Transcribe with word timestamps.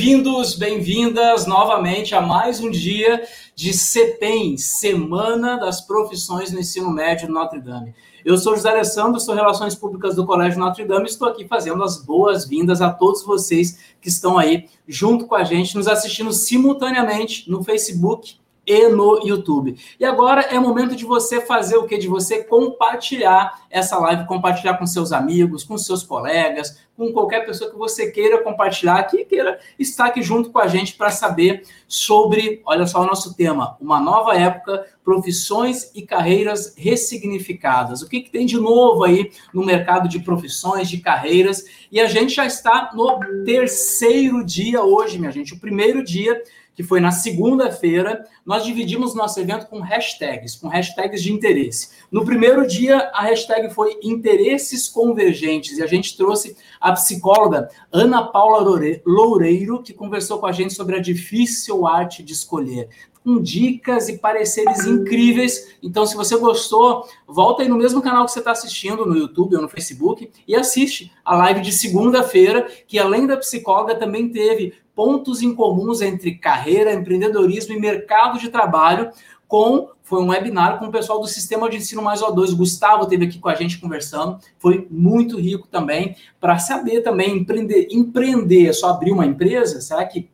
Bem-vindos, 0.00 0.54
bem-vindas 0.54 1.46
novamente 1.46 2.14
a 2.14 2.22
mais 2.22 2.58
um 2.58 2.70
dia 2.70 3.22
de 3.54 3.74
CEPEM, 3.74 4.56
Semana 4.56 5.58
das 5.58 5.82
Profissões 5.82 6.50
no 6.50 6.58
Ensino 6.58 6.90
Médio 6.90 7.28
Notre 7.28 7.60
Dame. 7.60 7.94
Eu 8.24 8.38
sou 8.38 8.56
José 8.56 8.70
Alessandro, 8.70 9.20
sou 9.20 9.34
Relações 9.34 9.74
Públicas 9.74 10.16
do 10.16 10.24
Colégio 10.24 10.58
Notre 10.58 10.86
Dame 10.86 11.04
e 11.04 11.10
estou 11.10 11.28
aqui 11.28 11.46
fazendo 11.46 11.84
as 11.84 12.02
boas-vindas 12.02 12.80
a 12.80 12.90
todos 12.90 13.22
vocês 13.22 13.78
que 14.00 14.08
estão 14.08 14.38
aí 14.38 14.70
junto 14.88 15.26
com 15.26 15.34
a 15.34 15.44
gente, 15.44 15.76
nos 15.76 15.86
assistindo 15.86 16.32
simultaneamente 16.32 17.50
no 17.50 17.62
Facebook 17.62 18.40
e 18.66 18.88
no 18.88 19.26
YouTube. 19.26 19.76
E 19.98 20.04
agora 20.04 20.42
é 20.42 20.58
momento 20.58 20.94
de 20.94 21.04
você 21.04 21.40
fazer 21.40 21.76
o 21.76 21.86
que? 21.86 21.98
De 21.98 22.08
você 22.08 22.44
compartilhar 22.44 23.64
essa 23.68 23.98
live, 23.98 24.26
compartilhar 24.26 24.78
com 24.78 24.86
seus 24.86 25.12
amigos, 25.12 25.64
com 25.64 25.76
seus 25.76 26.02
colegas, 26.02 26.78
com 27.00 27.14
qualquer 27.14 27.46
pessoa 27.46 27.70
que 27.70 27.78
você 27.78 28.10
queira 28.10 28.42
compartilhar, 28.42 29.02
que 29.04 29.24
queira 29.24 29.58
estar 29.78 30.04
aqui 30.04 30.22
junto 30.22 30.50
com 30.50 30.58
a 30.58 30.68
gente 30.68 30.92
para 30.96 31.08
saber 31.08 31.62
sobre, 31.88 32.60
olha 32.66 32.86
só 32.86 33.00
o 33.00 33.06
nosso 33.06 33.34
tema, 33.34 33.74
uma 33.80 33.98
nova 33.98 34.36
época, 34.36 34.86
profissões 35.02 35.90
e 35.94 36.02
carreiras 36.02 36.74
ressignificadas. 36.76 38.02
O 38.02 38.08
que, 38.08 38.20
que 38.20 38.30
tem 38.30 38.44
de 38.44 38.58
novo 38.58 39.02
aí 39.02 39.32
no 39.50 39.64
mercado 39.64 40.10
de 40.10 40.18
profissões, 40.18 40.90
de 40.90 40.98
carreiras? 40.98 41.64
E 41.90 41.98
a 41.98 42.06
gente 42.06 42.34
já 42.34 42.44
está 42.44 42.90
no 42.92 43.18
terceiro 43.46 44.44
dia 44.44 44.82
hoje, 44.82 45.18
minha 45.18 45.32
gente, 45.32 45.54
o 45.54 45.58
primeiro 45.58 46.04
dia 46.04 46.38
que 46.74 46.82
foi 46.82 47.00
na 47.00 47.10
segunda-feira, 47.10 48.24
nós 48.44 48.64
dividimos 48.64 49.14
nosso 49.14 49.38
evento 49.38 49.66
com 49.66 49.80
hashtags, 49.80 50.56
com 50.56 50.68
hashtags 50.68 51.22
de 51.22 51.32
interesse. 51.32 51.90
No 52.10 52.24
primeiro 52.24 52.66
dia, 52.66 53.10
a 53.12 53.22
hashtag 53.22 53.72
foi 53.74 53.98
interesses 54.02 54.88
convergentes, 54.88 55.78
e 55.78 55.82
a 55.82 55.86
gente 55.86 56.16
trouxe 56.16 56.56
a 56.80 56.92
psicóloga 56.92 57.68
Ana 57.92 58.24
Paula 58.24 58.80
Loureiro, 59.04 59.82
que 59.82 59.92
conversou 59.92 60.38
com 60.38 60.46
a 60.46 60.52
gente 60.52 60.72
sobre 60.74 60.96
a 60.96 61.00
difícil 61.00 61.86
arte 61.86 62.22
de 62.22 62.32
escolher 62.32 62.88
com 63.22 63.40
dicas 63.40 64.08
e 64.08 64.18
pareceres 64.18 64.86
incríveis. 64.86 65.74
Então, 65.82 66.06
se 66.06 66.16
você 66.16 66.36
gostou, 66.38 67.06
volta 67.26 67.62
aí 67.62 67.68
no 67.68 67.76
mesmo 67.76 68.00
canal 68.00 68.24
que 68.24 68.32
você 68.32 68.38
está 68.38 68.52
assistindo, 68.52 69.04
no 69.04 69.16
YouTube 69.16 69.56
ou 69.56 69.62
no 69.62 69.68
Facebook, 69.68 70.30
e 70.48 70.56
assiste 70.56 71.12
a 71.24 71.36
live 71.36 71.60
de 71.60 71.72
segunda-feira, 71.72 72.66
que 72.86 72.98
além 72.98 73.26
da 73.26 73.36
psicóloga, 73.36 73.94
também 73.94 74.30
teve 74.30 74.74
pontos 75.00 75.40
em 75.40 75.54
comuns 75.54 76.02
entre 76.02 76.34
carreira, 76.34 76.92
empreendedorismo 76.92 77.72
e 77.72 77.80
mercado 77.80 78.38
de 78.38 78.50
trabalho, 78.50 79.10
com 79.48 79.88
foi 80.02 80.20
um 80.22 80.28
webinar 80.28 80.78
com 80.78 80.88
o 80.88 80.92
pessoal 80.92 81.18
do 81.18 81.26
Sistema 81.26 81.70
de 81.70 81.78
Ensino 81.78 82.02
Mais 82.02 82.20
O2. 82.20 82.52
O 82.52 82.56
Gustavo 82.58 83.06
teve 83.06 83.24
aqui 83.24 83.38
com 83.38 83.48
a 83.48 83.54
gente 83.54 83.78
conversando, 83.78 84.38
foi 84.58 84.86
muito 84.90 85.40
rico 85.40 85.66
também 85.68 86.16
para 86.38 86.58
saber 86.58 87.00
também 87.00 87.38
empreender, 87.38 87.88
empreender 87.90 88.66
é 88.66 88.72
só 88.74 88.90
abrir 88.90 89.10
uma 89.10 89.24
empresa, 89.24 89.80
será 89.80 90.04
que 90.04 90.28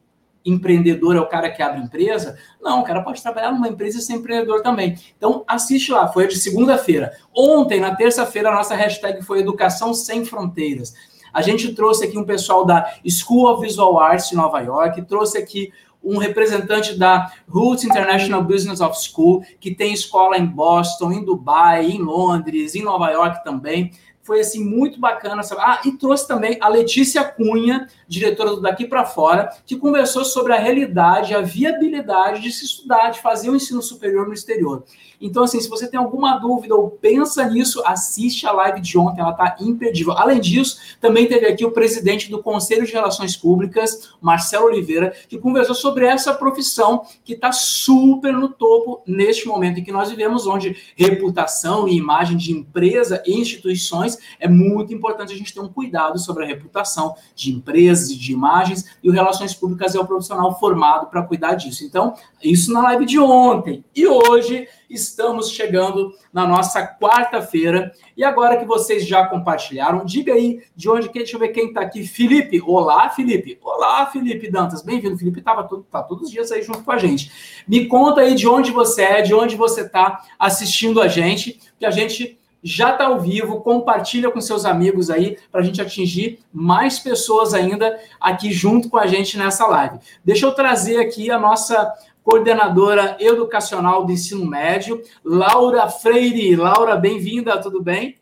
empreendedor 0.45 1.15
é 1.15 1.21
o 1.21 1.29
cara 1.29 1.49
que 1.49 1.63
abre 1.63 1.81
empresa. 1.81 2.37
Não, 2.61 2.81
o 2.81 2.85
cara 2.85 3.03
pode 3.03 3.23
trabalhar 3.23 3.53
numa 3.53 3.69
empresa 3.69 3.99
e 3.99 4.03
ser 4.03 4.15
empreendedor 4.15 4.63
também. 4.63 4.97
Então, 5.17 5.45
assiste 5.47 5.93
lá, 5.93 6.09
foi 6.09 6.27
de 6.27 6.37
segunda-feira. 6.37 7.13
Ontem, 7.33 7.81
na 7.81 7.95
terça-feira, 7.95 8.51
a 8.51 8.55
nossa 8.55 8.75
hashtag 8.75 9.23
foi 9.23 9.41
Educação 9.41 9.95
Sem 9.95 10.25
Fronteiras. 10.25 10.95
A 11.37 11.43
gente 11.43 11.75
trouxe 11.75 12.03
aqui 12.03 12.17
um 12.17 12.25
pessoal 12.25 12.65
da 12.65 12.95
School 13.07 13.53
of 13.53 13.61
Visual 13.61 14.01
Arts 14.01 14.31
de 14.31 14.35
Nova 14.35 14.59
York, 14.61 15.03
trouxe 15.03 15.37
aqui 15.37 15.71
um 16.03 16.17
representante 16.17 16.99
da 16.99 17.31
Roots 17.47 17.85
International 17.85 18.43
Business 18.43 18.81
of 18.81 18.97
School, 18.99 19.45
que 19.61 19.75
tem 19.75 19.93
escola 19.93 20.39
em 20.39 20.47
Boston, 20.47 21.13
em 21.13 21.23
Dubai, 21.23 21.91
em 21.91 21.99
Londres, 21.99 22.75
em 22.75 22.83
Nova 22.83 23.11
York 23.11 23.45
também 23.45 23.93
foi 24.27 24.41
assim 24.41 24.63
muito 24.65 24.99
bacana. 24.99 25.43
Sabe? 25.45 25.61
Ah, 25.65 25.81
e 25.85 25.93
trouxe 25.93 26.27
também 26.27 26.59
a 26.61 26.69
Letícia 26.69 27.23
Cunha, 27.23 27.87
diretora 28.09 28.51
do 28.51 28.61
Daqui 28.61 28.85
para 28.85 29.05
Fora, 29.05 29.51
que 29.65 29.77
conversou 29.77 30.25
sobre 30.25 30.53
a 30.53 30.59
realidade, 30.59 31.33
a 31.33 31.41
viabilidade 31.41 32.43
de 32.43 32.51
se 32.51 32.65
estudar, 32.65 33.11
de 33.11 33.21
fazer 33.21 33.49
o 33.49 33.53
um 33.53 33.57
ensino 33.57 33.81
superior 33.81 34.27
no 34.27 34.35
exterior. 34.35 34.85
Então, 35.21 35.45
assim, 35.45 35.61
se 35.61 35.69
você 35.69 35.89
tem 35.89 35.99
alguma 35.99 36.39
dúvida 36.39 36.75
ou 36.75 36.91
pensa 36.91 37.45
nisso, 37.49 37.83
assiste 37.85 38.47
a 38.47 38.53
live 38.53 38.81
de 38.81 38.99
ontem, 38.99 39.21
ela 39.21 39.31
está 39.31 39.57
imperdível. 39.61 40.13
Além 40.13 40.41
disso, 40.41 40.79
também 41.01 41.27
teve 41.27 41.47
aqui 41.47 41.65
o 41.65 41.71
presidente 41.71 42.31
do 42.31 42.43
Conselho 42.43 42.87
de 42.87 42.93
Relações 42.93 43.37
Públicas, 43.37 44.11
Marcelo 44.21 44.67
Oliveira, 44.67 45.15
que 45.29 45.39
conversou 45.39 45.75
sobre 45.75 46.07
essa 46.07 46.35
profissão 46.35 47.05
que 47.25 47.33
está 47.33 47.53
super 47.53 48.33
no 48.33 48.49
topo 48.49 49.03
neste 49.07 49.47
momento 49.47 49.81
em 49.81 49.85
que 49.85 49.93
nós 49.93 50.11
vivemos, 50.11 50.47
onde 50.47 50.77
reputação 50.97 51.89
e 51.89 51.97
imagem 51.97 52.37
de 52.37 52.53
empresa 52.53 53.23
e 53.27 53.39
instituições 53.39 54.19
é 54.39 54.49
muito 54.49 54.93
importante 54.93 55.33
a 55.33 55.37
gente 55.37 55.53
ter 55.53 55.61
um 55.61 55.69
cuidado 55.69 56.19
sobre 56.19 56.45
a 56.45 56.47
reputação 56.47 57.15
de 57.35 57.53
empresas 57.53 58.11
e 58.11 58.17
de 58.17 58.33
imagens, 58.33 58.85
e 59.03 59.09
o 59.09 59.13
Relações 59.13 59.55
Públicas 59.55 59.95
é 59.95 60.01
o 60.01 60.07
profissional 60.07 60.59
formado 60.59 61.07
para 61.07 61.23
cuidar 61.23 61.55
disso. 61.55 61.85
Então, 61.85 62.15
isso 62.43 62.73
na 62.73 62.83
live 62.83 63.07
de 63.07 63.19
ontem. 63.19 63.85
E 63.95 64.07
hoje 64.07 64.69
estamos 64.89 65.51
chegando 65.51 66.15
na 66.33 66.47
nossa 66.47 66.87
quarta-feira. 66.87 67.93
E 68.17 68.25
agora 68.25 68.57
que 68.57 68.65
vocês 68.65 69.07
já 69.07 69.27
compartilharam, 69.27 70.05
diga 70.05 70.33
aí 70.33 70.63
de 70.75 70.89
onde 70.89 71.09
que. 71.09 71.19
Deixa 71.19 71.37
eu 71.37 71.41
ver 71.41 71.49
quem 71.49 71.69
está 71.69 71.81
aqui. 71.81 72.07
Felipe. 72.07 72.63
Olá, 72.65 73.09
Felipe. 73.11 73.59
Olá, 73.63 74.07
Felipe 74.07 74.51
Dantas. 74.51 74.83
Bem-vindo. 74.83 75.19
Felipe 75.19 75.41
estava 75.41 75.69
tá 75.91 76.03
todos 76.03 76.25
os 76.25 76.31
dias 76.31 76.53
aí 76.53 76.63
junto 76.63 76.85
com 76.85 76.93
a 76.93 76.99
gente. 76.99 77.63
Me 77.67 77.87
conta 77.87 78.21
aí 78.21 78.35
de 78.35 78.49
onde 78.49 78.71
você 78.71 79.03
é, 79.03 79.23
de 79.23 79.35
onde 79.35 79.57
você 79.57 79.83
está 79.83 80.25
assistindo 80.39 81.01
a 81.01 81.09
gente, 81.09 81.61
que 81.79 81.85
a 81.85 81.91
gente 81.91 82.39
já 82.67 82.91
está 82.91 83.07
ao 83.07 83.21
vivo, 83.21 83.61
compartilha 83.61 84.29
com 84.29 84.41
seus 84.41 84.65
amigos 84.65 85.09
aí 85.09 85.39
para 85.53 85.61
a 85.61 85.65
gente 85.65 85.81
atingir 85.81 86.41
mais 86.53 86.99
pessoas 86.99 87.55
ainda 87.55 87.97
aqui 88.21 88.51
junto 88.51 88.91
com 88.91 88.99
a 88.99 89.07
gente 89.07 89.39
nessa 89.39 89.67
live. 89.69 89.99
Deixa 90.25 90.47
eu 90.47 90.53
trazer 90.53 90.99
aqui 90.99 91.31
a 91.31 91.39
nossa 91.39 91.95
coordenadora 92.27 93.17
educacional 93.21 94.05
do 94.05 94.11
ensino 94.11 94.45
médio, 94.45 95.01
Laura 95.25 95.89
Freire. 95.89 96.57
Laura, 96.57 96.97
bem-vinda, 96.97 97.61
tudo 97.61 97.81
bem? 97.81 98.17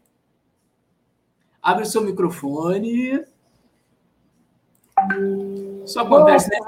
Abre 1.63 1.85
o 1.85 1.87
seu 1.87 2.03
microfone. 2.03 3.25
Isso 5.87 5.99
acontece, 5.99 6.51
né? 6.51 6.59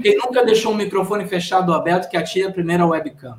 Quem 0.00 0.16
nunca 0.16 0.42
deixou 0.46 0.72
um 0.72 0.76
microfone 0.76 1.26
fechado 1.26 1.68
ou 1.72 1.74
aberto, 1.76 2.08
que 2.08 2.16
atira 2.16 2.48
a 2.48 2.52
primeira 2.52 2.86
webcam. 2.86 3.38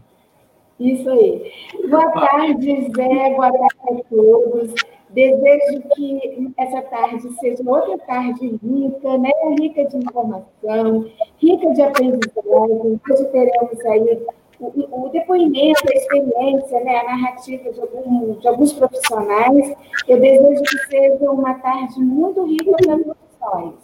Isso 0.79 1.09
aí. 1.09 1.51
Boa 1.89 2.11
tarde, 2.11 2.91
Zé, 2.95 3.29
boa 3.31 3.51
tarde 3.51 3.69
a 3.81 4.09
todos. 4.09 4.73
Desejo 5.15 5.81
que 5.95 6.53
essa 6.57 6.81
tarde 6.81 7.33
seja 7.39 7.63
outra 7.65 7.97
tarde 7.99 8.59
rica, 8.61 9.17
né? 9.17 9.31
rica 9.57 9.85
de 9.85 9.95
informação, 9.95 11.09
rica 11.37 11.71
de 11.73 11.81
aprendizagem. 11.81 12.99
Hoje 13.09 13.25
teremos 13.31 13.85
aí 13.85 14.25
o, 14.59 15.05
o, 15.05 15.09
depoimento, 15.09 15.79
a 15.87 15.93
experiência, 15.93 16.83
né? 16.83 16.99
a 16.99 17.03
narrativa 17.05 17.71
de, 17.71 17.79
algum, 17.79 18.33
de 18.33 18.45
alguns 18.45 18.73
profissionais. 18.73 19.73
Eu 20.05 20.19
desejo 20.19 20.61
que 20.63 20.77
seja 20.89 21.31
uma 21.31 21.53
tarde 21.53 21.97
muito 22.01 22.43
rica 22.43 22.71
para 22.71 22.97
profissões. 22.97 23.75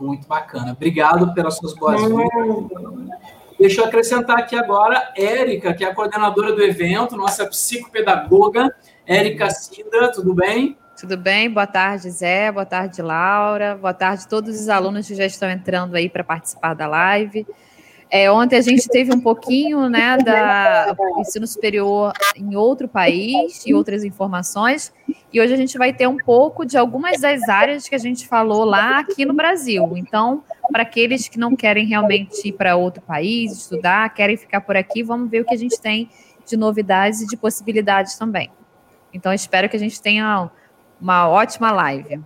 Muito 0.00 0.26
bacana. 0.26 0.72
Obrigado 0.72 1.32
pelas 1.32 1.56
suas 1.58 1.74
boas-vindas. 1.74 2.28
Deixa 3.56 3.82
eu 3.82 3.84
acrescentar 3.84 4.36
aqui 4.36 4.56
agora 4.56 5.12
Érica, 5.16 5.72
que 5.72 5.84
é 5.84 5.88
a 5.88 5.94
coordenadora 5.94 6.52
do 6.52 6.60
evento, 6.60 7.16
nossa 7.16 7.46
psicopedagoga. 7.46 8.74
Érica 9.06 9.50
Cida, 9.50 10.10
tudo 10.12 10.34
bem? 10.34 10.78
Tudo 10.98 11.16
bem, 11.16 11.50
boa 11.50 11.66
tarde, 11.66 12.10
Zé, 12.10 12.50
boa 12.50 12.64
tarde, 12.64 13.02
Laura, 13.02 13.76
boa 13.76 13.92
tarde 13.92 14.24
a 14.24 14.28
todos 14.28 14.58
os 14.58 14.68
alunos 14.68 15.06
que 15.06 15.14
já 15.14 15.26
estão 15.26 15.50
entrando 15.50 15.94
aí 15.94 16.08
para 16.08 16.24
participar 16.24 16.72
da 16.72 16.86
live. 16.86 17.46
É, 18.10 18.30
ontem 18.30 18.56
a 18.56 18.62
gente 18.62 18.88
teve 18.88 19.12
um 19.12 19.20
pouquinho 19.20 19.88
né, 19.90 20.16
da 20.18 20.94
ensino 21.18 21.46
superior 21.46 22.12
em 22.36 22.54
outro 22.54 22.88
país 22.88 23.66
e 23.66 23.74
outras 23.74 24.04
informações, 24.04 24.92
e 25.32 25.40
hoje 25.40 25.52
a 25.52 25.56
gente 25.56 25.76
vai 25.76 25.92
ter 25.92 26.06
um 26.06 26.16
pouco 26.16 26.64
de 26.64 26.78
algumas 26.78 27.20
das 27.20 27.46
áreas 27.48 27.88
que 27.88 27.94
a 27.94 27.98
gente 27.98 28.26
falou 28.26 28.64
lá 28.64 29.00
aqui 29.00 29.26
no 29.26 29.34
Brasil. 29.34 29.96
Então, 29.96 30.44
para 30.72 30.82
aqueles 30.82 31.28
que 31.28 31.38
não 31.38 31.54
querem 31.56 31.86
realmente 31.86 32.48
ir 32.48 32.52
para 32.52 32.76
outro 32.76 33.02
país, 33.02 33.52
estudar, 33.52 34.14
querem 34.14 34.36
ficar 34.36 34.62
por 34.62 34.76
aqui, 34.76 35.02
vamos 35.02 35.28
ver 35.28 35.40
o 35.40 35.44
que 35.44 35.54
a 35.54 35.58
gente 35.58 35.78
tem 35.78 36.08
de 36.46 36.56
novidades 36.56 37.20
e 37.20 37.26
de 37.26 37.36
possibilidades 37.36 38.16
também. 38.16 38.50
Então, 39.14 39.32
espero 39.32 39.68
que 39.68 39.76
a 39.76 39.80
gente 39.80 40.02
tenha 40.02 40.50
uma 41.00 41.28
ótima 41.28 41.70
live. 41.70 42.20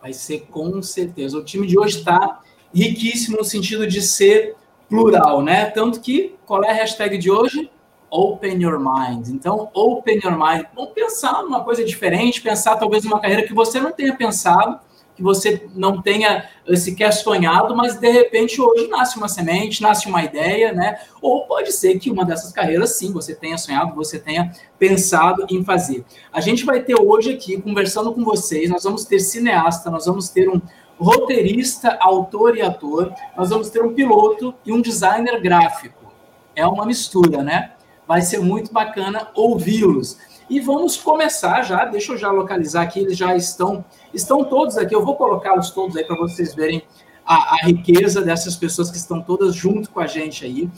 Vai 0.00 0.12
ser 0.12 0.46
com 0.50 0.80
certeza. 0.80 1.36
O 1.36 1.44
time 1.44 1.66
de 1.66 1.76
hoje 1.76 1.98
está 1.98 2.40
riquíssimo 2.72 3.36
no 3.36 3.44
sentido 3.44 3.86
de 3.86 4.00
ser 4.00 4.54
plural, 4.88 5.42
né? 5.42 5.66
Tanto 5.66 6.00
que, 6.00 6.36
qual 6.46 6.62
é 6.62 6.70
a 6.70 6.74
hashtag 6.74 7.18
de 7.18 7.30
hoje? 7.30 7.70
Open 8.08 8.62
your 8.62 8.78
mind. 8.78 9.28
Então, 9.28 9.70
open 9.74 10.20
your 10.22 10.38
mind. 10.38 10.66
Vamos 10.74 10.92
pensar 10.92 11.42
numa 11.42 11.64
coisa 11.64 11.84
diferente, 11.84 12.40
pensar 12.40 12.76
talvez 12.76 13.04
numa 13.04 13.20
carreira 13.20 13.42
que 13.42 13.54
você 13.54 13.80
não 13.80 13.90
tenha 13.90 14.16
pensado, 14.16 14.78
que 15.22 15.24
você 15.24 15.68
não 15.74 16.02
tenha 16.02 16.48
sequer 16.74 17.12
sonhado, 17.12 17.76
mas 17.76 17.96
de 17.96 18.10
repente 18.10 18.60
hoje 18.60 18.88
nasce 18.88 19.16
uma 19.16 19.28
semente, 19.28 19.80
nasce 19.80 20.08
uma 20.08 20.22
ideia, 20.24 20.72
né? 20.72 20.98
Ou 21.20 21.46
pode 21.46 21.72
ser 21.72 21.98
que 22.00 22.10
uma 22.10 22.24
dessas 22.24 22.52
carreiras, 22.52 22.96
sim, 22.96 23.12
você 23.12 23.34
tenha 23.34 23.56
sonhado, 23.56 23.94
você 23.94 24.18
tenha 24.18 24.52
pensado 24.78 25.46
em 25.48 25.64
fazer. 25.64 26.04
A 26.32 26.40
gente 26.40 26.64
vai 26.64 26.82
ter 26.82 27.00
hoje 27.00 27.32
aqui, 27.32 27.60
conversando 27.60 28.12
com 28.12 28.24
vocês, 28.24 28.68
nós 28.68 28.82
vamos 28.82 29.04
ter 29.04 29.20
cineasta, 29.20 29.90
nós 29.90 30.06
vamos 30.06 30.28
ter 30.28 30.48
um 30.48 30.60
roteirista, 30.98 31.96
autor 32.00 32.56
e 32.56 32.62
ator. 32.62 33.12
Nós 33.36 33.50
vamos 33.50 33.70
ter 33.70 33.82
um 33.82 33.94
piloto 33.94 34.54
e 34.64 34.72
um 34.72 34.80
designer 34.80 35.40
gráfico. 35.40 36.12
É 36.54 36.66
uma 36.66 36.84
mistura, 36.84 37.42
né? 37.42 37.72
Vai 38.06 38.22
ser 38.22 38.40
muito 38.40 38.72
bacana 38.72 39.28
ouvi-los. 39.34 40.18
E 40.48 40.60
vamos 40.60 40.96
começar 40.96 41.62
já, 41.62 41.84
deixa 41.84 42.12
eu 42.12 42.18
já 42.18 42.30
localizar 42.30 42.82
aqui, 42.82 43.00
eles 43.00 43.16
já 43.16 43.36
estão, 43.36 43.84
estão 44.12 44.44
todos 44.44 44.76
aqui, 44.76 44.94
eu 44.94 45.04
vou 45.04 45.16
colocá-los 45.16 45.70
todos 45.70 45.96
aí 45.96 46.04
para 46.04 46.16
vocês 46.16 46.54
verem 46.54 46.82
a, 47.24 47.54
a, 47.54 47.56
riqueza 47.64 48.20
dessas 48.20 48.56
pessoas 48.56 48.90
que 48.90 48.96
estão 48.96 49.20
todas 49.20 49.54
junto 49.54 49.90
com 49.90 50.00
a 50.00 50.06
gente 50.06 50.44
aí. 50.44 50.68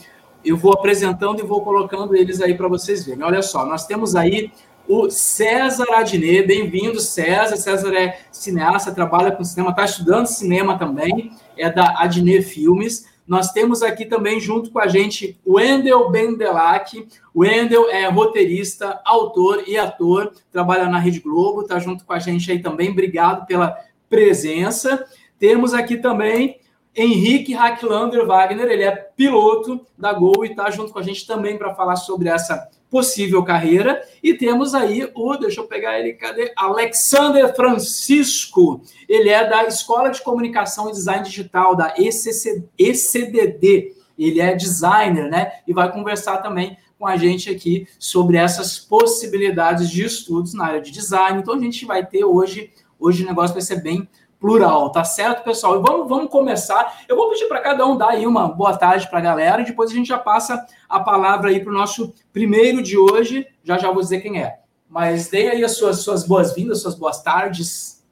Eu 0.43 0.55
vou 0.55 0.73
apresentando 0.73 1.39
e 1.39 1.43
vou 1.43 1.61
colocando 1.61 2.15
eles 2.15 2.39
aí 2.41 2.55
para 2.55 2.67
vocês 2.67 3.05
verem. 3.05 3.23
Olha 3.23 3.41
só, 3.41 3.65
nós 3.65 3.85
temos 3.87 4.15
aí 4.15 4.51
o 4.87 5.09
César 5.09 5.87
Adnet, 5.95 6.45
bem-vindo, 6.45 6.99
César. 6.99 7.57
César 7.57 7.93
é 7.95 8.19
cineasta, 8.31 8.91
trabalha 8.91 9.31
com 9.31 9.43
cinema, 9.43 9.71
está 9.71 9.83
estudando 9.83 10.27
cinema 10.27 10.77
também, 10.77 11.31
é 11.57 11.69
da 11.71 11.95
Adnet 11.97 12.43
Filmes. 12.43 13.05
Nós 13.27 13.51
temos 13.51 13.81
aqui 13.81 14.05
também, 14.05 14.39
junto 14.39 14.71
com 14.71 14.79
a 14.79 14.87
gente, 14.87 15.39
o 15.43 15.55
Wendel 15.55 16.09
Bendelac. 16.09 17.07
O 17.33 17.41
Wendel 17.41 17.89
é 17.89 18.07
roteirista, 18.07 19.01
autor 19.03 19.63
e 19.67 19.77
ator, 19.77 20.31
trabalha 20.51 20.87
na 20.87 20.99
Rede 20.99 21.19
Globo, 21.19 21.61
está 21.61 21.79
junto 21.79 22.05
com 22.05 22.13
a 22.13 22.19
gente 22.19 22.51
aí 22.51 22.61
também. 22.61 22.91
Obrigado 22.91 23.45
pela 23.47 23.77
presença. 24.07 25.05
Temos 25.39 25.73
aqui 25.73 25.97
também 25.97 26.59
Henrique 26.95 27.53
Hacklander 27.53 28.25
Wagner, 28.25 28.71
ele 28.71 28.83
é 28.83 28.91
piloto 28.91 29.85
da 29.97 30.13
Gol 30.13 30.45
e 30.45 30.49
está 30.49 30.71
junto 30.71 30.93
com 30.93 30.99
a 30.99 31.03
gente 31.03 31.27
também 31.27 31.57
para 31.57 31.75
falar 31.75 31.97
sobre 31.97 32.29
essa 32.29 32.69
possível 32.89 33.43
carreira. 33.43 34.01
E 34.21 34.33
temos 34.33 34.73
aí 34.73 35.09
o, 35.13 35.35
deixa 35.37 35.61
eu 35.61 35.67
pegar 35.67 35.99
ele, 35.99 36.13
cadê? 36.13 36.51
Alexander 36.55 37.55
Francisco. 37.55 38.81
Ele 39.07 39.29
é 39.29 39.47
da 39.47 39.65
Escola 39.65 40.09
de 40.09 40.21
Comunicação 40.21 40.89
e 40.89 40.93
Design 40.93 41.23
Digital, 41.23 41.75
da 41.75 41.93
ECC, 41.97 42.63
ECDD. 42.77 43.95
Ele 44.17 44.39
é 44.39 44.55
designer, 44.55 45.29
né? 45.29 45.51
E 45.67 45.73
vai 45.73 45.91
conversar 45.91 46.37
também 46.37 46.77
com 46.97 47.05
a 47.05 47.17
gente 47.17 47.49
aqui 47.49 47.87
sobre 47.99 48.37
essas 48.37 48.79
possibilidades 48.79 49.89
de 49.89 50.03
estudos 50.03 50.53
na 50.53 50.65
área 50.65 50.81
de 50.81 50.91
design. 50.91 51.39
Então 51.39 51.55
a 51.55 51.59
gente 51.59 51.85
vai 51.85 52.05
ter 52.05 52.23
hoje, 52.23 52.71
hoje 52.99 53.23
o 53.23 53.27
negócio 53.27 53.53
vai 53.53 53.61
ser 53.61 53.81
bem 53.81 54.07
plural, 54.39 54.91
tá 54.91 55.03
certo, 55.03 55.43
pessoal? 55.43 55.79
E 55.79 55.81
vamos, 55.81 56.07
vamos 56.07 56.29
começar. 56.29 57.03
Eu 57.07 57.15
vou 57.15 57.29
pedir 57.29 57.47
para 57.47 57.61
cada 57.61 57.85
um 57.85 57.97
dar 57.97 58.09
aí 58.09 58.27
uma 58.27 58.47
boa 58.47 58.77
tarde 58.77 59.09
para 59.09 59.19
a 59.19 59.21
galera 59.21 59.61
e 59.61 59.65
depois 59.65 59.91
a 59.91 59.93
gente 59.93 60.07
já 60.07 60.17
passa 60.17 60.65
a 60.87 60.99
palavra 60.99 61.49
aí 61.49 61.63
para 61.63 61.71
o 61.71 61.75
nosso 61.75 62.13
primeiro 62.31 62.81
de 62.81 62.97
hoje. 62.97 63.47
Já 63.63 63.77
já 63.77 63.91
vou 63.91 64.01
dizer 64.01 64.21
quem 64.21 64.41
é. 64.41 64.59
Mas 64.87 65.29
dê 65.29 65.49
aí 65.49 65.63
as 65.63 65.77
suas, 65.77 65.99
suas 65.99 66.25
boas-vindas, 66.25 66.81
suas 66.81 66.95
boas 66.95 67.21
tardes. 67.21 68.05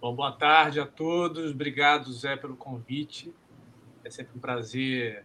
Bom, 0.00 0.14
boa 0.14 0.32
tarde 0.32 0.78
a 0.78 0.86
todos. 0.86 1.50
Obrigado, 1.50 2.12
Zé, 2.12 2.36
pelo 2.36 2.56
convite. 2.56 3.34
É 4.04 4.10
sempre 4.10 4.32
um 4.36 4.40
prazer 4.40 5.24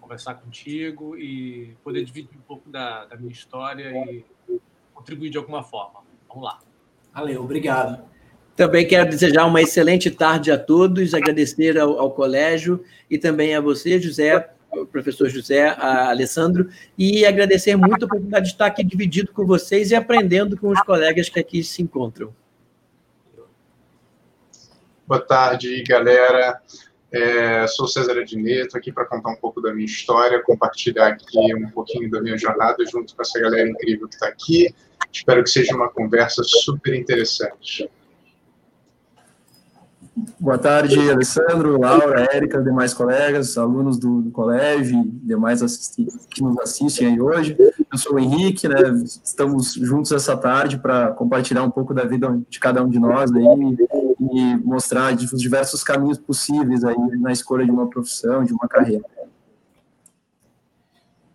conversar 0.00 0.34
contigo 0.34 1.16
e 1.16 1.76
poder 1.82 2.04
dividir 2.04 2.36
um 2.36 2.42
pouco 2.42 2.68
da, 2.68 3.06
da 3.06 3.16
minha 3.16 3.32
história 3.32 3.92
e 4.10 4.24
contribuir 4.92 5.30
de 5.30 5.38
alguma 5.38 5.62
forma. 5.62 6.00
Vamos 6.28 6.44
lá. 6.44 6.58
Valeu, 7.12 7.42
obrigado. 7.42 8.04
Também 8.56 8.86
quero 8.86 9.08
desejar 9.08 9.46
uma 9.46 9.62
excelente 9.62 10.10
tarde 10.10 10.50
a 10.50 10.58
todos, 10.58 11.14
agradecer 11.14 11.78
ao, 11.78 11.98
ao 11.98 12.10
colégio 12.10 12.84
e 13.08 13.16
também 13.16 13.54
a 13.54 13.60
você, 13.60 14.00
José, 14.00 14.50
professor 14.92 15.28
José, 15.28 15.68
Alessandro, 15.78 16.68
e 16.96 17.24
agradecer 17.24 17.76
muito 17.76 18.02
a 18.02 18.06
oportunidade 18.06 18.46
de 18.46 18.52
estar 18.52 18.66
aqui 18.66 18.84
dividido 18.84 19.32
com 19.32 19.46
vocês 19.46 19.90
e 19.90 19.94
aprendendo 19.94 20.56
com 20.56 20.68
os 20.68 20.80
colegas 20.82 21.28
que 21.28 21.40
aqui 21.40 21.62
se 21.64 21.82
encontram. 21.82 22.34
Boa 25.06 25.20
tarde, 25.20 25.82
galera. 25.82 26.60
É, 27.12 27.66
sou 27.66 27.88
César 27.88 28.12
Adneto, 28.12 28.76
aqui 28.76 28.92
para 28.92 29.04
contar 29.04 29.30
um 29.30 29.36
pouco 29.36 29.60
da 29.60 29.74
minha 29.74 29.84
história, 29.84 30.40
compartilhar 30.40 31.08
aqui 31.08 31.54
um 31.56 31.68
pouquinho 31.70 32.08
da 32.08 32.20
minha 32.20 32.38
jornada 32.38 32.84
junto 32.86 33.16
com 33.16 33.22
essa 33.22 33.40
galera 33.40 33.68
incrível 33.68 34.06
que 34.06 34.14
está 34.14 34.28
aqui. 34.28 34.72
Espero 35.12 35.42
que 35.42 35.50
seja 35.50 35.74
uma 35.74 35.88
conversa 35.88 36.42
super 36.44 36.94
interessante. 36.94 37.90
Boa 40.38 40.58
tarde, 40.58 41.10
Alessandro, 41.10 41.80
Laura, 41.80 42.28
Érica, 42.32 42.60
demais 42.62 42.92
colegas, 42.92 43.56
alunos 43.56 43.98
do, 43.98 44.22
do 44.22 44.30
colégio, 44.30 45.02
demais 45.22 45.60
que 46.30 46.42
nos 46.42 46.58
assistem 46.58 47.08
aí 47.08 47.20
hoje. 47.20 47.56
Eu 47.90 47.98
sou 47.98 48.14
o 48.14 48.18
Henrique, 48.18 48.68
né? 48.68 48.76
Estamos 49.24 49.74
juntos 49.74 50.12
essa 50.12 50.36
tarde 50.36 50.78
para 50.78 51.12
compartilhar 51.12 51.62
um 51.62 51.70
pouco 51.70 51.94
da 51.94 52.04
vida 52.04 52.40
de 52.48 52.58
cada 52.58 52.82
um 52.82 52.88
de 52.88 52.98
nós 52.98 53.32
aí 53.32 53.44
e 54.32 54.56
mostrar 54.56 55.14
os 55.14 55.40
diversos 55.40 55.82
caminhos 55.82 56.18
possíveis 56.18 56.84
aí 56.84 56.96
na 57.18 57.32
escolha 57.32 57.64
de 57.64 57.70
uma 57.70 57.88
profissão, 57.88 58.44
de 58.44 58.52
uma 58.52 58.68
carreira. 58.68 59.04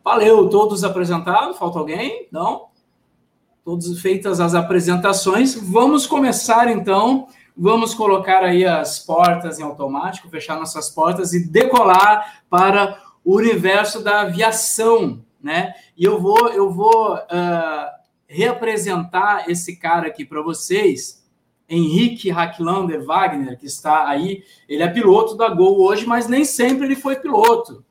Valeu, 0.03 0.49
todos 0.49 0.83
apresentados? 0.83 1.57
Falta 1.57 1.79
alguém? 1.79 2.27
Não? 2.31 2.67
Todos 3.63 3.99
feitas 3.99 4.39
as 4.39 4.53
apresentações. 4.53 5.55
Vamos 5.55 6.05
começar 6.05 6.69
então 6.69 7.27
Vamos 7.57 7.93
colocar 7.93 8.43
aí 8.43 8.65
as 8.65 8.99
portas 8.99 9.59
em 9.59 9.63
automático, 9.63 10.29
fechar 10.29 10.59
nossas 10.59 10.89
portas 10.89 11.33
e 11.33 11.47
decolar 11.47 12.43
para 12.49 13.01
o 13.23 13.37
universo 13.37 14.03
da 14.03 14.21
aviação, 14.21 15.23
né? 15.41 15.73
E 15.97 16.03
eu 16.03 16.19
vou, 16.19 16.49
eu 16.49 16.69
vou 16.69 17.15
uh, 17.15 17.89
reapresentar 18.27 19.49
esse 19.49 19.77
cara 19.77 20.07
aqui 20.07 20.25
para 20.25 20.41
vocês, 20.41 21.25
Henrique 21.69 22.29
Hacklander 22.29 23.05
Wagner, 23.05 23.57
que 23.57 23.65
está 23.65 24.05
aí. 24.05 24.43
Ele 24.67 24.83
é 24.83 24.87
piloto 24.89 25.37
da 25.37 25.47
Gol 25.47 25.81
hoje, 25.81 26.05
mas 26.05 26.27
nem 26.27 26.43
sempre 26.43 26.85
ele 26.85 26.95
foi 26.95 27.15
piloto. 27.15 27.85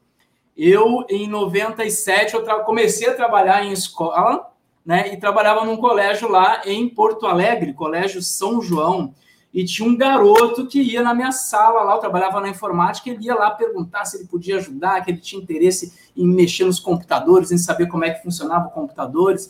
Eu, 0.55 1.07
em 1.09 1.27
97, 1.27 2.35
eu 2.35 2.45
comecei 2.65 3.09
a 3.09 3.15
trabalhar 3.15 3.65
em 3.65 3.73
escola, 3.73 4.53
né? 4.85 5.11
E 5.11 5.17
trabalhava 5.17 5.65
num 5.65 5.79
colégio 5.79 6.29
lá 6.29 6.61
em 6.67 6.87
Porto 6.87 7.27
Alegre, 7.27 7.73
Colégio 7.73 8.21
São 8.21 8.61
João 8.61 9.15
e 9.55 9.65
tinha 9.65 9.89
um 9.89 9.97
garoto 9.97 10.67
que 10.67 10.83
ia 10.83 11.01
na 11.01 11.15
minha 11.15 11.31
sala 11.31 11.85
lá, 11.85 11.95
eu 11.95 12.01
trabalhava 12.01 12.41
na 12.41 12.49
informática, 12.49 13.09
ele 13.09 13.27
ia 13.27 13.37
lá 13.37 13.53
perguntar 13.53 14.05
se 14.05 14.17
ele 14.17 14.27
podia 14.27 14.57
ajudar, 14.57 15.01
que 15.05 15.13
ele 15.13 15.21
tinha 15.21 15.41
interesse 15.41 15.93
em 16.17 16.27
mexer 16.27 16.65
nos 16.65 16.81
computadores, 16.81 17.53
em 17.53 17.59
saber 17.59 17.87
como 17.87 18.05
é 18.05 18.11
que 18.11 18.23
funcionavam 18.25 18.71
computadores. 18.71 19.49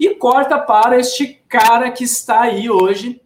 E 0.00 0.14
corta 0.14 0.58
para 0.58 0.98
este 0.98 1.42
cara 1.50 1.90
que 1.90 2.02
está 2.02 2.40
aí 2.40 2.70
hoje, 2.70 3.20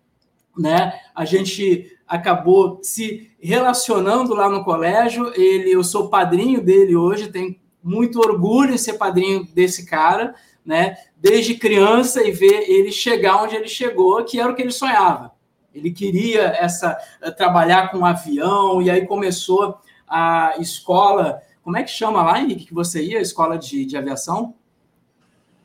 né? 0.59 0.99
A 1.15 1.25
gente 1.25 1.97
acabou 2.09 2.81
se 2.83 3.31
relacionando 3.39 4.35
lá 4.35 4.49
no 4.49 4.65
colégio, 4.65 5.33
ele, 5.37 5.71
eu 5.71 5.85
sou 5.85 6.09
padrinho 6.09 6.61
dele 6.61 6.97
hoje, 6.97 7.31
tenho 7.31 7.55
muito 7.81 8.19
orgulho 8.19 8.75
em 8.75 8.79
ser 8.79 8.95
padrinho 8.95 9.47
desse 9.55 9.87
cara, 9.87 10.35
né? 10.65 10.97
Desde 11.17 11.55
criança 11.55 12.27
e 12.27 12.33
ver 12.33 12.69
ele 12.69 12.91
chegar 12.91 13.45
onde 13.45 13.55
ele 13.55 13.69
chegou, 13.69 14.25
que 14.25 14.41
era 14.41 14.51
o 14.51 14.57
que 14.57 14.63
ele 14.63 14.73
sonhava 14.73 15.36
ele 15.77 15.91
queria 15.91 16.43
essa 16.43 16.99
eh, 17.21 17.31
trabalhar 17.31 17.91
com 17.91 17.99
um 17.99 18.07
avião 18.07 18.81
e 18.81 18.91
aí 18.91 19.07
começou 19.07 19.79
a 20.09 20.55
escola. 20.59 21.41
Como 21.63 21.77
é 21.77 21.83
que 21.83 21.91
chama 21.91 22.23
lá, 22.23 22.41
Henrique, 22.41 22.67
que 22.67 22.75
você 22.75 23.03
ia? 23.03 23.19
A 23.19 23.23
escola 23.23 23.59
de, 23.59 23.85
de 23.85 23.97
aviação? 23.97 24.55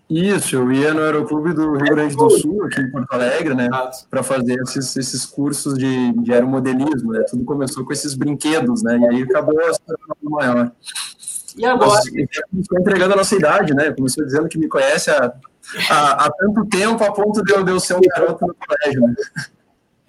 Isso, 0.10 0.58
eu 0.58 0.70
ia 0.74 0.94
no 0.94 1.00
Aeroclube 1.00 1.54
do 1.54 1.78
Rio 1.78 1.96
Grande 1.96 2.18
do 2.18 2.30
Sul, 2.30 2.66
aqui 2.66 2.82
em 2.82 2.92
Porto 2.92 3.14
Alegre, 3.14 3.56
né, 3.56 3.70
para 4.10 4.22
fazer 4.22 4.60
esses, 4.62 4.98
esses 4.98 5.26
cursos 5.26 5.78
de, 5.78 6.12
de 6.22 6.34
aeromodelismo, 6.34 7.14
né, 7.14 7.24
tudo 7.30 7.46
começou 7.46 7.86
com 7.86 7.94
esses 7.94 8.14
brinquedos, 8.14 8.84
né, 8.84 8.98
e 8.98 9.08
aí 9.08 9.24
acabou 9.24 9.56
se 9.74 9.80
tornando 9.80 10.30
maior. 10.30 10.72
E 11.56 11.66
agora? 11.66 12.02
Estou 12.54 12.78
entregando 12.78 13.14
a 13.14 13.18
nossa 13.18 13.34
idade, 13.34 13.74
né, 13.74 13.94
começou 13.94 14.26
dizendo 14.26 14.50
que 14.50 14.58
me 14.58 14.68
conhece 14.68 15.10
há, 15.10 15.34
há, 15.90 16.26
há 16.26 16.32
tanto 16.32 16.66
tempo, 16.66 17.02
a 17.06 17.12
ponto 17.14 17.42
de 17.42 17.54
eu, 17.54 17.64
de 17.64 17.72
eu 17.72 17.80
ser 17.80 17.96
um 17.96 18.02
garoto 18.02 18.46
no 18.46 18.54
colégio, 18.54 19.02
né. 19.02 19.14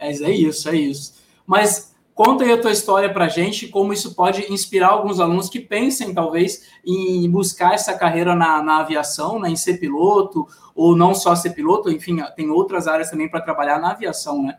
É, 0.02 0.10
é 0.10 0.30
isso, 0.30 0.68
é 0.68 0.76
isso. 0.76 1.14
Mas 1.46 1.94
conta 2.14 2.44
aí 2.44 2.52
a 2.52 2.60
tua 2.60 2.72
história 2.72 3.12
para 3.12 3.28
gente, 3.28 3.68
como 3.68 3.92
isso 3.92 4.14
pode 4.14 4.52
inspirar 4.52 4.88
alguns 4.88 5.20
alunos 5.20 5.48
que 5.48 5.60
pensem, 5.60 6.12
talvez, 6.12 6.64
em 6.84 7.30
buscar 7.30 7.74
essa 7.74 7.94
carreira 7.94 8.34
na, 8.34 8.62
na 8.62 8.80
aviação, 8.80 9.38
né, 9.38 9.48
em 9.48 9.56
ser 9.56 9.78
piloto, 9.78 10.46
ou 10.74 10.96
não 10.96 11.14
só 11.14 11.34
ser 11.34 11.50
piloto, 11.50 11.90
enfim, 11.90 12.18
tem 12.36 12.50
outras 12.50 12.86
áreas 12.86 13.10
também 13.10 13.28
para 13.28 13.40
trabalhar 13.40 13.78
na 13.78 13.92
aviação, 13.92 14.42
né? 14.42 14.58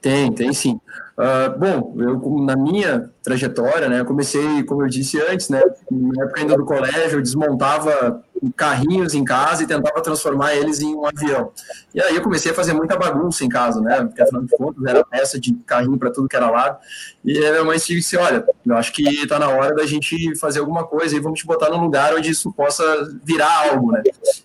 Tem, 0.00 0.30
tem 0.32 0.52
sim. 0.52 0.78
Uh, 1.16 1.58
bom, 1.58 1.94
eu 1.98 2.44
na 2.44 2.56
minha 2.56 3.10
trajetória, 3.24 3.88
né, 3.88 4.04
comecei, 4.04 4.62
como 4.64 4.82
eu 4.82 4.88
disse 4.88 5.18
antes, 5.20 5.48
né, 5.48 5.62
na 5.90 6.24
época 6.24 6.40
ainda 6.40 6.56
do 6.56 6.64
colégio, 6.64 7.18
eu 7.18 7.22
desmontava 7.22 8.22
carrinhos 8.56 9.14
em 9.14 9.24
casa 9.24 9.62
e 9.62 9.66
tentava 9.66 10.02
transformar 10.02 10.54
eles 10.54 10.80
em 10.80 10.94
um 10.94 11.06
avião. 11.06 11.50
E 11.94 12.00
aí 12.00 12.14
eu 12.14 12.22
comecei 12.22 12.52
a 12.52 12.54
fazer 12.54 12.72
muita 12.72 12.96
bagunça 12.96 13.44
em 13.44 13.48
casa, 13.48 13.80
né? 13.80 14.02
Porque 14.04 14.22
afinal 14.22 14.42
de 14.42 14.56
contas 14.56 14.84
era 14.84 15.04
peça 15.04 15.40
de 15.40 15.54
carrinho 15.66 15.96
para 15.96 16.10
tudo 16.10 16.28
que 16.28 16.36
era 16.36 16.50
lado. 16.50 16.78
E 17.24 17.38
a 17.38 17.50
minha 17.52 17.64
mãe 17.64 17.78
disse: 17.78 18.16
Olha, 18.16 18.44
eu 18.66 18.76
acho 18.76 18.92
que 18.92 19.02
está 19.08 19.38
na 19.38 19.48
hora 19.48 19.74
da 19.74 19.86
gente 19.86 20.36
fazer 20.36 20.60
alguma 20.60 20.84
coisa 20.84 21.16
e 21.16 21.20
vamos 21.20 21.40
te 21.40 21.46
botar 21.46 21.70
num 21.70 21.80
lugar 21.80 22.14
onde 22.14 22.30
isso 22.30 22.52
possa 22.52 22.84
virar 23.22 23.70
algo, 23.70 23.92
né? 23.92 24.02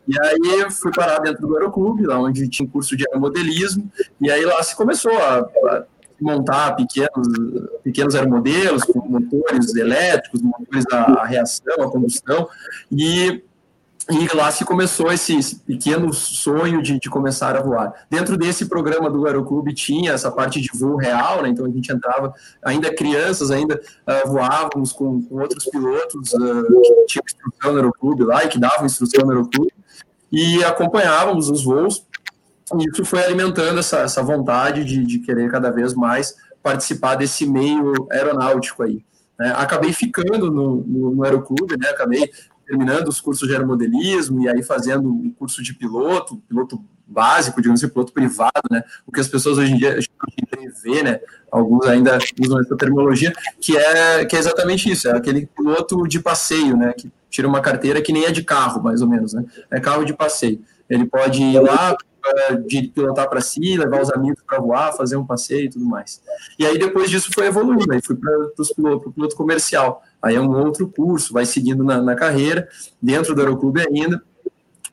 E 0.07 0.19
aí 0.21 0.59
eu 0.62 0.71
fui 0.71 0.91
parar 0.91 1.19
dentro 1.19 1.48
do 1.48 1.55
aeroclube, 1.55 2.05
lá 2.05 2.19
onde 2.19 2.48
tinha 2.48 2.69
curso 2.69 2.95
de 2.95 3.05
aeromodelismo, 3.07 3.89
e 4.21 4.31
aí 4.31 4.45
lá 4.45 4.62
se 4.63 4.75
começou 4.75 5.12
a, 5.12 5.39
a 5.39 5.83
montar 6.24 6.76
pequenos, 6.76 7.28
pequenos 7.84 8.16
aeromodelos 8.16 8.84
com 8.84 9.00
motores 9.08 9.76
elétricos, 9.76 10.42
motores 10.42 10.86
a, 10.92 11.22
a 11.22 11.26
reação, 11.26 11.82
a 11.82 11.90
combustão, 11.90 12.48
e 12.92 13.44
e 14.12 14.36
lá 14.36 14.52
se 14.52 14.66
começou 14.66 15.12
esse, 15.12 15.38
esse 15.38 15.58
pequeno 15.58 16.12
sonho 16.12 16.82
de, 16.82 17.00
de, 17.00 17.10
começar 17.10 17.56
a 17.56 17.62
voar. 17.62 17.94
Dentro 18.10 18.36
desse 18.38 18.66
programa 18.66 19.08
do 19.08 19.28
Aeroclube 19.28 19.72
tinha 19.72 20.14
essa 20.14 20.32
parte 20.32 20.60
de 20.60 20.70
voo 20.74 20.96
real, 20.96 21.44
né? 21.44 21.50
então 21.50 21.64
a 21.64 21.70
gente 21.70 21.92
entrava, 21.92 22.34
ainda 22.64 22.92
crianças, 22.92 23.52
ainda 23.52 23.76
uh, 23.76 24.28
voávamos 24.28 24.92
com, 24.92 25.22
com, 25.22 25.36
outros 25.40 25.66
pilotos 25.66 26.34
uh, 26.34 26.82
que 26.82 27.06
tinham 27.06 27.24
instrução 27.24 27.72
no 27.72 27.78
Aeroclube 27.78 28.24
lá 28.24 28.44
e 28.44 28.48
que 28.48 28.58
davam 28.58 28.88
instrução 28.88 29.24
no 29.28 29.32
Aeroclube, 29.32 29.72
e 30.32 30.64
acompanhávamos 30.64 31.48
os 31.50 31.64
voos, 31.64 32.04
isso 32.80 33.06
foi 33.06 33.24
alimentando 33.24 33.80
essa, 33.80 34.00
essa 34.00 34.22
vontade 34.22 34.84
de, 34.84 35.06
de 35.06 35.20
querer 35.20 35.50
cada 35.50 35.72
vez 35.72 35.94
mais 35.94 36.36
participar 36.62 37.16
desse 37.16 37.46
meio 37.46 38.08
aeronáutico 38.12 38.84
aí. 38.84 39.04
Né? 39.40 39.54
Acabei 39.56 39.94
ficando 39.94 40.52
no, 40.52 40.76
no, 40.76 41.16
no 41.16 41.24
Aeroclube, 41.24 41.78
né? 41.78 41.90
acabei 41.90 42.30
terminando 42.66 43.08
os 43.08 43.20
cursos 43.20 43.48
de 43.48 43.54
aeromodelismo 43.54 44.42
e 44.42 44.50
aí 44.50 44.62
fazendo 44.62 45.10
o 45.10 45.34
curso 45.34 45.64
de 45.64 45.74
piloto, 45.74 46.38
piloto 46.48 46.84
básico, 47.08 47.60
digamos 47.60 47.84
assim, 47.84 47.92
piloto 47.92 48.14
privado, 48.14 48.70
né? 48.70 48.84
O 49.08 49.12
que 49.12 49.20
as 49.20 49.28
pessoas 49.28 49.58
hoje 49.58 49.74
em 49.74 49.78
dia 49.78 49.98
vê, 50.84 51.02
né? 51.02 51.20
Alguns 51.52 51.88
ainda 51.88 52.20
usam 52.40 52.60
essa 52.60 52.78
terminologia, 52.78 53.34
que 53.60 53.76
é, 53.76 54.24
que 54.26 54.36
é 54.36 54.40
exatamente 54.40 54.92
isso, 54.92 55.08
é 55.08 55.18
aquele 55.18 55.48
piloto 55.48 56.08
de 56.08 56.20
passeio, 56.20 56.78
né? 56.78 56.94
Que 56.94 57.12
tira 57.30 57.48
uma 57.48 57.62
carteira 57.62 58.02
que 58.02 58.14
nem 58.14 58.26
é 58.26 58.32
de 58.32 58.44
carro, 58.44 58.84
mais 58.84 59.02
ou 59.02 59.08
menos, 59.08 59.34
né? 59.34 59.44
É 59.72 59.80
carro 59.80 60.06
de 60.06 60.14
passeio. 60.14 60.62
Ele 60.88 61.06
pode 61.06 61.42
ir 61.42 61.60
lá, 61.60 61.96
de 62.66 62.88
pilotar 62.88 63.30
para 63.30 63.42
si, 63.42 63.78
levar 63.78 64.02
os 64.02 64.12
amigos 64.12 64.42
para 64.46 64.60
voar, 64.60 64.94
fazer 64.94 65.18
um 65.18 65.26
passeio 65.26 65.66
e 65.66 65.70
tudo 65.70 65.86
mais. 65.86 66.22
E 66.58 66.66
aí 66.66 66.78
depois 66.78 67.10
disso 67.10 67.30
foi 67.34 67.48
evoluindo, 67.48 67.92
aí 67.92 68.02
fui 68.02 68.16
para 68.16 68.32
o 68.38 69.12
piloto 69.12 69.36
comercial. 69.36 70.04
Aí 70.22 70.36
é 70.36 70.42
um 70.42 70.52
outro 70.52 70.88
curso, 70.88 71.34
vai 71.34 71.46
seguindo 71.46 71.84
na, 71.84 72.02
na 72.02 72.16
carreira, 72.16 72.68
dentro 73.02 73.34
do 73.34 73.42
Aeroclube 73.42 73.82
ainda, 73.82 74.22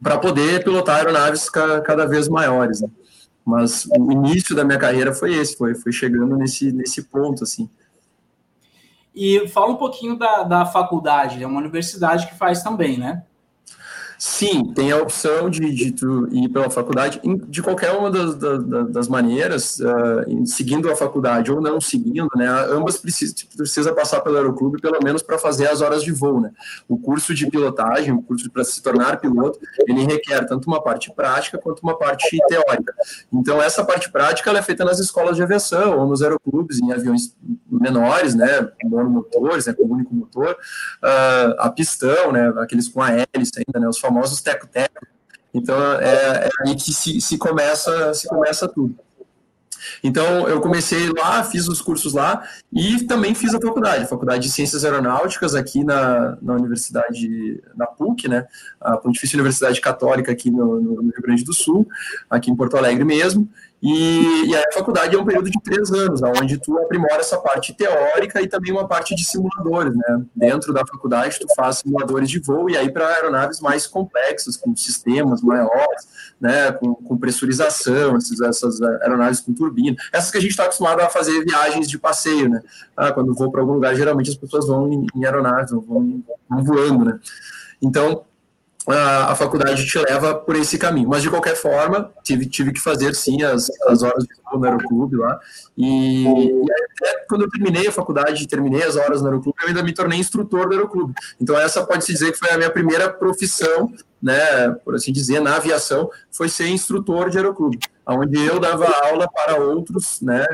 para 0.03 0.19
poder 0.19 0.63
pilotar 0.63 0.97
aeronaves 0.97 1.49
ca, 1.51 1.81
cada 1.81 2.07
vez 2.07 2.29
maiores. 2.29 2.81
Né? 2.81 2.89
Mas 3.45 3.87
o 3.87 4.13
início 4.13 4.55
da 4.55 4.65
minha 4.65 4.79
carreira 4.79 5.13
foi 5.13 5.35
esse, 5.35 5.57
foi, 5.57 5.75
foi 5.75 5.93
chegando 5.93 6.37
nesse, 6.37 6.73
nesse 6.73 7.03
ponto, 7.03 7.45
assim. 7.45 7.69
E 9.15 9.49
fala 9.49 9.73
um 9.73 9.77
pouquinho 9.77 10.19
da, 10.19 10.43
da 10.43 10.67
faculdade, 10.67 11.43
é 11.43 11.47
uma 11.47 11.61
universidade 11.61 12.27
que 12.27 12.35
faz 12.35 12.63
também, 12.63 12.99
né? 12.99 13.25
Sim, 14.19 14.73
tem 14.73 14.93
a 14.93 14.97
opção 14.97 15.51
de, 15.51 15.73
de 15.75 15.93
tu 15.93 16.29
ir 16.33 16.49
pela 16.49 16.71
faculdade 16.71 17.21
de 17.49 17.63
qualquer 17.63 17.93
uma 17.93 18.11
das, 18.11 18.35
das, 18.37 18.91
das 18.91 19.09
maneiras, 19.09 19.79
uh, 19.79 20.47
seguindo 20.47 20.91
a 20.91 20.97
faculdade 20.97 21.53
ou 21.53 21.61
não 21.61 21.81
seguindo, 21.81 22.29
né? 22.35 22.49
Ambas 22.71 22.97
precisa, 22.97 23.35
precisa 23.57 23.93
passar 23.93 24.21
pelo 24.21 24.37
aeroclube 24.37 24.81
pelo 24.81 24.99
menos 25.03 25.23
para 25.23 25.39
fazer 25.39 25.69
as 25.69 25.83
horas 25.83 26.03
de 26.03 26.13
voo, 26.13 26.41
né? 26.41 26.51
O 26.89 26.99
curso 26.99 27.35
de 27.35 27.47
pilotagem, 27.51 28.13
o 28.13 28.23
curso 28.23 28.51
para 28.51 28.65
se 28.65 28.83
tornar 28.83 29.21
piloto, 29.21 29.59
ele 29.87 30.05
requer 30.05 30.47
tanto 30.47 30.67
uma 30.67 30.83
parte 30.83 31.13
prática 31.15 31.59
quanto 31.59 31.81
uma 31.81 31.99
parte 31.99 32.39
teórica. 32.49 32.95
Então 33.33 33.61
essa 33.61 33.85
parte 33.85 34.11
prática 34.11 34.49
ela 34.49 34.61
é 34.61 34.63
feita 34.63 34.85
nas 34.85 34.99
escolas 34.99 35.37
de 35.37 35.43
aviação 35.43 35.99
ou 35.99 36.07
nos 36.07 36.23
aeroclubes 36.23 36.81
em 36.81 36.91
aviões 36.93 37.37
menores, 37.71 38.35
né? 38.35 38.69
Monomotores, 38.85 39.67
né? 39.67 39.75
Com 39.75 39.85
único 39.85 40.15
motor, 40.15 40.53
uh, 40.53 41.55
a 41.59 41.71
pistão, 41.71 42.33
né? 42.33 42.53
Aqueles 42.59 42.89
com 42.89 43.03
a 43.03 43.11
hélice 43.11 43.53
ainda, 43.59 43.81
né? 43.81 43.89
Os 43.89 43.99
famosos 44.07 44.41
teco-teco. 44.41 45.07
Então, 45.53 45.77
é, 46.01 46.47
é, 46.47 46.51
aí 46.61 46.75
que 46.75 46.93
se, 46.93 47.21
se, 47.21 47.39
começa, 47.39 48.13
se 48.15 48.29
começa 48.29 48.69
tudo. 48.69 48.95
Então, 50.03 50.49
eu 50.49 50.61
comecei 50.61 51.09
lá, 51.11 51.43
fiz 51.45 51.69
os 51.69 51.81
cursos 51.81 52.13
lá 52.13 52.47
e 52.73 53.05
também 53.05 53.35
fiz 53.35 53.55
a 53.55 53.61
faculdade, 53.61 54.05
a 54.05 54.09
Faculdade 54.09 54.43
de 54.47 54.53
Ciências 54.53 54.85
Aeronáuticas 54.85 55.55
aqui 55.55 55.85
na, 55.85 56.37
na 56.43 56.55
Universidade, 56.55 57.63
na 57.75 57.87
PUC, 57.87 58.29
né, 58.29 58.47
a 58.81 58.97
Pontifícia 58.97 59.37
Universidade 59.37 59.81
Católica 59.81 60.33
aqui 60.33 60.51
no, 60.51 60.81
no 60.81 61.03
Rio 61.03 61.23
Grande 61.23 61.45
do 61.45 61.53
Sul, 61.53 61.89
aqui 62.29 62.51
em 62.51 62.57
Porto 62.57 62.77
Alegre 62.77 63.05
mesmo. 63.05 63.49
E, 63.87 64.47
e, 64.47 64.57
a 64.57 64.65
faculdade 64.75 65.15
é 65.15 65.19
um 65.19 65.25
período 65.25 65.49
de 65.49 65.63
três 65.63 65.93
anos, 65.93 66.21
onde 66.21 66.59
tu 66.59 66.77
aprimora 66.77 67.21
essa 67.21 67.39
parte 67.39 67.73
teórica 67.73 68.43
e 68.43 68.49
também 68.49 68.73
uma 68.73 68.89
parte 68.89 69.15
de 69.15 69.25
simuladores, 69.25 69.95
né? 69.95 70.25
Dentro 70.35 70.73
da 70.73 70.85
faculdade 70.85 71.39
tu 71.39 71.47
faz 71.55 71.79
simuladores 71.79 72.29
de 72.29 72.41
voo 72.41 72.69
e 72.69 72.77
aí 72.77 72.91
para 72.91 73.07
aeronaves 73.07 73.61
mais 73.61 73.87
complexas, 73.87 74.57
com 74.57 74.75
sistemas 74.75 75.41
maiores, 75.41 76.09
né? 76.41 76.73
Com, 76.73 76.97
com 76.97 77.17
pressurização, 77.17 78.17
essas, 78.17 78.41
essas 78.41 78.83
aeronaves 78.83 79.39
com 79.39 79.55
turbina, 79.55 79.97
essas 80.13 80.33
que 80.33 80.39
a 80.39 80.41
gente 80.41 80.51
está 80.51 80.65
acostumado 80.65 81.01
a 81.01 81.09
fazer 81.09 81.45
viagens 81.45 81.89
de 81.89 81.97
passeio, 81.97 82.49
né? 82.49 82.61
Ah, 82.97 83.13
quando 83.13 83.33
vou 83.35 83.53
para 83.53 83.61
algum 83.61 83.75
lugar, 83.75 83.95
geralmente 83.95 84.31
as 84.31 84.37
pessoas 84.37 84.67
vão 84.67 84.93
em, 84.93 85.07
em 85.15 85.25
aeronaves, 85.25 85.71
vão, 85.71 86.25
vão 86.51 86.65
voando, 86.65 87.05
né? 87.05 87.21
Então, 87.81 88.25
a, 88.89 89.33
a, 89.33 89.35
faculdade 89.35 89.85
te 89.85 89.99
leva 89.99 90.35
por 90.35 90.55
esse 90.55 90.79
caminho. 90.79 91.09
Mas, 91.09 91.23
de 91.23 91.31
qualquer 91.31 91.57
forma, 91.57 92.13
tive, 92.23 92.47
tive 92.47 92.73
que 92.73 92.81
fazer, 92.81 93.15
sim, 93.15 93.43
as, 93.43 93.69
as 93.89 94.03
horas 94.03 94.25
de 94.25 94.35
voo 94.45 94.61
no 94.61 94.67
aeroclube 94.67 95.17
lá. 95.17 95.39
E, 95.77 96.27
e 96.27 96.63
quando 97.29 97.43
eu 97.43 97.51
terminei 97.51 97.89
a 97.89 97.93
faculdade, 97.93 98.47
terminei 98.47 98.83
as 98.83 98.97
horas 98.97 99.21
no 99.21 99.29
aeroclube, 99.29 99.59
eu 99.63 99.69
ainda 99.69 99.83
me 99.83 99.93
tornei 99.93 100.19
instrutor 100.19 100.69
do 100.69 100.75
aeroclube. 100.75 101.15
Então, 101.41 101.59
essa 101.59 101.85
pode-se 101.85 102.13
dizer 102.13 102.33
que 102.33 102.39
foi 102.39 102.51
a 102.51 102.57
minha 102.57 102.71
primeira 102.71 103.13
profissão, 103.13 103.93
né, 104.23 104.71
por 104.85 104.95
assim 104.95 105.13
dizer, 105.13 105.41
na 105.41 105.57
aviação, 105.57 106.09
foi 106.31 106.49
ser 106.49 106.69
instrutor 106.69 107.29
de 107.29 107.39
aeroclube, 107.39 107.79
onde 108.07 108.39
eu 108.39 108.59
dava 108.59 108.87
aula 109.09 109.29
para 109.29 109.61
outros, 109.61 110.21
né, 110.21 110.45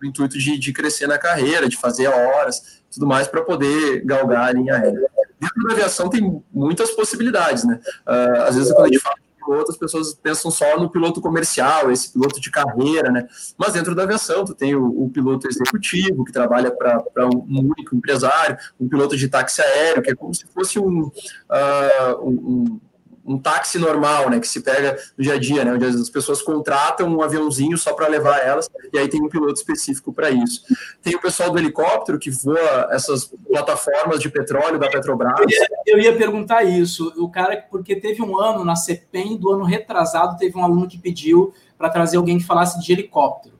no 0.00 0.08
intuito 0.08 0.38
de, 0.38 0.58
de 0.58 0.72
crescer 0.72 1.06
na 1.06 1.18
carreira, 1.18 1.68
de 1.68 1.76
fazer 1.76 2.08
horas, 2.08 2.80
tudo 2.90 3.06
mais, 3.06 3.28
para 3.28 3.42
poder 3.42 4.04
galgar 4.04 4.48
a 4.48 4.52
linha 4.52 4.74
aérea 4.74 5.10
dentro 5.40 5.64
da 5.64 5.72
aviação 5.72 6.08
tem 6.08 6.42
muitas 6.52 6.90
possibilidades, 6.90 7.64
né? 7.64 7.80
Uh, 8.06 8.42
às 8.42 8.56
vezes, 8.56 8.72
quando 8.72 8.84
a 8.84 8.88
gente 8.88 9.00
fala 9.00 9.16
de 9.16 9.44
piloto, 9.44 9.70
as 9.72 9.78
pessoas 9.78 10.14
pensam 10.14 10.50
só 10.50 10.78
no 10.78 10.90
piloto 10.90 11.20
comercial, 11.20 11.90
esse 11.90 12.12
piloto 12.12 12.40
de 12.40 12.50
carreira, 12.50 13.10
né? 13.10 13.26
Mas 13.56 13.72
dentro 13.72 13.94
da 13.94 14.02
aviação, 14.02 14.44
tu 14.44 14.54
tem 14.54 14.74
o, 14.74 15.04
o 15.04 15.10
piloto 15.10 15.48
executivo, 15.48 16.24
que 16.24 16.32
trabalha 16.32 16.70
para 16.70 17.02
um 17.26 17.60
único 17.60 17.96
empresário, 17.96 18.58
um 18.78 18.88
piloto 18.88 19.16
de 19.16 19.28
táxi 19.28 19.62
aéreo, 19.62 20.02
que 20.02 20.10
é 20.10 20.14
como 20.14 20.34
se 20.34 20.46
fosse 20.52 20.78
um, 20.78 21.04
uh, 21.04 22.22
um 22.22 22.80
um 23.24 23.38
táxi 23.38 23.78
normal, 23.78 24.30
né, 24.30 24.40
que 24.40 24.48
se 24.48 24.60
pega 24.60 24.98
no 25.16 25.22
dia 25.22 25.34
a 25.34 25.38
dia, 25.38 25.64
né, 25.64 25.72
onde 25.72 25.84
as 25.84 26.08
pessoas 26.08 26.42
contratam 26.42 27.08
um 27.08 27.22
aviãozinho 27.22 27.76
só 27.76 27.92
para 27.92 28.08
levar 28.08 28.38
elas, 28.38 28.68
e 28.92 28.98
aí 28.98 29.08
tem 29.08 29.22
um 29.22 29.28
piloto 29.28 29.54
específico 29.54 30.12
para 30.12 30.30
isso. 30.30 30.62
Tem 31.02 31.14
o 31.14 31.20
pessoal 31.20 31.50
do 31.50 31.58
helicóptero 31.58 32.18
que 32.18 32.30
voa 32.30 32.88
essas 32.90 33.30
plataformas 33.46 34.20
de 34.20 34.28
petróleo 34.28 34.78
da 34.78 34.88
Petrobras. 34.88 35.38
Eu 35.40 35.48
ia, 35.48 35.68
eu 35.86 35.98
ia 35.98 36.16
perguntar 36.16 36.64
isso, 36.64 37.12
o 37.16 37.30
cara, 37.30 37.64
porque 37.70 37.94
teve 37.94 38.22
um 38.22 38.38
ano 38.38 38.64
na 38.64 38.74
CEPEM, 38.74 39.36
do 39.36 39.50
ano 39.50 39.64
retrasado, 39.64 40.38
teve 40.38 40.56
um 40.56 40.64
aluno 40.64 40.88
que 40.88 40.98
pediu 40.98 41.52
para 41.76 41.90
trazer 41.90 42.16
alguém 42.16 42.38
que 42.38 42.44
falasse 42.44 42.80
de 42.80 42.92
helicóptero. 42.92 43.58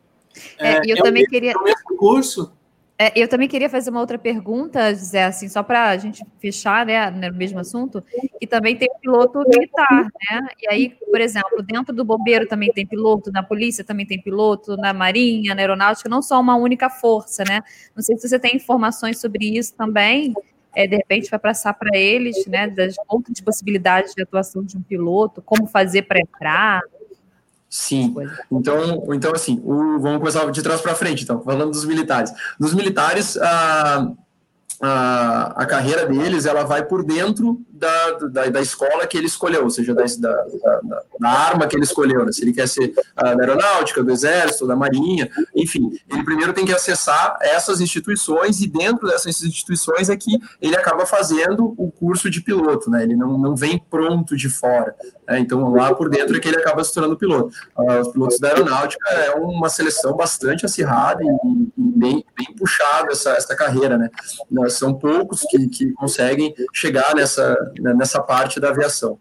É, 0.59 0.75
é 0.75 0.81
eu 0.87 0.97
é 0.97 1.03
também 1.03 1.25
o, 1.25 1.27
queria. 1.27 1.53
É 1.53 1.57
o 1.57 1.63
mesmo 1.63 1.97
curso? 1.97 2.53
É, 3.03 3.11
eu 3.19 3.27
também 3.27 3.49
queria 3.49 3.71
fazer 3.71 3.89
uma 3.89 4.01
outra 4.01 4.19
pergunta, 4.19 4.95
José, 4.95 5.25
assim, 5.25 5.49
só 5.49 5.63
para 5.63 5.89
a 5.89 5.97
gente 5.97 6.23
fechar 6.39 6.85
né, 6.85 7.11
no 7.11 7.35
mesmo 7.35 7.59
assunto, 7.59 8.05
que 8.39 8.47
também 8.47 8.77
tem 8.77 8.91
piloto 9.01 9.39
militar, 9.49 10.05
né? 10.05 10.49
E 10.61 10.69
aí, 10.71 10.91
por 11.11 11.19
exemplo, 11.19 11.63
dentro 11.63 11.95
do 11.95 12.05
bombeiro 12.05 12.47
também 12.47 12.71
tem 12.71 12.87
piloto, 12.87 13.33
na 13.33 13.43
polícia 13.43 13.83
também 13.83 14.05
tem 14.05 14.21
piloto, 14.21 14.77
na 14.77 14.93
marinha, 14.93 15.55
na 15.55 15.63
aeronáutica, 15.63 16.11
não 16.11 16.21
só 16.21 16.39
uma 16.39 16.57
única 16.57 16.91
força, 16.91 17.43
né? 17.49 17.63
Não 17.97 18.03
sei 18.03 18.19
se 18.19 18.29
você 18.29 18.39
tem 18.39 18.57
informações 18.57 19.19
sobre 19.19 19.47
isso 19.57 19.75
também, 19.75 20.35
é, 20.77 20.87
de 20.87 20.97
repente 20.97 21.31
vai 21.31 21.41
passar 21.41 21.73
para 21.73 21.97
eles, 21.97 22.47
né, 22.47 22.69
das 22.69 22.97
outras 23.09 23.41
possibilidades 23.41 24.15
de 24.15 24.23
atuação 24.23 24.63
de 24.63 24.77
um 24.77 24.83
piloto, 24.83 25.41
como 25.41 25.67
fazer 25.67 26.03
para 26.03 26.21
entrar, 26.21 26.83
Sim. 27.71 28.13
Então, 28.51 29.05
então 29.15 29.33
assim, 29.33 29.63
o, 29.65 30.01
vamos 30.01 30.19
começar 30.19 30.51
de 30.51 30.61
trás 30.61 30.81
para 30.81 30.93
frente, 30.97 31.23
então, 31.23 31.41
falando 31.41 31.71
dos 31.71 31.85
militares. 31.85 32.33
Dos 32.59 32.75
militares, 32.75 33.37
a, 33.37 34.13
a, 34.83 35.63
a 35.63 35.67
carreira 35.67 36.05
deles, 36.05 36.47
ela 36.47 36.65
vai 36.65 36.85
por 36.85 37.05
dentro 37.05 37.65
da, 37.81 38.11
da, 38.29 38.47
da, 38.51 38.61
escola 38.61 39.07
que 39.07 39.17
ele 39.17 39.27
escolheu, 39.27 39.65
ou 39.65 39.71
seja, 39.71 39.95
da, 39.95 40.05
da, 40.05 40.45
da 41.19 41.29
arma 41.31 41.67
que 41.67 41.75
ele 41.75 41.85
escolheu, 41.85 42.27
né? 42.27 42.31
se 42.31 42.43
ele 42.45 42.53
quer 42.53 42.69
ser 42.69 42.91
uh, 42.91 43.37
da 43.37 43.41
aeronáutica, 43.41 44.05
do 44.05 44.11
exército, 44.13 44.67
da 44.67 44.77
marinha, 44.77 45.31
enfim, 45.57 45.91
ele 46.11 46.23
primeiro 46.23 46.53
tem 46.53 46.67
que 46.67 46.75
acessar 46.75 47.39
essas 47.41 47.81
instituições 47.81 48.61
e 48.61 48.67
dentro 48.67 49.09
dessas 49.09 49.43
instituições 49.43 50.11
é 50.11 50.17
que 50.17 50.39
ele 50.61 50.77
acaba 50.77 51.07
fazendo 51.07 51.75
o 51.79 51.91
curso 51.91 52.29
de 52.29 52.43
piloto, 52.43 52.91
né? 52.91 53.03
ele 53.03 53.17
não, 53.17 53.39
não 53.39 53.57
vem 53.57 53.83
pronto 53.91 54.37
de 54.37 54.51
fora, 54.51 54.95
né? 55.27 55.39
então 55.39 55.73
lá 55.73 55.95
por 55.95 56.11
dentro 56.11 56.37
é 56.37 56.41
que 56.41 56.49
ele 56.49 56.59
acaba 56.59 56.85
se 56.85 56.93
tornando 56.93 57.17
piloto. 57.17 57.55
Uh, 57.79 58.01
os 58.01 58.09
pilotos 58.09 58.39
da 58.39 58.49
aeronáutica 58.49 59.09
é 59.11 59.31
uma 59.37 59.71
seleção 59.71 60.15
bastante 60.15 60.67
acirrada 60.67 61.23
e, 61.23 61.27
e 61.27 61.71
bem, 61.77 62.25
bem 62.37 62.55
puxada 62.57 63.13
essa, 63.13 63.31
essa 63.31 63.57
carreira, 63.57 63.97
né? 63.97 64.11
São 64.69 64.93
poucos 64.93 65.41
que, 65.49 65.67
que 65.69 65.93
conseguem 65.93 66.55
chegar 66.75 67.15
nessa, 67.15 67.57
nessa 67.79 68.21
parte 68.23 68.59
da 68.61 68.71
aviação. 68.71 69.19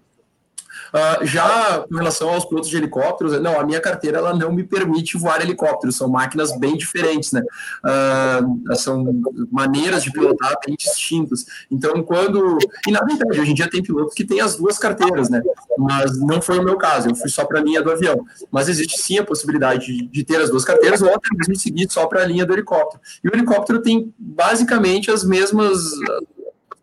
Uh, 0.90 1.26
já 1.26 1.86
com 1.88 1.96
relação 1.96 2.30
aos 2.30 2.46
pilotos 2.46 2.70
de 2.70 2.78
helicópteros, 2.78 3.40
não, 3.40 3.60
a 3.60 3.64
minha 3.64 3.80
carteira 3.80 4.18
ela 4.18 4.34
não 4.34 4.52
me 4.52 4.64
permite 4.64 5.18
voar 5.18 5.42
helicópteros, 5.42 5.96
são 5.96 6.10
máquinas 6.10 6.58
bem 6.58 6.76
diferentes, 6.76 7.32
né? 7.32 7.44
Uh, 7.84 8.76
são 8.76 9.06
maneiras 9.52 10.04
de 10.04 10.12
pilotar 10.12 10.56
bem 10.66 10.76
distintas. 10.76 11.46
Então, 11.70 12.02
quando. 12.02 12.58
E 12.88 12.92
na 12.92 13.02
verdade, 13.02 13.40
hoje 13.40 13.52
em 13.52 13.54
dia 13.54 13.70
tem 13.70 13.84
pilotos 13.84 14.16
que 14.16 14.26
têm 14.26 14.42
as 14.42 14.56
duas 14.56 14.80
carteiras, 14.80 15.30
né? 15.30 15.42
Mas 15.78 16.20
não 16.20 16.42
foi 16.42 16.58
o 16.58 16.64
meu 16.64 16.78
caso, 16.78 17.10
eu 17.10 17.16
fui 17.16 17.30
só 17.30 17.46
para 17.46 17.60
a 17.60 17.64
linha 17.64 17.82
do 17.82 17.92
avião. 17.92 18.26
Mas 18.52 18.68
existe 18.68 19.00
sim 19.00 19.20
a 19.20 19.24
possibilidade 19.24 19.86
de, 19.86 20.08
de 20.08 20.24
ter 20.24 20.42
as 20.42 20.50
duas 20.50 20.66
carteiras 20.66 21.02
ou 21.02 21.10
até 21.14 21.28
mesmo 21.36 21.56
seguir 21.56 21.90
só 21.90 22.08
para 22.08 22.24
a 22.24 22.26
linha 22.26 22.46
do 22.46 22.54
helicóptero. 22.54 23.02
E 23.24 23.28
o 23.28 23.34
helicóptero 23.34 23.82
tem 23.82 24.14
basicamente 24.18 25.12
as 25.12 25.24
mesmas 25.24 25.80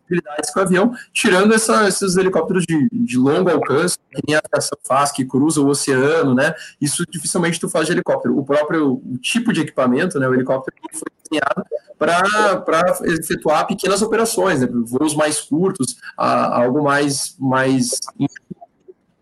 possibilidades 0.06 0.50
com 0.50 0.60
o 0.60 0.62
avião, 0.62 0.92
tirando 1.12 1.52
essa, 1.52 1.88
esses 1.88 2.16
helicópteros 2.16 2.64
de, 2.64 2.88
de 2.92 3.18
longo 3.18 3.50
alcance, 3.50 3.98
que 3.98 4.22
nem 4.26 4.36
a 4.36 4.42
aviação 4.44 4.78
faz, 4.84 5.10
que 5.10 5.24
cruza 5.24 5.60
o 5.60 5.68
oceano, 5.68 6.34
né? 6.34 6.54
Isso 6.80 7.04
dificilmente 7.08 7.60
tu 7.60 7.68
faz 7.68 7.86
de 7.86 7.92
helicóptero. 7.92 8.38
O 8.38 8.44
próprio 8.44 8.94
o 8.94 9.18
tipo 9.18 9.52
de 9.52 9.60
equipamento, 9.60 10.18
né? 10.18 10.28
O 10.28 10.34
helicóptero 10.34 10.76
foi 10.92 11.08
desenhado 11.22 11.64
para 11.98 12.98
efetuar 13.04 13.66
pequenas 13.66 14.02
operações, 14.02 14.60
né? 14.60 14.68
voos 14.70 15.14
mais 15.14 15.40
curtos, 15.40 15.96
a, 16.16 16.62
algo 16.62 16.82
mais, 16.82 17.34
mais 17.38 17.90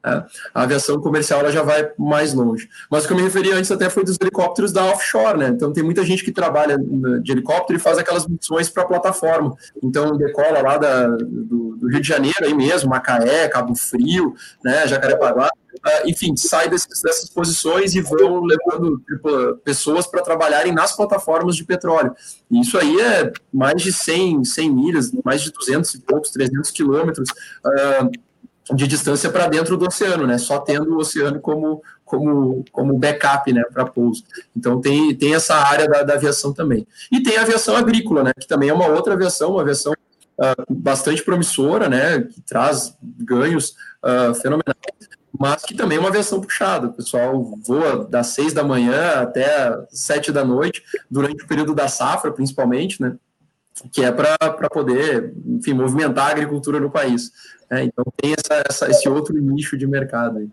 a 0.04 0.62
aviação 0.62 1.00
comercial 1.00 1.40
ela 1.40 1.50
já 1.50 1.62
vai 1.62 1.90
mais 1.98 2.34
longe. 2.34 2.68
Mas 2.90 3.04
o 3.04 3.06
que 3.06 3.14
eu 3.14 3.16
me 3.16 3.22
referi 3.22 3.52
antes 3.52 3.70
até 3.70 3.88
foi 3.88 4.04
dos 4.04 4.18
helicópteros 4.20 4.70
da 4.70 4.84
offshore, 4.84 5.38
né? 5.38 5.48
Então 5.48 5.72
tem 5.72 5.82
muita 5.82 6.04
gente 6.04 6.22
que 6.22 6.30
trabalha 6.30 6.76
de 6.78 7.32
helicóptero 7.32 7.78
e 7.78 7.82
faz 7.82 7.96
aquelas 7.96 8.26
missões 8.26 8.68
para 8.68 8.82
a 8.82 8.86
plataforma. 8.86 9.56
Então 9.82 10.16
decola 10.16 10.60
lá 10.60 10.76
da, 10.76 11.06
do, 11.06 11.76
do, 11.76 11.88
Rio 11.88 12.00
de 12.02 12.08
Janeiro 12.08 12.36
aí 12.42 12.52
mesmo, 12.52 12.90
Macaé, 12.90 13.48
Cabo 13.48 13.74
Frio, 13.74 14.34
né, 14.62 14.86
Jacarepaguá, 14.86 15.46
uh, 15.46 16.08
enfim, 16.08 16.36
sai 16.36 16.68
desses, 16.68 17.00
dessas 17.00 17.30
posições 17.30 17.94
e 17.94 18.02
vão 18.02 18.44
levando 18.44 19.00
tipo, 19.08 19.56
pessoas 19.64 20.06
para 20.06 20.22
trabalharem 20.22 20.72
nas 20.72 20.94
plataformas 20.94 21.56
de 21.56 21.64
petróleo. 21.64 22.14
E 22.50 22.60
isso 22.60 22.76
aí 22.76 23.00
é 23.00 23.32
mais 23.52 23.82
de 23.82 23.92
100, 23.92 24.44
100 24.44 24.70
milhas, 24.70 25.12
mais 25.24 25.40
de 25.40 25.50
200 25.50 25.94
e 25.94 26.00
poucos, 26.00 26.30
300 26.30 26.70
quilômetros. 26.70 27.28
Uh, 27.64 28.33
de 28.72 28.86
distância 28.86 29.30
para 29.30 29.46
dentro 29.46 29.76
do 29.76 29.86
oceano, 29.86 30.26
né? 30.26 30.38
Só 30.38 30.58
tendo 30.58 30.94
o 30.94 30.98
oceano 30.98 31.38
como, 31.40 31.82
como, 32.04 32.64
como 32.72 32.98
backup, 32.98 33.52
né, 33.52 33.62
para 33.72 33.84
pouso. 33.84 34.24
Então 34.56 34.80
tem, 34.80 35.14
tem 35.14 35.34
essa 35.34 35.54
área 35.54 35.86
da, 35.86 36.02
da, 36.02 36.14
aviação 36.14 36.52
também. 36.52 36.86
E 37.12 37.22
tem 37.22 37.36
a 37.36 37.42
aviação 37.42 37.76
agrícola, 37.76 38.22
né? 38.22 38.32
Que 38.38 38.46
também 38.46 38.70
é 38.70 38.74
uma 38.74 38.86
outra 38.86 39.12
aviação, 39.14 39.52
uma 39.52 39.62
aviação 39.62 39.92
uh, 39.92 40.64
bastante 40.74 41.22
promissora, 41.22 41.88
né? 41.88 42.22
Que 42.22 42.40
traz 42.40 42.96
ganhos 43.02 43.74
uh, 44.02 44.34
fenomenais, 44.34 44.74
mas 45.38 45.62
que 45.62 45.74
também 45.74 45.98
é 45.98 46.00
uma 46.00 46.08
aviação 46.08 46.40
puxada. 46.40 46.86
O 46.86 46.92
pessoal 46.92 47.58
voa 47.66 48.04
das 48.04 48.28
seis 48.28 48.54
da 48.54 48.64
manhã 48.64 49.20
até 49.20 49.76
sete 49.90 50.32
da 50.32 50.44
noite, 50.44 50.82
durante 51.10 51.44
o 51.44 51.46
período 51.46 51.74
da 51.74 51.88
safra, 51.88 52.32
principalmente, 52.32 53.02
né? 53.02 53.16
Que 53.92 54.04
é 54.04 54.12
para 54.12 54.70
poder, 54.70 55.34
enfim, 55.44 55.74
movimentar 55.74 56.28
a 56.28 56.30
agricultura 56.30 56.78
no 56.78 56.90
país. 56.90 57.32
É, 57.74 57.84
então 57.84 58.04
tem 58.16 58.32
essa, 58.32 58.62
essa, 58.68 58.90
esse 58.90 59.08
outro 59.08 59.34
nicho 59.40 59.76
de 59.76 59.86
mercado 59.86 60.38
aí. 60.38 60.48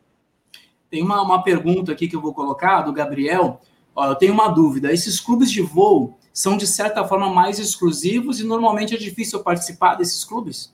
Tem 0.89 1.03
uma, 1.03 1.21
uma 1.21 1.43
pergunta 1.43 1.91
aqui 1.91 2.07
que 2.07 2.15
eu 2.15 2.21
vou 2.21 2.33
colocar, 2.33 2.81
do 2.81 2.91
Gabriel. 2.91 3.61
Ó, 3.95 4.07
eu 4.07 4.15
tenho 4.15 4.33
uma 4.33 4.47
dúvida. 4.47 4.91
Esses 4.91 5.19
clubes 5.19 5.51
de 5.51 5.61
voo 5.61 6.17
são, 6.33 6.57
de 6.57 6.65
certa 6.65 7.07
forma, 7.07 7.29
mais 7.29 7.59
exclusivos 7.59 8.39
e 8.39 8.43
normalmente 8.43 8.95
é 8.95 8.97
difícil 8.97 9.41
participar 9.41 9.95
desses 9.95 10.23
clubes? 10.23 10.73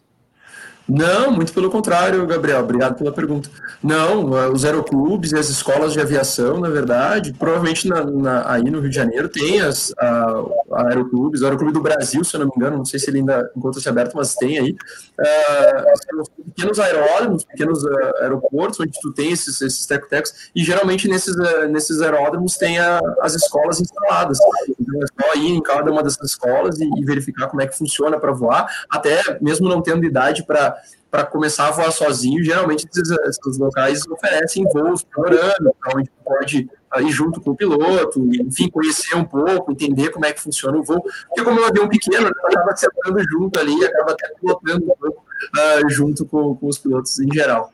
Não, 0.87 1.31
muito 1.31 1.51
pelo 1.51 1.69
contrário, 1.69 2.25
Gabriel. 2.25 2.61
Obrigado 2.61 2.95
pela 2.95 3.11
pergunta. 3.11 3.49
Não, 3.83 4.37
eh, 4.37 4.49
os 4.49 4.63
aeroclubes 4.63 5.33
e 5.33 5.37
as 5.37 5.49
escolas 5.49 5.91
de 5.91 5.99
aviação, 5.99 6.59
na 6.61 6.69
verdade, 6.69 7.33
provavelmente 7.33 7.87
na, 7.89 8.05
na, 8.05 8.51
aí 8.51 8.63
no 8.63 8.79
Rio 8.79 8.89
de 8.89 8.95
Janeiro 8.95 9.27
tem 9.27 9.59
as 9.59 9.93
a, 9.97 10.43
a 10.71 10.87
aeroclubes, 10.87 11.41
o 11.41 11.45
Aeroclube 11.45 11.73
do 11.73 11.81
Brasil, 11.81 12.23
se 12.23 12.35
eu 12.35 12.39
não 12.39 12.47
me 12.47 12.53
engano, 12.55 12.77
não 12.77 12.85
sei 12.85 12.99
se 12.99 13.09
ele 13.09 13.19
ainda 13.19 13.51
encontra-se 13.55 13.89
aberto, 13.89 14.15
mas 14.15 14.33
tem 14.35 14.57
aí. 14.59 14.75
Uh, 15.19 16.43
pequenos 16.45 16.79
aeródromos, 16.79 17.43
pequenos 17.43 17.83
uh, 17.83 18.15
aeroportos, 18.21 18.79
onde 18.79 18.91
tu 19.01 19.11
tem 19.11 19.31
esses, 19.31 19.59
esses 19.61 19.85
tecotecos, 19.85 20.49
e 20.55 20.63
geralmente 20.63 21.07
nesses, 21.07 21.35
nesses 21.69 22.01
aeródromos 22.01 22.55
tem 22.55 22.79
a, 22.79 22.99
as 23.21 23.35
escolas 23.35 23.81
instaladas. 23.81 24.39
Então 24.79 25.01
é 25.03 25.23
só 25.23 25.35
ir 25.35 25.51
em 25.51 25.61
cada 25.61 25.91
uma 25.91 26.01
dessas 26.01 26.31
escolas 26.31 26.79
e, 26.79 26.89
e 26.97 27.03
verificar 27.03 27.47
como 27.47 27.61
é 27.61 27.67
que 27.67 27.77
funciona 27.77 28.17
para 28.17 28.31
voar, 28.31 28.67
até 28.89 29.37
mesmo 29.41 29.67
não 29.67 29.81
tendo 29.81 30.05
idade 30.05 30.45
para 30.45 30.76
para 31.09 31.25
começar 31.25 31.67
a 31.67 31.71
voar 31.71 31.91
sozinho, 31.91 32.43
geralmente 32.43 32.85
esses, 32.85 33.09
esses 33.09 33.57
locais 33.57 34.05
oferecem 34.07 34.65
voos 34.65 35.03
por 35.03 35.33
ano, 35.33 35.73
onde 35.95 36.09
pode 36.23 36.69
ir 36.99 37.11
junto 37.11 37.39
com 37.41 37.51
o 37.51 37.55
piloto, 37.55 38.19
enfim, 38.41 38.69
conhecer 38.69 39.15
um 39.15 39.23
pouco, 39.23 39.71
entender 39.71 40.09
como 40.09 40.25
é 40.25 40.33
que 40.33 40.41
funciona 40.41 40.77
o 40.77 40.83
voo, 40.83 41.01
porque 41.01 41.43
como 41.43 41.59
é 41.59 41.63
um 41.63 41.65
avião 41.65 41.87
pequeno, 41.87 42.25
né, 42.25 42.31
acaba 42.45 42.75
sentando 42.75 43.23
junto 43.29 43.59
ali, 43.59 43.85
acaba 43.85 44.11
até 44.11 44.29
pilotando 44.33 44.85
um 44.85 44.95
pouco 44.95 45.23
uh, 45.55 45.89
junto 45.89 46.25
com, 46.25 46.55
com, 46.55 46.67
os 46.67 46.77
pilotos 46.77 47.19
em 47.19 47.31
geral. 47.31 47.71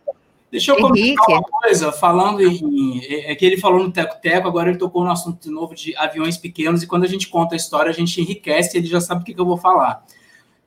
Deixa 0.51 0.71
eu 0.71 0.77
comentar 0.77 1.27
uma 1.29 1.41
coisa, 1.41 1.91
falando 1.91 2.41
em. 2.41 3.03
É, 3.05 3.31
é 3.31 3.35
que 3.35 3.43
ele 3.43 3.57
falou 3.57 3.83
no 3.83 3.91
Teco 3.91 4.21
Teco, 4.21 4.47
agora 4.47 4.69
ele 4.69 4.77
tocou 4.77 5.03
no 5.03 5.09
assunto 5.09 5.41
de 5.41 5.49
novo 5.49 5.73
de 5.73 5.95
aviões 5.97 6.37
pequenos, 6.37 6.83
e 6.83 6.87
quando 6.87 7.05
a 7.05 7.07
gente 7.07 7.27
conta 7.27 7.55
a 7.55 7.57
história, 7.57 7.89
a 7.89 7.93
gente 7.93 8.21
enriquece, 8.21 8.77
ele 8.77 8.85
já 8.85 9.01
sabe 9.01 9.21
o 9.21 9.25
que, 9.25 9.33
que 9.33 9.41
eu 9.41 9.45
vou 9.45 9.57
falar. 9.57 10.05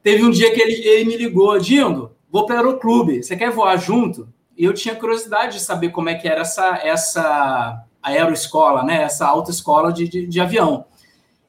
Teve 0.02 0.24
um 0.24 0.30
dia 0.30 0.52
que 0.52 0.60
ele, 0.60 0.72
ele 0.72 1.04
me 1.04 1.16
ligou, 1.16 1.56
Dindo, 1.58 2.15
vou 2.36 2.44
para 2.44 2.56
o 2.56 2.58
aeroclube, 2.58 3.22
você 3.22 3.34
quer 3.34 3.50
voar 3.50 3.78
junto? 3.78 4.28
E 4.56 4.64
eu 4.64 4.74
tinha 4.74 4.94
curiosidade 4.94 5.54
de 5.54 5.64
saber 5.64 5.88
como 5.88 6.10
é 6.10 6.14
que 6.14 6.28
era 6.28 6.42
essa, 6.42 6.80
essa 6.82 7.82
aeroescola, 8.02 8.82
né? 8.82 9.02
Essa 9.02 9.26
autoescola 9.26 9.90
de, 9.90 10.06
de, 10.06 10.26
de 10.26 10.40
avião. 10.40 10.84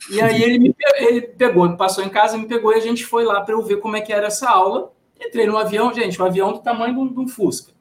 E 0.09 0.21
aí 0.21 0.41
ele 0.41 0.59
me 0.59 0.75
ele 0.95 1.21
pegou, 1.21 1.75
passou 1.75 2.03
em 2.03 2.09
casa, 2.09 2.37
me 2.37 2.47
pegou 2.47 2.71
e 2.71 2.75
a 2.75 2.81
gente 2.81 3.05
foi 3.05 3.25
lá 3.25 3.41
para 3.41 3.53
eu 3.53 3.61
ver 3.61 3.77
como 3.77 3.97
é 3.97 4.01
que 4.01 4.13
era 4.13 4.27
essa 4.27 4.49
aula. 4.49 4.91
Entrei 5.19 5.45
no 5.45 5.57
avião, 5.57 5.93
gente, 5.93 6.21
um 6.21 6.25
avião 6.25 6.53
do 6.53 6.59
tamanho 6.59 6.93
de 6.93 6.99
um, 6.99 7.07
de 7.13 7.19
um 7.19 7.27
Fusca. 7.27 7.73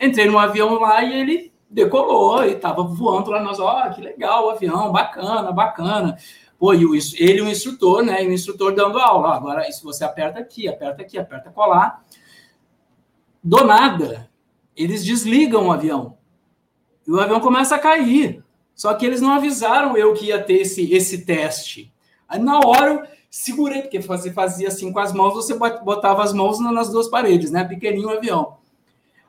Entrei 0.00 0.26
no 0.26 0.38
avião 0.38 0.78
lá 0.78 1.02
e 1.02 1.20
ele 1.20 1.52
decolou 1.68 2.44
e 2.44 2.52
estava 2.52 2.82
voando 2.82 3.30
lá. 3.30 3.42
Nós, 3.42 3.60
ó, 3.60 3.84
oh, 3.86 3.94
que 3.94 4.00
legal 4.00 4.46
o 4.46 4.50
avião, 4.50 4.90
bacana, 4.90 5.52
bacana. 5.52 6.16
Pô, 6.58 6.72
e 6.72 6.86
o, 6.86 6.94
ele, 7.18 7.42
o 7.42 7.48
instrutor, 7.48 8.02
né? 8.02 8.24
E 8.24 8.28
o 8.28 8.32
instrutor 8.32 8.74
dando 8.74 8.98
aula. 8.98 9.34
Agora, 9.34 9.70
se 9.70 9.82
você 9.82 10.04
aperta 10.04 10.38
aqui, 10.38 10.68
aperta 10.68 11.02
aqui, 11.02 11.18
aperta 11.18 11.50
colar. 11.50 12.04
Do 13.42 13.64
nada, 13.64 14.30
eles 14.76 15.04
desligam 15.04 15.66
o 15.66 15.72
avião. 15.72 16.16
E 17.06 17.10
o 17.10 17.20
avião 17.20 17.40
começa 17.40 17.76
a 17.76 17.78
cair. 17.78 18.42
Só 18.74 18.94
que 18.94 19.04
eles 19.04 19.20
não 19.20 19.32
avisaram 19.32 19.96
eu 19.96 20.14
que 20.14 20.26
ia 20.26 20.42
ter 20.42 20.60
esse, 20.60 20.92
esse 20.92 21.24
teste. 21.24 21.92
Aí, 22.28 22.38
na 22.38 22.60
hora, 22.60 22.90
eu 22.90 23.02
segurei, 23.30 23.82
porque 23.82 24.00
você 24.00 24.32
fazia 24.32 24.68
assim 24.68 24.92
com 24.92 24.98
as 25.00 25.12
mãos, 25.12 25.34
você 25.34 25.54
botava 25.54 26.22
as 26.22 26.32
mãos 26.32 26.60
nas 26.60 26.90
duas 26.90 27.08
paredes, 27.08 27.50
né? 27.50 27.64
Pequenininho 27.64 28.08
o 28.08 28.12
avião. 28.12 28.56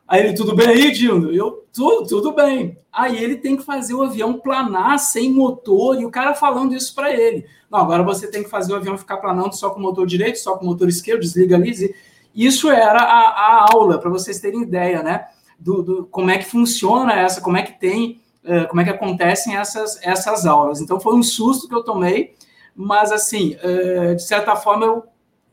Aí 0.08 0.22
ele, 0.22 0.34
tudo 0.34 0.56
bem 0.56 0.68
aí? 0.68 1.06
Eu, 1.36 1.66
tudo, 1.72 2.08
tudo 2.08 2.34
bem. 2.34 2.78
Aí 2.92 3.24
ele 3.24 3.38
tem 3.38 3.56
que 3.56 3.64
fazer 3.64 3.94
o 3.94 4.02
avião 4.02 4.34
planar 4.40 4.98
sem 4.98 5.32
motor 5.32 6.02
e 6.02 6.06
o 6.06 6.10
cara 6.10 6.34
falando 6.34 6.76
isso 6.76 6.96
para 6.96 7.14
ele. 7.14 7.46
Não, 7.72 7.80
agora 7.80 8.02
você 8.02 8.28
tem 8.30 8.44
que 8.44 8.50
fazer 8.50 8.74
o 8.74 8.76
avião 8.76 8.98
ficar 8.98 9.18
planando 9.18 9.56
só 9.56 9.70
com 9.70 9.80
o 9.80 9.84
motor 9.84 10.08
direito, 10.08 10.40
só 10.40 10.58
com 10.58 10.66
o 10.66 10.68
motor 10.68 10.90
esquerdo, 10.90 11.22
desliga 11.22 11.56
ali. 11.56 11.94
Isso 12.40 12.70
era 12.70 13.02
a, 13.02 13.30
a 13.30 13.74
aula, 13.74 14.00
para 14.00 14.10
vocês 14.10 14.40
terem 14.40 14.62
ideia, 14.62 15.04
né? 15.04 15.28
Do, 15.60 15.84
do, 15.84 16.06
como 16.06 16.32
é 16.32 16.38
que 16.38 16.46
funciona 16.46 17.14
essa, 17.14 17.42
como 17.42 17.58
é 17.58 17.64
que 17.64 17.78
tem, 17.78 18.22
uh, 18.46 18.66
como 18.70 18.80
é 18.80 18.86
que 18.86 18.90
acontecem 18.90 19.58
essas, 19.58 20.00
essas 20.02 20.46
aulas. 20.46 20.80
Então 20.80 21.02
foi 21.02 21.16
um 21.16 21.24
susto 21.24 21.68
que 21.68 21.76
eu 21.76 21.84
tomei, 21.84 22.36
mas 22.74 23.12
assim, 23.12 23.58
uh, 23.58 24.16
de 24.16 24.24
certa 24.24 24.56
forma 24.56 24.86
eu 24.86 25.04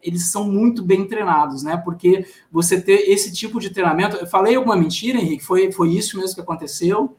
eles 0.01 0.31
são 0.31 0.44
muito 0.44 0.85
bem 0.85 1.05
treinados, 1.09 1.64
né? 1.64 1.77
Porque 1.85 2.25
você 2.53 2.81
ter 2.81 3.11
esse 3.11 3.33
tipo 3.33 3.59
de 3.59 3.70
treinamento. 3.70 4.16
Eu 4.16 4.27
falei 4.29 4.55
alguma 4.55 4.77
mentira, 4.77 5.18
Henrique? 5.18 5.44
Foi, 5.44 5.72
foi 5.72 5.88
isso 5.88 6.16
mesmo 6.16 6.37
que 6.37 6.40
aconteceu? 6.40 7.16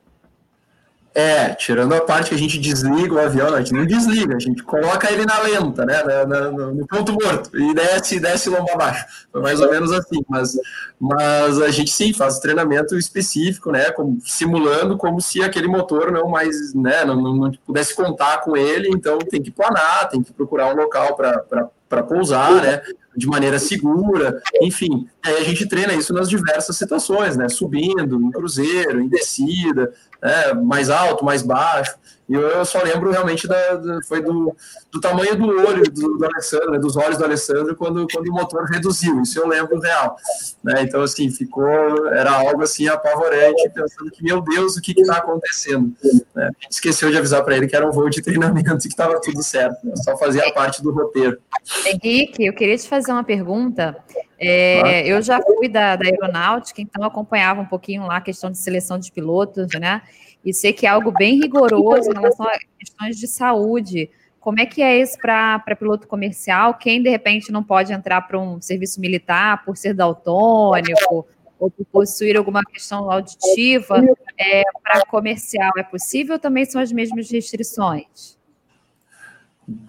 É, 1.18 1.50
tirando 1.56 1.96
a 1.96 2.02
parte 2.02 2.30
que 2.30 2.36
a 2.36 2.38
gente 2.38 2.60
desliga 2.60 3.16
o 3.16 3.20
avião, 3.20 3.52
a 3.52 3.58
gente 3.58 3.74
não 3.74 3.88
desliga, 3.88 4.36
a 4.36 4.40
gente 4.40 4.62
coloca 4.62 5.12
ele 5.12 5.26
na 5.26 5.40
lenta, 5.40 5.84
né, 5.84 6.04
no, 6.52 6.76
no 6.76 6.86
ponto 6.86 7.12
morto, 7.12 7.58
e 7.58 7.74
desce, 7.74 8.20
desce 8.20 8.52
lombo 8.52 8.72
abaixo. 8.72 9.04
Foi 9.32 9.42
mais 9.42 9.60
ou 9.60 9.68
menos 9.68 9.92
assim, 9.92 10.24
mas, 10.30 10.56
mas 11.00 11.60
a 11.60 11.72
gente 11.72 11.90
sim 11.90 12.14
faz 12.14 12.38
treinamento 12.38 12.96
específico, 12.96 13.72
né, 13.72 13.90
como, 13.90 14.20
simulando 14.24 14.96
como 14.96 15.20
se 15.20 15.42
aquele 15.42 15.68
motor 15.68 16.12
não 16.12 16.30
mais, 16.30 16.76
né, 16.76 17.04
não, 17.04 17.20
não, 17.20 17.36
não 17.36 17.52
pudesse 17.66 17.96
contar 17.96 18.42
com 18.42 18.56
ele, 18.56 18.88
então 18.90 19.18
tem 19.18 19.42
que 19.42 19.50
planar, 19.50 20.10
tem 20.10 20.22
que 20.22 20.32
procurar 20.32 20.72
um 20.72 20.76
local 20.76 21.16
para 21.16 21.68
para 21.90 22.04
pousar, 22.04 22.62
né? 22.62 22.82
de 23.18 23.26
maneira 23.26 23.58
segura, 23.58 24.40
enfim. 24.62 25.10
Aí 25.26 25.38
a 25.38 25.44
gente 25.44 25.66
treina 25.66 25.94
isso 25.96 26.14
nas 26.14 26.30
diversas 26.30 26.78
situações, 26.78 27.36
né? 27.36 27.50
Subindo, 27.50 28.22
em 28.22 28.30
cruzeiro, 28.30 29.02
em 29.02 29.10
descida, 29.10 29.92
né? 30.22 30.54
mais 30.54 30.90
alto, 30.90 31.24
mais 31.24 31.42
baixo. 31.42 31.96
E 32.30 32.34
eu 32.34 32.66
só 32.66 32.84
lembro 32.84 33.10
realmente 33.10 33.48
da, 33.48 33.76
da 33.76 34.02
foi 34.04 34.22
do, 34.22 34.54
do 34.92 35.00
tamanho 35.00 35.34
do 35.38 35.48
olho 35.48 35.84
do, 35.84 36.18
do 36.18 36.26
Alessandro, 36.26 36.72
né, 36.72 36.80
dos 36.80 36.98
olhos 36.98 37.18
do 37.18 37.24
Alessandro, 37.24 37.74
quando, 37.76 38.06
quando 38.12 38.28
o 38.28 38.34
motor 38.34 38.66
reduziu. 38.66 39.22
Isso 39.22 39.40
eu 39.40 39.48
lembro 39.48 39.80
real. 39.80 40.18
Né? 40.62 40.82
Então, 40.82 41.02
assim, 41.02 41.32
ficou, 41.32 42.08
era 42.10 42.32
algo 42.32 42.62
assim 42.62 42.88
apavorante, 42.88 43.70
pensando 43.70 44.12
que, 44.12 44.22
meu 44.22 44.42
Deus, 44.42 44.76
o 44.76 44.82
que 44.82 44.92
está 45.00 45.18
acontecendo? 45.20 45.96
Né? 46.36 46.50
A 46.50 46.64
gente 46.64 46.72
esqueceu 46.72 47.10
de 47.10 47.18
avisar 47.18 47.44
para 47.46 47.56
ele 47.56 47.68
que 47.68 47.76
era 47.76 47.88
um 47.88 47.92
voo 47.92 48.10
de 48.10 48.22
treinamento 48.22 48.76
e 48.76 48.82
que 48.82 48.88
estava 48.88 49.22
tudo 49.22 49.42
certo. 49.42 49.78
Né? 49.86 49.94
Só 49.96 50.18
fazia 50.18 50.52
parte 50.54 50.84
do 50.84 50.92
roteiro. 50.92 51.38
Henrique, 51.86 52.46
eu 52.46 52.54
queria 52.54 52.78
te 52.78 52.90
fazer 52.90 53.14
uma 53.14 53.24
pergunta. 53.24 53.96
É, 54.40 55.08
eu 55.08 55.22
já 55.22 55.42
fui 55.42 55.68
da, 55.68 55.96
da 55.96 56.06
aeronáutica, 56.06 56.82
então 56.82 57.04
acompanhava 57.04 57.62
um 57.62 57.66
pouquinho 57.66 58.06
lá 58.06 58.18
a 58.18 58.22
questão 58.22 58.52
de 58.52 58.58
seleção 58.58 59.00
de 59.00 59.12
pilotos, 59.12 59.68
né? 59.80 60.02
e 60.48 60.54
sei 60.54 60.72
que 60.72 60.86
é 60.86 60.90
algo 60.90 61.12
bem 61.12 61.40
rigoroso 61.42 62.10
em 62.10 62.14
relação 62.14 62.48
a 62.48 62.58
questões 62.80 63.18
de 63.18 63.28
saúde. 63.28 64.10
Como 64.40 64.62
é 64.62 64.66
que 64.66 64.82
é 64.82 64.98
isso 64.98 65.18
para 65.18 65.60
piloto 65.78 66.08
comercial? 66.08 66.76
Quem, 66.76 67.04
de 67.04 67.10
repente, 67.10 67.52
não 67.52 67.62
pode 67.62 67.92
entrar 67.92 68.22
para 68.22 68.40
um 68.40 68.62
serviço 68.62 69.02
militar 69.02 69.66
por 69.66 69.76
ser 69.76 69.94
daltônico 69.94 71.28
ou 71.60 71.70
por 71.70 71.86
possuir 71.88 72.38
alguma 72.38 72.64
questão 72.64 73.12
auditiva, 73.12 74.02
é, 74.38 74.64
para 74.82 75.06
comercial 75.08 75.74
é 75.78 75.84
possível 75.84 76.36
ou 76.36 76.40
também 76.40 76.64
são 76.64 76.80
as 76.80 76.94
mesmas 76.94 77.30
restrições? 77.30 78.37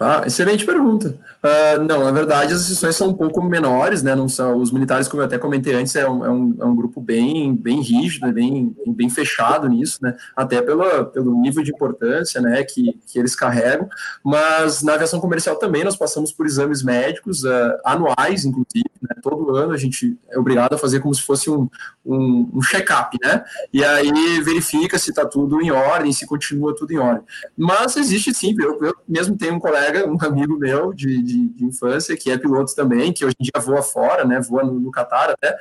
Ah, 0.00 0.24
excelente 0.26 0.66
pergunta. 0.66 1.16
Uh, 1.40 1.80
não, 1.84 2.02
na 2.02 2.10
verdade, 2.10 2.52
as 2.52 2.62
sessões 2.62 2.96
são 2.96 3.10
um 3.10 3.14
pouco 3.14 3.40
menores, 3.40 4.02
né? 4.02 4.12
Não 4.12 4.28
são, 4.28 4.58
os 4.58 4.72
militares, 4.72 5.06
como 5.06 5.22
eu 5.22 5.26
até 5.26 5.38
comentei 5.38 5.72
antes, 5.72 5.94
é 5.94 6.08
um, 6.08 6.24
é 6.24 6.30
um, 6.30 6.56
é 6.60 6.64
um 6.64 6.74
grupo 6.74 7.00
bem, 7.00 7.54
bem 7.54 7.80
rígido, 7.80 8.32
bem, 8.32 8.74
bem 8.88 9.08
fechado 9.08 9.68
nisso, 9.68 10.00
né? 10.02 10.16
Até 10.34 10.60
pelo, 10.60 11.04
pelo 11.06 11.40
nível 11.40 11.62
de 11.62 11.70
importância 11.70 12.40
né, 12.40 12.64
que, 12.64 12.98
que 13.06 13.20
eles 13.20 13.36
carregam. 13.36 13.88
Mas 14.24 14.82
na 14.82 14.94
aviação 14.94 15.20
comercial 15.20 15.54
também 15.56 15.84
nós 15.84 15.96
passamos 15.96 16.32
por 16.32 16.44
exames 16.44 16.82
médicos 16.82 17.44
uh, 17.44 17.78
anuais, 17.84 18.44
inclusive. 18.44 18.90
Né? 19.00 19.14
Todo 19.22 19.54
ano 19.54 19.72
a 19.72 19.76
gente 19.76 20.18
é 20.28 20.40
obrigado 20.40 20.74
a 20.74 20.78
fazer 20.78 20.98
como 20.98 21.14
se 21.14 21.22
fosse 21.22 21.48
um, 21.48 21.68
um, 22.04 22.50
um 22.52 22.62
check-up, 22.62 23.16
né? 23.22 23.44
E 23.72 23.84
aí 23.84 24.40
verifica 24.40 24.98
se 24.98 25.10
está 25.10 25.24
tudo 25.24 25.62
em 25.62 25.70
ordem, 25.70 26.12
se 26.12 26.26
continua 26.26 26.74
tudo 26.74 26.92
em 26.92 26.98
ordem. 26.98 27.22
Mas 27.56 27.96
existe 27.96 28.34
sim, 28.34 28.56
eu, 28.58 28.76
eu 28.82 28.94
mesmo 29.08 29.36
tenho 29.36 29.54
um 29.54 29.67
colega, 29.68 30.08
um 30.08 30.16
amigo 30.20 30.58
meu 30.58 30.92
de, 30.92 31.22
de, 31.22 31.48
de, 31.48 31.64
infância, 31.64 32.16
que 32.16 32.30
é 32.30 32.38
piloto 32.38 32.74
também, 32.74 33.12
que 33.12 33.24
hoje 33.24 33.36
em 33.38 33.44
dia 33.44 33.62
voa 33.62 33.82
fora, 33.82 34.24
né? 34.24 34.40
Voa 34.40 34.64
no, 34.64 34.74
no 34.74 34.90
Catar 34.90 35.30
até. 35.30 35.56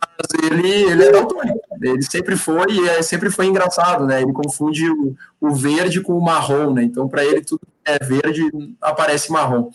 Mas 0.00 0.50
ele, 0.50 0.68
ele 0.68 1.04
é 1.04 1.12
daltônico. 1.12 1.60
Ele 1.82 2.02
sempre 2.02 2.36
foi 2.36 2.66
e 2.70 2.88
é, 2.88 3.02
sempre 3.02 3.30
foi 3.30 3.46
engraçado, 3.46 4.06
né? 4.06 4.22
Ele 4.22 4.32
confunde 4.32 4.88
o, 4.90 5.14
o 5.40 5.54
verde 5.54 6.00
com 6.00 6.16
o 6.16 6.24
marrom, 6.24 6.72
né? 6.72 6.82
Então, 6.82 7.08
para 7.08 7.24
ele, 7.24 7.42
tudo 7.42 7.60
é 7.84 7.98
verde, 7.98 8.42
aparece 8.80 9.30
marrom. 9.30 9.70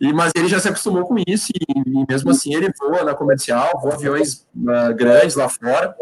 E, 0.00 0.12
mas 0.12 0.32
ele 0.36 0.48
já 0.48 0.60
se 0.60 0.68
acostumou 0.68 1.04
com 1.04 1.16
isso 1.26 1.48
e, 1.54 1.78
e 1.78 2.06
mesmo 2.08 2.30
assim 2.30 2.54
ele 2.54 2.72
voa 2.78 3.04
na 3.04 3.14
comercial, 3.14 3.80
voa 3.80 3.94
aviões 3.94 4.46
uh, 4.56 4.94
grandes 4.94 5.36
lá 5.36 5.48
fora. 5.48 5.94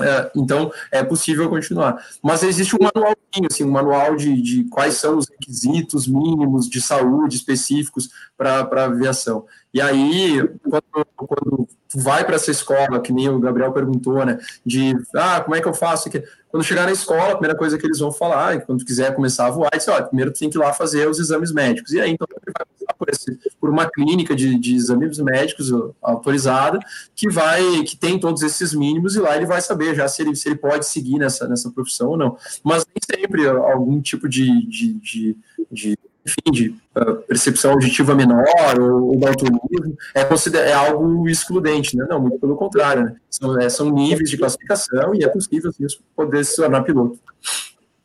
É, 0.00 0.30
então, 0.36 0.72
é 0.92 1.02
possível 1.02 1.48
continuar. 1.48 2.04
Mas 2.22 2.42
existe 2.42 2.76
um 2.76 2.78
manualzinho, 2.80 3.48
assim, 3.50 3.64
um 3.64 3.70
manual 3.70 4.14
de, 4.14 4.40
de 4.40 4.64
quais 4.64 4.94
são 4.94 5.18
os 5.18 5.28
requisitos 5.28 6.06
mínimos 6.06 6.68
de 6.68 6.80
saúde 6.80 7.36
específicos 7.36 8.08
para 8.36 8.60
a 8.60 8.84
aviação. 8.84 9.46
E 9.74 9.80
aí, 9.80 10.48
quando, 10.68 11.06
quando 11.16 11.68
vai 11.94 12.24
para 12.24 12.36
essa 12.36 12.50
escola, 12.50 13.00
que 13.00 13.12
nem 13.12 13.28
o 13.28 13.38
Gabriel 13.40 13.72
perguntou, 13.72 14.24
né, 14.24 14.38
de, 14.64 14.96
ah, 15.14 15.40
como 15.40 15.56
é 15.56 15.60
que 15.60 15.68
eu 15.68 15.74
faço? 15.74 16.08
Quando 16.50 16.64
chegar 16.64 16.86
na 16.86 16.92
escola, 16.92 17.32
a 17.32 17.36
primeira 17.36 17.56
coisa 17.56 17.78
que 17.78 17.86
eles 17.86 17.98
vão 17.98 18.12
falar, 18.12 18.60
quando 18.62 18.84
quiser 18.84 19.14
começar 19.14 19.46
a 19.46 19.50
voar, 19.50 19.70
é 19.72 19.78
dizer, 19.78 19.90
olha, 19.90 20.06
primeiro 20.06 20.32
tu 20.32 20.38
tem 20.38 20.50
que 20.50 20.56
ir 20.56 20.60
lá 20.60 20.72
fazer 20.72 21.08
os 21.08 21.18
exames 21.18 21.52
médicos. 21.52 21.92
E 21.92 22.00
aí, 22.00 22.10
então, 22.10 22.26
ele 22.30 22.52
vai 22.56 22.66
por, 23.00 23.08
esse, 23.08 23.38
por 23.58 23.70
uma 23.70 23.90
clínica 23.90 24.36
de, 24.36 24.58
de 24.58 24.74
exames 24.74 25.18
médicos 25.18 25.72
autorizada, 26.02 26.78
que 27.16 27.30
vai, 27.30 27.82
que 27.84 27.96
tem 27.96 28.20
todos 28.20 28.42
esses 28.42 28.74
mínimos, 28.74 29.16
e 29.16 29.20
lá 29.20 29.34
ele 29.34 29.46
vai 29.46 29.62
saber 29.62 29.94
já 29.94 30.06
se 30.06 30.20
ele, 30.20 30.36
se 30.36 30.46
ele 30.46 30.56
pode 30.56 30.84
seguir 30.84 31.18
nessa, 31.18 31.48
nessa 31.48 31.70
profissão 31.70 32.10
ou 32.10 32.16
não. 32.18 32.36
Mas 32.62 32.84
nem 32.84 33.18
sempre 33.18 33.48
algum 33.48 33.98
tipo 34.02 34.28
de, 34.28 34.66
de, 34.66 34.92
de, 34.94 35.36
de 35.72 35.98
enfim, 36.26 36.52
de 36.52 36.68
uh, 36.96 37.16
percepção 37.26 37.72
auditiva 37.72 38.14
menor 38.14 38.44
ou, 38.78 39.14
ou 39.14 39.18
daltonismo, 39.18 39.96
é, 40.14 40.68
é 40.68 40.72
algo 40.74 41.26
excludente, 41.26 41.96
né? 41.96 42.06
Não, 42.08 42.20
muito 42.20 42.38
pelo 42.38 42.56
contrário, 42.56 43.04
né? 43.04 43.16
São, 43.30 43.58
é, 43.58 43.70
são 43.70 43.90
níveis 43.90 44.28
de 44.28 44.36
classificação 44.36 45.14
e 45.14 45.24
é 45.24 45.28
possível 45.28 45.70
assim, 45.70 45.86
poder 46.14 46.44
se 46.44 46.56
tornar 46.56 46.82
piloto. 46.82 47.18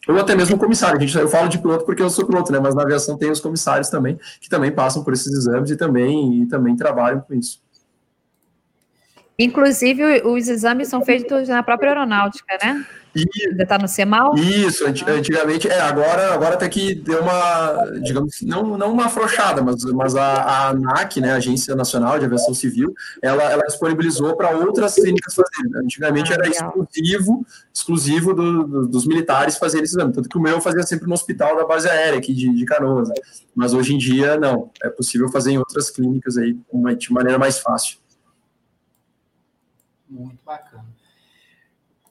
Ou 0.07 0.19
até 0.19 0.35
mesmo 0.35 0.57
comissário. 0.57 0.97
A 0.97 0.99
gente, 0.99 1.17
eu 1.17 1.27
falo 1.27 1.49
de 1.49 1.57
piloto 1.57 1.85
porque 1.85 2.01
eu 2.01 2.09
sou 2.09 2.25
piloto, 2.25 2.51
né? 2.51 2.59
Mas 2.59 2.75
na 2.75 2.83
aviação 2.83 3.17
tem 3.17 3.31
os 3.31 3.39
comissários 3.39 3.89
também, 3.89 4.19
que 4.39 4.49
também 4.49 4.71
passam 4.71 5.03
por 5.03 5.13
esses 5.13 5.31
exames 5.31 5.71
e 5.71 5.75
também, 5.75 6.43
e 6.43 6.45
também 6.47 6.75
trabalham 6.75 7.21
com 7.21 7.33
isso. 7.33 7.63
Inclusive, 9.37 10.21
os 10.23 10.47
exames 10.47 10.87
são 10.87 11.03
feitos 11.03 11.49
na 11.49 11.61
própria 11.61 11.89
aeronáutica, 11.89 12.57
né? 12.63 12.85
E, 13.15 13.47
Ainda 13.47 13.63
está 13.63 13.77
no 13.77 13.87
CEMAL? 13.87 14.35
Isso, 14.35 14.85
antigamente, 14.85 15.69
é, 15.69 15.79
agora, 15.79 16.33
agora 16.33 16.55
até 16.55 16.67
que 16.67 16.93
deu 16.93 17.21
uma, 17.21 17.85
digamos, 18.01 18.41
não, 18.41 18.77
não 18.77 18.91
uma 18.91 19.05
afrouxada, 19.05 19.61
mas, 19.61 19.83
mas 19.85 20.15
a, 20.15 20.25
a 20.25 20.69
ANAC, 20.69 21.21
né, 21.21 21.31
a 21.31 21.35
Agência 21.35 21.73
Nacional 21.75 22.19
de 22.19 22.25
Aviação 22.25 22.53
Civil, 22.53 22.93
ela, 23.21 23.43
ela 23.43 23.63
disponibilizou 23.63 24.35
para 24.35 24.49
outras 24.49 24.95
clínicas 24.95 25.33
fazerem. 25.33 25.81
Antigamente 25.81 26.31
ah, 26.31 26.35
era 26.35 26.43
legal. 26.43 26.73
exclusivo, 26.77 27.45
exclusivo 27.73 28.33
do, 28.33 28.67
do, 28.67 28.87
dos 28.87 29.07
militares 29.07 29.57
fazerem 29.57 29.85
esse 29.85 29.95
exame, 29.95 30.11
tanto 30.11 30.27
que 30.27 30.37
o 30.37 30.41
meu 30.41 30.59
fazia 30.59 30.83
sempre 30.83 31.07
no 31.07 31.13
hospital 31.13 31.55
da 31.55 31.65
base 31.65 31.87
aérea 31.87 32.19
aqui 32.19 32.33
de, 32.33 32.53
de 32.53 32.65
Canoas, 32.65 33.07
né? 33.07 33.15
mas 33.55 33.73
hoje 33.73 33.95
em 33.95 33.97
dia 33.97 34.37
não, 34.37 34.69
é 34.83 34.89
possível 34.89 35.29
fazer 35.29 35.51
em 35.51 35.57
outras 35.57 35.89
clínicas 35.89 36.37
aí 36.37 36.57
de 36.97 37.13
maneira 37.13 37.39
mais 37.39 37.59
fácil. 37.59 37.97
Muito 40.09 40.43
bacana. 40.45 40.74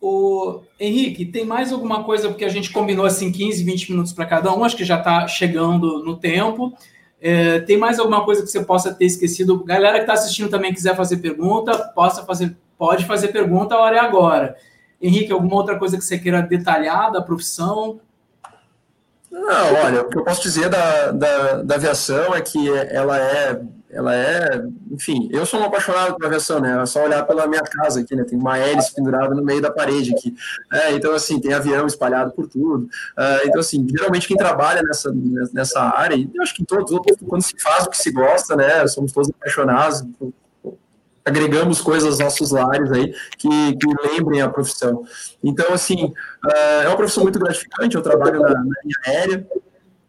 O 0.07 0.61
Henrique, 0.79 1.25
tem 1.25 1.47
mais 1.47 1.73
alguma 1.73 2.05
coisa, 2.05 2.29
porque 2.29 2.45
a 2.45 2.49
gente 2.51 2.71
combinou 2.71 3.07
assim 3.07 3.33
15, 3.33 3.65
20 3.65 3.91
minutos 3.93 4.13
para 4.13 4.27
cada 4.27 4.55
um, 4.55 4.63
acho 4.63 4.77
que 4.77 4.85
já 4.85 4.99
está 4.99 5.27
chegando 5.27 6.05
no 6.05 6.15
tempo. 6.15 6.77
É, 7.19 7.61
tem 7.61 7.79
mais 7.79 7.99
alguma 7.99 8.23
coisa 8.23 8.43
que 8.43 8.49
você 8.49 8.63
possa 8.63 8.93
ter 8.93 9.07
esquecido? 9.07 9.65
Galera 9.65 9.95
que 9.95 10.03
está 10.03 10.13
assistindo 10.13 10.51
também 10.51 10.75
quiser 10.75 10.95
fazer 10.95 11.17
pergunta, 11.17 11.91
possa 11.95 12.23
fazer, 12.23 12.55
pode 12.77 13.07
fazer 13.07 13.29
pergunta, 13.29 13.75
a 13.75 13.81
hora 13.81 13.97
é 13.97 14.01
agora. 14.01 14.57
Henrique, 15.01 15.33
alguma 15.33 15.55
outra 15.55 15.79
coisa 15.79 15.97
que 15.97 16.05
você 16.05 16.19
queira 16.19 16.43
detalhar 16.43 17.11
da 17.11 17.23
profissão? 17.23 17.99
Não, 19.31 19.75
olha, 19.87 20.03
o 20.03 20.11
que 20.11 20.19
eu 20.19 20.25
posso 20.25 20.43
dizer 20.43 20.69
da, 20.69 21.13
da, 21.13 21.63
da 21.63 21.75
aviação 21.77 22.35
é 22.35 22.43
que 22.43 22.69
ela 22.71 23.19
é 23.19 23.59
ela 23.95 24.15
é, 24.15 24.63
enfim, 24.91 25.29
eu 25.31 25.47
sou 25.47 25.61
um 25.61 25.65
apaixonado 25.65 26.17
por 26.17 26.27
aviação, 26.27 26.61
né? 26.61 26.83
É 26.83 26.87
só 26.87 27.05
olhar 27.05 27.25
pela 27.25 27.47
minha 27.47 27.63
casa 27.63 28.01
aqui, 28.01 28.17
né? 28.17 28.25
Tem 28.25 28.37
uma 28.37 28.59
hélice 28.59 28.93
pendurada 28.93 29.35
no 29.35 29.43
meio 29.43 29.63
da 29.63 29.71
parede 29.71 30.13
aqui. 30.13 30.35
É, 30.73 30.93
então, 30.93 31.15
assim, 31.15 31.41
tem 31.41 31.55
avião 31.55 31.87
espalhado 31.87 32.33
por 32.33 32.49
tudo. 32.49 32.85
Uh, 32.85 33.47
então, 33.47 33.61
assim, 33.61 33.87
geralmente 33.89 34.27
quem 34.27 34.37
trabalha 34.37 34.83
nessa, 34.83 35.15
nessa 35.53 35.81
área, 35.81 36.17
e 36.17 36.29
eu 36.35 36.43
acho 36.43 36.55
que 36.55 36.65
todos, 36.65 36.93
quando 37.27 37.43
se 37.43 37.55
faz 37.61 37.87
o 37.87 37.91
que 37.91 37.97
se 37.97 38.11
gosta, 38.11 38.57
né? 38.57 38.87
Somos 38.89 39.13
todos 39.13 39.31
apaixonados, 39.31 40.03
agregamos 41.25 41.81
coisas 41.81 42.09
aos 42.09 42.19
nossos 42.19 42.51
lares 42.51 42.91
aí 42.93 43.15
que, 43.39 43.77
que 43.77 43.87
lembrem 44.09 44.43
a 44.43 44.49
profissão. 44.49 45.05
Então, 45.43 45.73
assim, 45.73 46.07
uh, 46.07 46.83
é 46.83 46.89
uma 46.89 46.97
profissão 46.97 47.23
muito 47.23 47.39
gratificante. 47.39 47.95
Eu 47.95 48.03
trabalho 48.03 48.41
na, 48.41 48.51
na 48.51 48.63
linha 48.85 48.97
aérea, 49.07 49.47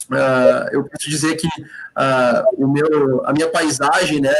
Uh, 0.10 0.70
eu 0.72 0.84
posso 0.84 1.10
dizer 1.10 1.36
que 1.36 1.48
uh, 1.48 2.64
o 2.64 2.68
meu, 2.68 3.26
a 3.26 3.34
minha 3.34 3.50
paisagem, 3.50 4.22
né, 4.22 4.34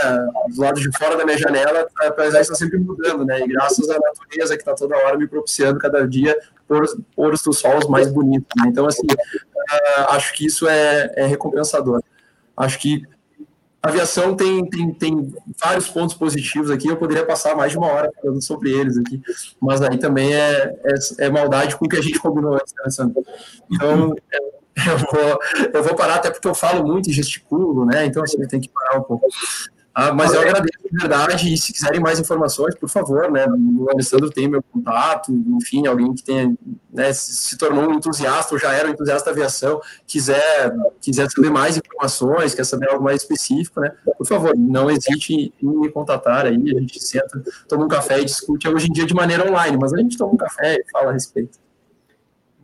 do 0.54 0.62
lado 0.62 0.80
de 0.80 0.96
fora 0.98 1.18
da 1.18 1.26
minha 1.26 1.38
janela, 1.38 1.88
a 2.02 2.12
paisagem 2.12 2.42
está 2.42 2.56
sempre 2.56 2.78
mudando, 2.78 3.26
né, 3.26 3.40
e 3.42 3.48
graças 3.48 3.90
à 3.90 3.98
natureza 4.00 4.56
que 4.56 4.62
está 4.62 4.76
toda 4.76 4.96
hora 4.96 5.18
me 5.18 5.28
propiciando 5.28 5.80
cada 5.80 6.08
dia 6.08 6.38
poros, 6.68 6.96
poros 7.16 7.42
do 7.42 7.52
sol 7.52 7.80
mais 7.90 8.12
bonitos. 8.12 8.50
Né? 8.58 8.70
Então, 8.70 8.86
assim, 8.86 9.08
uh, 9.08 10.12
acho 10.12 10.34
que 10.34 10.46
isso 10.46 10.68
é, 10.68 11.12
é 11.16 11.26
recompensador. 11.26 12.02
Acho 12.56 12.80
que 12.80 13.04
a 13.86 13.90
aviação 13.90 14.36
tem, 14.36 14.68
tem, 14.68 14.92
tem 14.94 15.34
vários 15.64 15.88
pontos 15.88 16.16
positivos 16.16 16.72
aqui, 16.72 16.88
eu 16.88 16.98
poderia 16.98 17.24
passar 17.24 17.56
mais 17.56 17.72
de 17.72 17.78
uma 17.78 17.86
hora 17.86 18.12
falando 18.20 18.42
sobre 18.42 18.72
eles 18.72 18.98
aqui, 18.98 19.22
mas 19.62 19.80
aí 19.80 20.00
também 20.00 20.34
é, 20.34 20.76
é, 20.84 21.26
é 21.26 21.30
maldade 21.30 21.76
com 21.76 21.86
o 21.86 21.88
que 21.88 21.98
a 21.98 22.02
gente 22.02 22.18
combinou 22.18 22.56
antes, 22.56 22.74
né? 22.98 23.12
Então, 23.70 24.16
é, 24.34 24.55
eu 24.88 24.98
vou, 24.98 25.40
eu 25.74 25.84
vou 25.84 25.96
parar 25.96 26.16
até 26.16 26.30
porque 26.30 26.48
eu 26.48 26.56
falo 26.56 26.86
muito 26.86 27.10
e 27.10 27.14
gesticulo, 27.14 27.86
né? 27.86 28.06
Então, 28.06 28.24
assim, 28.24 28.38
tem 28.48 28.60
que 28.60 28.70
parar 28.70 29.00
um 29.00 29.04
pouco. 29.04 29.26
Ah, 29.98 30.14
mas 30.14 30.34
eu 30.34 30.42
agradeço 30.42 30.78
de 30.84 30.98
verdade, 30.98 31.54
e 31.54 31.58
se 31.58 31.72
quiserem 31.72 32.02
mais 32.02 32.20
informações, 32.20 32.76
por 32.76 32.90
favor, 32.90 33.32
né, 33.32 33.46
o 33.48 33.90
Alessandro 33.90 34.30
tem 34.30 34.46
meu 34.46 34.62
contato, 34.62 35.32
enfim, 35.32 35.88
alguém 35.88 36.14
que 36.14 36.22
tenha, 36.22 36.54
né, 36.92 37.14
se 37.14 37.58
tornou 37.58 37.90
um 37.90 37.94
entusiasta 37.94 38.54
ou 38.54 38.60
já 38.60 38.74
era 38.74 38.90
um 38.90 38.92
entusiasta 38.92 39.24
da 39.24 39.32
aviação, 39.32 39.80
quiser, 40.06 40.76
quiser 41.00 41.32
saber 41.32 41.50
mais 41.50 41.78
informações, 41.78 42.54
quer 42.54 42.66
saber 42.66 42.90
algo 42.90 43.06
mais 43.06 43.22
específico, 43.22 43.80
né, 43.80 43.90
por 44.18 44.28
favor, 44.28 44.54
não 44.58 44.92
hesite 44.92 45.54
em 45.64 45.66
me 45.66 45.90
contatar 45.90 46.46
aí, 46.46 46.56
a 46.56 46.80
gente 46.82 47.02
senta, 47.02 47.42
toma 47.66 47.86
um 47.86 47.88
café 47.88 48.20
e 48.20 48.26
discute, 48.26 48.68
hoje 48.68 48.88
em 48.90 48.92
dia 48.92 49.06
de 49.06 49.14
maneira 49.14 49.50
online, 49.50 49.78
mas 49.80 49.94
a 49.94 49.98
gente 49.98 50.18
toma 50.18 50.34
um 50.34 50.38
café 50.38 50.76
e 50.76 50.92
fala 50.92 51.12
a 51.12 51.14
respeito. 51.14 51.58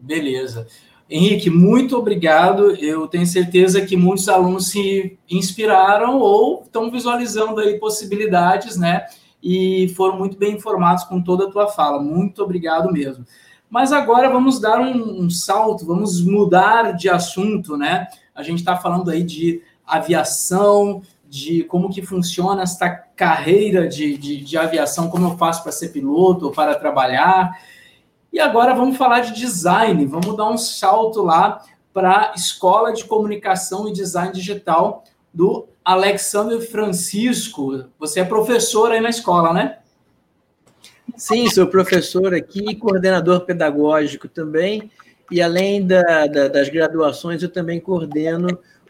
Beleza. 0.01 0.67
Henrique, 1.11 1.49
muito 1.49 1.97
obrigado. 1.97 2.73
Eu 2.77 3.05
tenho 3.05 3.25
certeza 3.25 3.81
que 3.81 3.97
muitos 3.97 4.29
alunos 4.29 4.69
se 4.69 5.19
inspiraram 5.29 6.17
ou 6.19 6.63
estão 6.63 6.89
visualizando 6.89 7.59
aí 7.59 7.77
possibilidades, 7.77 8.77
né? 8.77 9.05
E 9.43 9.89
foram 9.97 10.17
muito 10.17 10.37
bem 10.37 10.55
informados 10.55 11.03
com 11.03 11.21
toda 11.21 11.47
a 11.47 11.51
tua 11.51 11.67
fala. 11.67 12.01
Muito 12.01 12.41
obrigado 12.41 12.89
mesmo. 12.93 13.25
Mas 13.69 13.91
agora 13.91 14.29
vamos 14.29 14.61
dar 14.61 14.79
um, 14.79 15.23
um 15.23 15.29
salto, 15.29 15.85
vamos 15.85 16.21
mudar 16.21 16.93
de 16.93 17.09
assunto, 17.09 17.75
né? 17.75 18.07
A 18.33 18.41
gente 18.41 18.59
está 18.59 18.77
falando 18.77 19.11
aí 19.11 19.21
de 19.21 19.61
aviação, 19.85 21.01
de 21.27 21.65
como 21.65 21.89
que 21.89 22.01
funciona 22.01 22.63
esta 22.63 22.89
carreira 22.89 23.85
de, 23.85 24.17
de, 24.17 24.37
de 24.37 24.57
aviação, 24.57 25.09
como 25.09 25.27
eu 25.27 25.37
faço 25.37 25.61
para 25.61 25.73
ser 25.73 25.89
piloto 25.89 26.45
ou 26.45 26.51
para 26.53 26.73
trabalhar. 26.75 27.51
E 28.31 28.39
agora 28.39 28.73
vamos 28.73 28.95
falar 28.95 29.19
de 29.19 29.33
design, 29.33 30.05
vamos 30.05 30.37
dar 30.37 30.49
um 30.49 30.57
salto 30.57 31.21
lá 31.21 31.61
para 31.93 32.31
a 32.31 32.33
Escola 32.33 32.93
de 32.93 33.03
Comunicação 33.03 33.89
e 33.89 33.93
Design 33.93 34.31
Digital 34.31 35.03
do 35.33 35.67
Alexandre 35.83 36.61
Francisco. 36.61 37.85
Você 37.99 38.21
é 38.21 38.23
professor 38.23 38.91
aí 38.91 39.01
na 39.01 39.09
escola, 39.09 39.53
né? 39.53 39.79
Sim, 41.17 41.49
sou 41.49 41.67
professor 41.67 42.33
aqui, 42.33 42.73
coordenador 42.75 43.41
pedagógico 43.41 44.29
também, 44.29 44.89
e 45.29 45.41
além 45.41 45.85
da, 45.85 46.25
da, 46.27 46.47
das 46.47 46.69
graduações, 46.69 47.43
eu 47.43 47.51
também 47.51 47.81
coordeno 47.81 48.47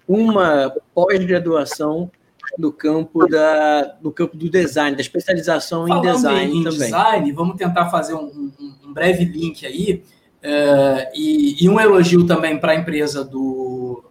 uma 0.08 0.71
pós-graduação 0.93 2.12
no 2.57 2.71
campo 2.71 3.27
da 3.27 3.95
no 4.01 4.11
campo 4.11 4.35
do 4.35 4.49
design, 4.49 4.95
da 4.95 5.01
especialização 5.01 5.87
Falando 5.87 6.07
em 6.07 6.11
design 6.13 6.59
em 6.59 6.63
também. 6.63 6.79
design, 6.79 7.31
vamos 7.31 7.55
tentar 7.55 7.89
fazer 7.89 8.13
um, 8.13 8.51
um, 8.59 8.73
um 8.85 8.93
breve 8.93 9.25
link 9.25 9.65
aí 9.65 10.03
uh, 10.43 11.11
e, 11.13 11.63
e, 11.63 11.69
um 11.69 11.79
elogio 11.79 12.25
também 12.25 12.59
para 12.59 12.73
a 12.73 12.75
empresa 12.75 13.23
do, 13.23 14.03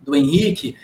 do 0.00 0.14
Henrique. 0.14 0.76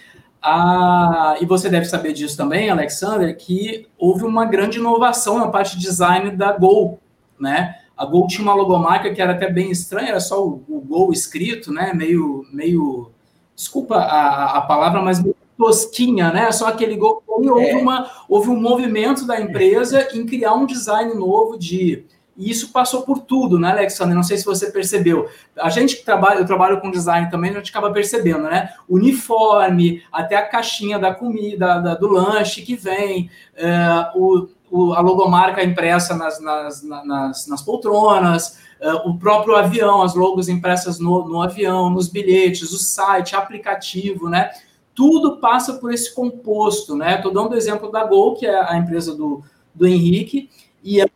Ah, 0.47 1.37
e 1.41 1.47
você 1.47 1.71
deve 1.71 1.87
saber 1.87 2.13
disso 2.13 2.37
também, 2.37 2.69
Alexander, 2.69 3.35
que 3.35 3.87
houve 3.97 4.25
uma 4.25 4.45
grande 4.45 4.79
inovação 4.79 5.39
na 5.39 5.49
parte 5.49 5.79
de 5.79 5.83
design 5.83 6.33
da 6.33 6.53
Gol, 6.53 7.01
né? 7.41 7.77
A 7.97 8.05
Gol 8.05 8.27
tinha 8.27 8.43
uma 8.43 8.55
logomarca 8.55 9.15
que 9.15 9.23
era 9.23 9.33
até 9.33 9.51
bem 9.51 9.71
estranha, 9.71 10.11
era 10.11 10.21
só 10.21 10.47
o, 10.47 10.63
o 10.69 10.81
Gol 10.81 11.13
escrito, 11.13 11.73
né? 11.73 11.95
Meio, 11.95 12.45
meio, 12.53 13.11
desculpa 13.57 13.97
a, 13.97 14.59
a 14.59 14.61
palavra, 14.61 15.01
mas 15.01 15.23
tosquinha, 15.57 16.33
né? 16.33 16.51
Só 16.53 16.67
aquele 16.69 16.97
gol. 16.97 17.23
E 17.43 17.49
houve, 17.49 17.71
é. 17.71 17.77
uma, 17.77 18.11
houve 18.29 18.49
um 18.51 18.61
movimento 18.61 19.27
da 19.27 19.41
empresa 19.41 20.09
em 20.15 20.27
criar 20.27 20.55
um 20.55 20.67
design 20.67 21.15
novo 21.15 21.59
de. 21.59 22.05
E 22.37 22.51
isso 22.51 22.73
passou 22.73 23.03
por 23.03 23.21
tudo, 23.21 23.61
né, 23.61 23.71
Alexandre? 23.71 24.13
Não 24.13 24.25
sei 24.25 24.37
se 24.37 24.45
você 24.45 24.71
percebeu. 24.73 25.29
A 25.57 25.71
gente 25.71 25.97
que 25.97 26.05
trabalha, 26.05 26.41
eu 26.41 26.47
trabalho 26.47 26.81
com 26.81 26.91
design 26.91 27.31
também, 27.31 27.53
a 27.53 27.55
gente 27.55 27.71
acaba 27.71 27.93
percebendo, 27.93 28.43
né? 28.43 28.71
Uniforme, 28.89 30.03
até 30.13 30.35
a 30.35 30.47
caixinha 30.47 30.99
da 30.99 31.15
comida, 31.15 31.81
da, 31.81 31.95
do 31.95 32.09
lanche 32.09 32.63
que 32.63 32.75
vem, 32.75 33.31
é, 33.55 34.11
o, 34.17 34.49
o, 34.69 34.93
a 34.95 35.01
logomarca 35.01 35.63
impressa 35.63 36.17
nas, 36.17 36.41
nas, 36.41 36.83
nas, 36.83 37.47
nas 37.47 37.63
poltronas, 37.63 38.59
é, 38.81 38.93
o 38.93 39.17
próprio 39.17 39.55
avião, 39.55 40.03
as 40.03 40.17
logos 40.17 40.49
impressas 40.49 40.99
no, 40.99 41.29
no 41.29 41.41
avião, 41.41 41.89
nos 41.89 42.09
bilhetes, 42.09 42.73
o 42.73 42.79
site, 42.79 43.37
aplicativo, 43.37 44.29
né? 44.29 44.51
Tudo 44.95 45.39
passa 45.39 45.75
por 45.75 45.93
esse 45.93 46.15
composto, 46.15 46.97
né? 46.97 47.17
Estou 47.17 47.33
dando 47.33 47.53
o 47.53 47.57
exemplo 47.57 47.91
da 47.91 48.05
Gol, 48.05 48.35
que 48.35 48.47
é 48.47 48.55
a 48.55 48.77
empresa 48.77 49.15
do, 49.15 49.43
do 49.75 49.87
Henrique, 49.87 50.49
e 50.83 51.01
é 51.01 51.07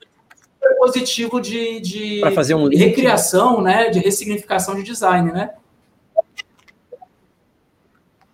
positivo 0.79 1.41
de, 1.41 1.81
de 1.81 2.21
fazer 2.35 2.55
um 2.55 2.69
recriação, 2.69 3.61
né? 3.61 3.91
De 3.91 3.99
ressignificação 3.99 4.75
de 4.75 4.83
design, 4.83 5.33
né? 5.33 5.51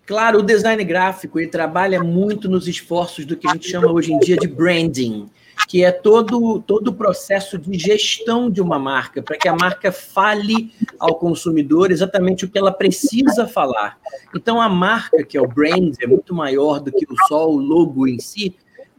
Claro, 0.07 0.41
o 0.41 0.43
design 0.43 0.83
gráfico 0.85 1.39
ele 1.39 1.49
trabalha 1.49 2.03
muito 2.03 2.49
nos 2.49 2.69
esforços 2.69 3.25
do 3.25 3.37
que 3.37 3.49
a 3.49 3.53
gente 3.53 3.69
chama 3.69 3.91
hoje 3.91 4.13
em 4.13 4.19
dia 4.19 4.37
de 4.37 4.47
branding 4.47 5.31
que 5.69 5.85
é 5.85 5.91
todo, 5.91 6.61
todo 6.61 6.89
o 6.89 6.95
processo 6.95 7.59
de 7.59 7.79
gestão 7.79 8.51
de 8.51 8.61
uma 8.61 8.79
marca, 8.79 9.23
para 9.23 9.37
que 9.37 9.49
a 9.49 9.55
marca 9.55 9.91
fale 9.91 10.73
ao 10.99 11.17
consumidor 11.17 11.91
exatamente 11.91 12.45
o 12.45 12.49
que 12.49 12.59
ela 12.59 12.73
precisa 12.73 13.47
falar. 13.47 13.99
Então, 14.35 14.61
a 14.61 14.69
marca, 14.69 15.25
que 15.25 15.37
é 15.37 15.41
o 15.41 15.49
brand, 15.49 15.95
é 16.01 16.07
muito 16.07 16.35
maior 16.35 16.81
do 16.81 16.93
que 16.93 17.07
só 17.29 17.49
o 17.49 17.57
logo 17.57 18.07
em 18.07 18.19
si, 18.19 18.55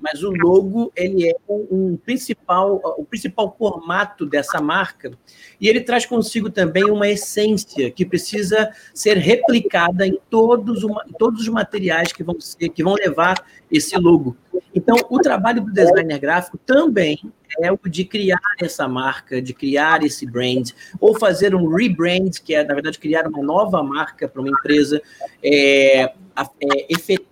mas 0.06 0.22
o 0.22 0.30
logo 0.30 0.92
ele 0.96 1.28
é 1.28 1.36
um 1.50 1.98
principal, 1.98 2.80
o 2.96 3.04
principal 3.04 3.56
formato 3.58 4.24
dessa 4.24 4.62
marca 4.62 5.12
e 5.60 5.68
ele 5.68 5.82
traz 5.82 6.06
consigo 6.06 6.52
também 6.52 6.84
uma 6.84 7.08
essência 7.08 7.90
que 7.90 8.06
precisa 8.06 8.70
ser 8.94 9.18
replicada 9.18 10.06
em 10.06 10.20
todos, 10.30 10.84
uma, 10.84 11.04
todos 11.18 11.42
os 11.42 11.50
materiais 11.50 12.14
que 12.14 12.24
vão 12.24 12.40
ser, 12.40 12.70
que 12.70 12.84
vão 12.84 12.94
levar 12.94 13.44
esse 13.72 13.98
logo. 13.98 14.38
Então, 14.76 14.96
o 15.10 15.20
trabalho 15.20 15.64
do 15.64 15.74
designer 15.74 16.20
gráfico 16.20 16.60
também 16.60 17.18
é 17.60 17.72
o 17.72 17.80
de 17.86 18.06
criar 18.06 18.40
essa 18.62 18.88
marca, 18.88 19.42
de 19.42 19.54
criar 19.54 20.04
esse 20.04 20.26
brand, 20.26 20.70
ou 21.00 21.18
fazer 21.18 21.56
um 21.56 21.68
rebrand, 21.68 22.30
que 22.44 22.54
é, 22.54 22.64
na 22.64 22.74
verdade, 22.74 23.00
criar 23.00 23.28
uma 23.28 23.42
nova 23.42 23.82
marca 23.82 24.28
para 24.28 24.42
uma 24.42 24.50
empresa, 24.50 25.02
é, 25.42 26.04
é, 26.04 26.14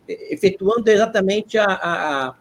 efetuando 0.08 0.90
exatamente 0.90 1.58
a, 1.58 1.66
a 1.66 2.36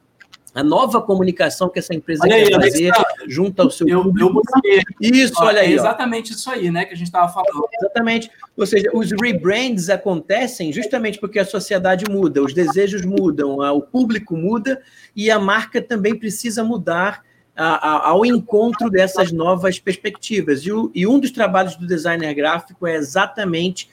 a 0.55 0.63
nova 0.63 1.01
comunicação 1.01 1.69
que 1.69 1.79
essa 1.79 1.95
empresa 1.95 2.23
olha 2.25 2.45
quer 2.45 2.55
aí, 2.55 2.63
fazer 2.63 2.93
junto 3.27 3.63
ao 3.63 3.71
seu 3.71 3.89
eu, 3.89 4.03
público. 4.03 4.43
Eu 4.65 4.83
isso, 5.01 5.35
olha 5.39 5.63
aí. 5.63 5.73
É 5.73 5.77
exatamente 5.77 6.33
ó. 6.33 6.37
isso 6.37 6.51
aí, 6.51 6.71
né, 6.71 6.85
que 6.85 6.93
a 6.93 6.97
gente 6.97 7.07
estava 7.07 7.33
falando. 7.33 7.69
Exatamente. 7.81 8.31
Ou 8.57 8.67
seja, 8.67 8.91
os 8.93 9.11
rebrands 9.13 9.89
acontecem 9.89 10.73
justamente 10.73 11.19
porque 11.19 11.39
a 11.39 11.45
sociedade 11.45 12.05
muda, 12.11 12.43
os 12.43 12.53
desejos 12.53 13.03
mudam, 13.05 13.59
o 13.59 13.81
público 13.81 14.37
muda 14.37 14.83
e 15.17 15.31
a 15.31 15.39
marca 15.39 15.81
também 15.81 16.15
precisa 16.15 16.63
mudar 16.63 17.23
ao 17.57 18.25
encontro 18.25 18.91
dessas 18.91 19.33
novas 19.33 19.79
perspectivas. 19.79 20.61
E, 20.61 20.73
o, 20.73 20.91
e 20.95 21.07
um 21.07 21.19
dos 21.19 21.31
trabalhos 21.31 21.77
do 21.77 21.87
designer 21.87 22.35
gráfico 22.35 22.87
é 22.87 22.95
exatamente 22.95 23.89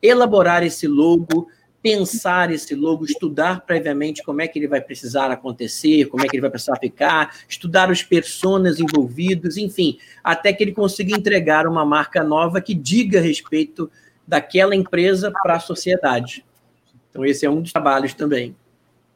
elaborar 0.00 0.62
esse 0.62 0.86
logo, 0.86 1.48
pensar 1.84 2.50
esse 2.50 2.74
logo, 2.74 3.04
estudar 3.04 3.60
previamente 3.60 4.22
como 4.22 4.40
é 4.40 4.48
que 4.48 4.58
ele 4.58 4.66
vai 4.66 4.80
precisar 4.80 5.30
acontecer, 5.30 6.06
como 6.06 6.24
é 6.24 6.26
que 6.26 6.34
ele 6.34 6.40
vai 6.40 6.48
precisar 6.48 6.78
ficar, 6.78 7.36
estudar 7.46 7.90
os 7.90 8.02
personas 8.02 8.80
envolvidos, 8.80 9.58
enfim, 9.58 9.98
até 10.24 10.50
que 10.50 10.64
ele 10.64 10.72
consiga 10.72 11.14
entregar 11.14 11.66
uma 11.66 11.84
marca 11.84 12.24
nova 12.24 12.58
que 12.58 12.72
diga 12.72 13.20
respeito 13.20 13.90
daquela 14.26 14.74
empresa 14.74 15.30
para 15.30 15.56
a 15.56 15.60
sociedade. 15.60 16.42
Então, 17.10 17.22
esse 17.22 17.44
é 17.44 17.50
um 17.50 17.60
dos 17.60 17.70
trabalhos 17.70 18.14
também. 18.14 18.56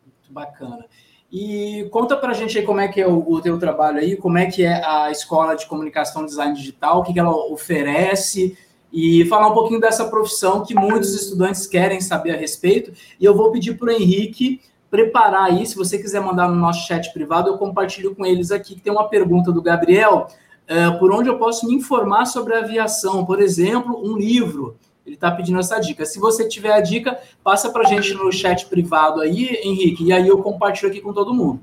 Muito 0.04 0.30
bacana. 0.30 0.84
E 1.32 1.88
conta 1.90 2.18
para 2.18 2.32
a 2.32 2.34
gente 2.34 2.58
aí 2.58 2.66
como 2.66 2.80
é 2.80 2.88
que 2.88 3.00
é 3.00 3.06
o, 3.06 3.32
o 3.32 3.40
teu 3.40 3.58
trabalho 3.58 3.96
aí, 3.96 4.14
como 4.14 4.36
é 4.36 4.44
que 4.44 4.62
é 4.62 4.84
a 4.84 5.10
Escola 5.10 5.56
de 5.56 5.64
Comunicação 5.64 6.26
Design 6.26 6.54
Digital, 6.54 6.98
o 6.98 7.02
que, 7.02 7.14
que 7.14 7.18
ela 7.18 7.34
oferece, 7.50 8.58
e 8.92 9.24
falar 9.26 9.48
um 9.48 9.54
pouquinho 9.54 9.80
dessa 9.80 10.06
profissão 10.06 10.64
que 10.64 10.74
muitos 10.74 11.14
estudantes 11.14 11.66
querem 11.66 12.00
saber 12.00 12.34
a 12.34 12.36
respeito. 12.36 12.92
E 13.20 13.24
eu 13.24 13.34
vou 13.34 13.52
pedir 13.52 13.76
para 13.76 13.88
o 13.88 13.90
Henrique 13.90 14.60
preparar 14.90 15.50
aí, 15.50 15.66
se 15.66 15.76
você 15.76 15.98
quiser 15.98 16.20
mandar 16.20 16.48
no 16.48 16.54
nosso 16.54 16.86
chat 16.86 17.12
privado, 17.12 17.50
eu 17.50 17.58
compartilho 17.58 18.14
com 18.14 18.24
eles 18.24 18.50
aqui, 18.50 18.74
que 18.74 18.80
tem 18.80 18.92
uma 18.92 19.08
pergunta 19.08 19.52
do 19.52 19.60
Gabriel, 19.60 20.28
uh, 20.64 20.98
por 20.98 21.12
onde 21.12 21.28
eu 21.28 21.38
posso 21.38 21.66
me 21.66 21.74
informar 21.74 22.24
sobre 22.24 22.54
aviação, 22.54 23.24
por 23.24 23.40
exemplo, 23.40 24.00
um 24.02 24.16
livro. 24.16 24.76
Ele 25.04 25.14
está 25.14 25.30
pedindo 25.30 25.58
essa 25.58 25.78
dica. 25.78 26.04
Se 26.04 26.18
você 26.18 26.46
tiver 26.46 26.72
a 26.72 26.80
dica, 26.80 27.18
passa 27.42 27.70
para 27.70 27.82
a 27.82 27.90
gente 27.90 28.12
no 28.14 28.30
chat 28.30 28.66
privado 28.66 29.20
aí, 29.20 29.58
Henrique, 29.62 30.04
e 30.04 30.12
aí 30.12 30.28
eu 30.28 30.42
compartilho 30.42 30.90
aqui 30.90 31.00
com 31.00 31.12
todo 31.12 31.34
mundo. 31.34 31.60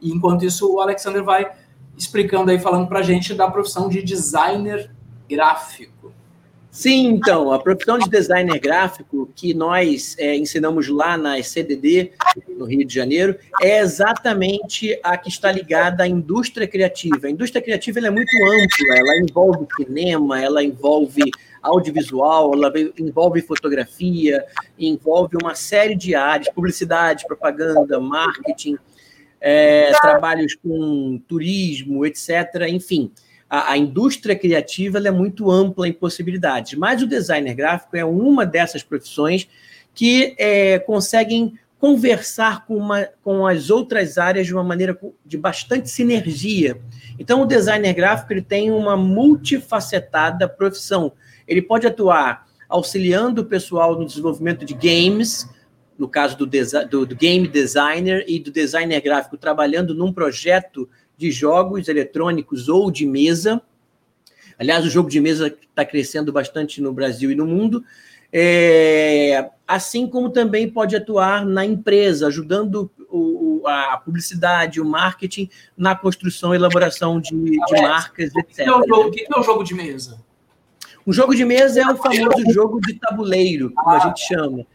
E 0.00 0.10
enquanto 0.10 0.44
isso, 0.44 0.70
o 0.70 0.80
Alexander 0.80 1.24
vai 1.24 1.50
explicando 1.96 2.50
aí, 2.50 2.58
falando 2.58 2.86
para 2.86 2.98
a 2.98 3.02
gente 3.02 3.32
da 3.34 3.50
profissão 3.50 3.88
de 3.88 4.02
designer 4.02 4.90
gráfico. 5.28 5.93
Sim, 6.74 7.06
então, 7.06 7.52
a 7.52 7.58
profissão 7.60 8.00
de 8.00 8.10
designer 8.10 8.58
gráfico 8.58 9.30
que 9.36 9.54
nós 9.54 10.16
é, 10.18 10.34
ensinamos 10.34 10.88
lá 10.88 11.16
na 11.16 11.40
CDD, 11.40 12.10
no 12.48 12.64
Rio 12.64 12.84
de 12.84 12.92
Janeiro, 12.92 13.38
é 13.62 13.78
exatamente 13.78 14.98
a 15.04 15.16
que 15.16 15.28
está 15.28 15.52
ligada 15.52 16.02
à 16.02 16.08
indústria 16.08 16.66
criativa. 16.66 17.28
A 17.28 17.30
indústria 17.30 17.62
criativa 17.62 18.00
é 18.00 18.10
muito 18.10 18.36
ampla, 18.44 18.96
ela 18.96 19.22
envolve 19.22 19.68
cinema, 19.76 20.42
ela 20.42 20.64
envolve 20.64 21.22
audiovisual, 21.62 22.52
ela 22.54 22.72
envolve 22.98 23.40
fotografia, 23.40 24.44
envolve 24.76 25.36
uma 25.40 25.54
série 25.54 25.94
de 25.94 26.16
áreas, 26.16 26.52
publicidade, 26.52 27.24
propaganda, 27.24 28.00
marketing, 28.00 28.76
é, 29.40 29.92
trabalhos 30.00 30.56
com 30.56 31.22
turismo, 31.28 32.04
etc. 32.04 32.66
Enfim, 32.68 33.12
a, 33.48 33.72
a 33.72 33.78
indústria 33.78 34.36
criativa 34.36 34.98
é 34.98 35.10
muito 35.10 35.50
ampla 35.50 35.86
em 35.86 35.92
possibilidades, 35.92 36.74
mas 36.74 37.02
o 37.02 37.06
designer 37.06 37.54
gráfico 37.54 37.96
é 37.96 38.04
uma 38.04 38.44
dessas 38.44 38.82
profissões 38.82 39.48
que 39.94 40.34
é, 40.38 40.78
conseguem 40.78 41.58
conversar 41.78 42.64
com, 42.64 42.76
uma, 42.76 43.06
com 43.22 43.46
as 43.46 43.68
outras 43.68 44.16
áreas 44.16 44.46
de 44.46 44.54
uma 44.54 44.64
maneira 44.64 44.98
de 45.24 45.36
bastante 45.36 45.90
sinergia. 45.90 46.80
Então, 47.18 47.42
o 47.42 47.46
designer 47.46 47.92
gráfico 47.92 48.32
ele 48.32 48.40
tem 48.40 48.70
uma 48.70 48.96
multifacetada 48.96 50.48
profissão. 50.48 51.12
Ele 51.46 51.60
pode 51.60 51.86
atuar 51.86 52.46
auxiliando 52.68 53.42
o 53.42 53.44
pessoal 53.44 53.98
no 53.98 54.06
desenvolvimento 54.06 54.64
de 54.64 54.72
games, 54.72 55.46
no 55.98 56.08
caso 56.08 56.36
do, 56.38 56.46
do, 56.46 57.06
do 57.06 57.14
game 57.14 57.46
designer 57.46 58.24
e 58.26 58.40
do 58.40 58.50
designer 58.50 59.00
gráfico, 59.02 59.36
trabalhando 59.36 59.94
num 59.94 60.12
projeto 60.12 60.88
de 61.24 61.30
jogos 61.30 61.88
eletrônicos 61.88 62.68
ou 62.68 62.90
de 62.90 63.06
mesa. 63.06 63.62
Aliás, 64.58 64.84
o 64.84 64.90
jogo 64.90 65.08
de 65.08 65.18
mesa 65.20 65.46
está 65.46 65.82
crescendo 65.82 66.30
bastante 66.30 66.82
no 66.82 66.92
Brasil 66.92 67.30
e 67.30 67.34
no 67.34 67.46
mundo. 67.46 67.82
É, 68.30 69.48
assim 69.66 70.06
como 70.06 70.28
também 70.28 70.68
pode 70.68 70.94
atuar 70.94 71.46
na 71.46 71.64
empresa, 71.64 72.26
ajudando 72.26 72.90
o, 73.08 73.62
a 73.66 73.96
publicidade, 73.96 74.82
o 74.82 74.84
marketing 74.84 75.48
na 75.74 75.96
construção 75.96 76.52
e 76.52 76.58
elaboração 76.58 77.18
de, 77.18 77.30
de 77.30 77.82
marcas, 77.82 78.34
etc. 78.36 78.68
O 78.68 78.82
que 78.82 78.92
é, 78.92 78.94
o 78.94 79.10
que 79.10 79.26
é 79.34 79.40
o 79.40 79.42
jogo 79.42 79.64
de 79.64 79.72
mesa? 79.72 80.20
O 81.06 81.12
jogo 81.12 81.34
de 81.34 81.44
mesa 81.44 81.80
é 81.80 81.86
o 81.90 81.96
famoso 81.96 82.52
jogo 82.52 82.80
de 82.80 82.94
tabuleiro, 82.94 83.70
como 83.70 83.96
a 83.96 83.98
gente 84.00 84.26
chama. 84.26 84.66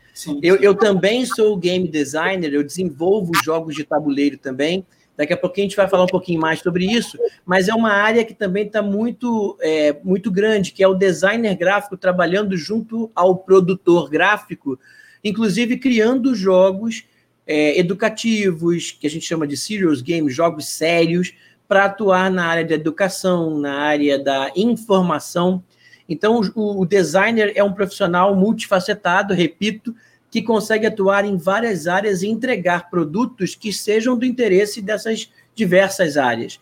Eu, 0.42 0.56
eu 0.56 0.74
também 0.74 1.26
sou 1.28 1.56
game 1.58 1.88
designer, 1.88 2.52
eu 2.54 2.64
desenvolvo 2.64 3.32
jogos 3.44 3.76
de 3.76 3.84
tabuleiro 3.84 4.38
também. 4.38 4.84
Daqui 5.20 5.34
a 5.34 5.38
pouquinho 5.38 5.66
a 5.66 5.68
gente 5.68 5.76
vai 5.76 5.90
falar 5.90 6.06
um 6.06 6.08
pouquinho 6.08 6.40
mais 6.40 6.62
sobre 6.62 6.86
isso, 6.86 7.20
mas 7.46 7.68
é 7.68 7.76
uma 7.76 7.92
área 7.92 8.24
que 8.24 8.34
também 8.34 8.66
está 8.66 8.82
muito, 8.82 9.58
é, 9.60 9.98
muito 10.02 10.32
grande, 10.32 10.72
que 10.72 10.82
é 10.82 10.88
o 10.88 10.94
designer 10.94 11.58
gráfico 11.58 11.98
trabalhando 11.98 12.56
junto 12.56 13.12
ao 13.14 13.36
produtor 13.36 14.10
gráfico, 14.10 14.80
inclusive 15.22 15.76
criando 15.76 16.34
jogos 16.34 17.04
é, 17.46 17.78
educativos, 17.78 18.92
que 18.92 19.06
a 19.06 19.10
gente 19.10 19.26
chama 19.26 19.46
de 19.46 19.58
serious 19.58 20.02
games, 20.02 20.34
jogos 20.34 20.70
sérios, 20.70 21.34
para 21.68 21.84
atuar 21.84 22.32
na 22.32 22.46
área 22.46 22.64
da 22.64 22.76
educação, 22.76 23.60
na 23.60 23.74
área 23.74 24.18
da 24.18 24.54
informação. 24.56 25.62
Então, 26.08 26.40
o, 26.56 26.80
o 26.80 26.86
designer 26.86 27.52
é 27.56 27.64
um 27.64 27.74
profissional 27.74 28.34
multifacetado, 28.38 29.34
repito, 29.34 29.94
que 30.32 30.42
consegue 30.42 30.86
atuar 30.86 31.26
em 31.26 31.38
várias 31.38 31.88
áreas 31.88 32.22
e 32.22 32.28
entregar 32.28 32.90
produtos 32.90 33.56
que 33.56 33.74
sejam 33.74 34.18
do 34.18 34.26
interesse 34.26 34.82
dessas 34.82 35.32
diversas 35.56 36.18
áreas. 36.18 36.60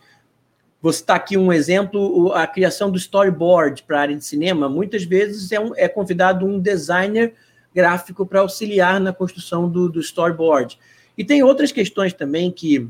Vou 0.80 0.92
citar 0.92 1.16
aqui 1.16 1.36
um 1.36 1.52
exemplo: 1.52 2.32
a 2.32 2.46
criação 2.46 2.90
do 2.90 2.96
storyboard 2.96 3.82
para 3.82 3.98
a 3.98 4.00
área 4.02 4.16
de 4.16 4.24
cinema. 4.24 4.68
Muitas 4.68 5.04
vezes 5.04 5.50
é, 5.52 5.60
um, 5.60 5.72
é 5.76 5.88
convidado 5.88 6.46
um 6.46 6.58
designer 6.58 7.34
gráfico 7.74 8.24
para 8.24 8.40
auxiliar 8.40 9.00
na 9.00 9.12
construção 9.12 9.68
do, 9.68 9.88
do, 9.88 10.00
storyboard. 10.00 10.78
E 11.16 11.24
tem 11.24 11.42
outras 11.42 11.72
questões 11.72 12.12
também 12.12 12.50
que, 12.50 12.88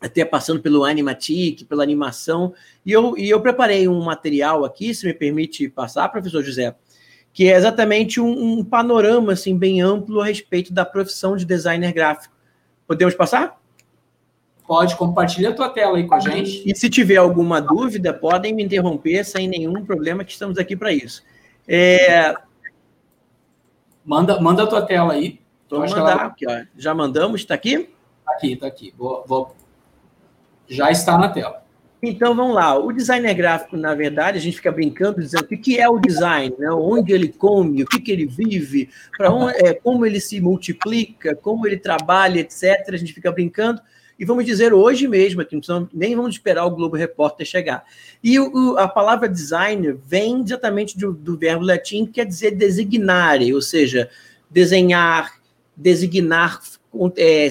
até 0.00 0.24
passando 0.24 0.60
pelo 0.60 0.84
Animatic, 0.84 1.64
pela 1.66 1.82
animação, 1.82 2.54
e 2.84 2.92
eu, 2.92 3.16
e 3.16 3.28
eu 3.28 3.40
preparei 3.40 3.86
um 3.86 4.02
material 4.02 4.64
aqui, 4.64 4.94
se 4.94 5.06
me 5.06 5.14
permite 5.14 5.68
passar, 5.68 6.08
professor 6.08 6.42
José, 6.42 6.74
que 7.32 7.48
é 7.48 7.56
exatamente 7.56 8.20
um, 8.20 8.58
um, 8.58 8.64
panorama 8.64 9.32
assim 9.32 9.56
bem 9.56 9.80
amplo 9.80 10.20
a 10.20 10.26
respeito 10.26 10.72
da 10.72 10.84
profissão 10.84 11.36
de 11.36 11.44
designer 11.44 11.92
gráfico. 11.92 12.34
Podemos 12.86 13.14
passar? 13.14 13.60
Pode, 14.66 14.96
compartilha 14.96 15.50
a 15.50 15.52
tua 15.52 15.68
tela 15.68 15.96
aí 15.96 16.06
com 16.06 16.14
a 16.14 16.20
gente. 16.20 16.62
E 16.68 16.76
se 16.76 16.88
tiver 16.88 17.16
alguma 17.16 17.60
dúvida, 17.60 18.12
podem 18.12 18.54
me 18.54 18.62
interromper 18.62 19.24
sem 19.24 19.48
nenhum 19.48 19.84
problema, 19.84 20.24
que 20.24 20.32
estamos 20.32 20.58
aqui 20.58 20.76
para 20.76 20.92
isso. 20.92 21.24
É... 21.66 22.34
Manda, 24.04 24.40
manda 24.40 24.62
a 24.62 24.66
tua 24.66 24.82
tela 24.82 25.12
aí. 25.12 25.40
Vamos 25.68 25.90
mandar 25.92 26.12
ela... 26.12 26.22
aqui, 26.26 26.46
ó. 26.48 26.64
Já 26.76 26.94
mandamos, 26.94 27.40
está 27.40 27.54
aqui? 27.54 27.90
Está 28.20 28.32
aqui, 28.32 28.52
está 28.52 28.66
aqui. 28.66 28.94
Vou, 28.96 29.24
vou... 29.26 29.56
Já 30.68 30.90
está 30.90 31.18
na 31.18 31.28
tela. 31.28 31.64
Então 32.02 32.34
vamos 32.34 32.54
lá. 32.54 32.78
O 32.78 32.92
designer 32.92 33.34
gráfico, 33.34 33.76
na 33.76 33.94
verdade, 33.94 34.38
a 34.38 34.40
gente 34.40 34.56
fica 34.56 34.72
brincando 34.72 35.20
dizendo 35.20 35.44
o 35.44 35.46
que 35.46 35.78
é 35.78 35.88
o 35.88 35.98
design, 35.98 36.54
né? 36.58 36.70
onde 36.70 37.12
ele 37.12 37.28
come, 37.28 37.82
o 37.82 37.86
que, 37.86 38.00
que 38.00 38.10
ele 38.10 38.26
vive, 38.26 38.88
para 39.16 39.28
é, 39.56 39.74
como 39.74 40.06
ele 40.06 40.18
se 40.18 40.40
multiplica, 40.40 41.34
como 41.36 41.66
ele 41.66 41.76
trabalha, 41.76 42.40
etc. 42.40 42.88
A 42.88 42.96
gente 42.96 43.12
fica 43.12 43.30
brincando 43.30 43.80
e 44.20 44.24
vamos 44.26 44.44
dizer 44.44 44.74
hoje 44.74 45.08
mesmo, 45.08 45.40
aqui, 45.40 45.58
nem 45.94 46.14
vamos 46.14 46.34
esperar 46.34 46.66
o 46.66 46.70
Globo 46.70 46.94
Repórter 46.94 47.46
chegar. 47.46 47.84
E 48.22 48.38
o, 48.38 48.76
a 48.76 48.86
palavra 48.86 49.26
designer 49.26 49.96
vem 50.06 50.42
exatamente 50.42 50.98
do, 50.98 51.10
do 51.10 51.38
verbo 51.38 51.64
latim 51.64 52.04
que 52.04 52.12
quer 52.12 52.26
dizer 52.26 52.50
designare, 52.50 53.54
ou 53.54 53.62
seja, 53.62 54.10
desenhar, 54.50 55.40
designar 55.74 56.60
é, 57.16 57.48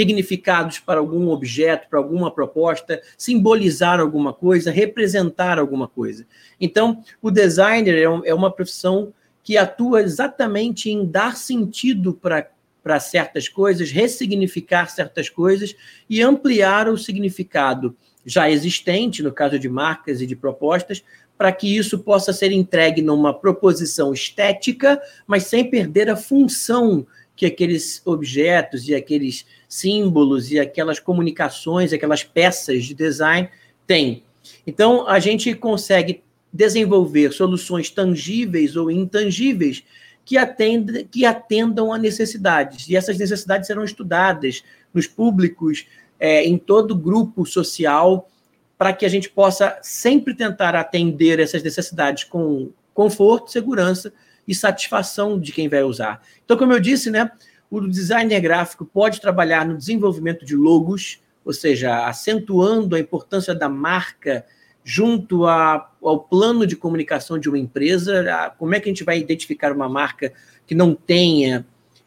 significados 0.00 0.78
para 0.78 0.98
algum 0.98 1.28
objeto, 1.28 1.86
para 1.90 1.98
alguma 1.98 2.30
proposta, 2.30 3.02
simbolizar 3.18 4.00
alguma 4.00 4.32
coisa, 4.32 4.70
representar 4.70 5.58
alguma 5.58 5.86
coisa. 5.86 6.26
Então, 6.58 7.04
o 7.20 7.30
designer 7.30 7.94
é, 7.94 8.30
é 8.30 8.34
uma 8.34 8.50
profissão 8.50 9.12
que 9.42 9.58
atua 9.58 10.00
exatamente 10.00 10.90
em 10.90 11.04
dar 11.04 11.36
sentido 11.36 12.14
para 12.14 12.48
para 12.82 12.98
certas 12.98 13.46
coisas, 13.46 13.90
ressignificar 13.90 14.86
certas 14.86 15.28
coisas 15.28 15.76
e 16.08 16.22
ampliar 16.22 16.88
o 16.88 16.96
significado 16.96 17.94
já 18.24 18.50
existente, 18.50 19.22
no 19.22 19.30
caso 19.30 19.58
de 19.58 19.68
marcas 19.68 20.22
e 20.22 20.26
de 20.26 20.34
propostas, 20.34 21.04
para 21.36 21.52
que 21.52 21.76
isso 21.76 21.98
possa 21.98 22.32
ser 22.32 22.52
entregue 22.52 23.02
numa 23.02 23.38
proposição 23.38 24.14
estética, 24.14 24.98
mas 25.26 25.42
sem 25.42 25.68
perder 25.68 26.08
a 26.08 26.16
função 26.16 27.06
que 27.40 27.46
aqueles 27.46 28.02
objetos 28.04 28.86
e 28.86 28.94
aqueles 28.94 29.46
símbolos 29.66 30.52
e 30.52 30.60
aquelas 30.60 31.00
comunicações, 31.00 31.90
aquelas 31.90 32.22
peças 32.22 32.84
de 32.84 32.92
design 32.92 33.48
têm. 33.86 34.24
Então, 34.66 35.08
a 35.08 35.18
gente 35.18 35.54
consegue 35.54 36.22
desenvolver 36.52 37.32
soluções 37.32 37.88
tangíveis 37.88 38.76
ou 38.76 38.90
intangíveis 38.90 39.82
que, 40.22 40.36
atendam, 40.36 41.02
que 41.10 41.24
atendam 41.24 41.90
a 41.90 41.96
necessidades. 41.96 42.86
E 42.90 42.94
essas 42.94 43.16
necessidades 43.16 43.66
serão 43.66 43.84
estudadas 43.84 44.62
nos 44.92 45.06
públicos, 45.06 45.86
é, 46.18 46.44
em 46.44 46.58
todo 46.58 46.94
grupo 46.94 47.46
social, 47.46 48.28
para 48.76 48.92
que 48.92 49.06
a 49.06 49.08
gente 49.08 49.30
possa 49.30 49.78
sempre 49.80 50.34
tentar 50.34 50.74
atender 50.74 51.40
essas 51.40 51.62
necessidades 51.62 52.22
com 52.22 52.68
conforto, 52.92 53.50
segurança 53.50 54.12
e 54.50 54.54
satisfação 54.54 55.38
de 55.38 55.52
quem 55.52 55.68
vai 55.68 55.84
usar. 55.84 56.20
Então, 56.44 56.56
como 56.56 56.72
eu 56.72 56.80
disse, 56.80 57.08
né, 57.08 57.30
o 57.70 57.80
designer 57.86 58.40
gráfico 58.40 58.84
pode 58.84 59.20
trabalhar 59.20 59.64
no 59.64 59.78
desenvolvimento 59.78 60.44
de 60.44 60.56
logos, 60.56 61.20
ou 61.44 61.52
seja, 61.52 62.04
acentuando 62.04 62.96
a 62.96 62.98
importância 62.98 63.54
da 63.54 63.68
marca 63.68 64.44
junto 64.82 65.46
a, 65.46 65.88
ao 66.02 66.18
plano 66.18 66.66
de 66.66 66.74
comunicação 66.74 67.38
de 67.38 67.48
uma 67.48 67.58
empresa. 67.58 68.28
A, 68.28 68.50
como 68.50 68.74
é 68.74 68.80
que 68.80 68.88
a 68.88 68.92
gente 68.92 69.04
vai 69.04 69.20
identificar 69.20 69.72
uma 69.72 69.88
marca 69.88 70.32
que 70.66 70.74
não 70.74 70.96
tenha. 70.96 71.64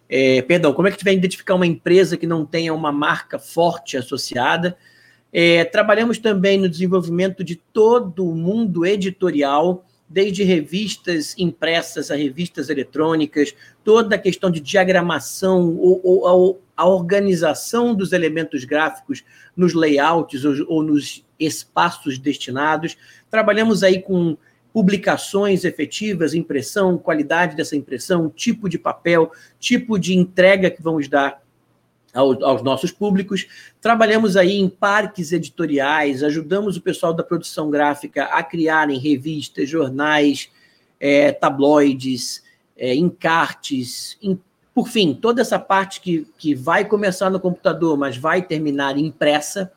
É, 0.10 0.41
perdão, 0.41 0.73
como 0.73 0.89
é 0.89 0.91
que 0.91 0.95
a 0.95 0.97
gente 0.97 1.06
vai 1.06 1.13
identificar 1.13 1.56
uma 1.56 1.65
empresa 1.65 2.17
que 2.17 2.27
não 2.27 2.45
tenha 2.45 2.73
uma 2.73 2.91
marca 2.91 3.39
forte 3.39 3.95
associada? 3.95 4.77
É, 5.32 5.63
trabalhamos 5.63 6.17
também 6.17 6.60
no 6.60 6.67
desenvolvimento 6.67 7.41
de 7.41 7.56
todo 7.56 8.29
o 8.29 8.36
mundo 8.36 8.86
editorial 8.86 9.86
desde 10.13 10.43
revistas 10.43 11.34
impressas 11.39 12.12
a 12.12 12.15
revistas 12.15 12.69
eletrônicas, 12.69 13.56
toda 13.84 14.15
a 14.15 14.19
questão 14.19 14.52
de 14.52 14.60
diagramação 14.60 15.76
ou, 15.76 15.99
ou 16.04 16.62
a 16.78 16.88
organização 16.88 17.95
dos 17.95 18.13
elementos 18.13 18.63
gráficos 18.63 19.23
nos 19.58 19.74
layouts 19.74 20.45
ou, 20.45 20.53
ou 20.68 20.84
nos 20.84 21.26
espaços 21.39 22.20
destinados. 22.20 22.95
Trabalhamos 23.32 23.82
aí 23.82 24.03
com 24.03 24.38
publicações 24.72 25.64
efetivas, 25.66 26.36
impressão, 26.36 26.97
qualidade 26.97 27.55
dessa 27.55 27.76
impressão, 27.76 28.30
tipo 28.30 28.70
de 28.70 28.78
papel, 28.78 29.32
tipo 29.59 29.97
de 29.97 30.16
entrega 30.16 30.70
que 30.70 30.82
vamos 30.82 31.07
dar 31.07 31.42
aos 32.14 32.61
nossos 32.61 32.91
públicos. 32.91 33.47
Trabalhamos 33.82 34.38
aí 34.38 34.57
em 34.57 34.70
parques 34.70 35.32
editoriais, 35.32 36.24
ajudamos 36.24 36.78
o 36.78 36.82
pessoal 36.82 37.14
da 37.14 37.24
produção 37.24 37.70
gráfica 37.70 38.26
a 38.26 38.43
criarem 38.43 38.99
revistas, 38.99 39.68
jornais, 39.68 40.49
é, 40.99 41.32
tabloides, 41.32 42.43
é, 42.78 42.93
encartes, 42.93 44.18
em, 44.22 44.39
por 44.74 44.88
fim, 44.88 45.14
toda 45.14 45.41
essa 45.41 45.59
parte 45.59 46.01
que, 46.01 46.28
que 46.38 46.55
vai 46.55 46.86
começar 46.86 47.30
no 47.30 47.39
computador, 47.39 47.97
mas 47.97 48.18
vai 48.18 48.41
terminar 48.41 48.97
impressa. 48.97 49.72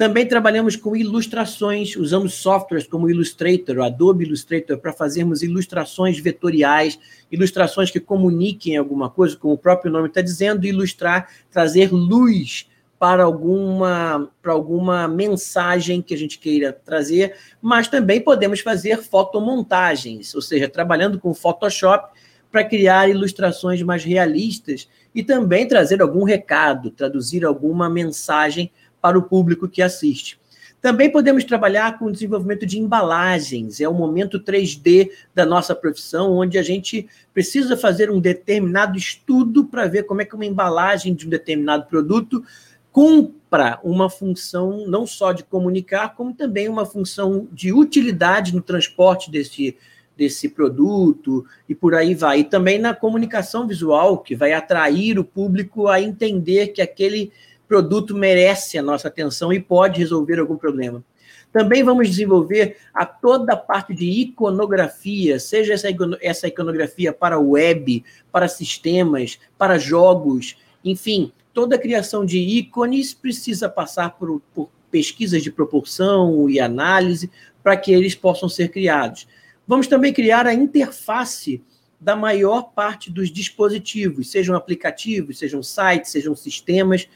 Também 0.00 0.26
trabalhamos 0.26 0.76
com 0.76 0.96
ilustrações, 0.96 1.94
usamos 1.94 2.32
softwares 2.32 2.86
como 2.86 3.10
Illustrator, 3.10 3.82
Adobe 3.82 4.24
Illustrator, 4.24 4.78
para 4.78 4.94
fazermos 4.94 5.42
ilustrações 5.42 6.18
vetoriais, 6.18 6.98
ilustrações 7.30 7.90
que 7.90 8.00
comuniquem 8.00 8.78
alguma 8.78 9.10
coisa, 9.10 9.36
como 9.36 9.52
o 9.52 9.58
próprio 9.58 9.92
nome 9.92 10.08
está 10.08 10.22
dizendo, 10.22 10.64
ilustrar, 10.64 11.28
trazer 11.50 11.92
luz 11.92 12.66
para 12.98 13.24
alguma, 13.24 14.30
para 14.40 14.54
alguma 14.54 15.06
mensagem 15.06 16.00
que 16.00 16.14
a 16.14 16.16
gente 16.16 16.38
queira 16.38 16.72
trazer, 16.72 17.36
mas 17.60 17.86
também 17.86 18.22
podemos 18.22 18.60
fazer 18.60 19.02
fotomontagens, 19.02 20.34
ou 20.34 20.40
seja, 20.40 20.66
trabalhando 20.66 21.20
com 21.20 21.34
Photoshop 21.34 22.18
para 22.50 22.64
criar 22.64 23.10
ilustrações 23.10 23.82
mais 23.82 24.02
realistas 24.02 24.88
e 25.14 25.22
também 25.22 25.68
trazer 25.68 26.00
algum 26.00 26.24
recado, 26.24 26.90
traduzir 26.90 27.44
alguma 27.44 27.90
mensagem 27.90 28.72
para 29.00 29.18
o 29.18 29.22
público 29.22 29.68
que 29.68 29.82
assiste. 29.82 30.40
Também 30.80 31.10
podemos 31.10 31.44
trabalhar 31.44 31.98
com 31.98 32.06
o 32.06 32.12
desenvolvimento 32.12 32.64
de 32.64 32.78
embalagens, 32.78 33.80
é 33.80 33.88
o 33.88 33.92
momento 33.92 34.40
3D 34.40 35.10
da 35.34 35.44
nossa 35.44 35.74
profissão, 35.74 36.32
onde 36.32 36.56
a 36.56 36.62
gente 36.62 37.06
precisa 37.34 37.76
fazer 37.76 38.10
um 38.10 38.18
determinado 38.18 38.96
estudo 38.96 39.66
para 39.66 39.86
ver 39.86 40.04
como 40.04 40.22
é 40.22 40.24
que 40.24 40.34
uma 40.34 40.46
embalagem 40.46 41.14
de 41.14 41.26
um 41.26 41.30
determinado 41.30 41.84
produto 41.84 42.42
cumpra 42.90 43.78
uma 43.84 44.08
função 44.08 44.86
não 44.86 45.06
só 45.06 45.32
de 45.32 45.44
comunicar, 45.44 46.14
como 46.14 46.32
também 46.32 46.68
uma 46.68 46.86
função 46.86 47.46
de 47.52 47.72
utilidade 47.72 48.54
no 48.54 48.62
transporte 48.62 49.30
desse, 49.30 49.76
desse 50.16 50.48
produto 50.48 51.44
e 51.68 51.74
por 51.74 51.94
aí 51.94 52.14
vai. 52.14 52.40
E 52.40 52.44
também 52.44 52.78
na 52.78 52.94
comunicação 52.94 53.66
visual, 53.66 54.18
que 54.18 54.34
vai 54.34 54.54
atrair 54.54 55.18
o 55.18 55.24
público 55.24 55.88
a 55.88 56.00
entender 56.00 56.68
que 56.68 56.80
aquele 56.80 57.30
produto 57.70 58.16
merece 58.16 58.76
a 58.76 58.82
nossa 58.82 59.06
atenção 59.06 59.52
e 59.52 59.60
pode 59.60 60.00
resolver 60.00 60.40
algum 60.40 60.56
problema. 60.56 61.04
Também 61.52 61.84
vamos 61.84 62.08
desenvolver 62.08 62.78
a 62.92 63.06
toda 63.06 63.52
a 63.52 63.56
parte 63.56 63.94
de 63.94 64.06
iconografia, 64.06 65.38
seja 65.38 65.74
essa, 66.20 66.48
iconografia 66.48 67.12
para 67.12 67.38
web, 67.38 68.04
para 68.32 68.48
sistemas, 68.48 69.38
para 69.56 69.78
jogos, 69.78 70.56
enfim, 70.84 71.30
toda 71.54 71.76
a 71.76 71.78
criação 71.78 72.26
de 72.26 72.38
ícones 72.38 73.14
precisa 73.14 73.68
passar 73.68 74.16
por, 74.18 74.42
por 74.52 74.68
pesquisas 74.90 75.40
de 75.40 75.52
proporção 75.52 76.50
e 76.50 76.58
análise 76.58 77.30
para 77.62 77.76
que 77.76 77.92
eles 77.92 78.16
possam 78.16 78.48
ser 78.48 78.70
criados. 78.70 79.28
Vamos 79.64 79.86
também 79.86 80.12
criar 80.12 80.44
a 80.44 80.52
interface 80.52 81.62
da 82.00 82.16
maior 82.16 82.72
parte 82.74 83.12
dos 83.12 83.30
dispositivos, 83.30 84.28
sejam 84.28 84.56
aplicativos, 84.56 85.38
sejam 85.38 85.62
sites, 85.62 86.10
sejam 86.10 86.34
sistemas. 86.34 87.06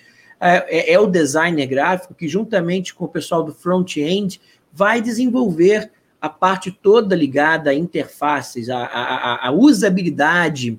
É, 0.40 0.90
é, 0.90 0.92
é 0.94 1.00
o 1.00 1.06
designer 1.06 1.66
gráfico 1.66 2.14
que, 2.14 2.28
juntamente 2.28 2.94
com 2.94 3.04
o 3.04 3.08
pessoal 3.08 3.42
do 3.42 3.52
front-end, 3.52 4.40
vai 4.72 5.00
desenvolver 5.00 5.90
a 6.20 6.28
parte 6.28 6.70
toda 6.70 7.14
ligada 7.14 7.70
a 7.70 7.74
interfaces, 7.74 8.68
a, 8.68 8.78
a, 8.78 9.48
a 9.48 9.52
usabilidade 9.52 10.78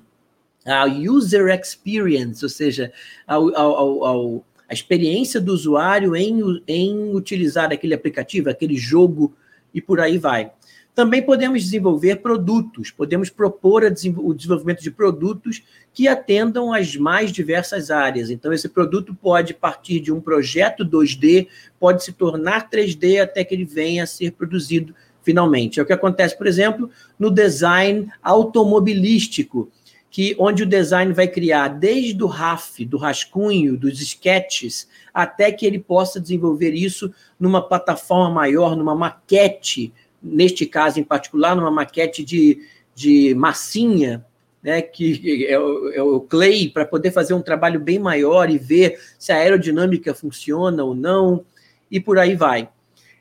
a 0.66 0.84
user 0.84 1.48
experience, 1.48 2.44
ou 2.44 2.48
seja, 2.48 2.92
ao, 3.26 3.56
ao, 3.56 4.04
ao, 4.04 4.44
a 4.68 4.74
experiência 4.74 5.40
do 5.40 5.52
usuário 5.52 6.16
em, 6.16 6.62
em 6.66 7.14
utilizar 7.14 7.72
aquele 7.72 7.94
aplicativo, 7.94 8.50
aquele 8.50 8.76
jogo 8.76 9.32
e 9.72 9.80
por 9.80 10.00
aí 10.00 10.18
vai. 10.18 10.50
Também 10.96 11.20
podemos 11.20 11.62
desenvolver 11.62 12.16
produtos, 12.22 12.90
podemos 12.90 13.28
propor 13.28 13.84
o 13.84 14.34
desenvolvimento 14.34 14.80
de 14.80 14.90
produtos 14.90 15.62
que 15.92 16.08
atendam 16.08 16.72
às 16.72 16.96
mais 16.96 17.30
diversas 17.30 17.90
áreas. 17.90 18.30
Então, 18.30 18.50
esse 18.50 18.66
produto 18.66 19.14
pode 19.14 19.52
partir 19.52 20.00
de 20.00 20.10
um 20.10 20.22
projeto 20.22 20.86
2D, 20.86 21.48
pode 21.78 22.02
se 22.02 22.14
tornar 22.14 22.70
3D 22.70 23.22
até 23.22 23.44
que 23.44 23.54
ele 23.54 23.66
venha 23.66 24.04
a 24.04 24.06
ser 24.06 24.32
produzido 24.32 24.94
finalmente. 25.22 25.78
É 25.78 25.82
o 25.82 25.86
que 25.86 25.92
acontece, 25.92 26.34
por 26.34 26.46
exemplo, 26.46 26.88
no 27.18 27.30
design 27.30 28.08
automobilístico 28.22 29.70
que 30.08 30.34
onde 30.38 30.62
o 30.62 30.66
design 30.66 31.12
vai 31.12 31.28
criar 31.28 31.68
desde 31.68 32.24
o 32.24 32.26
RAF, 32.26 32.82
do 32.86 32.96
rascunho, 32.96 33.76
dos 33.76 34.00
sketches, 34.00 34.88
até 35.12 35.52
que 35.52 35.66
ele 35.66 35.78
possa 35.78 36.18
desenvolver 36.18 36.70
isso 36.70 37.12
numa 37.38 37.60
plataforma 37.60 38.30
maior, 38.30 38.74
numa 38.74 38.94
maquete, 38.94 39.92
neste 40.26 40.66
caso 40.66 41.00
em 41.00 41.04
particular, 41.04 41.54
numa 41.54 41.70
maquete 41.70 42.24
de, 42.24 42.58
de 42.94 43.34
massinha, 43.34 44.24
né, 44.62 44.82
que 44.82 45.46
é 45.46 45.58
o, 45.58 45.90
é 45.92 46.02
o 46.02 46.20
clay, 46.20 46.68
para 46.68 46.84
poder 46.84 47.12
fazer 47.12 47.34
um 47.34 47.42
trabalho 47.42 47.78
bem 47.78 47.98
maior 47.98 48.50
e 48.50 48.58
ver 48.58 49.00
se 49.18 49.32
a 49.32 49.36
aerodinâmica 49.36 50.14
funciona 50.14 50.82
ou 50.82 50.94
não, 50.94 51.44
e 51.90 52.00
por 52.00 52.18
aí 52.18 52.34
vai. 52.34 52.68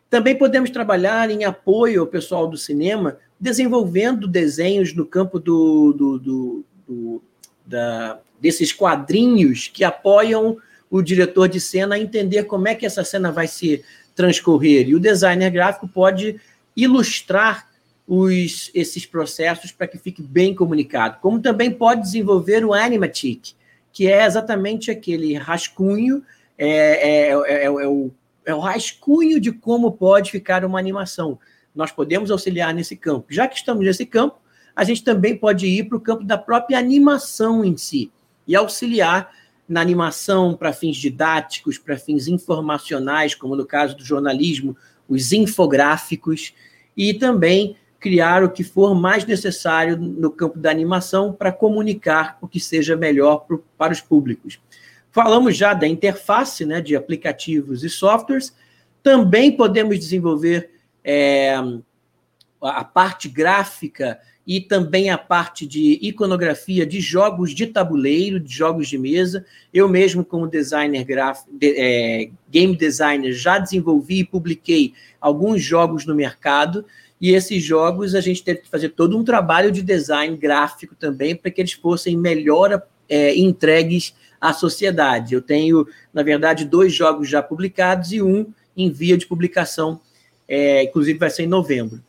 Também 0.10 0.36
podemos 0.36 0.70
trabalhar 0.70 1.30
em 1.30 1.44
apoio 1.44 2.02
ao 2.02 2.08
pessoal 2.08 2.48
do 2.48 2.58
cinema, 2.58 3.18
desenvolvendo 3.40 4.28
desenhos 4.28 4.94
no 4.94 5.06
campo 5.06 5.40
do, 5.40 5.94
do, 5.94 6.20
do 6.20 6.66
do, 6.88 7.22
da, 7.66 8.20
desses 8.40 8.72
quadrinhos 8.72 9.68
que 9.68 9.84
apoiam 9.84 10.58
o 10.90 11.02
diretor 11.02 11.48
de 11.48 11.60
cena 11.60 11.96
a 11.96 12.00
entender 12.00 12.44
como 12.44 12.68
é 12.68 12.76
que 12.76 12.86
essa 12.86 13.04
cena 13.04 13.32
vai 13.32 13.48
se 13.48 13.84
transcorrer. 14.16 14.88
E 14.88 14.96
o 14.96 15.00
designer 15.00 15.52
gráfico 15.52 15.88
pode 15.88 16.40
ilustrar 16.76 17.68
os, 18.08 18.70
esses 18.74 19.06
processos 19.06 19.72
para 19.72 19.88
que 19.88 19.98
fique 19.98 20.22
bem 20.22 20.54
comunicado. 20.54 21.20
Como 21.22 21.42
também 21.42 21.72
pode 21.72 22.02
desenvolver 22.02 22.64
o 22.64 22.74
animatic, 22.74 23.54
que 23.92 24.08
é 24.08 24.26
exatamente 24.26 24.92
aquele 24.92 25.36
rascunho, 25.36 26.24
é, 26.58 26.68
é, 26.68 27.30
é, 27.32 27.66
é, 27.66 27.70
o, 27.70 28.12
é 28.46 28.54
o 28.54 28.60
rascunho 28.60 29.40
de 29.40 29.52
como 29.52 29.92
pode 29.92 30.32
ficar 30.32 30.64
uma 30.64 30.80
animação. 30.80 31.40
Nós 31.74 31.92
podemos 31.92 32.30
auxiliar 32.30 32.74
nesse 32.74 32.96
campo. 32.96 33.28
Já 33.30 33.48
que 33.48 33.56
estamos 33.56 33.84
nesse 33.84 34.06
campo, 34.06 34.40
a 34.76 34.84
gente 34.84 35.04
também 35.04 35.36
pode 35.36 35.66
ir 35.66 35.86
para 35.86 35.98
o 35.98 36.02
campo 36.02 36.24
da 36.24 36.38
própria 36.38 36.78
animação 36.78 37.64
em 37.64 37.78
si 37.78 38.12
e 38.48 38.56
auxiliar 38.56 39.32
na 39.68 39.82
animação 39.82 40.56
para 40.56 40.72
fins 40.72 40.98
didáticos, 40.98 41.78
para 41.78 41.98
fins 41.98 42.28
informacionais, 42.28 43.34
como 43.34 43.56
no 43.56 43.66
caso 43.66 43.98
do 43.98 44.04
jornalismo, 44.04 44.78
os 45.08 45.32
infográficos, 45.32 46.54
e 46.96 47.14
também 47.14 47.76
criar 48.00 48.44
o 48.44 48.52
que 48.52 48.64
for 48.64 48.94
mais 48.94 49.26
necessário 49.26 49.98
no 49.98 50.30
campo 50.30 50.60
da 50.60 50.70
animação 50.70 51.34
para 51.34 51.52
comunicar 51.52 52.38
o 52.40 52.48
que 52.48 52.60
seja 52.60 52.96
melhor 52.96 53.40
pro, 53.40 53.64
para 53.78 53.94
os 53.94 54.02
públicos. 54.02 54.60
Falamos 55.12 55.58
já 55.58 55.74
da 55.74 55.88
interface 55.88 56.66
né, 56.66 56.82
de 56.82 56.96
aplicativos 56.96 57.84
e 57.84 57.90
softwares, 57.90 58.54
também 59.02 59.52
podemos 59.52 59.98
desenvolver 59.98 60.70
é, 61.04 61.56
a 62.62 62.84
parte 62.84 63.30
gráfica 63.30 64.20
e 64.46 64.62
também 64.62 65.10
a 65.10 65.18
parte 65.18 65.66
de 65.66 65.98
iconografia 66.02 66.86
de 66.86 67.00
jogos 67.00 67.54
de 67.54 67.66
tabuleiro, 67.66 68.40
de 68.40 68.54
jogos 68.54 68.88
de 68.88 68.98
mesa. 68.98 69.46
Eu 69.74 69.90
mesmo, 69.90 70.24
como 70.24 70.48
designer 70.48 71.06
de, 71.52 71.76
é, 71.78 72.30
game 72.50 72.76
designer, 72.76 73.34
já 73.34 73.58
desenvolvi 73.58 74.20
e 74.20 74.26
publiquei 74.26 74.94
alguns 75.20 75.64
jogos 75.64 76.06
no 76.06 76.14
mercado, 76.14 76.86
e 77.20 77.32
esses 77.32 77.64
jogos 77.64 78.14
a 78.14 78.22
gente 78.22 78.44
teve 78.44 78.62
que 78.62 78.70
fazer 78.70 78.90
todo 78.90 79.18
um 79.18 79.24
trabalho 79.24 79.72
de 79.72 79.82
design 79.82 80.36
gráfico 80.38 80.94
também 80.96 81.36
para 81.36 81.50
que 81.50 81.62
eles 81.62 81.74
fossem 81.74 82.16
melhor 82.16 82.84
é, 83.10 83.36
entregues 83.36 84.14
à 84.40 84.54
sociedade. 84.54 85.34
Eu 85.34 85.42
tenho, 85.42 85.88
na 86.14 86.22
verdade, 86.22 86.66
dois 86.66 86.94
jogos 86.94 87.28
já 87.28 87.42
publicados 87.42 88.12
e 88.12 88.22
um 88.22 88.54
em 88.78 88.92
via 88.92 89.18
de 89.18 89.26
publicação, 89.26 90.00
é, 90.48 90.84
inclusive 90.84 91.18
vai 91.18 91.30
ser 91.30 91.44
em 91.44 91.48
novembro. 91.48 92.04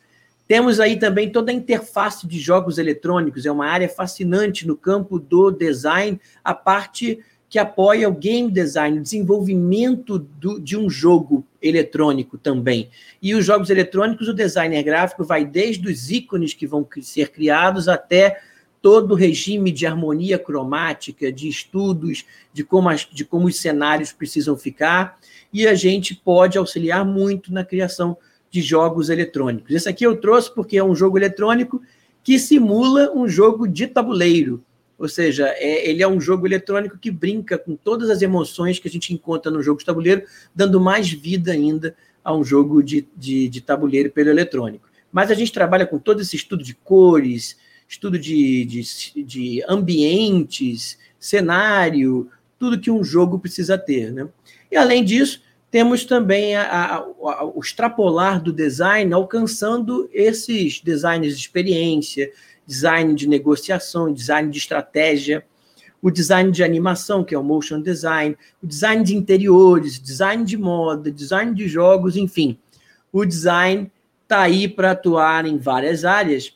Temos 0.47 0.79
aí 0.79 0.97
também 0.97 1.29
toda 1.29 1.51
a 1.51 1.55
interface 1.55 2.25
de 2.25 2.39
jogos 2.39 2.77
eletrônicos, 2.77 3.45
é 3.45 3.51
uma 3.51 3.67
área 3.67 3.89
fascinante 3.89 4.65
no 4.65 4.77
campo 4.77 5.19
do 5.19 5.51
design, 5.51 6.19
a 6.43 6.53
parte 6.53 7.19
que 7.49 7.59
apoia 7.59 8.09
o 8.09 8.13
game 8.13 8.51
design, 8.51 8.99
o 8.99 9.03
desenvolvimento 9.03 10.19
do, 10.19 10.59
de 10.59 10.77
um 10.77 10.89
jogo 10.89 11.45
eletrônico 11.61 12.37
também. 12.37 12.89
E 13.21 13.33
os 13.33 13.45
jogos 13.45 13.69
eletrônicos, 13.69 14.27
o 14.27 14.33
designer 14.33 14.83
gráfico 14.83 15.23
vai 15.23 15.45
desde 15.45 15.87
os 15.87 16.11
ícones 16.11 16.53
que 16.53 16.67
vão 16.67 16.87
ser 17.01 17.29
criados 17.29 17.87
até 17.87 18.39
todo 18.81 19.11
o 19.11 19.15
regime 19.15 19.71
de 19.71 19.85
harmonia 19.85 20.37
cromática, 20.37 21.31
de 21.31 21.47
estudos, 21.47 22.25
de 22.53 22.63
como, 22.63 22.89
as, 22.89 23.07
de 23.09 23.25
como 23.25 23.47
os 23.47 23.57
cenários 23.57 24.11
precisam 24.11 24.55
ficar, 24.55 25.17
e 25.51 25.67
a 25.67 25.73
gente 25.73 26.15
pode 26.15 26.57
auxiliar 26.57 27.03
muito 27.05 27.51
na 27.51 27.65
criação 27.65 28.17
de 28.49 28.61
jogos 28.61 29.09
eletrônicos. 29.09 29.73
Esse 29.73 29.89
aqui 29.89 30.05
eu 30.05 30.17
trouxe 30.17 30.53
porque 30.53 30.77
é 30.77 30.83
um 30.83 30.95
jogo 30.95 31.17
eletrônico 31.17 31.81
que 32.23 32.39
simula 32.39 33.11
um 33.15 33.27
jogo 33.27 33.67
de 33.67 33.87
tabuleiro. 33.87 34.63
Ou 34.97 35.07
seja, 35.07 35.47
é, 35.57 35.89
ele 35.89 36.01
é 36.01 36.07
um 36.07 36.19
jogo 36.19 36.47
eletrônico 36.47 36.97
que 36.97 37.11
brinca 37.11 37.57
com 37.57 37.75
todas 37.75 38.09
as 38.09 38.21
emoções 38.21 38.79
que 38.79 38.87
a 38.87 38.91
gente 38.91 39.13
encontra 39.13 39.51
no 39.51 39.61
jogo 39.61 39.79
de 39.79 39.85
tabuleiro, 39.85 40.23
dando 40.55 40.81
mais 40.81 41.09
vida 41.09 41.51
ainda 41.51 41.95
a 42.23 42.35
um 42.35 42.43
jogo 42.43 42.81
de, 42.81 43.07
de, 43.15 43.47
de 43.47 43.61
tabuleiro 43.61 44.11
pelo 44.11 44.29
eletrônico. 44.29 44.87
mas 45.11 45.31
a 45.31 45.33
gente 45.33 45.53
trabalha 45.53 45.85
com 45.85 45.97
todo 45.97 46.21
esse 46.21 46.35
estudo 46.35 46.63
de 46.63 46.73
cores, 46.73 47.57
estudo 47.87 48.19
de, 48.19 48.65
de, 48.65 49.23
de 49.23 49.63
ambientes, 49.67 50.97
cenário, 51.19 52.29
tudo 52.59 52.79
que 52.79 52.91
um 52.91 53.03
jogo 53.03 53.39
precisa 53.39 53.77
ter. 53.77 54.11
Né? 54.11 54.27
E, 54.71 54.75
além 54.75 55.03
disso, 55.03 55.41
temos 55.69 56.05
também 56.05 56.55
a, 56.55 56.63
a, 56.63 56.95
a, 56.95 57.45
o 57.45 57.59
extrapolar 57.59 58.41
do 58.41 58.53
design, 58.53 59.13
alcançando 59.13 60.09
esses 60.13 60.79
designs 60.79 61.35
de 61.35 61.41
experiência, 61.41 62.31
design 62.65 63.13
de 63.13 63.27
negociação, 63.27 64.11
design 64.11 64.49
de 64.49 64.57
estratégia, 64.57 65.45
o 66.01 66.11
design 66.11 66.51
de 66.51 66.63
animação, 66.63 67.23
que 67.23 67.35
é 67.35 67.37
o 67.37 67.43
motion 67.43 67.81
design, 67.81 68.37
o 68.61 68.67
design 68.67 69.03
de 69.03 69.15
interiores, 69.15 69.99
design 69.99 70.45
de 70.45 70.57
moda, 70.57 71.11
design 71.11 71.53
de 71.53 71.67
jogos, 71.67 72.15
enfim. 72.15 72.57
O 73.11 73.25
design 73.25 73.91
está 74.23 74.41
aí 74.41 74.67
para 74.67 74.91
atuar 74.91 75.45
em 75.45 75.57
várias 75.57 76.05
áreas 76.05 76.53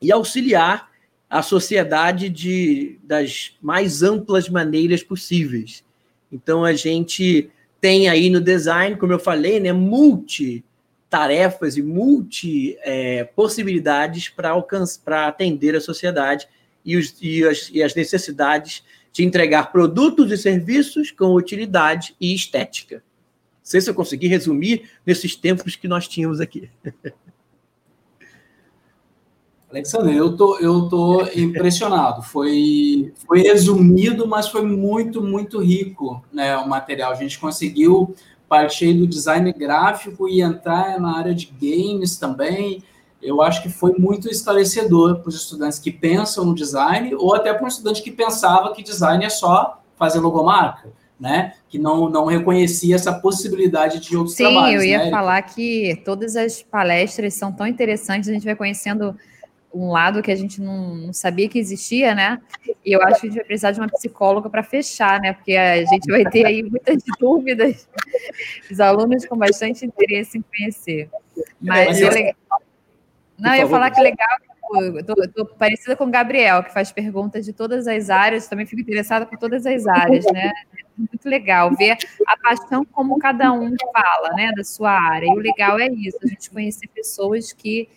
e 0.00 0.12
auxiliar 0.12 0.90
a 1.28 1.42
sociedade 1.42 2.28
de, 2.28 2.98
das 3.02 3.56
mais 3.62 4.02
amplas 4.02 4.48
maneiras 4.48 5.02
possíveis. 5.02 5.84
Então, 6.30 6.64
a 6.64 6.72
gente 6.72 7.50
tem 7.80 8.08
aí 8.08 8.28
no 8.28 8.40
design, 8.40 8.96
como 8.96 9.12
eu 9.12 9.18
falei, 9.18 9.58
né, 9.58 9.72
multi 9.72 10.64
tarefas 11.08 11.76
e 11.76 11.82
multi 11.82 12.78
é, 12.82 13.24
possibilidades 13.24 14.28
para 14.28 14.50
alcançar, 14.50 15.00
para 15.04 15.26
atender 15.26 15.74
a 15.74 15.80
sociedade 15.80 16.46
e, 16.84 16.96
os, 16.96 17.16
e, 17.20 17.44
as, 17.44 17.68
e 17.72 17.82
as 17.82 17.94
necessidades 17.94 18.84
de 19.12 19.24
entregar 19.24 19.72
produtos 19.72 20.30
e 20.30 20.38
serviços 20.38 21.10
com 21.10 21.34
utilidade 21.34 22.14
e 22.20 22.32
estética. 22.32 22.96
Não 22.96 23.02
sei 23.64 23.80
se 23.80 23.90
eu 23.90 23.94
consegui 23.94 24.28
resumir 24.28 24.88
nesses 25.04 25.34
tempos 25.34 25.74
que 25.74 25.88
nós 25.88 26.06
tínhamos 26.06 26.40
aqui. 26.40 26.70
Alexandre, 29.70 30.16
eu 30.16 30.36
tô, 30.36 30.58
eu 30.58 30.88
tô 30.88 31.22
impressionado. 31.34 32.22
Foi, 32.22 33.12
foi 33.26 33.42
resumido, 33.42 34.26
mas 34.26 34.48
foi 34.48 34.62
muito, 34.62 35.22
muito 35.22 35.60
rico 35.60 36.22
né, 36.32 36.56
o 36.56 36.68
material. 36.68 37.12
A 37.12 37.14
gente 37.14 37.38
conseguiu 37.38 38.14
partir 38.50 38.92
do 38.94 39.06
design 39.06 39.52
gráfico 39.52 40.28
e 40.28 40.42
entrar 40.42 40.98
na 40.98 41.16
área 41.16 41.32
de 41.32 41.46
games 41.46 42.16
também. 42.16 42.82
Eu 43.22 43.40
acho 43.40 43.62
que 43.62 43.68
foi 43.68 43.92
muito 43.96 44.28
esclarecedor 44.28 45.20
para 45.20 45.28
os 45.28 45.36
estudantes 45.36 45.78
que 45.78 45.92
pensam 45.92 46.44
no 46.44 46.52
design, 46.52 47.14
ou 47.14 47.32
até 47.32 47.54
para 47.54 47.64
um 47.64 47.68
estudante 47.68 48.02
que 48.02 48.10
pensava 48.10 48.74
que 48.74 48.82
design 48.82 49.24
é 49.24 49.30
só 49.30 49.80
fazer 49.96 50.18
logomarca, 50.18 50.88
né? 51.18 51.52
Que 51.68 51.78
não, 51.78 52.08
não 52.08 52.24
reconhecia 52.24 52.96
essa 52.96 53.12
possibilidade 53.12 54.00
de 54.00 54.16
outros 54.16 54.34
Sim, 54.34 54.44
trabalhos. 54.44 54.82
Sim, 54.82 54.88
eu 54.88 54.98
ia 54.98 55.04
né? 55.04 55.10
falar 55.10 55.40
que 55.42 56.02
todas 56.04 56.34
as 56.34 56.60
palestras 56.60 57.34
são 57.34 57.52
tão 57.52 57.68
interessantes, 57.68 58.28
a 58.28 58.32
gente 58.32 58.44
vai 58.44 58.56
conhecendo 58.56 59.14
um 59.72 59.90
lado 59.90 60.22
que 60.22 60.30
a 60.30 60.36
gente 60.36 60.60
não, 60.60 60.94
não, 60.96 61.12
sabia 61.12 61.48
que 61.48 61.58
existia, 61.58 62.14
né? 62.14 62.40
E 62.84 62.92
eu 62.92 63.02
acho 63.02 63.20
que 63.20 63.26
a 63.26 63.30
gente 63.30 63.38
vai 63.38 63.44
precisar 63.44 63.70
de 63.72 63.80
uma 63.80 63.88
psicóloga 63.88 64.50
para 64.50 64.62
fechar, 64.62 65.20
né? 65.20 65.32
Porque 65.32 65.56
a 65.56 65.84
gente 65.84 66.10
vai 66.10 66.24
ter 66.24 66.44
aí 66.44 66.62
muitas 66.62 67.02
dúvidas, 67.18 67.88
os 68.70 68.80
alunos 68.80 69.24
com 69.26 69.36
bastante 69.36 69.86
interesse 69.86 70.38
em 70.38 70.42
conhecer. 70.42 71.08
Mas 71.60 72.00
é 72.00 72.10
legal. 72.10 72.34
Não, 73.38 73.54
eu 73.54 73.60
ia 73.60 73.68
falar 73.68 73.90
que 73.90 74.00
legal, 74.00 74.28
estou 75.24 75.46
parecida 75.46 75.96
com 75.96 76.04
o 76.04 76.10
Gabriel, 76.10 76.62
que 76.62 76.72
faz 76.72 76.92
perguntas 76.92 77.44
de 77.44 77.52
todas 77.52 77.86
as 77.86 78.10
áreas, 78.10 78.48
também 78.48 78.66
fico 78.66 78.82
interessada 78.82 79.24
por 79.24 79.38
todas 79.38 79.64
as 79.66 79.86
áreas, 79.86 80.24
né? 80.32 80.52
Muito 80.96 81.26
legal 81.26 81.74
ver 81.74 81.96
a 82.26 82.36
paixão 82.36 82.84
como 82.84 83.18
cada 83.18 83.52
um 83.52 83.74
fala, 83.92 84.34
né, 84.34 84.52
da 84.54 84.62
sua 84.62 84.90
área. 84.90 85.26
E 85.26 85.30
o 85.30 85.36
legal 85.36 85.78
é 85.78 85.88
isso, 85.88 86.18
a 86.22 86.26
gente 86.26 86.50
conhecer 86.50 86.88
pessoas 86.88 87.52
que 87.52 87.88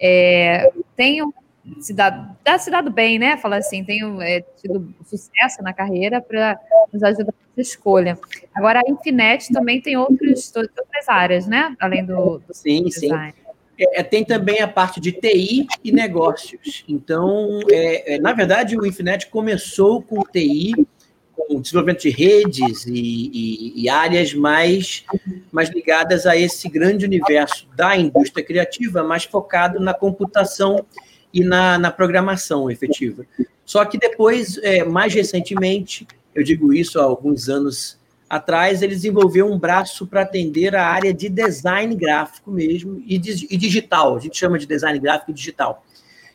é, 0.00 0.70
tenham 0.96 1.32
se 1.80 1.94
dado, 1.94 2.36
se 2.58 2.70
dado 2.70 2.90
bem, 2.90 3.18
né? 3.18 3.36
Fala 3.36 3.56
assim, 3.56 3.84
tenham 3.84 4.20
é, 4.20 4.40
tido 4.40 4.94
sucesso 5.04 5.62
na 5.62 5.72
carreira 5.72 6.20
para 6.20 6.58
nos 6.92 7.02
ajudar 7.02 7.34
nessa 7.56 7.70
escolha. 7.70 8.18
Agora, 8.54 8.80
a 8.80 8.90
Infinet 8.90 9.52
também 9.52 9.80
tem 9.80 9.96
outros, 9.96 10.52
outras 10.54 11.08
áreas, 11.08 11.46
né? 11.46 11.74
Além 11.80 12.04
do, 12.04 12.38
do 12.38 12.54
sim, 12.54 12.84
design. 12.84 13.32
Sim. 13.32 13.44
É, 13.76 14.02
tem 14.02 14.24
também 14.24 14.60
a 14.60 14.68
parte 14.68 15.00
de 15.00 15.10
TI 15.10 15.66
e 15.82 15.90
negócios. 15.90 16.84
Então, 16.88 17.58
é, 17.70 18.14
é, 18.14 18.18
na 18.20 18.32
verdade, 18.32 18.78
o 18.78 18.86
Infinet 18.86 19.28
começou 19.28 20.00
com 20.00 20.22
TI, 20.22 20.74
com 21.36 21.60
desenvolvimento 21.60 22.02
de 22.02 22.10
redes 22.10 22.86
e, 22.86 22.92
e, 22.92 23.82
e, 23.82 23.88
áreas 23.88 24.32
mais, 24.34 25.04
mais 25.52 25.68
ligadas 25.70 26.26
a 26.26 26.36
esse 26.36 26.68
grande 26.68 27.04
universo 27.04 27.66
da 27.76 27.96
indústria 27.96 28.44
criativa, 28.44 29.02
mais 29.02 29.24
focado 29.24 29.80
na 29.80 29.92
computação 29.92 30.84
e 31.32 31.42
na, 31.42 31.78
na 31.78 31.90
programação 31.90 32.70
efetiva. 32.70 33.26
Só 33.64 33.84
que 33.84 33.98
depois, 33.98 34.58
é, 34.62 34.84
mais 34.84 35.12
recentemente, 35.12 36.06
eu 36.34 36.42
digo 36.42 36.72
isso 36.72 37.00
há 37.00 37.04
alguns 37.04 37.48
anos 37.48 37.98
atrás, 38.28 38.82
ele 38.82 38.94
desenvolveu 38.94 39.50
um 39.50 39.58
braço 39.58 40.06
para 40.06 40.22
atender 40.22 40.74
a 40.74 40.86
área 40.86 41.12
de 41.12 41.28
design 41.28 41.94
gráfico 41.94 42.50
mesmo 42.50 43.02
e, 43.06 43.14
e 43.16 43.56
digital. 43.56 44.16
A 44.16 44.20
gente 44.20 44.36
chama 44.36 44.58
de 44.58 44.66
design 44.66 44.98
gráfico 44.98 45.30
e 45.30 45.34
digital. 45.34 45.84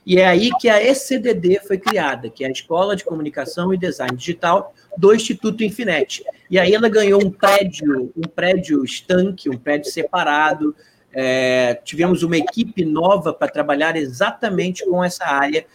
E 0.05 0.17
é 0.17 0.25
aí 0.25 0.49
que 0.59 0.69
a 0.69 0.83
ECDD 0.83 1.59
foi 1.67 1.77
criada, 1.77 2.29
que 2.29 2.43
é 2.43 2.47
a 2.47 2.51
Escola 2.51 2.95
de 2.95 3.03
Comunicação 3.03 3.73
e 3.73 3.77
Design 3.77 4.15
Digital 4.15 4.73
do 4.97 5.13
Instituto 5.13 5.63
Infinet. 5.63 6.23
E 6.49 6.57
aí 6.57 6.73
ela 6.73 6.89
ganhou 6.89 7.23
um 7.23 7.29
prédio, 7.29 8.11
um 8.15 8.27
prédio 8.27 8.83
estanque, 8.83 9.49
um 9.49 9.57
prédio 9.57 9.91
separado. 9.91 10.75
É, 11.13 11.75
tivemos 11.83 12.23
uma 12.23 12.37
equipe 12.37 12.85
nova 12.85 13.33
para 13.33 13.47
trabalhar 13.47 13.95
exatamente 13.95 14.85
com 14.85 15.03
essa 15.03 15.25
área, 15.25 15.65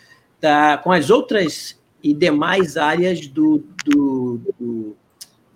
da, 0.40 0.78
com 0.78 0.90
as 0.90 1.10
outras 1.10 1.78
e 2.02 2.12
demais 2.12 2.76
áreas 2.76 3.26
do, 3.26 3.64
do, 3.84 4.40
do, 4.58 4.96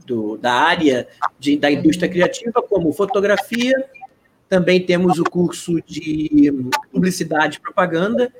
do 0.06 0.38
da 0.38 0.52
área 0.52 1.06
de, 1.38 1.56
da 1.58 1.70
indústria 1.70 2.08
criativa, 2.08 2.62
como 2.62 2.92
fotografia, 2.92 3.74
também 4.48 4.84
temos 4.84 5.18
o 5.18 5.24
curso 5.24 5.80
de 5.86 6.52
publicidade 6.92 7.58
e 7.58 7.60
propaganda, 7.60 8.32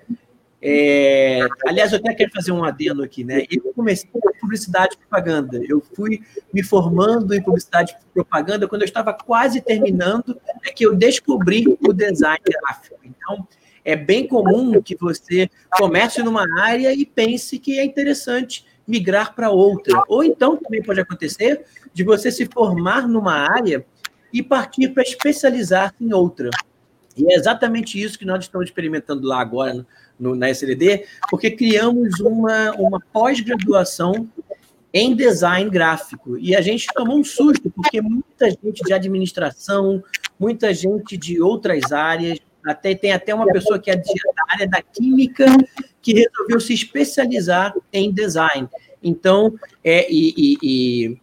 é, 0.60 1.46
aliás, 1.66 1.92
eu 1.92 1.98
até 1.98 2.12
quero 2.14 2.32
fazer 2.32 2.50
um 2.50 2.64
adendo 2.64 3.02
aqui, 3.02 3.22
né? 3.22 3.44
Eu 3.48 3.72
comecei 3.74 4.10
com 4.10 4.20
publicidade 4.40 4.96
e 4.96 4.98
propaganda. 4.98 5.60
Eu 5.68 5.80
fui 5.94 6.20
me 6.52 6.64
formando 6.64 7.32
em 7.32 7.40
publicidade 7.40 7.92
e 7.92 8.12
propaganda 8.12 8.66
quando 8.66 8.82
eu 8.82 8.86
estava 8.86 9.12
quase 9.12 9.60
terminando, 9.60 10.38
é 10.64 10.72
que 10.72 10.84
eu 10.84 10.96
descobri 10.96 11.64
o 11.80 11.92
design 11.92 12.40
gráfico. 12.44 12.96
Então, 13.04 13.46
é 13.84 13.94
bem 13.94 14.26
comum 14.26 14.82
que 14.82 14.96
você 14.96 15.48
comece 15.72 16.22
numa 16.22 16.44
área 16.60 16.92
e 16.92 17.06
pense 17.06 17.58
que 17.58 17.78
é 17.78 17.84
interessante 17.84 18.66
migrar 18.86 19.34
para 19.36 19.50
outra. 19.50 20.02
Ou 20.08 20.24
então 20.24 20.56
também 20.56 20.82
pode 20.82 21.00
acontecer 21.00 21.64
de 21.94 22.02
você 22.02 22.32
se 22.32 22.46
formar 22.46 23.06
numa 23.06 23.34
área 23.34 23.86
e 24.32 24.42
partir 24.42 24.88
para 24.88 25.02
especializar 25.02 25.94
em 26.00 26.12
outra. 26.12 26.50
E 27.16 27.32
é 27.32 27.36
exatamente 27.36 28.00
isso 28.00 28.18
que 28.18 28.24
nós 28.24 28.44
estamos 28.44 28.68
experimentando 28.68 29.26
lá 29.26 29.40
agora 29.40 29.84
no, 30.18 30.34
na 30.34 30.48
SLD, 30.50 31.04
porque 31.30 31.50
criamos 31.50 32.20
uma, 32.20 32.72
uma 32.72 33.00
pós-graduação 33.12 34.28
em 34.92 35.14
design 35.14 35.68
gráfico. 35.68 36.38
E 36.38 36.54
a 36.56 36.60
gente 36.60 36.86
tomou 36.94 37.18
um 37.18 37.24
susto, 37.24 37.70
porque 37.70 38.00
muita 38.00 38.50
gente 38.50 38.82
de 38.84 38.92
administração, 38.92 40.02
muita 40.38 40.72
gente 40.72 41.16
de 41.16 41.40
outras 41.40 41.92
áreas, 41.92 42.38
até 42.64 42.94
tem 42.94 43.12
até 43.12 43.34
uma 43.34 43.46
pessoa 43.46 43.78
que 43.78 43.90
é 43.90 43.96
da 43.96 44.02
área 44.48 44.68
da 44.68 44.82
química 44.82 45.46
que 46.02 46.14
resolveu 46.14 46.60
se 46.60 46.74
especializar 46.74 47.74
em 47.92 48.12
design. 48.12 48.68
Então, 49.02 49.54
é, 49.82 50.10
e, 50.10 50.34
e, 50.36 50.58
e, 50.62 51.18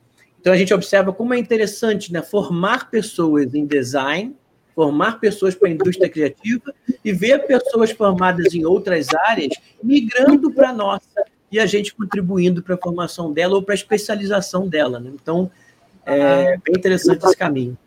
então 0.46 0.54
a 0.54 0.58
gente 0.58 0.72
observa 0.76 1.12
como 1.12 1.34
é 1.34 1.40
interessante 1.40 2.14
né, 2.14 2.22
formar 2.22 2.92
pessoas 2.92 3.56
em 3.56 3.66
design 3.66 4.36
formar 4.76 5.20
pessoas 5.20 5.56
para 5.56 5.70
a 5.70 5.72
indústria 5.72 6.08
criativa 6.08 6.72
e 7.04 7.12
ver 7.12 7.48
pessoas 7.48 7.90
formadas 7.92 8.54
em 8.54 8.64
outras 8.64 9.08
áreas 9.14 9.54
migrando 9.82 10.52
para 10.52 10.70
a 10.70 10.74
nossa 10.74 11.26
e 11.52 11.60
a 11.60 11.66
gente 11.66 11.96
contribuindo 11.96 12.62
para 12.62 12.76
a 12.76 12.78
formação 12.78 13.32
dela 13.32 13.56
ou 13.56 13.64
para 13.64 13.74
a 13.74 13.76
especialização 13.76 14.68
dela. 14.68 15.00
Né? 15.00 15.12
Então, 15.14 15.50
é 16.06 16.58
bem 16.58 16.76
interessante 16.76 17.26
esse 17.26 17.38
caminho. 17.38 17.78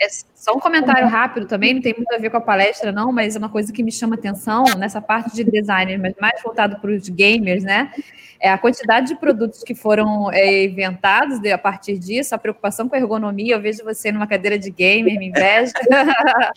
É 0.00 0.06
só 0.34 0.54
um 0.54 0.60
comentário 0.60 1.08
rápido 1.08 1.46
também, 1.46 1.74
não 1.74 1.80
tem 1.80 1.94
muito 1.94 2.12
a 2.12 2.18
ver 2.18 2.30
com 2.30 2.36
a 2.36 2.40
palestra, 2.40 2.92
não, 2.92 3.10
mas 3.10 3.34
é 3.34 3.38
uma 3.38 3.48
coisa 3.48 3.72
que 3.72 3.82
me 3.82 3.90
chama 3.90 4.14
atenção 4.14 4.64
nessa 4.76 5.00
parte 5.00 5.34
de 5.34 5.42
design, 5.42 5.96
mas 5.98 6.14
mais 6.20 6.42
voltado 6.42 6.78
para 6.80 6.90
os 6.90 7.08
gamers, 7.08 7.64
né? 7.64 7.90
É 8.38 8.50
a 8.50 8.58
quantidade 8.58 9.08
de 9.08 9.16
produtos 9.16 9.62
que 9.62 9.74
foram 9.74 10.30
é, 10.30 10.64
inventados 10.64 11.42
a 11.50 11.56
partir 11.56 11.98
disso, 11.98 12.34
a 12.34 12.38
preocupação 12.38 12.88
com 12.88 12.94
a 12.94 12.98
ergonomia. 12.98 13.54
Eu 13.54 13.60
vejo 13.60 13.82
você 13.82 14.12
numa 14.12 14.26
cadeira 14.26 14.58
de 14.58 14.70
gamer, 14.70 15.18
me 15.18 15.28
inveja. 15.28 15.72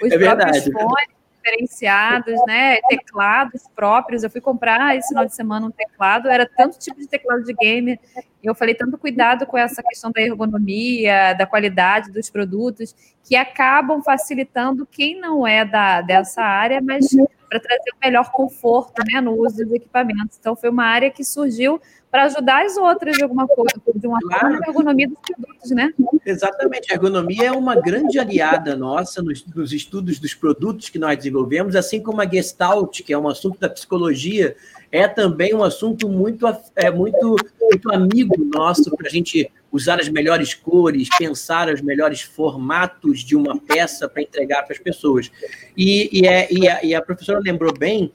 os 0.00 0.12
é 0.12 0.18
próprios 0.18 0.64
verdade. 0.64 0.72
fones. 0.72 1.13
Diferenciados, 1.44 2.34
né? 2.46 2.78
Teclados 2.88 3.62
próprios. 3.74 4.22
Eu 4.22 4.30
fui 4.30 4.40
comprar 4.40 4.96
esse 4.96 5.08
final 5.08 5.26
de 5.26 5.34
semana 5.34 5.66
um 5.66 5.70
teclado, 5.70 6.28
era 6.28 6.46
tanto 6.46 6.78
tipo 6.78 6.98
de 6.98 7.06
teclado 7.06 7.44
de 7.44 7.52
gamer. 7.52 7.98
Eu 8.42 8.54
falei 8.54 8.74
tanto 8.74 8.98
cuidado 8.98 9.46
com 9.46 9.56
essa 9.56 9.82
questão 9.82 10.10
da 10.10 10.20
ergonomia, 10.20 11.34
da 11.34 11.46
qualidade 11.46 12.10
dos 12.10 12.30
produtos, 12.30 12.94
que 13.22 13.36
acabam 13.36 14.02
facilitando 14.02 14.86
quem 14.86 15.18
não 15.20 15.46
é 15.46 15.64
da, 15.64 16.00
dessa 16.00 16.42
área, 16.42 16.80
mas 16.80 17.08
para 17.48 17.60
trazer 17.60 17.90
o 17.92 18.04
melhor 18.04 18.30
conforto 18.32 19.02
né, 19.10 19.20
no 19.20 19.32
uso 19.32 19.64
dos 19.64 19.72
equipamentos. 19.72 20.36
Então, 20.38 20.56
foi 20.56 20.70
uma 20.70 20.84
área 20.84 21.10
que 21.10 21.22
surgiu 21.22 21.80
para 22.14 22.26
ajudar 22.26 22.64
as 22.64 22.76
outras 22.76 23.16
de 23.16 23.24
alguma 23.24 23.44
coisa, 23.48 23.74
de 23.92 24.06
uma 24.06 24.20
claro. 24.20 24.40
forma, 24.40 24.60
a 24.64 24.68
ergonomia 24.68 25.08
dos 25.08 25.18
produtos, 25.18 25.70
né? 25.72 25.92
Exatamente. 26.24 26.92
A 26.92 26.94
ergonomia 26.94 27.46
é 27.46 27.50
uma 27.50 27.74
grande 27.74 28.20
aliada 28.20 28.76
nossa 28.76 29.20
nos, 29.20 29.44
nos, 29.44 29.72
estudos 29.72 30.20
dos 30.20 30.32
produtos 30.32 30.88
que 30.88 30.96
nós 30.96 31.16
desenvolvemos, 31.16 31.74
assim 31.74 32.00
como 32.00 32.20
a 32.20 32.24
Gestalt, 32.24 33.02
que 33.02 33.12
é 33.12 33.18
um 33.18 33.26
assunto 33.26 33.58
da 33.58 33.68
psicologia, 33.68 34.54
é 34.92 35.08
também 35.08 35.56
um 35.56 35.64
assunto 35.64 36.08
muito, 36.08 36.46
é, 36.76 36.88
muito, 36.88 37.34
muito 37.60 37.92
amigo 37.92 38.36
nosso 38.44 38.96
para 38.96 39.08
a 39.08 39.10
gente 39.10 39.50
usar 39.72 39.98
as 39.98 40.08
melhores 40.08 40.54
cores, 40.54 41.08
pensar 41.18 41.68
os 41.68 41.80
melhores 41.80 42.22
formatos 42.22 43.24
de 43.24 43.34
uma 43.34 43.58
peça 43.58 44.08
para 44.08 44.22
entregar 44.22 44.62
para 44.62 44.72
as 44.72 44.78
pessoas. 44.78 45.32
E, 45.76 46.20
e, 46.20 46.28
é, 46.28 46.46
e, 46.48 46.68
a, 46.68 46.84
e 46.84 46.94
a 46.94 47.02
professora 47.02 47.40
lembrou 47.40 47.76
bem 47.76 48.12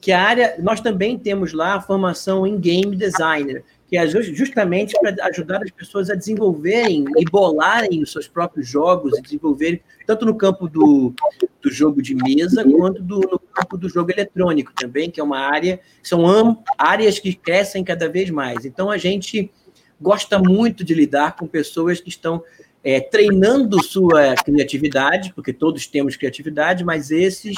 que 0.00 0.12
a 0.12 0.22
área, 0.22 0.56
nós 0.60 0.80
também 0.80 1.18
temos 1.18 1.52
lá 1.52 1.74
a 1.74 1.80
formação 1.80 2.46
em 2.46 2.58
game 2.58 2.94
designer, 2.94 3.64
que 3.88 3.96
é 3.96 4.06
justamente 4.06 4.94
para 5.00 5.16
ajudar 5.28 5.62
as 5.62 5.70
pessoas 5.70 6.10
a 6.10 6.14
desenvolverem 6.14 7.06
e 7.16 7.24
bolarem 7.24 8.02
os 8.02 8.12
seus 8.12 8.28
próprios 8.28 8.68
jogos, 8.68 9.16
e 9.18 9.22
desenvolverem 9.22 9.80
tanto 10.06 10.26
no 10.26 10.34
campo 10.34 10.68
do, 10.68 11.14
do 11.62 11.70
jogo 11.70 12.02
de 12.02 12.14
mesa 12.14 12.62
quanto 12.64 13.02
do, 13.02 13.20
no 13.20 13.38
campo 13.38 13.78
do 13.78 13.88
jogo 13.88 14.10
eletrônico 14.12 14.72
também, 14.74 15.10
que 15.10 15.20
é 15.20 15.24
uma 15.24 15.38
área, 15.38 15.80
são 16.02 16.62
áreas 16.76 17.18
que 17.18 17.34
crescem 17.34 17.82
cada 17.82 18.08
vez 18.08 18.28
mais. 18.30 18.64
Então 18.66 18.90
a 18.90 18.98
gente 18.98 19.50
gosta 20.00 20.38
muito 20.38 20.84
de 20.84 20.94
lidar 20.94 21.34
com 21.36 21.46
pessoas 21.46 21.98
que 22.00 22.10
estão 22.10 22.42
é, 22.84 23.00
treinando 23.00 23.82
sua 23.82 24.34
criatividade, 24.36 25.32
porque 25.34 25.52
todos 25.52 25.86
temos 25.86 26.14
criatividade, 26.14 26.84
mas 26.84 27.10
esses 27.10 27.56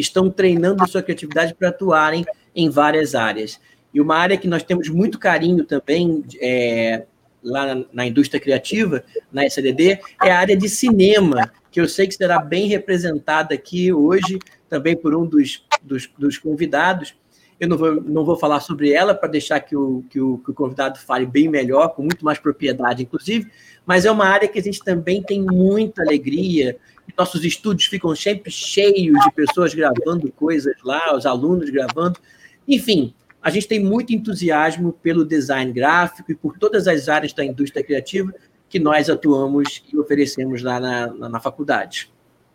estão 0.00 0.30
treinando 0.30 0.88
sua 0.88 1.02
criatividade 1.02 1.54
para 1.54 1.68
atuarem 1.68 2.24
em 2.54 2.68
várias 2.68 3.14
áreas. 3.14 3.60
E 3.92 4.00
uma 4.00 4.16
área 4.16 4.36
que 4.36 4.48
nós 4.48 4.62
temos 4.62 4.88
muito 4.88 5.18
carinho 5.18 5.64
também 5.64 6.24
é, 6.40 7.04
lá 7.42 7.84
na, 7.92 8.06
indústria 8.06 8.40
criativa, 8.40 9.02
na 9.32 9.44
SDD, 9.44 10.00
é 10.22 10.30
a 10.30 10.38
área 10.38 10.56
de 10.56 10.68
cinema, 10.68 11.50
que 11.70 11.80
eu 11.80 11.88
sei 11.88 12.06
que 12.06 12.14
será 12.14 12.38
bem 12.38 12.68
representada 12.68 13.54
aqui 13.54 13.92
hoje, 13.92 14.38
também 14.68 14.96
por 14.96 15.14
um 15.14 15.26
dos, 15.26 15.64
dos, 15.82 16.08
dos 16.18 16.38
convidados. 16.38 17.14
Eu 17.58 17.68
não 17.68 17.76
vou, 17.76 17.94
não 18.00 18.24
vou 18.24 18.36
falar 18.36 18.60
sobre 18.60 18.92
ela 18.92 19.14
para 19.14 19.28
deixar 19.28 19.60
que 19.60 19.76
o, 19.76 20.02
que, 20.08 20.20
o, 20.20 20.38
que 20.38 20.50
o 20.50 20.54
convidado 20.54 20.98
fale 20.98 21.26
bem 21.26 21.48
melhor, 21.48 21.88
com 21.88 22.02
muito 22.02 22.24
mais 22.24 22.38
propriedade, 22.38 23.02
inclusive, 23.02 23.50
mas 23.84 24.06
é 24.06 24.10
uma 24.10 24.26
área 24.26 24.48
que 24.48 24.58
a 24.58 24.62
gente 24.62 24.82
também 24.82 25.22
tem 25.22 25.42
muita 25.42 26.02
alegria, 26.02 26.78
nossos 27.16 27.44
estúdios 27.44 27.88
ficam 27.88 28.14
sempre 28.14 28.50
cheios 28.50 29.18
de 29.24 29.32
pessoas 29.32 29.74
gravando 29.74 30.30
coisas 30.32 30.74
lá, 30.84 31.14
os 31.14 31.26
alunos 31.26 31.70
gravando. 31.70 32.18
Enfim, 32.66 33.14
a 33.42 33.50
gente 33.50 33.66
tem 33.66 33.82
muito 33.82 34.12
entusiasmo 34.12 34.92
pelo 34.92 35.24
design 35.24 35.72
gráfico 35.72 36.30
e 36.30 36.34
por 36.34 36.58
todas 36.58 36.86
as 36.86 37.08
áreas 37.08 37.32
da 37.32 37.44
indústria 37.44 37.82
criativa 37.82 38.32
que 38.68 38.78
nós 38.78 39.10
atuamos 39.10 39.82
e 39.92 39.98
oferecemos 39.98 40.62
lá 40.62 40.78
na, 40.78 41.06
na, 41.08 41.28
na 41.28 41.40
faculdade. 41.40 42.10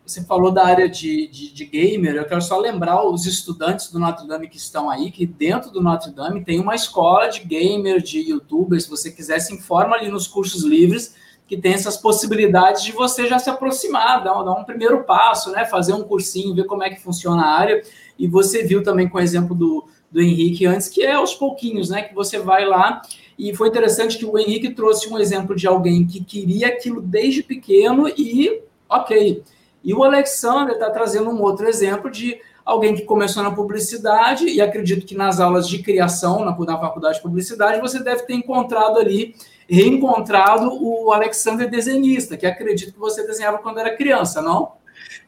Você 0.06 0.22
falou 0.22 0.52
da 0.52 0.64
área 0.64 0.88
de, 0.88 1.26
de, 1.26 1.52
de, 1.52 1.64
gamer, 1.64 2.14
eu 2.14 2.24
quero 2.24 2.40
só 2.40 2.56
lembrar 2.60 3.04
os 3.04 3.26
estudantes 3.26 3.90
do 3.90 3.98
Notre 3.98 4.26
Dame 4.26 4.48
que 4.48 4.56
estão 4.56 4.88
aí, 4.88 5.10
que 5.10 5.26
dentro 5.26 5.72
do 5.72 5.82
Notre 5.82 6.12
Dame 6.12 6.44
tem 6.44 6.60
uma 6.60 6.76
escola 6.76 7.26
de 7.26 7.40
gamer, 7.40 8.00
de 8.00 8.20
youtuber, 8.20 8.80
se 8.80 8.88
você 8.88 9.10
quiser, 9.10 9.40
se 9.40 9.52
informa 9.52 9.96
ali 9.96 10.08
nos 10.08 10.28
cursos 10.28 10.62
livres, 10.62 11.16
que 11.46 11.56
tem 11.56 11.74
essas 11.74 11.96
possibilidades 11.96 12.82
de 12.82 12.92
você 12.92 13.26
já 13.26 13.38
se 13.38 13.48
aproximar, 13.48 14.22
dar 14.24 14.40
um, 14.40 14.44
dar 14.44 14.52
um, 14.52 14.64
primeiro 14.64 15.04
passo, 15.04 15.52
né? 15.52 15.64
Fazer 15.64 15.92
um 15.92 16.02
cursinho, 16.02 16.54
ver 16.54 16.64
como 16.64 16.82
é 16.82 16.90
que 16.90 17.00
funciona 17.00 17.42
a 17.42 17.58
área. 17.58 17.82
E 18.18 18.26
você 18.26 18.64
viu 18.64 18.82
também 18.82 19.08
com 19.08 19.18
o 19.18 19.20
exemplo 19.20 19.54
do, 19.54 19.86
do 20.10 20.20
Henrique 20.20 20.66
antes, 20.66 20.88
que 20.88 21.02
é 21.02 21.12
aos 21.12 21.34
pouquinhos, 21.34 21.88
né? 21.88 22.02
Que 22.02 22.14
você 22.14 22.38
vai 22.38 22.64
lá. 22.64 23.00
E 23.38 23.54
foi 23.54 23.68
interessante 23.68 24.18
que 24.18 24.24
o 24.24 24.36
Henrique 24.36 24.70
trouxe 24.70 25.08
um 25.08 25.18
exemplo 25.18 25.54
de 25.54 25.68
alguém 25.68 26.06
que 26.06 26.24
queria 26.24 26.68
aquilo 26.68 27.00
desde 27.00 27.42
pequeno 27.42 28.08
e 28.08 28.62
ok. 28.88 29.44
E 29.84 29.94
o 29.94 30.02
Alexander 30.02 30.74
está 30.74 30.90
trazendo 30.90 31.30
um 31.30 31.40
outro 31.40 31.68
exemplo 31.68 32.10
de 32.10 32.40
alguém 32.64 32.96
que 32.96 33.02
começou 33.02 33.44
na 33.44 33.52
publicidade, 33.52 34.48
e 34.48 34.60
acredito 34.60 35.06
que 35.06 35.14
nas 35.14 35.38
aulas 35.38 35.68
de 35.68 35.78
criação, 35.78 36.44
na, 36.44 36.50
na 36.50 36.80
faculdade 36.80 37.18
de 37.18 37.22
publicidade, 37.22 37.80
você 37.80 38.02
deve 38.02 38.24
ter 38.24 38.34
encontrado 38.34 38.98
ali 38.98 39.36
reencontrado 39.68 40.70
o 40.82 41.12
Alexander 41.12 41.68
desenhista, 41.68 42.36
que 42.36 42.46
acredito 42.46 42.92
que 42.92 42.98
você 42.98 43.26
desenhava 43.26 43.58
quando 43.58 43.78
era 43.78 43.96
criança, 43.96 44.40
não? 44.40 44.72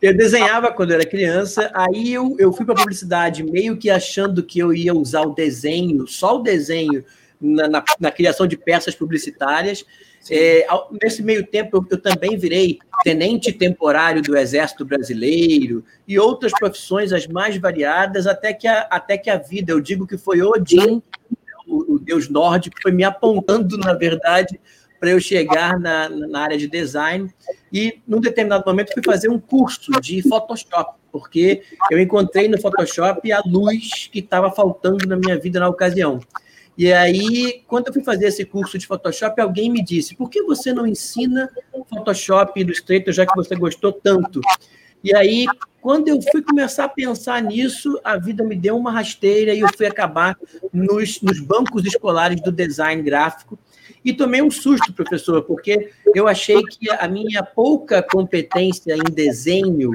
Eu 0.00 0.16
desenhava 0.16 0.72
quando 0.72 0.92
era 0.92 1.04
criança, 1.04 1.70
aí 1.74 2.12
eu, 2.12 2.36
eu 2.38 2.52
fui 2.52 2.64
para 2.64 2.74
a 2.74 2.78
publicidade 2.78 3.42
meio 3.42 3.76
que 3.76 3.90
achando 3.90 4.42
que 4.42 4.58
eu 4.58 4.72
ia 4.72 4.94
usar 4.94 5.22
o 5.22 5.34
desenho, 5.34 6.06
só 6.06 6.36
o 6.36 6.42
desenho, 6.42 7.04
na, 7.40 7.68
na, 7.68 7.84
na 7.98 8.10
criação 8.10 8.46
de 8.46 8.56
peças 8.56 8.94
publicitárias. 8.94 9.84
É, 10.30 10.66
nesse 11.02 11.22
meio 11.22 11.46
tempo, 11.46 11.76
eu, 11.76 11.86
eu, 11.90 12.00
também 12.00 12.36
virei 12.36 12.78
tenente 13.02 13.52
temporário 13.52 14.20
do 14.20 14.36
Exército 14.36 14.84
Brasileiro 14.84 15.84
e 16.06 16.18
outras 16.18 16.52
profissões 16.52 17.12
as 17.12 17.26
mais 17.26 17.56
variadas, 17.56 18.26
até 18.26 18.52
que 18.52 18.66
a, 18.66 18.80
até 18.90 19.16
que 19.16 19.30
a 19.30 19.36
vida, 19.36 19.72
eu 19.72 19.80
digo 19.80 20.06
que 20.06 20.18
foi 20.18 20.42
Odin 20.42 21.02
o, 21.86 21.98
deus 21.98 22.28
nórdico 22.28 22.76
foi 22.82 22.92
me 22.92 23.04
apontando, 23.04 23.76
na 23.78 23.94
verdade, 23.94 24.60
para 24.98 25.10
eu 25.10 25.20
chegar 25.20 25.78
na, 25.78 26.08
na 26.08 26.40
área 26.40 26.58
de 26.58 26.66
design. 26.66 27.32
E, 27.72 28.00
num 28.06 28.20
determinado 28.20 28.64
momento, 28.66 28.92
fui 28.92 29.02
fazer 29.04 29.28
um 29.28 29.38
curso 29.38 29.92
de 30.00 30.22
Photoshop, 30.22 30.98
porque 31.12 31.62
eu 31.90 32.00
encontrei 32.00 32.48
no 32.48 32.60
Photoshop 32.60 33.30
a 33.32 33.42
luz 33.46 34.08
que 34.10 34.18
estava 34.18 34.50
faltando 34.50 35.06
na 35.06 35.16
minha 35.16 35.38
vida 35.38 35.60
na 35.60 35.68
ocasião. 35.68 36.20
E 36.76 36.92
aí, 36.92 37.62
quando 37.66 37.88
eu 37.88 37.92
fui 37.92 38.04
fazer 38.04 38.26
esse 38.26 38.44
curso 38.44 38.78
de 38.78 38.86
Photoshop, 38.86 39.40
alguém 39.40 39.68
me 39.68 39.82
disse: 39.82 40.14
por 40.14 40.30
que 40.30 40.42
você 40.42 40.72
não 40.72 40.86
ensina 40.86 41.50
Photoshop 41.90 42.52
e 42.56 42.62
Illustrator, 42.62 43.12
já 43.12 43.26
que 43.26 43.34
você 43.34 43.56
gostou 43.56 43.92
tanto? 43.92 44.40
E 45.02 45.14
aí, 45.14 45.46
quando 45.80 46.08
eu 46.08 46.20
fui 46.30 46.42
começar 46.42 46.84
a 46.84 46.88
pensar 46.88 47.42
nisso, 47.42 47.98
a 48.02 48.16
vida 48.16 48.42
me 48.42 48.56
deu 48.56 48.76
uma 48.76 48.90
rasteira 48.90 49.54
e 49.54 49.60
eu 49.60 49.68
fui 49.76 49.86
acabar 49.86 50.36
nos, 50.72 51.20
nos 51.22 51.40
bancos 51.40 51.84
escolares 51.84 52.40
do 52.40 52.50
design 52.50 53.02
gráfico. 53.02 53.58
E 54.04 54.12
tomei 54.12 54.42
um 54.42 54.50
susto, 54.50 54.92
professor, 54.92 55.42
porque 55.42 55.90
eu 56.14 56.26
achei 56.26 56.62
que 56.62 56.90
a 56.90 57.06
minha 57.08 57.42
pouca 57.42 58.02
competência 58.02 58.94
em 58.94 59.12
desenho 59.12 59.92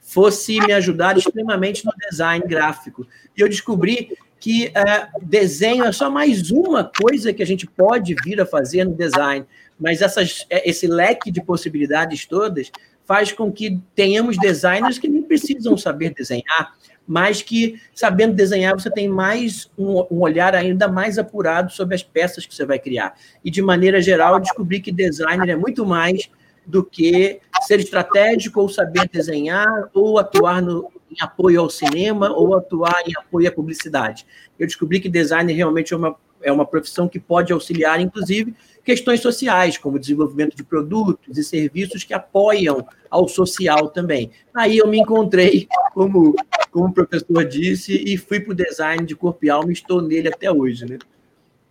fosse 0.00 0.58
me 0.60 0.72
ajudar 0.72 1.18
extremamente 1.18 1.84
no 1.84 1.92
design 2.10 2.44
gráfico. 2.46 3.06
E 3.36 3.40
eu 3.40 3.48
descobri 3.48 4.16
que 4.40 4.68
uh, 4.68 5.20
desenho 5.20 5.84
é 5.84 5.92
só 5.92 6.08
mais 6.08 6.50
uma 6.50 6.84
coisa 6.84 7.32
que 7.32 7.42
a 7.42 7.46
gente 7.46 7.66
pode 7.66 8.14
vir 8.24 8.40
a 8.40 8.46
fazer 8.46 8.84
no 8.84 8.94
design, 8.94 9.44
mas 9.78 10.00
essas, 10.00 10.46
esse 10.48 10.86
leque 10.86 11.30
de 11.30 11.42
possibilidades 11.42 12.24
todas 12.24 12.70
faz 13.08 13.32
com 13.32 13.50
que 13.50 13.80
tenhamos 13.94 14.36
designers 14.36 14.98
que 14.98 15.08
nem 15.08 15.22
precisam 15.22 15.78
saber 15.78 16.12
desenhar, 16.12 16.74
mas 17.06 17.40
que, 17.40 17.80
sabendo 17.94 18.34
desenhar, 18.34 18.74
você 18.74 18.90
tem 18.90 19.08
mais 19.08 19.70
um, 19.78 20.00
um, 20.10 20.20
olhar 20.20 20.54
ainda 20.54 20.86
mais 20.88 21.18
apurado 21.18 21.72
sobre 21.72 21.94
as 21.94 22.02
peças 22.02 22.44
que 22.44 22.54
você 22.54 22.66
vai 22.66 22.78
criar. 22.78 23.14
E, 23.42 23.50
de 23.50 23.62
maneira 23.62 24.02
geral, 24.02 24.38
descobri 24.38 24.78
que 24.78 24.92
designer 24.92 25.48
é 25.48 25.56
muito 25.56 25.86
mais 25.86 26.28
do 26.66 26.84
que 26.84 27.40
ser 27.62 27.80
estratégico 27.80 28.60
ou 28.60 28.68
saber 28.68 29.08
desenhar 29.10 29.88
ou 29.94 30.18
atuar 30.18 30.60
no, 30.60 30.92
em 31.10 31.16
apoio 31.24 31.62
ao 31.62 31.70
cinema 31.70 32.30
ou 32.30 32.54
atuar 32.54 33.02
em 33.06 33.12
apoio 33.16 33.48
à 33.48 33.50
publicidade. 33.50 34.26
Eu 34.58 34.66
descobri 34.66 35.00
que 35.00 35.08
designer 35.08 35.54
realmente 35.54 35.94
é 35.94 35.96
uma, 35.96 36.14
é 36.42 36.52
uma 36.52 36.66
profissão 36.66 37.08
que 37.08 37.18
pode 37.18 37.54
auxiliar, 37.54 38.02
inclusive, 38.02 38.54
questões 38.88 39.20
sociais, 39.20 39.76
como 39.76 39.98
desenvolvimento 39.98 40.56
de 40.56 40.64
produtos 40.64 41.36
e 41.36 41.44
serviços 41.44 42.04
que 42.04 42.14
apoiam 42.14 42.86
ao 43.10 43.28
social 43.28 43.90
também. 43.90 44.30
Aí 44.54 44.78
eu 44.78 44.88
me 44.88 44.98
encontrei, 44.98 45.68
como, 45.92 46.34
como 46.70 46.86
o 46.86 46.92
professor 46.94 47.44
disse, 47.44 47.92
e 47.92 48.16
fui 48.16 48.40
para 48.40 48.52
o 48.52 48.56
design 48.56 49.04
de 49.04 49.14
corpo 49.14 49.44
e 49.44 49.50
alma 49.50 49.68
e 49.68 49.74
estou 49.74 50.00
nele 50.00 50.28
até 50.28 50.50
hoje. 50.50 50.86
Né? 50.86 50.96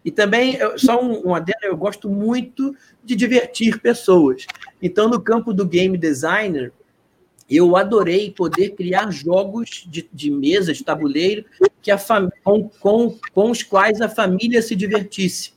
E 0.06 0.12
também, 0.12 0.60
só 0.78 1.04
um, 1.04 1.30
um 1.30 1.34
adendo, 1.34 1.58
eu 1.64 1.76
gosto 1.76 2.08
muito 2.08 2.76
de 3.04 3.16
divertir 3.16 3.82
pessoas. 3.82 4.46
Então, 4.80 5.10
no 5.10 5.20
campo 5.20 5.52
do 5.52 5.66
game 5.66 5.98
designer, 5.98 6.72
eu 7.50 7.76
adorei 7.76 8.30
poder 8.30 8.76
criar 8.76 9.10
jogos 9.10 9.88
de, 9.90 10.08
de 10.14 10.30
mesa, 10.30 10.72
de 10.72 10.84
tabuleiro, 10.84 11.46
que 11.82 11.90
a 11.90 11.98
com, 12.44 12.70
com, 12.80 13.18
com 13.34 13.50
os 13.50 13.64
quais 13.64 14.02
a 14.02 14.08
família 14.08 14.62
se 14.62 14.76
divertisse. 14.76 15.57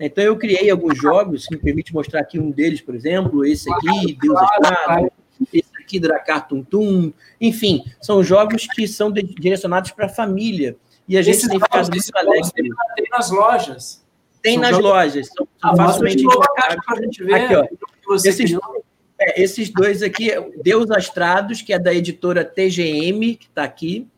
Então, 0.00 0.24
eu 0.24 0.36
criei 0.36 0.70
alguns 0.70 0.96
jogos, 0.96 1.44
se 1.44 1.50
me 1.54 1.58
permite 1.60 1.92
mostrar 1.92 2.20
aqui 2.20 2.38
um 2.38 2.50
deles, 2.50 2.80
por 2.80 2.94
exemplo, 2.94 3.44
esse 3.44 3.70
aqui, 3.70 4.16
Deus 4.20 4.40
Estrado, 4.40 5.12
esse 5.52 5.70
aqui, 5.78 6.00
Dracar 6.00 6.48
Tum 6.48 6.62
Tum, 6.62 7.12
enfim, 7.40 7.84
são 8.00 8.22
jogos 8.24 8.66
que 8.66 8.88
são 8.88 9.12
direcionados 9.12 9.90
para 9.90 10.06
a 10.06 10.08
família. 10.08 10.74
E 11.06 11.18
a 11.18 11.22
gente 11.22 11.36
Esses 11.36 11.48
tem 11.50 11.58
ficado 11.60 11.88
muito 11.90 12.10
alegre. 12.16 12.50
Tem 12.96 13.06
nas 13.10 13.30
lojas. 13.30 14.04
Tem 14.42 14.54
São 14.54 14.62
nas 14.62 14.70
jogos- 14.70 14.84
lojas, 14.90 15.28
são, 15.36 15.48
Ah, 15.60 15.76
facilmente 15.76 16.22
novo 16.22 16.40
a 16.88 16.96
gente 17.02 17.22
ver. 17.24 17.34
Aqui, 17.34 17.54
ó. 17.56 17.66
que 17.66 18.28
Esses, 18.28 18.36
criou. 18.44 18.84
é, 19.20 19.42
esses 19.42 19.68
dois 19.70 20.02
aqui, 20.02 20.30
Deus 20.62 20.90
Astrados, 20.90 21.60
que 21.60 21.72
é 21.74 21.78
da 21.78 21.92
editora 21.92 22.42
TGM, 22.44 23.34
que 23.36 23.46
está 23.46 23.64
aqui, 23.64 24.08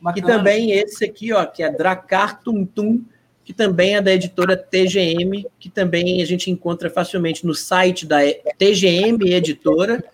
e 0.00 0.04
Bacana. 0.04 0.26
também 0.26 0.70
esse 0.70 1.04
aqui, 1.04 1.32
ó, 1.32 1.44
que 1.44 1.62
é 1.62 1.70
Dracar 1.70 2.40
Tum 2.42 2.64
Tum, 2.64 3.02
que 3.46 3.52
também 3.52 3.94
é 3.94 4.02
da 4.02 4.12
editora 4.12 4.56
TGM, 4.56 5.46
que 5.60 5.70
também 5.70 6.20
a 6.20 6.26
gente 6.26 6.50
encontra 6.50 6.90
facilmente 6.90 7.46
no 7.46 7.54
site 7.54 8.04
da 8.04 8.18
TGM 8.58 9.32
Editora, 9.32 10.04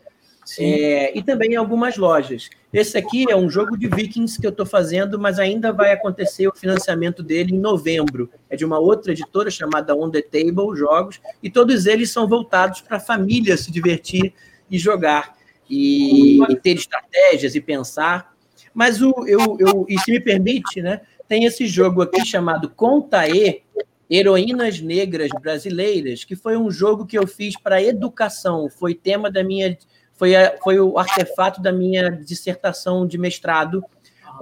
é, 0.59 1.17
e 1.17 1.23
também 1.23 1.53
em 1.53 1.57
algumas 1.57 1.97
lojas. 1.97 2.51
Esse 2.71 2.99
aqui 2.99 3.25
é 3.31 3.35
um 3.35 3.49
jogo 3.49 3.75
de 3.75 3.89
Vikings 3.89 4.39
que 4.39 4.47
eu 4.47 4.51
estou 4.51 4.67
fazendo, 4.67 5.19
mas 5.19 5.39
ainda 5.39 5.73
vai 5.73 5.93
acontecer 5.93 6.47
o 6.47 6.55
financiamento 6.55 7.23
dele 7.23 7.55
em 7.55 7.59
novembro. 7.59 8.29
É 8.51 8.57
de 8.57 8.67
uma 8.67 8.79
outra 8.79 9.13
editora 9.13 9.51
chamada 9.51 9.97
On 9.97 10.11
the 10.11 10.21
Table 10.21 10.77
Jogos, 10.77 11.19
e 11.43 11.49
todos 11.49 11.87
eles 11.87 12.11
são 12.11 12.29
voltados 12.29 12.83
para 12.83 12.99
a 12.99 13.01
família 13.01 13.57
se 13.57 13.73
divertir 13.73 14.35
e 14.71 14.79
jogar, 14.79 15.35
e, 15.71 16.39
e 16.51 16.57
ter 16.57 16.75
estratégias 16.75 17.55
e 17.55 17.63
pensar. 17.63 18.31
Mas 18.75 19.01
o, 19.01 19.27
eu, 19.27 19.57
eu, 19.59 19.87
e 19.89 19.99
se 20.01 20.11
me 20.11 20.21
permite, 20.21 20.83
né, 20.83 21.01
tem 21.33 21.47
esse 21.47 21.67
jogo 21.67 22.03
aqui 22.03 22.27
chamado 22.27 22.69
Contaê, 22.69 23.63
Heroínas 24.11 24.83
Negras 24.83 25.31
Brasileiras, 25.41 26.25
que 26.25 26.37
foi 26.37 26.59
um 26.59 26.71
jogo 26.71 27.07
que 27.07 27.17
eu 27.17 27.27
fiz 27.27 27.59
para 27.59 27.83
educação, 27.83 28.69
foi 28.69 28.95
tema 28.95 29.31
da 29.31 29.43
minha 29.43 29.79
foi, 30.13 30.37
a, 30.37 30.55
foi 30.63 30.79
o 30.79 30.99
artefato 30.99 31.63
da 31.63 31.73
minha 31.73 32.11
dissertação 32.11 33.07
de 33.07 33.17
mestrado, 33.17 33.83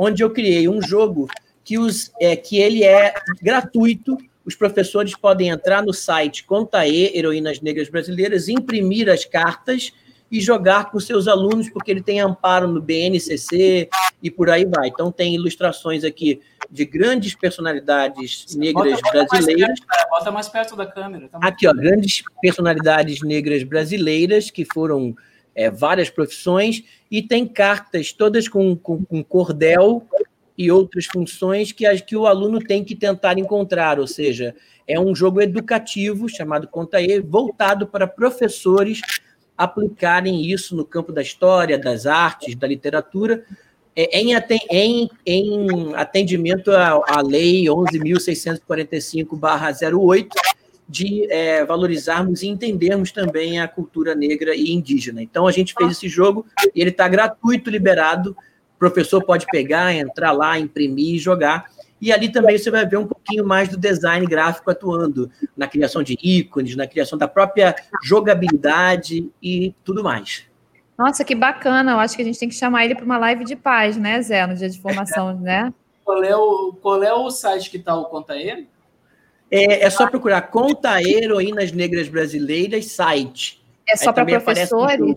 onde 0.01 0.24
eu 0.24 0.30
criei 0.30 0.68
um 0.68 0.82
jogo 0.82 1.28
que, 1.62 1.78
os, 1.78 2.11
é, 2.20 2.34
que 2.34 2.59
ele 2.59 2.82
é 2.82 3.14
gratuito. 3.41 4.18
Os 4.45 4.57
professores 4.57 5.14
podem 5.14 5.51
entrar 5.51 5.84
no 5.84 5.95
site 5.95 6.43
Contaê, 6.43 7.16
Heroínas 7.16 7.61
Negras 7.61 7.88
Brasileiras, 7.88 8.49
imprimir 8.49 9.09
as 9.09 9.24
cartas 9.24 9.93
e 10.30 10.40
jogar 10.40 10.90
com 10.90 11.00
seus 11.00 11.26
alunos, 11.26 11.68
porque 11.68 11.90
ele 11.90 12.02
tem 12.02 12.20
amparo 12.20 12.68
no 12.68 12.80
BNCC 12.80 13.88
e 14.22 14.30
por 14.30 14.48
aí 14.48 14.64
vai. 14.64 14.88
Então, 14.88 15.10
tem 15.10 15.34
ilustrações 15.34 16.04
aqui 16.04 16.40
de 16.70 16.84
grandes 16.84 17.34
personalidades 17.34 18.54
negras 18.54 19.00
Bota- 19.00 19.02
bota 19.02 19.16
mais 19.16 19.28
brasileiras. 19.30 19.66
perto, 19.80 19.86
cara, 19.86 20.08
Bota 20.08 20.30
mais 20.30 20.48
perto 20.48 20.76
da 20.76 20.86
câmera. 20.86 21.28
tá? 21.28 21.38
Aqui, 21.42 21.66
ó, 21.66 21.72
grandes 21.74 22.22
personalidades 22.40 23.22
negras 23.22 23.62
brasileiras 23.64 24.50
que 24.50 24.64
foram 24.64 25.16
é, 25.54 25.68
várias 25.68 26.08
profissões 26.08 26.84
e 27.10 27.22
tem 27.22 27.44
cartas 27.46 28.12
todas 28.12 28.46
com, 28.46 28.76
com, 28.76 29.04
com 29.04 29.24
cordel 29.24 30.06
e 30.56 30.70
outras 30.70 31.06
funções 31.06 31.72
que, 31.72 31.84
as, 31.86 32.00
que 32.00 32.14
o 32.14 32.26
aluno 32.26 32.60
tem 32.60 32.84
que 32.84 32.94
tentar 32.94 33.36
encontrar, 33.38 33.98
ou 33.98 34.06
seja, 34.06 34.54
é 34.86 35.00
um 35.00 35.14
jogo 35.14 35.40
educativo 35.40 36.28
chamado 36.28 36.68
Contaê, 36.68 37.18
voltado 37.20 37.86
para 37.86 38.06
professores 38.06 39.00
aplicarem 39.64 40.42
isso 40.50 40.74
no 40.74 40.84
campo 40.84 41.12
da 41.12 41.20
história, 41.20 41.78
das 41.78 42.06
artes, 42.06 42.54
da 42.54 42.66
literatura, 42.66 43.44
é, 43.94 44.18
em, 44.18 44.32
em- 44.70 45.11
em 45.26 45.94
atendimento 45.94 46.70
à, 46.70 47.02
à 47.06 47.20
Lei 47.20 47.66
11.645-08, 47.68 50.28
de 50.88 51.30
é, 51.30 51.64
valorizarmos 51.64 52.42
e 52.42 52.48
entendermos 52.48 53.12
também 53.12 53.61
a 53.61 53.68
cultura 53.68 54.14
negra 54.14 54.54
e 54.56 54.72
indígena. 54.72 55.22
Então, 55.22 55.46
a 55.46 55.52
gente 55.52 55.72
fez 55.74 55.92
esse 55.92 56.08
jogo 56.08 56.44
e 56.74 56.80
ele 56.80 56.90
está 56.90 57.06
gratuito, 57.06 57.70
liberado. 57.70 58.30
O 58.74 58.78
professor 58.78 59.22
pode 59.22 59.46
pegar, 59.46 59.94
entrar 59.94 60.32
lá, 60.32 60.58
imprimir 60.58 61.14
e 61.14 61.18
jogar. 61.18 61.66
E 62.01 62.12
ali 62.12 62.30
também 62.30 62.57
você 62.57 62.70
vai 62.70 62.86
ver 62.86 62.96
um 62.96 63.07
pouquinho 63.07 63.46
mais 63.46 63.68
do 63.68 63.76
design 63.76 64.26
gráfico 64.26 64.70
atuando 64.70 65.30
na 65.57 65.66
criação 65.66 66.03
de 66.03 66.16
ícones, 66.22 66.74
na 66.74 66.86
criação 66.86 67.18
da 67.18 67.28
própria 67.28 67.74
jogabilidade 68.03 69.30
e 69.42 69.74
tudo 69.84 70.03
mais. 70.03 70.46
Nossa, 70.98 71.24
que 71.24 71.34
bacana. 71.34 71.92
Eu 71.92 71.98
acho 71.98 72.16
que 72.16 72.22
a 72.22 72.24
gente 72.24 72.38
tem 72.38 72.48
que 72.48 72.55
chamar 72.55 72.84
ele 72.84 72.94
para 72.94 73.05
uma 73.05 73.18
live 73.18 73.44
de 73.44 73.57
paz, 73.57 73.96
né, 73.96 74.20
Zé? 74.22 74.46
No 74.46 74.55
dia 74.55 74.68
de 74.68 74.80
formação, 74.80 75.34
né? 75.40 75.72
Qual 76.05 76.22
é 76.24 76.36
o, 76.36 76.72
qual 76.80 77.03
é 77.03 77.12
o 77.12 77.30
site 77.30 77.70
que 77.70 77.76
está 77.76 77.94
o 77.94 78.07
Contaê? 78.07 78.66
É, 79.51 79.84
é 79.84 79.90
só 79.90 80.07
procurar 80.07 80.42
Conta 80.42 81.03
Heroínas 81.03 81.72
Negras 81.72 82.09
Brasileiras 82.09 82.86
site. 82.86 83.59
É 83.88 83.96
só 83.96 84.12
para 84.12 84.24
professores? 84.24 85.16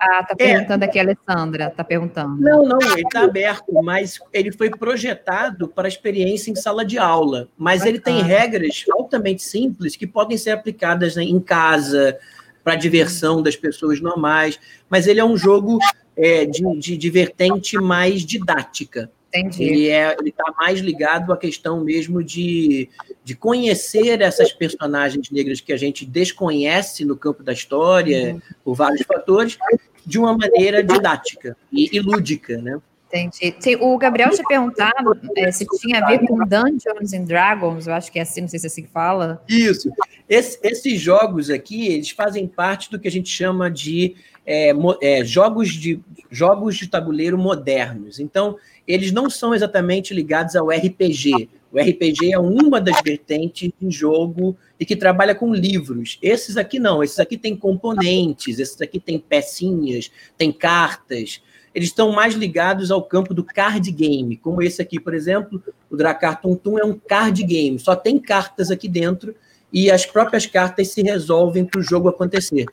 Ah, 0.00 0.24
tá 0.24 0.34
perguntando 0.34 0.84
aqui 0.84 0.98
a 0.98 1.02
Alessandra, 1.02 1.70
tá 1.70 1.84
perguntando. 1.84 2.40
Não, 2.40 2.64
não, 2.64 2.78
ele 2.80 3.02
está 3.02 3.24
aberto, 3.24 3.72
mas 3.82 4.18
ele 4.32 4.50
foi 4.50 4.70
projetado 4.70 5.68
para 5.68 5.88
experiência 5.88 6.50
em 6.50 6.54
sala 6.54 6.84
de 6.84 6.98
aula. 6.98 7.48
Mas 7.56 7.84
ele 7.84 8.00
tem 8.00 8.22
Bacana. 8.22 8.34
regras 8.38 8.84
altamente 8.90 9.42
simples 9.42 9.94
que 9.96 10.06
podem 10.06 10.38
ser 10.38 10.50
aplicadas 10.50 11.16
né, 11.16 11.22
em 11.22 11.40
casa, 11.40 12.18
para 12.62 12.74
diversão 12.76 13.42
das 13.42 13.56
pessoas 13.56 14.00
normais. 14.00 14.58
Mas 14.88 15.06
ele 15.06 15.20
é 15.20 15.24
um 15.24 15.36
jogo 15.36 15.78
é, 16.16 16.46
de, 16.46 16.62
de, 16.78 16.96
de 16.96 17.10
vertente 17.10 17.76
mais 17.76 18.24
didática. 18.24 19.10
Entendi. 19.34 19.64
Ele 19.64 19.88
é, 19.88 20.16
está 20.24 20.52
mais 20.56 20.80
ligado 20.80 21.32
à 21.32 21.36
questão 21.36 21.82
mesmo 21.82 22.22
de, 22.22 22.88
de 23.24 23.34
conhecer 23.34 24.20
essas 24.20 24.52
personagens 24.52 25.30
negras 25.30 25.60
que 25.60 25.72
a 25.72 25.76
gente 25.76 26.06
desconhece 26.06 27.04
no 27.04 27.16
campo 27.16 27.42
da 27.42 27.52
história, 27.52 28.40
por 28.64 28.74
vários 28.74 29.02
fatores, 29.02 29.58
de 30.06 30.18
uma 30.18 30.36
maneira 30.36 30.82
didática 30.84 31.56
e, 31.72 31.88
e 31.96 32.00
lúdica, 32.00 32.58
né? 32.58 32.78
Entendi. 33.12 33.76
O 33.80 33.96
Gabriel 33.96 34.30
tinha 34.30 34.46
perguntado 34.46 35.16
é, 35.36 35.50
se 35.52 35.64
tinha 35.80 36.02
a 36.02 36.08
ver 36.08 36.26
com 36.26 36.36
Dungeons 36.38 37.12
and 37.12 37.24
Dragons, 37.24 37.86
eu 37.86 37.94
acho 37.94 38.10
que 38.10 38.18
é 38.18 38.22
assim, 38.22 38.40
não 38.40 38.48
sei 38.48 38.58
se 38.58 38.66
é 38.66 38.68
assim 38.68 38.82
que 38.82 38.90
fala. 38.90 39.42
Isso. 39.48 39.88
Esse- 40.28 40.58
esses 40.62 41.00
jogos 41.00 41.48
aqui, 41.48 41.86
eles 41.86 42.10
fazem 42.10 42.46
parte 42.48 42.90
do 42.90 42.98
que 42.98 43.06
a 43.06 43.10
gente 43.10 43.28
chama 43.28 43.70
de, 43.70 44.16
é, 44.46 44.72
é, 45.02 45.24
jogos, 45.24 45.70
de 45.72 46.00
jogos 46.30 46.76
de 46.76 46.86
tabuleiro 46.86 47.38
modernos. 47.38 48.18
Então, 48.18 48.56
eles 48.86 49.12
não 49.12 49.30
são 49.30 49.54
exatamente 49.54 50.12
ligados 50.12 50.54
ao 50.54 50.68
RPG. 50.68 51.48
O 51.72 51.78
RPG 51.78 52.32
é 52.32 52.38
uma 52.38 52.80
das 52.80 53.00
vertentes 53.02 53.72
de 53.80 53.90
jogo 53.90 54.56
e 54.78 54.84
que 54.84 54.94
trabalha 54.94 55.34
com 55.34 55.52
livros. 55.52 56.18
Esses 56.22 56.56
aqui 56.56 56.78
não, 56.78 57.02
esses 57.02 57.18
aqui 57.18 57.36
têm 57.36 57.56
componentes, 57.56 58.58
esses 58.58 58.80
aqui 58.80 59.00
têm 59.00 59.18
pecinhas, 59.18 60.10
têm 60.36 60.52
cartas. 60.52 61.42
Eles 61.74 61.88
estão 61.88 62.12
mais 62.12 62.34
ligados 62.34 62.92
ao 62.92 63.02
campo 63.02 63.34
do 63.34 63.42
card 63.42 63.90
game, 63.90 64.36
como 64.36 64.62
esse 64.62 64.80
aqui, 64.80 65.00
por 65.00 65.12
exemplo, 65.12 65.60
o 65.90 65.96
Dracar 65.96 66.40
Tum 66.40 66.78
é 66.78 66.84
um 66.84 66.96
card 66.96 67.42
game, 67.42 67.76
só 67.80 67.96
tem 67.96 68.20
cartas 68.20 68.70
aqui 68.70 68.88
dentro 68.88 69.34
e 69.72 69.90
as 69.90 70.06
próprias 70.06 70.46
cartas 70.46 70.88
se 70.92 71.02
resolvem 71.02 71.64
para 71.64 71.80
o 71.80 71.82
jogo 71.82 72.08
acontecer. 72.08 72.66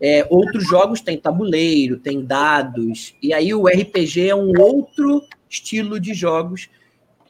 É, 0.00 0.26
outros 0.28 0.68
jogos 0.68 1.00
têm 1.00 1.16
tabuleiro, 1.16 1.98
tem 1.98 2.22
dados, 2.22 3.14
e 3.22 3.32
aí 3.32 3.54
o 3.54 3.66
RPG 3.66 4.28
é 4.28 4.34
um 4.34 4.52
outro 4.60 5.22
estilo 5.48 5.98
de 5.98 6.12
jogos 6.12 6.68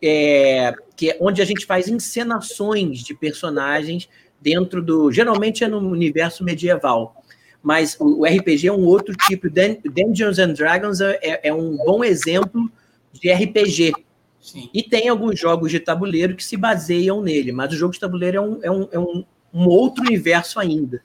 é, 0.03 0.75
que 0.97 1.11
é 1.11 1.19
onde 1.21 1.41
a 1.41 1.45
gente 1.45 1.65
faz 1.65 1.89
encenações 1.89 3.01
de 3.01 3.15
personagens 3.15 4.09
dentro 4.41 4.83
do. 4.83 5.11
Geralmente 5.11 5.65
é 5.65 5.69
no 5.69 5.79
universo 5.79 6.45
medieval, 6.45 7.23
mas 7.63 7.97
o, 7.99 8.21
o 8.21 8.25
RPG 8.25 8.69
é 8.69 8.73
um 8.73 8.85
outro 8.85 9.15
tipo. 9.27 9.49
Dun- 9.49 9.79
Dungeons 9.85 10.39
and 10.39 10.53
Dragons 10.53 11.01
é, 11.01 11.41
é 11.45 11.53
um 11.53 11.77
bom 11.77 12.05
exemplo 12.05 12.71
de 13.13 13.33
RPG. 13.33 13.93
Sim. 14.41 14.71
E 14.73 14.83
tem 14.83 15.09
alguns 15.09 15.39
jogos 15.39 15.73
de 15.73 15.81
tabuleiro 15.81 16.37
que 16.37 16.45
se 16.45 16.57
baseiam 16.57 17.21
nele, 17.21 17.51
mas 17.51 17.73
o 17.73 17.77
jogo 17.77 17.93
de 17.93 18.01
tabuleiro 18.01 18.37
é 18.37 18.41
um, 18.41 18.59
é 18.63 18.71
um, 18.71 18.89
é 18.93 18.99
um, 18.99 19.25
um 19.53 19.67
outro 19.67 20.05
universo 20.05 20.61
ainda. 20.61 21.03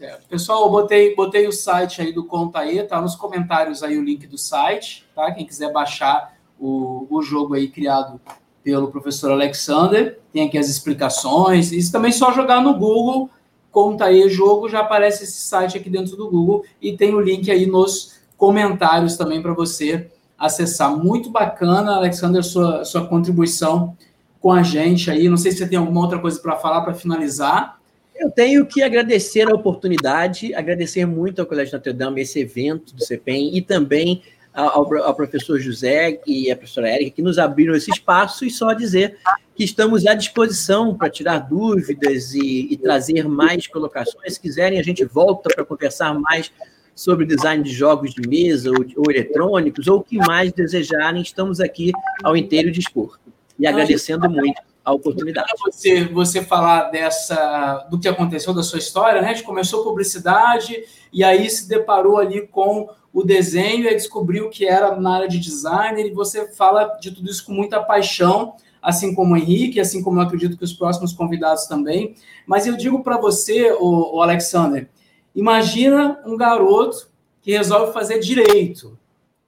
Certo. 0.00 0.26
Pessoal, 0.28 0.64
eu 0.64 0.70
botei, 0.70 1.14
botei 1.14 1.46
o 1.46 1.52
site 1.52 2.00
aí 2.00 2.10
do 2.10 2.24
Contaê, 2.24 2.82
tá 2.84 2.98
nos 3.02 3.14
comentários 3.14 3.82
aí 3.82 3.98
o 3.98 4.02
link 4.02 4.26
do 4.26 4.38
site, 4.38 5.06
tá? 5.14 5.30
Quem 5.30 5.44
quiser 5.44 5.70
baixar 5.70 6.34
o, 6.58 7.06
o 7.10 7.20
jogo 7.20 7.52
aí 7.52 7.68
criado 7.68 8.18
pelo 8.64 8.88
professor 8.88 9.30
Alexander, 9.30 10.18
tem 10.32 10.46
aqui 10.46 10.56
as 10.56 10.70
explicações. 10.70 11.70
Isso 11.70 11.92
também 11.92 12.08
é 12.08 12.14
só 12.14 12.32
jogar 12.32 12.62
no 12.62 12.78
Google, 12.78 13.28
Contaê 13.70 14.26
Jogo, 14.30 14.70
já 14.70 14.80
aparece 14.80 15.24
esse 15.24 15.38
site 15.42 15.76
aqui 15.76 15.90
dentro 15.90 16.16
do 16.16 16.30
Google 16.30 16.64
e 16.80 16.96
tem 16.96 17.14
o 17.14 17.20
link 17.20 17.50
aí 17.50 17.66
nos 17.66 18.18
comentários 18.38 19.18
também 19.18 19.42
para 19.42 19.52
você 19.52 20.10
acessar. 20.38 20.96
Muito 20.96 21.28
bacana, 21.28 21.96
Alexander, 21.96 22.42
sua, 22.42 22.86
sua 22.86 23.06
contribuição 23.06 23.94
com 24.40 24.50
a 24.50 24.62
gente 24.62 25.10
aí. 25.10 25.28
Não 25.28 25.36
sei 25.36 25.52
se 25.52 25.58
você 25.58 25.68
tem 25.68 25.78
alguma 25.78 26.00
outra 26.00 26.18
coisa 26.18 26.40
para 26.40 26.56
falar 26.56 26.80
para 26.80 26.94
finalizar. 26.94 27.79
Eu 28.20 28.30
tenho 28.30 28.66
que 28.66 28.82
agradecer 28.82 29.50
a 29.50 29.54
oportunidade, 29.54 30.54
agradecer 30.54 31.06
muito 31.06 31.40
ao 31.40 31.46
Colégio 31.46 31.72
Notre 31.72 31.90
Dame 31.94 32.20
esse 32.20 32.38
evento 32.38 32.94
do 32.94 33.02
CEPEM 33.02 33.56
e 33.56 33.62
também 33.62 34.22
ao, 34.52 34.94
ao 35.02 35.14
professor 35.14 35.58
José 35.58 36.20
e 36.26 36.50
à 36.50 36.54
professora 36.54 36.90
Érica 36.90 37.12
que 37.12 37.22
nos 37.22 37.38
abriram 37.38 37.74
esse 37.74 37.90
espaço 37.90 38.44
e 38.44 38.50
só 38.50 38.74
dizer 38.74 39.16
que 39.54 39.64
estamos 39.64 40.06
à 40.06 40.12
disposição 40.12 40.94
para 40.94 41.08
tirar 41.08 41.38
dúvidas 41.38 42.34
e, 42.34 42.68
e 42.70 42.76
trazer 42.76 43.26
mais 43.26 43.66
colocações. 43.66 44.34
Se 44.34 44.40
quiserem, 44.40 44.78
a 44.78 44.82
gente 44.82 45.02
volta 45.02 45.48
para 45.54 45.64
conversar 45.64 46.12
mais 46.12 46.52
sobre 46.94 47.24
design 47.24 47.64
de 47.64 47.72
jogos 47.72 48.12
de 48.12 48.28
mesa 48.28 48.70
ou, 48.70 48.84
ou 48.96 49.10
eletrônicos, 49.10 49.88
ou 49.88 50.00
o 50.00 50.04
que 50.04 50.18
mais 50.18 50.52
desejarem, 50.52 51.22
estamos 51.22 51.58
aqui 51.58 51.90
ao 52.22 52.36
inteiro 52.36 52.70
dispor. 52.70 53.18
E 53.58 53.66
agradecendo 53.66 54.28
muito 54.28 54.60
a 54.84 54.92
oportunidade. 54.92 55.52
Você, 55.64 56.04
você 56.04 56.42
falar 56.42 56.90
dessa 56.90 57.86
do 57.90 57.98
que 57.98 58.08
aconteceu 58.08 58.54
da 58.54 58.62
sua 58.62 58.78
história, 58.78 59.20
né? 59.20 59.30
A 59.30 59.32
gente 59.32 59.44
começou 59.44 59.84
publicidade 59.84 60.84
e 61.12 61.22
aí 61.22 61.48
se 61.50 61.68
deparou 61.68 62.18
ali 62.18 62.46
com 62.46 62.88
o 63.12 63.22
desenho 63.22 63.86
e 63.86 63.94
descobriu 63.94 64.48
que 64.48 64.66
era 64.66 64.96
na 64.96 65.16
área 65.16 65.28
de 65.28 65.38
designer 65.38 66.06
e 66.06 66.14
você 66.14 66.52
fala 66.52 66.84
de 67.00 67.10
tudo 67.10 67.30
isso 67.30 67.44
com 67.44 67.52
muita 67.52 67.82
paixão, 67.82 68.54
assim 68.80 69.14
como 69.14 69.34
o 69.34 69.36
Henrique, 69.36 69.80
assim 69.80 70.02
como 70.02 70.18
eu 70.18 70.22
acredito 70.22 70.56
que 70.56 70.64
os 70.64 70.72
próximos 70.72 71.12
convidados 71.12 71.66
também. 71.66 72.14
Mas 72.46 72.66
eu 72.66 72.76
digo 72.76 73.02
para 73.02 73.18
você, 73.18 73.72
o, 73.72 74.16
o 74.16 74.22
Alexander, 74.22 74.88
imagina 75.34 76.20
um 76.24 76.36
garoto 76.36 77.08
que 77.42 77.52
resolve 77.52 77.92
fazer 77.92 78.20
direito. 78.20 78.98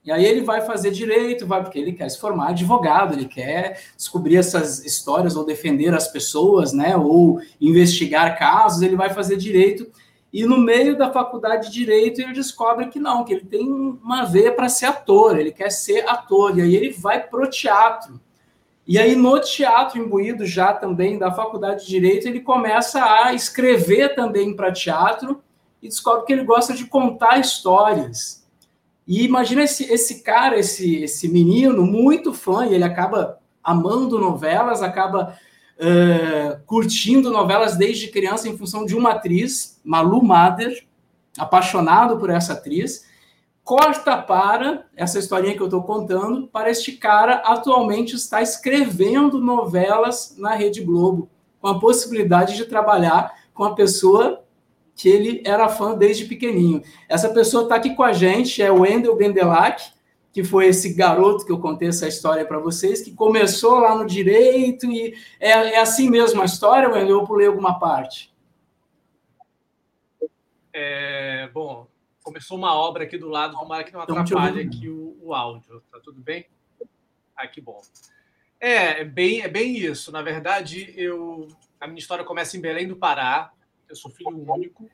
E 0.04 0.10
aí 0.10 0.24
ele 0.24 0.40
vai 0.40 0.60
fazer 0.62 0.90
direito, 0.90 1.46
vai 1.46 1.62
porque 1.62 1.78
ele 1.78 1.92
quer 1.92 2.08
se 2.08 2.18
formar 2.18 2.48
advogado, 2.48 3.14
ele 3.14 3.26
quer 3.26 3.80
descobrir 3.96 4.36
essas 4.36 4.84
histórias 4.84 5.36
ou 5.36 5.44
defender 5.44 5.94
as 5.94 6.08
pessoas, 6.08 6.72
né, 6.72 6.96
ou 6.96 7.40
investigar 7.60 8.36
casos, 8.36 8.82
ele 8.82 8.96
vai 8.96 9.10
fazer 9.10 9.36
direito. 9.36 9.86
E 10.32 10.44
no 10.44 10.58
meio 10.58 10.98
da 10.98 11.12
faculdade 11.12 11.68
de 11.68 11.74
direito 11.74 12.20
ele 12.20 12.32
descobre 12.32 12.88
que 12.88 12.98
não, 12.98 13.22
que 13.22 13.34
ele 13.34 13.44
tem 13.44 13.70
uma 13.70 14.24
veia 14.24 14.50
para 14.50 14.68
ser 14.68 14.86
ator, 14.86 15.38
ele 15.38 15.52
quer 15.52 15.70
ser 15.70 16.08
ator. 16.08 16.58
E 16.58 16.62
aí 16.62 16.74
ele 16.74 16.90
vai 16.90 17.22
pro 17.22 17.48
teatro. 17.48 18.20
E 18.84 18.98
aí 18.98 19.14
no 19.14 19.38
teatro 19.38 20.00
imbuído 20.00 20.44
já 20.44 20.72
também 20.72 21.16
da 21.16 21.30
faculdade 21.30 21.84
de 21.84 21.90
direito, 21.90 22.26
ele 22.26 22.40
começa 22.40 23.04
a 23.04 23.32
escrever 23.34 24.16
também 24.16 24.56
para 24.56 24.72
teatro 24.72 25.40
e 25.80 25.86
descobre 25.86 26.26
que 26.26 26.32
ele 26.32 26.44
gosta 26.44 26.72
de 26.72 26.86
contar 26.86 27.38
histórias. 27.38 28.41
E 29.06 29.24
imagina 29.24 29.62
esse, 29.62 29.84
esse 29.92 30.22
cara, 30.22 30.58
esse, 30.58 31.02
esse 31.02 31.28
menino, 31.28 31.84
muito 31.84 32.32
fã, 32.32 32.66
e 32.66 32.74
ele 32.74 32.84
acaba 32.84 33.38
amando 33.62 34.18
novelas, 34.18 34.82
acaba 34.82 35.36
uh, 35.78 36.60
curtindo 36.66 37.30
novelas 37.30 37.76
desde 37.76 38.08
criança 38.08 38.48
em 38.48 38.56
função 38.56 38.84
de 38.84 38.96
uma 38.96 39.12
atriz, 39.12 39.80
Malu 39.84 40.22
Mader, 40.22 40.84
apaixonado 41.38 42.18
por 42.18 42.30
essa 42.30 42.54
atriz. 42.54 43.10
Corta 43.64 44.16
para 44.16 44.86
essa 44.96 45.18
historinha 45.18 45.54
que 45.54 45.62
eu 45.62 45.66
estou 45.66 45.82
contando, 45.82 46.48
para 46.48 46.70
este 46.70 46.92
cara 46.92 47.36
atualmente 47.44 48.16
está 48.16 48.42
escrevendo 48.42 49.38
novelas 49.38 50.34
na 50.36 50.54
Rede 50.54 50.80
Globo, 50.82 51.28
com 51.60 51.68
a 51.68 51.78
possibilidade 51.78 52.56
de 52.56 52.64
trabalhar 52.64 53.32
com 53.54 53.62
a 53.62 53.74
pessoa 53.74 54.41
que 55.02 55.08
ele 55.08 55.42
era 55.44 55.68
fã 55.68 55.96
desde 55.96 56.26
pequenininho. 56.26 56.80
Essa 57.08 57.28
pessoa 57.34 57.64
está 57.64 57.74
aqui 57.74 57.92
com 57.96 58.04
a 58.04 58.12
gente, 58.12 58.62
é 58.62 58.70
o 58.70 58.82
Wendel 58.82 59.16
Bendelac, 59.16 59.92
que 60.32 60.44
foi 60.44 60.66
esse 60.66 60.94
garoto 60.94 61.44
que 61.44 61.50
eu 61.50 61.58
contei 61.58 61.88
essa 61.88 62.06
história 62.06 62.46
para 62.46 62.60
vocês, 62.60 63.02
que 63.02 63.12
começou 63.12 63.80
lá 63.80 63.96
no 63.96 64.06
direito 64.06 64.86
e 64.86 65.16
é, 65.40 65.50
é 65.50 65.80
assim 65.80 66.08
mesmo 66.08 66.40
a 66.40 66.44
história, 66.44 66.88
Wendel? 66.88 67.18
Eu 67.18 67.24
pulei 67.24 67.48
alguma 67.48 67.80
parte? 67.80 68.32
É, 70.72 71.50
bom, 71.52 71.88
começou 72.22 72.56
uma 72.56 72.72
obra 72.72 73.02
aqui 73.02 73.18
do 73.18 73.28
lado, 73.28 73.58
tomara 73.58 73.82
que 73.82 73.92
não 73.92 74.02
atrapalhe 74.02 74.62
aqui 74.62 74.88
o, 74.88 75.18
o 75.20 75.34
áudio, 75.34 75.82
tá 75.90 75.98
tudo 75.98 76.20
bem? 76.20 76.46
Ah, 77.36 77.48
que 77.48 77.60
bom. 77.60 77.82
É, 78.60 79.00
é 79.00 79.04
bem, 79.04 79.40
é 79.40 79.48
bem 79.48 79.76
isso. 79.76 80.12
Na 80.12 80.22
verdade, 80.22 80.94
eu 80.96 81.48
a 81.80 81.88
minha 81.88 81.98
história 81.98 82.24
começa 82.24 82.56
em 82.56 82.60
Belém 82.60 82.86
do 82.86 82.94
Pará, 82.94 83.50
eu 83.92 83.96
sou 83.96 84.10
filho 84.10 84.30
único, 84.50 84.90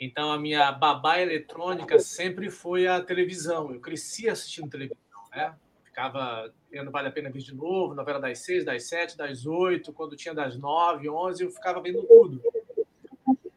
então 0.00 0.32
a 0.32 0.38
minha 0.38 0.72
babá 0.72 1.20
eletrônica 1.20 1.98
sempre 1.98 2.50
foi 2.50 2.86
a 2.86 3.00
televisão. 3.00 3.72
Eu 3.72 3.80
cresci 3.80 4.28
assistindo 4.28 4.70
televisão, 4.70 4.98
né? 5.30 5.54
Ficava 5.84 6.52
vendo 6.70 6.90
Vale 6.90 7.08
a 7.08 7.12
Pena 7.12 7.30
Ver 7.30 7.40
de 7.40 7.54
Novo, 7.54 7.94
novela 7.94 8.18
das 8.18 8.38
seis, 8.40 8.64
das 8.64 8.84
sete, 8.84 9.16
das 9.16 9.46
oito, 9.46 9.92
quando 9.92 10.16
tinha 10.16 10.34
das 10.34 10.58
nove, 10.58 11.08
onze, 11.08 11.44
eu 11.44 11.50
ficava 11.50 11.80
vendo 11.80 12.02
tudo. 12.02 12.42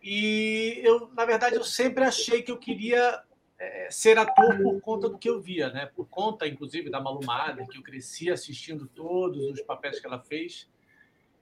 E 0.02 0.82
eu, 0.84 1.10
na 1.14 1.26
verdade, 1.26 1.56
eu 1.56 1.64
sempre 1.64 2.04
achei 2.04 2.42
que 2.42 2.52
eu 2.52 2.58
queria 2.58 3.22
é, 3.58 3.90
ser 3.92 4.18
ator 4.18 4.58
por 4.62 4.82
conta 4.82 5.10
do 5.10 5.18
que 5.18 5.30
eu 5.30 5.42
via, 5.42 5.70
né? 5.70 5.86
Por 5.86 6.08
conta, 6.08 6.48
inclusive, 6.48 6.90
da 6.90 7.02
Malumada, 7.02 7.66
que 7.68 7.78
eu 7.78 7.84
cresci 7.84 8.32
assistindo 8.32 8.88
todos 8.88 9.44
os 9.46 9.62
papéis 9.62 10.00
que 10.00 10.08
ela 10.08 10.20
fez. 10.20 10.70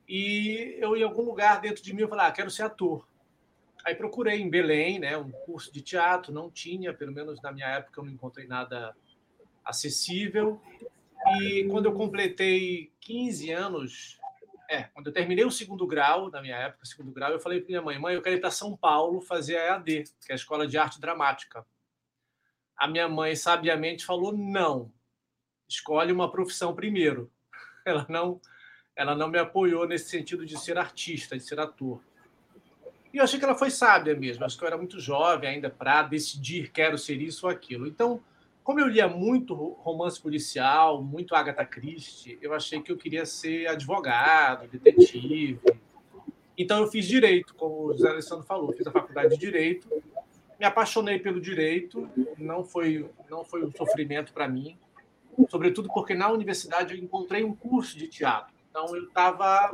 E 0.08 0.78
eu, 0.80 0.96
em 0.96 1.04
algum 1.04 1.24
lugar 1.24 1.60
dentro 1.60 1.84
de 1.84 1.94
mim, 1.94 2.04
eu 2.04 2.08
falei, 2.08 2.26
ah, 2.26 2.32
quero 2.32 2.50
ser 2.50 2.64
ator. 2.64 3.08
Aí 3.86 3.94
procurei 3.96 4.42
em 4.42 4.50
Belém, 4.50 5.00
né, 5.00 5.18
um 5.18 5.32
curso 5.32 5.72
de 5.72 5.82
teatro, 5.82 6.34
não 6.34 6.50
tinha, 6.50 6.94
pelo 6.94 7.12
menos 7.12 7.42
na 7.42 7.52
minha 7.52 7.68
época 7.68 8.00
eu 8.00 8.06
não 8.06 8.12
encontrei 8.12 8.48
nada 8.48 8.96
acessível. 9.64 10.62
E 11.40 11.66
quando 11.70 11.86
eu 11.86 11.94
completei 11.94 12.92
15 13.02 13.52
anos, 13.52 14.20
é, 14.70 14.84
quando 14.84 15.08
eu 15.08 15.14
terminei 15.14 15.46
o 15.46 15.52
segundo 15.52 15.86
grau, 15.86 16.30
na 16.30 16.42
minha 16.42 16.56
época, 16.56 16.86
segundo 16.86 17.12
grau, 17.12 17.32
eu 17.32 17.40
falei 17.40 17.60
para 17.60 17.68
minha 17.68 17.82
mãe, 17.82 18.00
mãe, 18.00 18.16
eu 18.16 18.22
quero 18.22 18.36
ir 18.36 18.42
para 18.42 18.52
São 18.52 18.76
Paulo 18.76 19.22
fazer 19.22 19.58
a 19.58 19.76
EAD, 19.76 20.04
que 20.26 20.32
é 20.32 20.34
a 20.34 20.36
Escola 20.36 20.68
de 20.68 20.78
Arte 20.78 21.00
Dramática. 21.00 21.66
A 22.76 22.88
minha 22.88 23.10
mãe 23.10 23.36
sabiamente 23.36 24.06
falou 24.06 24.36
não. 24.36 24.92
Escolhe 25.68 26.12
uma 26.12 26.32
profissão 26.32 26.76
primeiro. 26.76 27.32
Ela 27.86 28.06
não 28.08 28.40
ela 28.98 29.16
não 29.16 29.30
me 29.30 29.38
apoiou 29.38 29.88
nesse 29.88 30.10
sentido 30.10 30.44
de 30.44 30.60
ser 30.60 30.76
artista, 30.76 31.38
de 31.38 31.44
ser 31.44 31.60
ator. 31.60 32.02
E 33.14 33.20
eu 33.20 33.24
achei 33.24 33.38
que 33.38 33.46
ela 33.46 33.56
foi 33.56 33.70
sábia 33.70 34.16
mesmo. 34.16 34.44
Acho 34.44 34.58
que 34.58 34.64
eu 34.64 34.68
era 34.68 34.78
muito 34.78 35.00
jovem 35.00 35.52
ainda 35.52 35.70
para 35.70 36.02
decidir 36.02 36.72
quero 36.72 36.98
ser 36.98 37.22
isso 37.22 37.46
ou 37.46 37.52
aquilo. 37.52 37.88
Então, 37.88 38.20
como 38.64 38.80
eu 38.80 38.88
lia 38.88 39.08
muito 39.08 39.54
romance 39.54 40.20
policial, 40.20 41.02
muito 41.02 41.36
Agatha 41.36 41.64
Christie, 41.64 42.40
eu 42.42 42.54
achei 42.54 42.82
que 42.82 42.92
eu 42.92 42.98
queria 42.98 43.24
ser 43.24 43.68
advogado, 43.68 44.68
detetive. 44.68 45.60
Então 46.58 46.80
eu 46.80 46.88
fiz 46.88 47.06
direito, 47.06 47.54
como 47.54 47.86
o 47.86 47.94
José 47.94 48.10
Alessandro 48.10 48.46
falou, 48.46 48.74
fiz 48.74 48.88
a 48.88 48.92
faculdade 48.92 49.36
de 49.36 49.38
direito, 49.38 49.88
me 50.60 50.66
apaixonei 50.66 51.20
pelo 51.20 51.40
direito, 51.40 52.10
não 52.36 52.64
foi 52.64 53.08
não 53.30 53.46
foi 53.46 53.64
um 53.64 53.72
sofrimento 53.72 54.34
para 54.34 54.48
mim, 54.48 54.76
sobretudo 55.50 55.88
porque 55.94 56.16
na 56.16 56.32
universidade 56.32 56.96
eu 56.96 57.00
encontrei 57.00 57.44
um 57.44 57.56
curso 57.56 57.96
de 57.96 58.08
teatro. 58.08 58.57
Então 58.78 58.96
eu 58.96 59.06
estava 59.06 59.72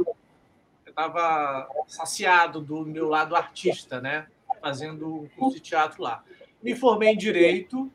eu 0.85 0.93
tava 0.93 1.67
saciado 1.87 2.61
do 2.61 2.85
meu 2.85 3.09
lado 3.09 3.35
artista, 3.35 3.99
né? 3.99 4.27
Fazendo 4.61 5.23
um 5.23 5.27
curso 5.27 5.57
de 5.57 5.61
teatro 5.61 6.01
lá. 6.01 6.23
Me 6.61 6.73
formei 6.73 7.09
em 7.09 7.17
direito, 7.17 7.91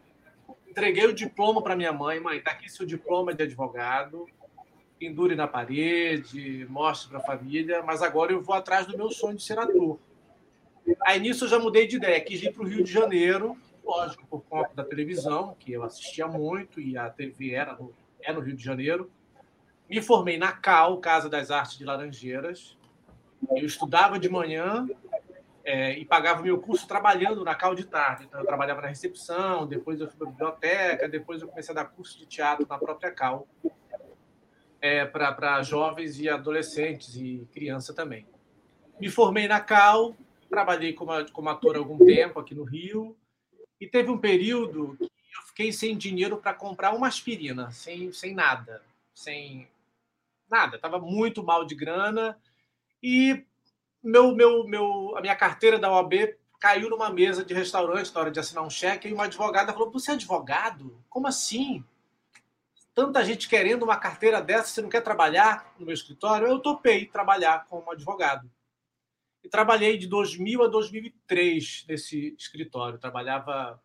entreguei 0.69 1.07
o 1.07 1.15
diploma 1.15 1.63
para 1.63 1.75
minha 1.75 1.95
mãe, 1.95 2.21
mãe, 2.21 2.37
está 2.37 2.51
aqui 2.51 2.69
seu 2.69 2.85
diploma 2.85 3.33
de 3.33 3.43
advogado, 3.43 4.27
pendure 4.99 5.35
na 5.35 5.49
parede, 5.49 6.67
mostre 6.69 7.09
para 7.09 7.21
a 7.21 7.23
família, 7.23 7.83
mas 7.83 8.03
agora 8.03 8.33
eu 8.33 8.43
vou 8.43 8.55
atrás 8.55 8.87
do 8.87 8.95
meu 8.95 9.11
sonho 9.11 9.39
de 9.39 9.43
ser 9.43 9.59
ator. 9.59 9.99
Aí 11.07 11.19
nisso 11.19 11.47
eu 11.47 11.49
já 11.49 11.59
mudei 11.59 11.87
de 11.87 11.97
ideia, 11.97 12.21
quis 12.21 12.43
ir 12.43 12.53
para 12.53 12.63
o 12.63 12.67
Rio 12.67 12.85
de 12.85 12.93
Janeiro, 12.93 13.57
lógico, 13.83 14.27
por 14.27 14.43
conta 14.43 14.75
da 14.75 14.85
televisão, 14.85 15.57
que 15.59 15.73
eu 15.73 15.85
assistia 15.85 16.27
muito 16.27 16.79
e 16.79 16.99
a 16.99 17.09
TV 17.09 17.53
era 17.53 17.73
no, 17.77 17.95
é 18.21 18.31
no 18.31 18.41
Rio 18.41 18.55
de 18.55 18.63
Janeiro. 18.63 19.11
Me 19.89 20.03
formei 20.03 20.37
na 20.37 20.53
CAL, 20.53 20.99
Casa 20.99 21.29
das 21.31 21.51
Artes 21.51 21.79
de 21.79 21.85
Laranjeiras. 21.85 22.77
Eu 23.51 23.65
estudava 23.65 24.19
de 24.19 24.29
manhã 24.29 24.87
é, 25.65 25.99
e 25.99 26.05
pagava 26.05 26.43
meu 26.43 26.61
curso 26.61 26.87
trabalhando 26.87 27.43
na 27.43 27.55
CAL 27.55 27.75
de 27.75 27.85
tarde. 27.85 28.25
Então, 28.27 28.41
eu 28.41 28.47
trabalhava 28.47 28.83
na 28.83 28.89
recepção, 28.89 29.67
depois 29.67 30.01
eu 30.01 30.09
fui 30.09 30.17
para 30.19 30.29
a 30.29 30.31
biblioteca, 30.31 31.09
depois 31.09 31.41
eu 31.41 31.49
comecei 31.49 31.73
a 31.73 31.77
dar 31.77 31.85
curso 31.87 32.19
de 32.19 32.27
teatro 32.27 32.67
na 32.69 32.79
própria 32.79 33.11
CAL 33.11 33.49
é, 34.81 35.07
para 35.07 35.63
jovens 35.63 36.21
e 36.21 36.29
adolescentes 36.29 37.17
e 37.17 37.49
criança 37.53 37.95
também. 37.95 38.27
Me 39.01 39.09
formei 39.09 39.49
na 39.49 39.61
CAL, 39.61 40.15
trabalhei 40.51 40.93
como, 40.93 41.13
como 41.33 41.49
ator 41.49 41.77
algum 41.77 41.99
tempo 41.99 42.39
aqui 42.41 42.55
no 42.55 42.65
Rio, 42.65 43.17
e 43.81 43.87
teve 43.87 44.11
um 44.11 44.19
período 44.19 44.97
que 44.99 45.05
eu 45.05 45.43
fiquei 45.47 45.73
sem 45.73 45.97
dinheiro 45.97 46.37
para 46.37 46.53
comprar 46.53 46.95
uma 46.95 47.07
aspirina, 47.07 47.71
sem, 47.71 48.13
sem 48.13 48.35
nada, 48.35 48.83
sem 49.15 49.69
nada, 50.49 50.77
estava 50.77 50.99
muito 50.99 51.45
mal 51.45 51.65
de 51.65 51.75
grana 51.75 52.39
e 53.03 53.45
meu, 54.03 54.35
meu, 54.35 54.67
meu, 54.67 55.17
a 55.17 55.21
minha 55.21 55.37
carteira 55.37 55.79
da 55.79 55.91
OAB 55.91 56.37
caiu 56.61 56.91
numa 56.91 57.11
mesa 57.11 57.45
de 57.45 57.55
restaurante 57.55 58.13
na 58.15 58.21
hora 58.21 58.31
de 58.31 58.41
assinar 58.41 58.65
um 58.65 58.71
cheque 58.71 59.09
e 59.09 59.13
uma 59.13 59.25
advogada 59.25 59.73
falou: 59.73 59.91
Você 59.93 60.11
é 60.11 60.15
advogado? 60.15 61.03
Como 61.09 61.27
assim? 61.27 61.85
Tanta 62.95 63.25
gente 63.25 63.49
querendo 63.49 63.85
uma 63.85 63.97
carteira 63.97 64.41
dessa, 64.43 64.69
você 64.69 64.83
não 64.83 64.89
quer 64.89 65.03
trabalhar 65.03 65.73
no 65.79 65.87
meu 65.87 65.95
escritório? 65.95 66.49
Eu 66.49 66.59
topei 66.59 67.07
trabalhar 67.07 67.65
como 67.67 67.93
advogado. 67.93 68.51
E 69.45 69.49
trabalhei 69.49 69.97
de 69.97 70.09
2000 70.09 70.65
a 70.65 70.67
2003 70.67 71.85
nesse 71.89 72.35
escritório. 72.37 72.99
Trabalhava 72.99 73.81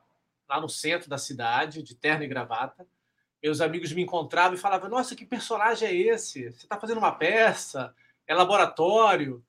lá 0.50 0.60
no 0.60 0.68
centro 0.68 1.08
da 1.08 1.20
cidade, 1.20 1.84
de 1.84 1.94
terno 1.94 2.24
e 2.24 2.28
gravata 2.28 2.88
meus 3.44 3.60
amigos 3.60 3.92
me 3.92 4.02
encontravam 4.02 4.56
e 4.56 4.60
falavam: 4.60 4.90
Nossa, 4.90 5.16
que 5.16 5.26
personagem 5.26 5.88
é 5.88 5.94
esse? 5.94 6.44
Você 6.46 6.66
está 6.66 6.80
fazendo 6.80 7.00
uma 7.00 7.12
peça? 7.12 7.94
É 8.26 8.34
laboratório? 8.34 9.44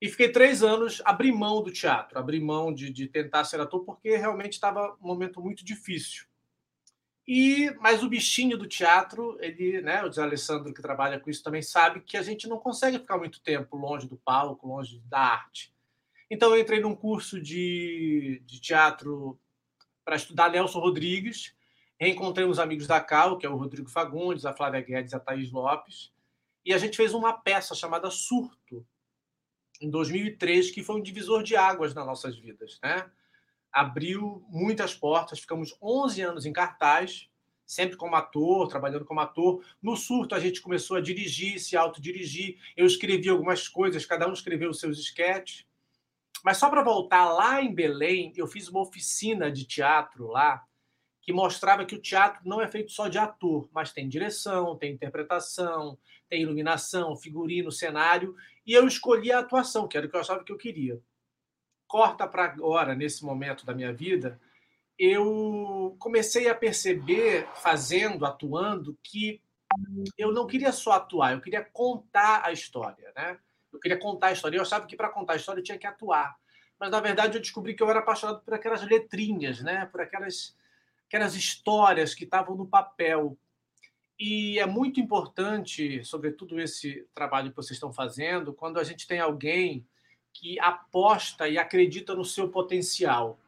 E 0.00 0.08
fiquei 0.08 0.30
três 0.30 0.62
anos 0.62 1.02
abri 1.04 1.32
mão 1.32 1.62
do 1.62 1.72
teatro, 1.72 2.18
abri 2.18 2.38
mão 2.38 2.72
de, 2.72 2.90
de 2.90 3.08
tentar 3.08 3.44
ser 3.44 3.60
ator, 3.60 3.84
porque 3.84 4.16
realmente 4.16 4.52
estava 4.52 4.96
um 5.02 5.06
momento 5.08 5.40
muito 5.40 5.64
difícil. 5.64 6.26
E 7.26 7.74
mas 7.80 8.04
o 8.04 8.08
bichinho 8.08 8.56
do 8.56 8.68
teatro, 8.68 9.36
ele, 9.40 9.80
né, 9.80 10.04
o 10.04 10.20
Alessandro 10.20 10.72
que 10.72 10.80
trabalha 10.80 11.18
com 11.18 11.28
isso 11.28 11.42
também 11.42 11.62
sabe 11.62 12.00
que 12.00 12.16
a 12.16 12.22
gente 12.22 12.46
não 12.46 12.58
consegue 12.58 12.98
ficar 13.00 13.18
muito 13.18 13.40
tempo 13.40 13.76
longe 13.76 14.06
do 14.06 14.16
palco, 14.16 14.68
longe 14.68 15.00
da 15.06 15.18
arte. 15.18 15.74
Então 16.30 16.54
eu 16.54 16.60
entrei 16.60 16.78
num 16.78 16.94
curso 16.94 17.40
de, 17.40 18.40
de 18.44 18.60
teatro 18.60 19.40
para 20.04 20.14
estudar 20.14 20.50
Nelson 20.50 20.78
Rodrigues, 20.78 21.55
reencontrei 21.98 22.46
uns 22.46 22.58
amigos 22.58 22.86
da 22.86 23.00
Cal, 23.00 23.38
que 23.38 23.46
é 23.46 23.48
o 23.48 23.56
Rodrigo 23.56 23.88
Fagundes, 23.88 24.44
a 24.44 24.52
Flávia 24.52 24.80
Guedes 24.80 25.14
a 25.14 25.20
Thaís 25.20 25.50
Lopes, 25.50 26.12
e 26.64 26.72
a 26.74 26.78
gente 26.78 26.96
fez 26.96 27.14
uma 27.14 27.32
peça 27.32 27.74
chamada 27.74 28.10
Surto, 28.10 28.86
em 29.80 29.90
2003, 29.90 30.70
que 30.70 30.82
foi 30.82 30.96
um 30.96 31.02
divisor 31.02 31.42
de 31.42 31.54
águas 31.54 31.94
nas 31.94 32.06
nossas 32.06 32.36
vidas, 32.36 32.78
né? 32.82 33.10
abriu 33.76 34.42
muitas 34.48 34.94
portas, 34.94 35.38
ficamos 35.38 35.76
11 35.82 36.22
anos 36.22 36.46
em 36.46 36.52
cartaz, 36.52 37.28
sempre 37.66 37.94
como 37.94 38.16
ator, 38.16 38.68
trabalhando 38.68 39.04
como 39.04 39.20
ator. 39.20 39.62
No 39.82 39.94
surto, 39.96 40.34
a 40.34 40.40
gente 40.40 40.62
começou 40.62 40.96
a 40.96 41.00
dirigir, 41.00 41.60
se 41.60 41.76
autodirigir. 41.76 42.56
Eu 42.74 42.86
escrevi 42.86 43.28
algumas 43.28 43.68
coisas, 43.68 44.06
cada 44.06 44.26
um 44.26 44.32
escreveu 44.32 44.70
os 44.70 44.80
seus 44.80 44.98
esquetes. 44.98 45.66
Mas 46.42 46.56
só 46.56 46.70
para 46.70 46.82
voltar 46.82 47.30
lá 47.30 47.60
em 47.60 47.74
Belém, 47.74 48.32
eu 48.34 48.46
fiz 48.46 48.66
uma 48.68 48.80
oficina 48.80 49.52
de 49.52 49.66
teatro 49.66 50.26
lá, 50.26 50.64
que 51.26 51.32
mostrava 51.32 51.84
que 51.84 51.96
o 51.96 52.00
teatro 52.00 52.40
não 52.44 52.60
é 52.60 52.68
feito 52.68 52.92
só 52.92 53.08
de 53.08 53.18
ator, 53.18 53.68
mas 53.72 53.92
tem 53.92 54.08
direção, 54.08 54.76
tem 54.76 54.92
interpretação, 54.92 55.98
tem 56.28 56.42
iluminação, 56.42 57.16
figurino, 57.16 57.72
cenário. 57.72 58.36
E 58.64 58.72
eu 58.72 58.86
escolhi 58.86 59.32
a 59.32 59.40
atuação, 59.40 59.88
que 59.88 59.96
era 59.96 60.06
o 60.06 60.10
que 60.10 60.16
eu 60.16 60.20
achava 60.20 60.44
que 60.44 60.52
eu 60.52 60.56
queria 60.56 61.02
corta 61.86 62.26
para 62.26 62.44
agora, 62.44 62.94
nesse 62.94 63.24
momento 63.24 63.64
da 63.64 63.74
minha 63.74 63.92
vida, 63.92 64.40
eu 64.98 65.96
comecei 65.98 66.48
a 66.48 66.54
perceber, 66.54 67.48
fazendo, 67.54 68.24
atuando, 68.24 68.98
que 69.02 69.40
eu 70.16 70.32
não 70.32 70.46
queria 70.46 70.72
só 70.72 70.92
atuar, 70.92 71.32
eu 71.32 71.40
queria 71.40 71.62
contar 71.64 72.42
a 72.44 72.52
história, 72.52 73.12
né? 73.14 73.38
Eu 73.72 73.80
queria 73.80 73.98
contar 73.98 74.28
a 74.28 74.32
história. 74.32 74.56
Eu 74.56 74.62
achava 74.62 74.86
que 74.86 74.96
para 74.96 75.10
contar 75.10 75.34
a 75.34 75.36
história 75.36 75.60
eu 75.60 75.64
tinha 75.64 75.78
que 75.78 75.86
atuar. 75.86 76.36
Mas, 76.78 76.90
na 76.90 77.00
verdade, 77.00 77.36
eu 77.36 77.40
descobri 77.40 77.74
que 77.74 77.82
eu 77.82 77.90
era 77.90 77.98
apaixonado 77.98 78.40
por 78.40 78.54
aquelas 78.54 78.82
letrinhas, 78.82 79.62
né? 79.62 79.86
Por 79.86 80.00
aquelas, 80.00 80.56
aquelas 81.06 81.34
histórias 81.34 82.14
que 82.14 82.24
estavam 82.24 82.56
no 82.56 82.66
papel. 82.66 83.36
E 84.18 84.58
é 84.58 84.66
muito 84.66 85.00
importante, 85.00 86.04
sobretudo 86.04 86.58
esse 86.58 87.06
trabalho 87.14 87.50
que 87.50 87.56
vocês 87.56 87.76
estão 87.76 87.92
fazendo, 87.92 88.52
quando 88.52 88.78
a 88.78 88.84
gente 88.84 89.06
tem 89.06 89.20
alguém 89.20 89.86
que 90.32 90.58
aposta 90.60 91.48
e 91.48 91.58
acredita 91.58 92.14
no 92.14 92.24
seu 92.24 92.48
potencial, 92.48 93.38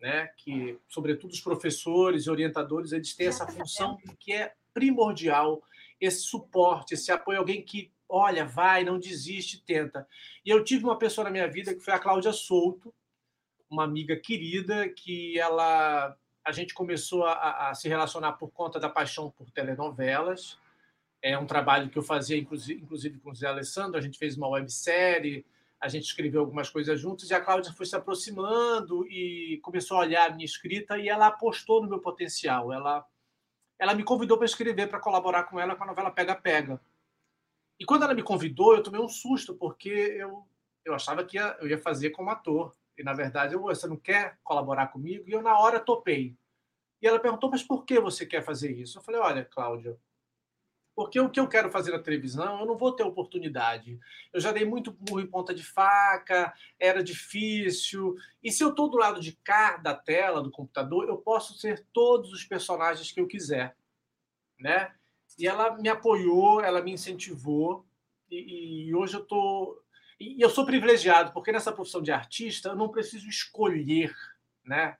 né? 0.00 0.28
Que, 0.36 0.78
sobretudo, 0.88 1.32
os 1.32 1.40
professores 1.40 2.24
e 2.24 2.30
orientadores 2.30 2.92
eles 2.92 3.14
têm 3.14 3.28
essa 3.28 3.46
função 3.46 3.98
que 4.18 4.32
é 4.32 4.54
primordial, 4.74 5.62
esse 6.00 6.20
suporte, 6.20 6.94
esse 6.94 7.10
apoio, 7.10 7.38
alguém 7.38 7.62
que 7.62 7.90
olha, 8.08 8.44
vai, 8.44 8.84
não 8.84 8.98
desiste, 8.98 9.64
tenta. 9.64 10.06
E 10.44 10.50
eu 10.50 10.62
tive 10.62 10.84
uma 10.84 10.98
pessoa 10.98 11.24
na 11.24 11.30
minha 11.30 11.48
vida 11.48 11.74
que 11.74 11.80
foi 11.80 11.94
a 11.94 11.98
Cláudia 11.98 12.32
Souto, 12.32 12.94
uma 13.68 13.84
amiga 13.84 14.16
querida 14.16 14.88
que 14.88 15.38
ela 15.38 16.16
a 16.46 16.52
gente 16.52 16.72
começou 16.72 17.26
a, 17.26 17.70
a, 17.70 17.74
se 17.74 17.88
relacionar 17.88 18.34
por 18.34 18.52
conta 18.52 18.78
da 18.78 18.88
paixão 18.88 19.32
por 19.32 19.50
telenovelas. 19.50 20.56
É 21.20 21.36
um 21.36 21.44
trabalho 21.44 21.90
que 21.90 21.98
eu 21.98 22.04
fazia, 22.04 22.38
inclusive, 22.38 23.18
com 23.18 23.30
o 23.30 23.34
Zé 23.34 23.48
Alessandro. 23.48 23.98
A 23.98 24.00
gente 24.00 24.16
fez 24.16 24.36
uma 24.36 24.46
websérie, 24.46 25.44
a 25.80 25.88
gente 25.88 26.04
escreveu 26.04 26.42
algumas 26.42 26.70
coisas 26.70 27.00
juntos 27.00 27.28
e 27.28 27.34
a 27.34 27.40
Cláudia 27.40 27.72
foi 27.72 27.84
se 27.84 27.96
aproximando 27.96 29.04
e 29.08 29.58
começou 29.60 29.96
a 29.96 30.00
olhar 30.02 30.30
a 30.30 30.32
minha 30.32 30.44
escrita 30.44 30.96
e 30.96 31.08
ela 31.08 31.26
apostou 31.26 31.82
no 31.82 31.88
meu 31.88 31.98
potencial. 31.98 32.72
Ela, 32.72 33.04
ela 33.76 33.92
me 33.92 34.04
convidou 34.04 34.36
para 34.36 34.46
escrever, 34.46 34.88
para 34.88 35.00
colaborar 35.00 35.44
com 35.44 35.58
ela 35.58 35.74
com 35.74 35.82
a 35.82 35.88
novela 35.88 36.12
Pega 36.12 36.36
Pega. 36.36 36.80
E 37.76 37.84
quando 37.84 38.04
ela 38.04 38.14
me 38.14 38.22
convidou, 38.22 38.76
eu 38.76 38.84
tomei 38.84 39.00
um 39.00 39.08
susto, 39.08 39.52
porque 39.52 39.88
eu, 39.88 40.46
eu 40.84 40.94
achava 40.94 41.24
que 41.24 41.38
ia, 41.38 41.56
eu 41.60 41.66
ia 41.66 41.78
fazer 41.78 42.10
como 42.10 42.30
ator. 42.30 42.72
E, 42.96 43.02
na 43.02 43.12
verdade, 43.12 43.54
eu, 43.54 43.60
você 43.60 43.86
não 43.86 43.96
quer 43.96 44.38
colaborar 44.42 44.88
comigo? 44.88 45.24
E 45.28 45.32
eu, 45.32 45.42
na 45.42 45.58
hora, 45.58 45.80
topei. 45.80 46.36
E 47.00 47.06
ela 47.06 47.20
perguntou, 47.20 47.50
mas 47.50 47.62
por 47.62 47.84
que 47.84 48.00
você 48.00 48.24
quer 48.24 48.42
fazer 48.42 48.72
isso? 48.72 48.98
Eu 48.98 49.02
falei, 49.02 49.20
olha, 49.20 49.44
Cláudia, 49.44 49.98
porque 50.96 51.20
o 51.20 51.28
que 51.28 51.38
eu 51.38 51.46
quero 51.46 51.70
fazer 51.70 51.92
na 51.92 51.98
televisão, 51.98 52.60
eu 52.60 52.64
não 52.64 52.78
vou 52.78 52.90
ter 52.90 53.02
oportunidade. 53.02 54.00
Eu 54.32 54.40
já 54.40 54.50
dei 54.50 54.64
muito 54.64 54.90
burro 54.90 55.20
em 55.20 55.26
ponta 55.26 55.54
de 55.54 55.62
faca, 55.62 56.54
era 56.80 57.04
difícil. 57.04 58.16
E 58.42 58.50
se 58.50 58.64
eu 58.64 58.70
estou 58.70 58.88
do 58.88 58.96
lado 58.96 59.20
de 59.20 59.32
cá 59.44 59.76
da 59.76 59.94
tela, 59.94 60.42
do 60.42 60.50
computador, 60.50 61.06
eu 61.06 61.18
posso 61.18 61.52
ser 61.58 61.84
todos 61.92 62.32
os 62.32 62.44
personagens 62.44 63.12
que 63.12 63.20
eu 63.20 63.26
quiser. 63.26 63.76
Né? 64.58 64.90
E 65.38 65.46
ela 65.46 65.76
me 65.76 65.90
apoiou, 65.90 66.62
ela 66.62 66.80
me 66.80 66.92
incentivou. 66.92 67.84
E, 68.30 68.86
e 68.88 68.94
hoje 68.94 69.18
eu 69.18 69.22
estou. 69.22 69.84
E 70.18 70.42
eu 70.42 70.48
sou 70.48 70.64
privilegiado, 70.64 71.32
porque 71.32 71.52
nessa 71.52 71.72
profissão 71.72 72.00
de 72.00 72.10
artista 72.10 72.70
eu 72.70 72.76
não 72.76 72.88
preciso 72.88 73.28
escolher. 73.28 74.14
Né? 74.64 74.96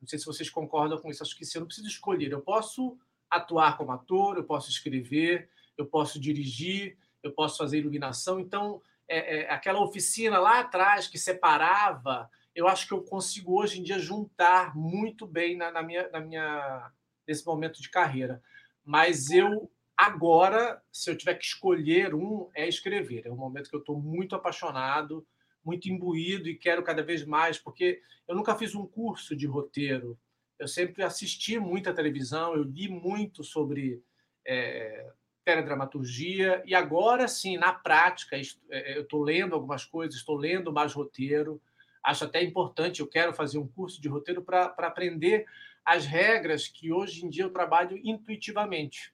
Não 0.00 0.06
sei 0.06 0.18
se 0.18 0.26
vocês 0.26 0.50
concordam 0.50 0.98
com 0.98 1.10
isso, 1.10 1.22
acho 1.22 1.36
que 1.36 1.44
sim, 1.44 1.58
eu 1.58 1.60
não 1.60 1.66
preciso 1.66 1.88
escolher. 1.88 2.32
Eu 2.32 2.40
posso 2.40 2.98
atuar 3.30 3.76
como 3.76 3.92
ator, 3.92 4.36
eu 4.36 4.44
posso 4.44 4.70
escrever, 4.70 5.50
eu 5.76 5.86
posso 5.86 6.20
dirigir, 6.20 6.98
eu 7.22 7.32
posso 7.32 7.58
fazer 7.58 7.78
iluminação. 7.78 8.38
Então, 8.38 8.82
é, 9.08 9.40
é, 9.40 9.50
aquela 9.50 9.80
oficina 9.80 10.38
lá 10.38 10.60
atrás 10.60 11.08
que 11.08 11.18
separava, 11.18 12.30
eu 12.54 12.68
acho 12.68 12.86
que 12.86 12.92
eu 12.92 13.02
consigo 13.02 13.58
hoje 13.58 13.80
em 13.80 13.82
dia 13.82 13.98
juntar 13.98 14.76
muito 14.76 15.26
bem 15.26 15.56
na, 15.56 15.70
na, 15.70 15.82
minha, 15.82 16.08
na 16.10 16.20
minha 16.20 16.92
nesse 17.26 17.46
momento 17.46 17.80
de 17.80 17.90
carreira. 17.90 18.42
Mas 18.84 19.30
eu 19.30 19.70
agora, 19.98 20.80
se 20.92 21.10
eu 21.10 21.16
tiver 21.16 21.34
que 21.34 21.44
escolher 21.44 22.14
um, 22.14 22.48
é 22.54 22.68
escrever. 22.68 23.26
É 23.26 23.32
um 23.32 23.36
momento 23.36 23.68
que 23.68 23.74
eu 23.74 23.80
estou 23.80 24.00
muito 24.00 24.36
apaixonado, 24.36 25.26
muito 25.64 25.88
imbuído 25.88 26.48
e 26.48 26.54
quero 26.54 26.84
cada 26.84 27.02
vez 27.02 27.24
mais, 27.24 27.58
porque 27.58 28.00
eu 28.28 28.36
nunca 28.36 28.54
fiz 28.54 28.76
um 28.76 28.86
curso 28.86 29.34
de 29.34 29.44
roteiro. 29.44 30.16
Eu 30.56 30.68
sempre 30.68 31.02
assisti 31.02 31.58
muita 31.58 31.92
televisão, 31.92 32.54
eu 32.54 32.62
li 32.62 32.88
muito 32.88 33.42
sobre 33.42 34.00
é, 34.46 35.10
teledramaturgia, 35.44 36.62
e 36.64 36.76
agora 36.76 37.26
sim, 37.26 37.56
na 37.56 37.72
prática, 37.72 38.36
é, 38.70 38.98
eu 38.98 39.02
estou 39.02 39.24
lendo 39.24 39.56
algumas 39.56 39.84
coisas, 39.84 40.14
estou 40.14 40.36
lendo 40.36 40.72
mais 40.72 40.92
roteiro, 40.92 41.60
acho 42.04 42.24
até 42.24 42.40
importante, 42.42 43.00
eu 43.00 43.08
quero 43.08 43.32
fazer 43.32 43.58
um 43.58 43.66
curso 43.66 44.00
de 44.00 44.08
roteiro 44.08 44.42
para 44.42 44.72
aprender 44.78 45.44
as 45.84 46.06
regras 46.06 46.68
que 46.68 46.92
hoje 46.92 47.26
em 47.26 47.28
dia 47.28 47.42
eu 47.42 47.52
trabalho 47.52 47.98
intuitivamente 48.04 49.12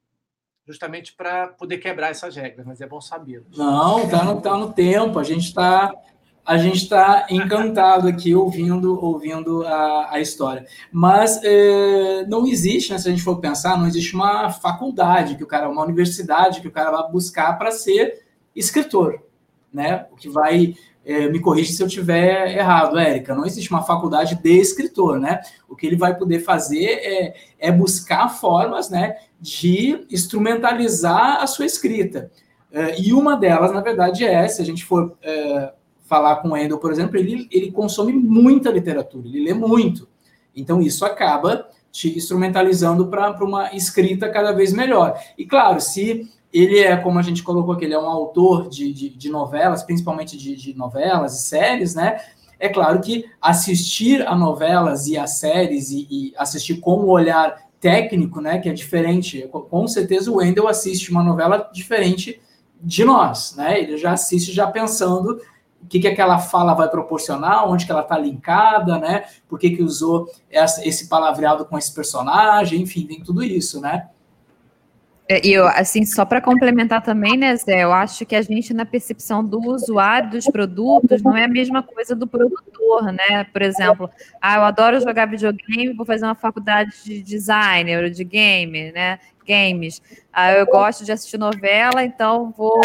justamente 0.66 1.14
para 1.14 1.48
poder 1.48 1.78
quebrar 1.78 2.10
essas 2.10 2.36
regras, 2.36 2.66
mas 2.66 2.80
é 2.80 2.86
bom 2.86 3.00
saber. 3.00 3.42
Não, 3.56 4.04
está 4.04 4.24
no, 4.24 4.40
tá 4.40 4.56
no 4.56 4.72
tempo, 4.72 5.18
a 5.18 5.24
gente 5.24 5.44
está 5.44 5.92
a 6.46 6.58
gente 6.58 6.76
está 6.76 7.26
encantado 7.30 8.06
aqui 8.06 8.34
ouvindo 8.34 9.02
ouvindo 9.02 9.66
a, 9.66 10.12
a 10.12 10.20
história. 10.20 10.66
Mas 10.92 11.40
é, 11.42 12.26
não 12.26 12.46
existe, 12.46 12.92
né, 12.92 12.98
se 12.98 13.08
a 13.08 13.10
gente 13.10 13.22
for 13.22 13.40
pensar, 13.40 13.78
não 13.78 13.86
existe 13.86 14.14
uma 14.14 14.50
faculdade 14.50 15.36
que 15.36 15.44
o 15.44 15.46
cara, 15.46 15.70
uma 15.70 15.82
universidade 15.82 16.60
que 16.60 16.68
o 16.68 16.72
cara 16.72 16.90
vai 16.90 17.10
buscar 17.10 17.56
para 17.56 17.70
ser 17.70 18.26
escritor, 18.54 19.22
né? 19.72 20.06
O 20.12 20.16
que 20.16 20.28
vai 20.28 20.74
é, 21.04 21.28
me 21.28 21.38
corrija 21.38 21.72
se 21.72 21.82
eu 21.82 21.88
tiver 21.88 22.56
errado, 22.56 22.98
Érica. 22.98 23.34
Não 23.34 23.44
existe 23.44 23.70
uma 23.70 23.82
faculdade 23.82 24.36
de 24.42 24.50
escritor, 24.50 25.20
né? 25.20 25.40
O 25.68 25.76
que 25.76 25.86
ele 25.86 25.96
vai 25.96 26.16
poder 26.16 26.40
fazer 26.40 26.84
é, 26.84 27.34
é 27.58 27.72
buscar 27.72 28.28
formas, 28.28 28.88
né, 28.88 29.16
de 29.40 30.06
instrumentalizar 30.10 31.42
a 31.42 31.46
sua 31.46 31.66
escrita. 31.66 32.30
É, 32.72 33.00
e 33.00 33.12
uma 33.12 33.36
delas, 33.36 33.72
na 33.72 33.80
verdade, 33.80 34.24
é 34.24 34.48
se 34.48 34.62
a 34.62 34.64
gente 34.64 34.84
for 34.84 35.16
é, 35.22 35.72
falar 36.04 36.36
com 36.36 36.50
o 36.50 36.56
Endel, 36.56 36.78
por 36.78 36.90
exemplo, 36.90 37.16
ele, 37.16 37.48
ele 37.50 37.70
consome 37.70 38.12
muita 38.12 38.70
literatura, 38.70 39.28
ele 39.28 39.44
lê 39.44 39.54
muito. 39.54 40.08
Então, 40.56 40.80
isso 40.80 41.04
acaba 41.04 41.68
te 41.90 42.16
instrumentalizando 42.16 43.06
para 43.06 43.44
uma 43.44 43.72
escrita 43.74 44.28
cada 44.28 44.52
vez 44.52 44.72
melhor. 44.72 45.16
E, 45.38 45.46
claro, 45.46 45.80
se 45.80 46.28
ele 46.54 46.78
é, 46.78 46.96
como 46.96 47.18
a 47.18 47.22
gente 47.22 47.42
colocou 47.42 47.74
aqui, 47.74 47.84
ele 47.84 47.94
é 47.94 47.98
um 47.98 48.08
autor 48.08 48.68
de, 48.68 48.92
de, 48.92 49.08
de 49.08 49.28
novelas, 49.28 49.82
principalmente 49.82 50.38
de, 50.38 50.54
de, 50.54 50.72
novelas 50.72 51.34
e 51.40 51.42
séries, 51.42 51.96
né? 51.96 52.20
É 52.60 52.68
claro 52.68 53.00
que 53.00 53.24
assistir 53.42 54.24
a 54.26 54.36
novelas 54.36 55.08
e 55.08 55.18
a 55.18 55.26
séries 55.26 55.90
e, 55.90 56.06
e 56.08 56.32
assistir 56.36 56.76
com 56.76 57.00
o 57.00 57.10
olhar 57.10 57.56
técnico, 57.80 58.40
né, 58.40 58.60
que 58.60 58.68
é 58.68 58.72
diferente. 58.72 59.46
Com 59.68 59.88
certeza 59.88 60.30
o 60.30 60.36
Wendel 60.36 60.68
assiste 60.68 61.10
uma 61.10 61.24
novela 61.24 61.68
diferente 61.74 62.40
de 62.80 63.04
nós, 63.04 63.56
né? 63.56 63.80
Ele 63.80 63.98
já 63.98 64.12
assiste 64.12 64.52
já 64.52 64.68
pensando 64.68 65.40
o 65.82 65.86
que, 65.86 65.98
que 65.98 66.08
aquela 66.08 66.38
fala 66.38 66.72
vai 66.72 66.88
proporcionar, 66.88 67.68
onde 67.68 67.84
que 67.84 67.90
ela 67.90 68.02
está 68.02 68.16
linkada, 68.16 68.96
né? 68.96 69.24
Por 69.48 69.58
que, 69.58 69.70
que 69.70 69.82
usou 69.82 70.30
esse 70.50 71.08
palavreado 71.08 71.64
com 71.66 71.76
esse 71.76 71.92
personagem, 71.92 72.80
enfim, 72.80 73.06
tem 73.06 73.20
tudo 73.20 73.42
isso, 73.42 73.80
né? 73.80 74.08
É, 75.26 75.46
e 75.46 75.54
eu, 75.54 75.66
assim, 75.66 76.04
só 76.04 76.24
para 76.24 76.40
complementar 76.40 77.02
também, 77.02 77.36
né, 77.36 77.56
Zé, 77.56 77.82
eu 77.82 77.92
acho 77.92 78.26
que 78.26 78.36
a 78.36 78.42
gente, 78.42 78.74
na 78.74 78.84
percepção 78.84 79.42
do 79.42 79.58
usuário 79.58 80.30
dos 80.30 80.44
produtos, 80.44 81.22
não 81.22 81.34
é 81.34 81.44
a 81.44 81.48
mesma 81.48 81.82
coisa 81.82 82.14
do 82.14 82.26
produtor, 82.26 83.10
né? 83.10 83.44
Por 83.44 83.62
exemplo, 83.62 84.10
ah, 84.40 84.56
eu 84.56 84.62
adoro 84.64 85.00
jogar 85.00 85.26
videogame, 85.26 85.94
vou 85.94 86.04
fazer 86.04 86.26
uma 86.26 86.34
faculdade 86.34 86.90
de 87.04 87.22
designer, 87.22 88.10
de 88.10 88.22
game, 88.22 88.92
né? 88.92 89.18
Games. 89.46 90.02
Ah, 90.32 90.52
eu 90.52 90.66
gosto 90.66 91.04
de 91.04 91.12
assistir 91.12 91.38
novela, 91.38 92.02
então 92.02 92.52
vou, 92.56 92.80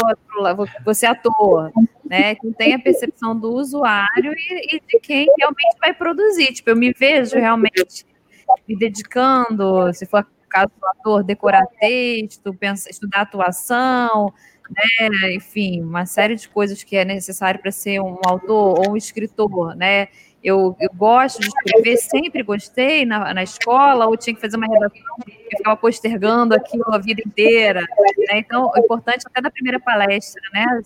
vou, 0.86 0.94
ser 0.94 1.08
ator, 1.08 1.72
né? 2.06 2.32
Então 2.32 2.54
tem 2.54 2.74
a 2.74 2.80
percepção 2.80 3.38
do 3.38 3.54
usuário 3.54 4.34
e, 4.34 4.76
e 4.76 4.80
de 4.80 5.00
quem 5.02 5.28
realmente 5.38 5.78
vai 5.80 5.94
produzir. 5.94 6.54
Tipo, 6.54 6.70
eu 6.70 6.76
me 6.78 6.94
vejo 6.94 7.36
realmente 7.38 8.06
me 8.68 8.78
dedicando, 8.78 9.94
se 9.94 10.06
for 10.06 10.26
caso 10.50 10.72
do 10.80 10.88
ator, 10.88 11.24
decorar 11.24 11.66
texto, 11.80 12.54
pensar, 12.54 12.90
estudar 12.90 13.22
atuação, 13.22 14.34
né? 14.70 15.34
enfim, 15.34 15.82
uma 15.82 16.06
série 16.06 16.36
de 16.36 16.48
coisas 16.50 16.84
que 16.84 16.96
é 16.96 17.06
necessário 17.06 17.60
para 17.60 17.72
ser 17.72 18.00
um 18.00 18.20
autor 18.26 18.80
ou 18.80 18.92
um 18.92 18.98
escritor, 18.98 19.76
né? 19.76 20.08
Eu, 20.42 20.76
eu 20.80 20.90
gosto 20.96 21.42
de 21.42 21.48
escrever, 21.48 21.98
sempre 21.98 22.44
gostei 22.44 23.06
na, 23.06 23.34
na 23.34 23.44
escola, 23.44 24.08
ou 24.08 24.16
tinha 24.16 24.34
que 24.34 24.40
fazer 24.40 24.56
uma 24.56 24.68
redação 24.68 25.18
que 25.26 25.58
ficava 25.58 25.76
postergando 25.76 26.56
aquilo 26.56 26.86
a 26.94 26.98
vida 26.98 27.22
inteira. 27.26 27.82
Né? 27.82 28.38
Então, 28.38 28.72
o 28.74 28.80
importante 28.80 29.24
até 29.26 29.42
da 29.42 29.52
primeira 29.52 29.80
palestra, 29.82 30.42
né? 30.54 30.82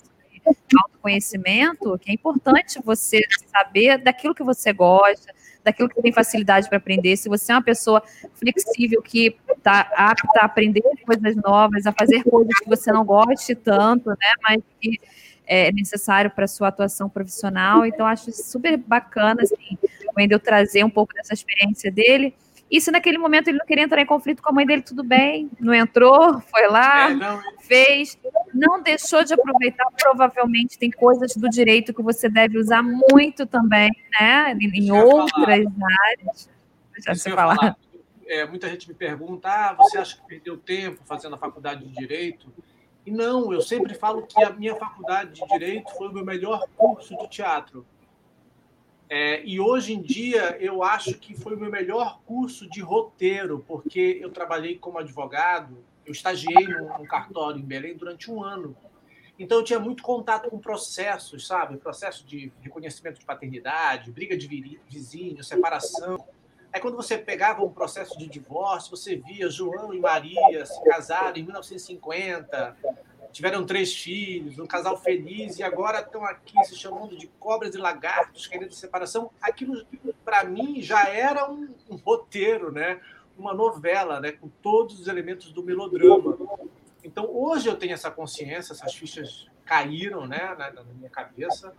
Autoconhecimento, 0.76 1.98
que 2.00 2.10
é 2.10 2.14
importante 2.14 2.82
você 2.84 3.22
saber 3.52 4.00
daquilo 4.00 4.34
que 4.34 4.44
você 4.44 4.74
gosta, 4.74 5.32
daquilo 5.64 5.90
que 5.90 6.02
tem 6.02 6.12
facilidade 6.12 6.68
para 6.68 6.78
aprender. 6.78 7.16
Se 7.18 7.30
você 7.30 7.52
é 7.52 7.56
uma 7.56 7.64
pessoa 7.64 8.04
flexível 8.36 9.02
que 9.02 9.36
está 9.56 9.90
apta 9.96 10.42
a 10.42 10.46
aprender 10.46 10.82
coisas 11.06 11.36
novas, 11.38 11.86
a 11.86 11.94
fazer 11.94 12.24
coisas 12.24 12.54
que 12.60 12.68
você 12.68 12.92
não 12.92 13.06
goste 13.06 13.56
tanto, 13.56 14.10
né? 14.10 14.34
Mas 14.42 14.62
que 14.80 15.00
é 15.46 15.72
necessário 15.72 16.32
para 16.32 16.48
sua 16.48 16.70
atuação 16.70 17.10
profissional. 17.10 17.86
Então, 17.86 18.06
acho 18.06 18.32
super 18.32 18.78
bacana 18.78 19.42
assim, 19.44 19.78
o 20.08 20.20
Wendel 20.20 20.40
trazer 20.40 20.84
um 20.84 20.90
pouco 20.90 21.14
dessa 21.14 21.34
experiência 21.34 21.92
dele. 21.92 22.34
E 22.74 22.82
se 22.82 22.90
naquele 22.90 23.20
momento 23.20 23.50
ele 23.50 23.60
não 23.60 23.68
queria 23.68 23.84
entrar 23.84 24.02
em 24.02 24.06
conflito 24.06 24.42
com 24.42 24.50
a 24.50 24.52
mãe 24.52 24.66
dele, 24.66 24.82
tudo 24.82 25.04
bem, 25.04 25.48
não 25.60 25.72
entrou, 25.76 26.42
foi 26.42 26.68
lá, 26.68 27.12
é, 27.12 27.14
não... 27.14 27.40
fez, 27.60 28.18
não 28.52 28.82
deixou 28.82 29.24
de 29.24 29.32
aproveitar. 29.32 29.86
Provavelmente 29.96 30.80
tem 30.80 30.90
coisas 30.90 31.36
do 31.36 31.48
direito 31.48 31.94
que 31.94 32.02
você 32.02 32.28
deve 32.28 32.58
usar 32.58 32.82
muito 32.82 33.46
também, 33.46 33.92
né? 34.20 34.58
Em 34.60 34.92
outras 34.92 35.30
falar. 35.30 35.88
áreas. 36.08 36.50
Deixa 36.94 37.14
você 37.14 37.30
falar. 37.30 37.56
falar. 37.58 37.78
É, 38.26 38.44
muita 38.48 38.68
gente 38.68 38.88
me 38.88 38.96
pergunta: 38.96 39.50
ah, 39.50 39.74
você 39.76 40.00
acha 40.00 40.16
que 40.16 40.28
perdeu 40.28 40.58
tempo 40.58 41.00
fazendo 41.06 41.36
a 41.36 41.38
faculdade 41.38 41.86
de 41.86 41.94
direito? 41.94 42.52
E 43.06 43.12
não, 43.12 43.54
eu 43.54 43.62
sempre 43.62 43.94
falo 43.94 44.24
que 44.24 44.44
a 44.44 44.50
minha 44.50 44.76
faculdade 44.76 45.34
de 45.34 45.48
direito 45.48 45.92
foi 45.96 46.08
o 46.08 46.12
meu 46.12 46.26
melhor 46.26 46.66
curso 46.76 47.16
de 47.18 47.30
teatro. 47.30 47.86
É, 49.10 49.44
e 49.46 49.60
hoje 49.60 49.94
em 49.94 50.02
dia 50.02 50.58
eu 50.60 50.82
acho 50.82 51.18
que 51.20 51.36
foi 51.36 51.56
o 51.56 51.60
meu 51.60 51.70
melhor 51.70 52.20
curso 52.26 52.68
de 52.70 52.82
roteiro, 52.82 53.64
porque 53.68 54.20
eu 54.22 54.32
trabalhei 54.32 54.78
como 54.78 54.98
advogado, 54.98 55.78
eu 56.06 56.12
estagiei 56.12 56.68
num 56.68 57.06
cartório 57.06 57.60
em 57.60 57.66
Belém 57.66 57.96
durante 57.96 58.32
um 58.32 58.44
ano. 58.44 58.76
Então 59.38 59.58
eu 59.60 59.64
tinha 59.64 59.80
muito 59.80 60.04
contato 60.04 60.50
com 60.50 60.60
processos, 60.60 61.48
sabe? 61.48 61.78
Processo 61.78 62.26
de 62.26 62.52
reconhecimento 62.62 63.20
de 63.20 63.26
paternidade, 63.26 64.12
briga 64.12 64.38
de 64.38 64.80
vizinho, 64.88 65.44
separação. 65.44 66.24
Aí 66.72 66.80
quando 66.80 66.96
você 66.96 67.18
pegava 67.18 67.64
um 67.64 67.70
processo 67.70 68.18
de 68.18 68.28
divórcio, 68.28 68.90
você 68.90 69.16
via 69.16 69.50
João 69.50 69.94
e 69.94 70.00
Maria 70.00 70.66
se 70.66 70.84
casaram 70.84 71.38
em 71.38 71.44
1950, 71.44 72.78
tiveram 73.34 73.66
três 73.66 73.94
filhos, 73.96 74.60
um 74.60 74.68
casal 74.68 74.96
feliz, 74.96 75.58
e 75.58 75.64
agora 75.64 76.00
estão 76.00 76.24
aqui 76.24 76.64
se 76.66 76.76
chamando 76.76 77.18
de 77.18 77.28
cobras 77.40 77.74
e 77.74 77.80
lagartos, 77.80 78.46
querendo 78.46 78.72
separação. 78.74 79.32
Aquilo, 79.42 79.84
para 80.24 80.44
mim, 80.44 80.82
já 80.82 81.10
era 81.10 81.52
um, 81.52 81.74
um, 81.90 81.96
roteiro, 81.96 82.72
né? 82.72 83.02
uma 83.36 83.52
novela, 83.52 84.20
né? 84.20 84.32
com 84.32 84.48
todos 84.48 85.00
os 85.00 85.08
elementos 85.08 85.52
do 85.52 85.64
melodrama. 85.64 86.38
Então, 87.04 87.28
hoje 87.28 87.68
eu 87.68 87.76
tenho 87.76 87.94
essa 87.94 88.12
consciência, 88.12 88.72
essas 88.72 88.94
fichas 88.94 89.50
caíram 89.66 90.28
né? 90.28 90.56
na, 90.56 90.72
na 90.72 90.84
minha 90.84 91.10
cabeça, 91.10 91.74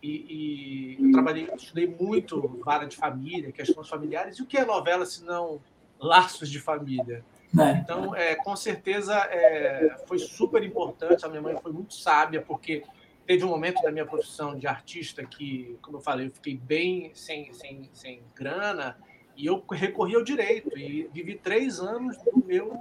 e, 0.00 0.96
e 0.98 1.04
eu 1.04 1.10
trabalhei, 1.10 1.50
estudei 1.56 1.88
muito 1.88 2.40
vara 2.64 2.86
de 2.86 2.96
família, 2.96 3.50
questões 3.50 3.88
familiares, 3.88 4.38
e 4.38 4.42
o 4.42 4.46
que 4.46 4.56
é 4.56 4.64
novela 4.64 5.04
se 5.04 5.24
não 5.24 5.60
laços 5.98 6.48
de 6.48 6.60
família? 6.60 7.24
É. 7.58 7.78
Então, 7.78 8.14
é, 8.14 8.36
com 8.36 8.54
certeza, 8.54 9.14
é, 9.16 9.96
foi 10.06 10.18
super 10.18 10.62
importante. 10.62 11.24
A 11.24 11.28
minha 11.28 11.42
mãe 11.42 11.56
foi 11.60 11.72
muito 11.72 11.94
sábia, 11.94 12.40
porque 12.40 12.84
teve 13.26 13.44
um 13.44 13.48
momento 13.48 13.82
da 13.82 13.90
minha 13.90 14.06
profissão 14.06 14.56
de 14.56 14.66
artista 14.66 15.24
que, 15.24 15.76
como 15.82 15.96
eu 15.96 16.00
falei, 16.00 16.26
eu 16.26 16.30
fiquei 16.30 16.56
bem 16.56 17.10
sem, 17.14 17.52
sem, 17.52 17.90
sem 17.92 18.22
grana 18.34 18.96
e 19.36 19.46
eu 19.46 19.64
recorri 19.70 20.14
ao 20.14 20.22
direito 20.22 20.76
e 20.78 21.08
vivi 21.12 21.34
três 21.34 21.80
anos 21.80 22.16
do 22.18 22.44
meu, 22.44 22.78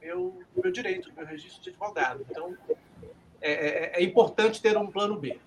meu, 0.00 0.42
meu 0.54 0.70
direito, 0.70 1.08
do 1.10 1.16
meu 1.16 1.26
registro 1.26 1.62
de 1.62 1.70
advogado. 1.70 2.24
Então, 2.30 2.56
é, 3.40 3.52
é, 3.52 3.92
é 4.00 4.02
importante 4.02 4.62
ter 4.62 4.76
um 4.76 4.86
plano 4.86 5.18
B. 5.18 5.38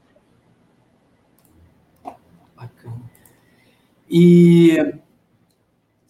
Bacana. 2.55 3.01
E 4.09 4.77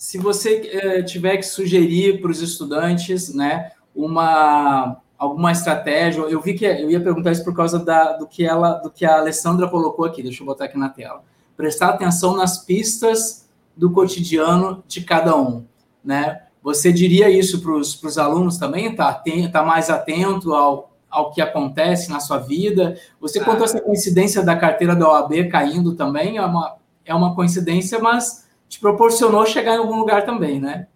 se 0.09 0.17
você 0.17 0.67
eh, 0.73 1.03
tiver 1.03 1.37
que 1.37 1.43
sugerir 1.43 2.19
para 2.19 2.31
os 2.31 2.41
estudantes, 2.41 3.31
né, 3.31 3.73
uma 3.95 4.99
alguma 5.15 5.51
estratégia, 5.51 6.21
eu 6.21 6.41
vi 6.41 6.55
que 6.55 6.65
eu 6.65 6.89
ia 6.89 6.99
perguntar 6.99 7.31
isso 7.31 7.43
por 7.43 7.53
causa 7.55 7.77
da, 7.77 8.13
do 8.13 8.25
que 8.25 8.43
ela, 8.43 8.71
do 8.75 8.89
que 8.89 9.05
a 9.05 9.19
Alessandra 9.19 9.67
colocou 9.67 10.05
aqui. 10.05 10.23
Deixa 10.23 10.41
eu 10.41 10.47
botar 10.47 10.65
aqui 10.65 10.79
na 10.79 10.89
tela. 10.89 11.21
Prestar 11.55 11.89
atenção 11.89 12.35
nas 12.35 12.57
pistas 12.57 13.47
do 13.77 13.91
cotidiano 13.91 14.83
de 14.87 15.01
cada 15.01 15.35
um, 15.37 15.63
né? 16.03 16.41
Você 16.63 16.91
diria 16.91 17.29
isso 17.29 17.61
para 17.61 17.73
os 17.73 18.17
alunos 18.17 18.57
também? 18.57 18.95
Tá, 18.95 19.23
tá 19.51 19.61
mais 19.61 19.91
atento 19.91 20.55
ao, 20.55 20.91
ao 21.07 21.29
que 21.29 21.39
acontece 21.39 22.09
na 22.09 22.19
sua 22.19 22.39
vida? 22.39 22.97
Você 23.21 23.37
ah. 23.37 23.45
contou 23.45 23.65
essa 23.65 23.79
coincidência 23.79 24.41
da 24.41 24.55
carteira 24.55 24.95
da 24.95 25.07
OAB 25.07 25.49
caindo 25.51 25.93
também? 25.93 26.37
É 26.37 26.45
uma, 26.45 26.77
é 27.05 27.13
uma 27.13 27.35
coincidência, 27.35 27.99
mas 27.99 28.48
te 28.69 28.79
proporcionou 28.79 29.45
chegar 29.45 29.73
em 29.73 29.79
algum 29.79 29.97
lugar 29.97 30.23
também, 30.23 30.61
né? 30.61 30.87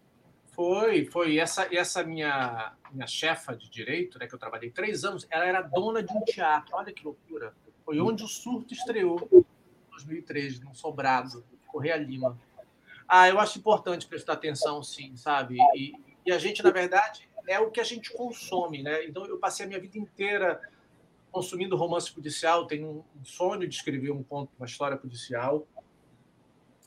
Foi, 0.52 1.06
foi. 1.06 1.40
Essa, 1.40 1.68
essa 1.76 2.04
minha, 2.04 2.74
minha 2.92 3.08
chefa 3.08 3.56
de 3.56 3.68
direito, 3.70 4.20
né, 4.20 4.28
que 4.28 4.36
eu 4.36 4.40
trabalhei 4.40 4.70
três 4.70 5.04
anos, 5.04 5.28
ela 5.30 5.46
era 5.46 5.62
dona 5.62 6.04
de 6.04 6.14
um 6.16 6.22
teatro. 6.22 6.76
Olha 6.76 6.94
que 6.94 7.04
loucura. 7.04 7.54
Foi 7.84 8.00
onde 8.00 8.24
o 8.24 8.28
surto 8.28 8.74
estreou, 8.74 9.28
em 9.34 9.44
2003, 9.92 10.60
no 10.62 10.76
Sobrado, 10.76 11.44
Correia 11.68 11.98
Lima. 11.98 12.40
Ah, 13.08 13.28
eu 13.28 13.40
acho 13.40 13.58
importante 13.58 14.08
prestar 14.08 14.34
atenção, 14.34 14.82
sim, 14.84 15.18
sabe? 15.18 15.58
E, 15.76 15.94
e 16.26 16.32
a 16.32 16.38
gente, 16.38 16.64
na 16.64 16.70
verdade, 16.70 17.28
é 17.48 17.60
o 17.60 17.72
que 17.72 17.82
a 17.82 17.84
gente 17.84 18.14
consome, 18.14 18.84
né? 18.84 19.04
Então, 19.06 19.26
eu 19.26 19.38
passei 19.38 19.66
a 19.66 19.68
minha 19.68 19.82
vida 19.82 19.98
inteira 19.98 20.62
consumindo 21.32 21.76
romance 21.76 22.12
policial, 22.12 22.68
tenho 22.68 23.04
um 23.20 23.26
sonho 23.26 23.68
de 23.68 23.76
escrever 23.76 24.12
um 24.12 24.22
conto, 24.22 24.52
uma 24.58 24.68
história 24.68 24.96
policial. 24.96 25.68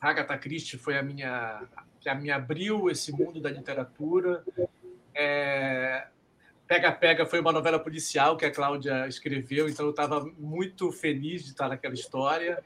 Agatha 0.00 0.36
Christie 0.36 0.78
foi 0.78 0.98
a 0.98 1.02
minha 1.02 1.62
que 2.00 2.14
me 2.14 2.30
abriu 2.30 2.88
esse 2.88 3.10
mundo 3.12 3.40
da 3.40 3.50
literatura. 3.50 4.44
É, 5.14 6.06
Pega 6.66 6.92
Pega 6.92 7.26
foi 7.26 7.40
uma 7.40 7.52
novela 7.52 7.78
policial 7.78 8.36
que 8.36 8.44
a 8.44 8.50
Cláudia 8.52 9.06
escreveu, 9.08 9.68
então 9.68 9.86
eu 9.86 9.90
estava 9.90 10.24
muito 10.38 10.92
feliz 10.92 11.44
de 11.44 11.50
estar 11.50 11.68
naquela 11.68 11.94
história. 11.94 12.62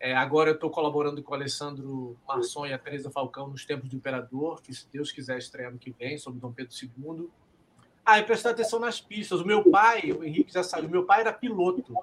É, 0.00 0.16
agora 0.16 0.50
eu 0.50 0.54
estou 0.54 0.68
colaborando 0.68 1.22
com 1.22 1.32
o 1.32 1.34
Alessandro 1.34 2.16
Marçom 2.26 2.66
e 2.66 2.72
a 2.72 2.78
Teresa 2.78 3.10
Falcão 3.10 3.46
nos 3.46 3.64
Tempos 3.64 3.88
do 3.88 3.96
Imperador, 3.96 4.60
que 4.60 4.74
se 4.74 4.88
Deus 4.90 5.12
quiser 5.12 5.38
estrear 5.38 5.70
ano 5.70 5.78
que 5.78 5.92
vem, 5.92 6.18
sobre 6.18 6.40
Dom 6.40 6.52
Pedro 6.52 6.74
II. 6.82 7.28
Ah, 8.04 8.18
e 8.18 8.24
prestar 8.24 8.50
atenção 8.50 8.80
nas 8.80 9.00
pistas. 9.00 9.40
O 9.40 9.46
meu 9.46 9.70
pai, 9.70 10.10
o 10.10 10.24
Henrique 10.24 10.52
já 10.52 10.64
saiu, 10.64 10.88
meu 10.88 11.04
pai 11.04 11.20
era 11.20 11.32
piloto. 11.32 11.94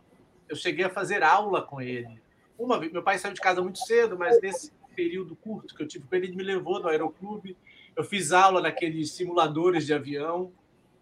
Eu 0.48 0.56
cheguei 0.56 0.86
a 0.86 0.90
fazer 0.90 1.24
aula 1.24 1.62
com 1.62 1.82
ele. 1.82 2.22
Uma 2.60 2.78
vez, 2.78 2.92
meu 2.92 3.02
pai 3.02 3.18
saiu 3.18 3.34
de 3.34 3.40
casa 3.40 3.62
muito 3.62 3.80
cedo, 3.80 4.20
mas 4.20 4.40
nesse 4.42 4.74
período 4.94 5.34
curto 5.34 5.74
que 5.74 5.82
eu 5.82 5.88
tive 5.88 6.06
com 6.06 6.14
ele, 6.14 6.28
ele 6.28 6.36
me 6.36 6.44
levou 6.44 6.78
no 6.82 6.90
aeroclube. 6.90 7.56
Eu 7.96 8.04
fiz 8.04 8.34
aula 8.34 8.62
naqueles 8.62 9.12
simuladores 9.12 9.86
de 9.86 9.94
avião. 9.94 10.52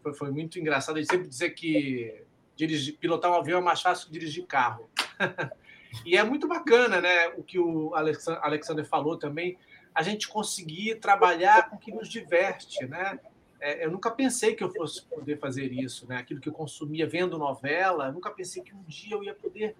Foi, 0.03 0.13
foi 0.13 0.29
muito 0.29 0.59
engraçado. 0.59 0.97
Ele 0.97 1.07
sempre 1.07 1.27
dizia 1.27 1.49
que 1.49 2.23
dirigir, 2.55 2.95
pilotar 2.97 3.31
um 3.31 3.33
avião 3.33 3.59
é 3.59 3.63
mais 3.63 3.81
fácil 3.81 4.05
que 4.05 4.13
dirigir 4.13 4.45
carro. 4.45 4.87
e 6.05 6.15
é 6.15 6.23
muito 6.23 6.47
bacana, 6.47 7.01
né? 7.01 7.29
O 7.29 7.41
que 7.41 7.57
o 7.57 7.91
Alexander 7.95 8.85
falou 8.85 9.17
também, 9.17 9.57
a 9.95 10.03
gente 10.03 10.27
conseguir 10.27 10.99
trabalhar 10.99 11.71
com 11.71 11.75
o 11.75 11.79
que 11.79 11.91
nos 11.91 12.07
diverte, 12.07 12.85
né? 12.85 13.19
É, 13.59 13.83
eu 13.83 13.89
nunca 13.89 14.11
pensei 14.11 14.53
que 14.53 14.63
eu 14.63 14.71
fosse 14.71 15.03
poder 15.03 15.39
fazer 15.39 15.73
isso, 15.73 16.07
né? 16.07 16.17
Aquilo 16.17 16.39
que 16.39 16.49
eu 16.49 16.53
consumia 16.53 17.07
vendo 17.07 17.39
novela, 17.39 18.11
nunca 18.11 18.29
pensei 18.29 18.61
que 18.61 18.75
um 18.75 18.83
dia 18.83 19.15
eu 19.15 19.23
ia 19.23 19.33
poder 19.33 19.75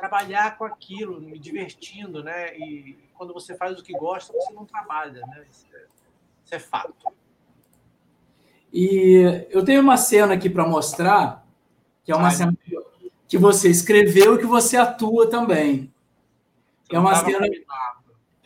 trabalhar 0.00 0.56
com 0.56 0.64
aquilo, 0.64 1.20
me 1.20 1.38
divertindo, 1.38 2.24
né? 2.24 2.56
E 2.56 2.96
quando 3.14 3.34
você 3.34 3.54
faz 3.54 3.78
o 3.78 3.82
que 3.82 3.92
gosta, 3.92 4.32
você 4.32 4.52
não 4.52 4.64
trabalha, 4.64 5.20
né? 5.26 5.44
Isso 5.50 5.66
é, 5.72 5.84
isso 6.44 6.54
é 6.54 6.58
fato. 6.58 7.12
E 8.72 9.46
eu 9.50 9.64
tenho 9.64 9.82
uma 9.82 9.96
cena 9.96 10.34
aqui 10.34 10.48
para 10.48 10.66
mostrar, 10.66 11.46
que 12.02 12.10
é 12.10 12.16
uma 12.16 12.28
Ai, 12.28 12.34
cena 12.34 12.56
que 13.28 13.38
você 13.38 13.68
escreveu 13.68 14.34
e 14.34 14.38
que 14.38 14.46
você 14.46 14.76
atua 14.76 15.28
também. 15.28 15.92
É 16.90 16.98
uma 16.98 17.14
cena. 17.14 17.46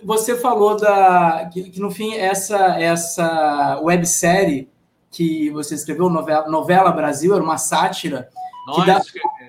Você 0.03 0.37
falou 0.37 0.77
da 0.77 1.49
que, 1.51 1.71
que, 1.71 1.81
no 1.81 1.91
fim 1.91 2.15
essa 2.15 2.79
essa 2.79 3.81
websérie 3.81 4.69
que 5.11 5.49
você 5.51 5.75
escreveu 5.75 6.11
novela, 6.11 6.49
novela 6.49 6.93
Brasil 6.93 7.33
era 7.33 7.43
uma 7.43 7.57
sátira. 7.57 8.29
Nós 8.67 8.87
dá, 8.87 8.99
escrevemos. 8.99 9.44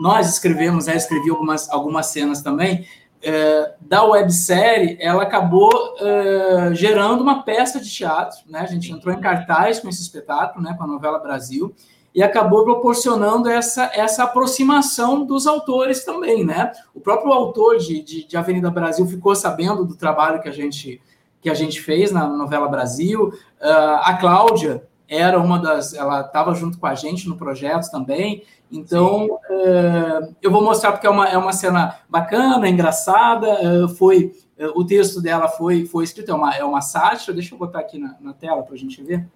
Nós 0.00 0.28
escrevemos, 0.28 0.86
né, 0.86 0.96
escrevi 0.96 1.30
algumas 1.30 1.68
algumas 1.70 2.06
cenas 2.06 2.42
também. 2.42 2.86
É, 3.22 3.74
da 3.82 4.02
websérie, 4.02 4.96
ela 4.98 5.24
acabou 5.24 5.70
é, 6.00 6.74
gerando 6.74 7.20
uma 7.20 7.42
peça 7.42 7.78
de 7.78 7.90
teatro, 7.90 8.38
né? 8.48 8.60
A 8.60 8.66
gente 8.66 8.90
entrou 8.90 9.14
em 9.14 9.20
cartaz 9.20 9.78
com 9.78 9.90
esse 9.90 10.00
espetáculo, 10.00 10.64
né? 10.64 10.74
Com 10.74 10.84
a 10.84 10.86
novela 10.86 11.18
Brasil 11.18 11.74
e 12.14 12.22
acabou 12.22 12.64
proporcionando 12.64 13.48
essa, 13.48 13.90
essa 13.94 14.24
aproximação 14.24 15.24
dos 15.24 15.46
autores 15.46 16.04
também, 16.04 16.44
né? 16.44 16.72
O 16.94 17.00
próprio 17.00 17.32
autor 17.32 17.78
de, 17.78 18.02
de, 18.02 18.26
de, 18.26 18.36
Avenida 18.36 18.70
Brasil 18.70 19.06
ficou 19.06 19.34
sabendo 19.34 19.84
do 19.84 19.94
trabalho 19.94 20.42
que 20.42 20.48
a 20.48 20.52
gente, 20.52 21.00
que 21.40 21.48
a 21.48 21.54
gente 21.54 21.80
fez 21.80 22.10
na 22.10 22.26
novela 22.26 22.68
Brasil. 22.68 23.28
Uh, 23.28 24.00
a 24.02 24.14
Cláudia 24.14 24.82
era 25.08 25.38
uma 25.38 25.58
das... 25.58 25.94
Ela 25.94 26.22
estava 26.22 26.52
junto 26.54 26.78
com 26.78 26.86
a 26.86 26.94
gente 26.94 27.28
no 27.28 27.36
projeto 27.36 27.90
também. 27.90 28.42
Então, 28.70 29.26
uh, 29.26 30.34
eu 30.40 30.50
vou 30.50 30.62
mostrar 30.62 30.92
porque 30.92 31.06
é 31.06 31.10
uma, 31.10 31.28
é 31.28 31.36
uma 31.36 31.52
cena 31.52 31.98
bacana, 32.08 32.68
engraçada. 32.68 33.84
Uh, 33.84 33.88
foi 33.88 34.32
O 34.74 34.84
texto 34.84 35.20
dela 35.20 35.48
foi, 35.48 35.86
foi 35.86 36.04
escrito, 36.04 36.30
é 36.30 36.34
uma, 36.34 36.54
é 36.54 36.64
uma 36.64 36.80
sátira. 36.80 37.34
Deixa 37.34 37.54
eu 37.54 37.58
botar 37.58 37.80
aqui 37.80 37.98
na, 37.98 38.16
na 38.20 38.32
tela 38.32 38.62
para 38.62 38.74
a 38.74 38.78
gente 38.78 39.02
ver. 39.02 39.26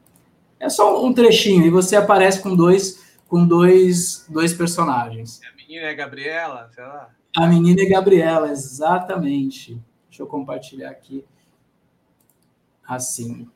É 0.61 0.69
só 0.69 1.05
um 1.05 1.13
trechinho 1.13 1.67
e 1.67 1.71
você 1.71 1.97
aparece 1.97 2.41
com 2.41 2.55
dois 2.55 3.03
com 3.29 3.45
dois, 3.45 4.25
dois 4.29 4.55
personagens. 4.55 5.41
A 5.53 5.57
menina 5.57 5.87
é 5.87 5.91
a 5.91 5.95
Gabriela, 5.95 6.71
sei 6.73 6.85
lá. 6.85 7.09
A 7.37 7.47
menina 7.49 7.83
é 7.83 7.87
Gabriela, 7.87 8.49
exatamente. 8.49 9.81
Deixa 10.09 10.23
eu 10.23 10.27
compartilhar 10.29 10.91
aqui. 10.91 11.25
Assim. 12.87 13.49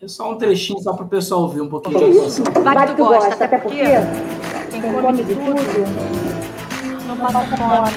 É 0.00 0.08
só 0.08 0.32
um 0.32 0.38
trechinho, 0.38 0.80
só 0.80 0.94
para 0.94 1.04
o 1.04 1.08
pessoal 1.08 1.42
ouvir 1.42 1.60
um 1.60 1.68
pouquinho. 1.68 1.98
Vai 2.64 2.88
que 2.88 2.96
tu 2.96 3.04
gosta, 3.04 3.44
até 3.44 3.58
porque 3.58 3.82
quem 4.80 4.92
come 4.92 5.24
de 5.24 5.34
tudo 5.34 6.62
não 7.06 7.16
passa 7.16 7.56
fome. 7.56 7.90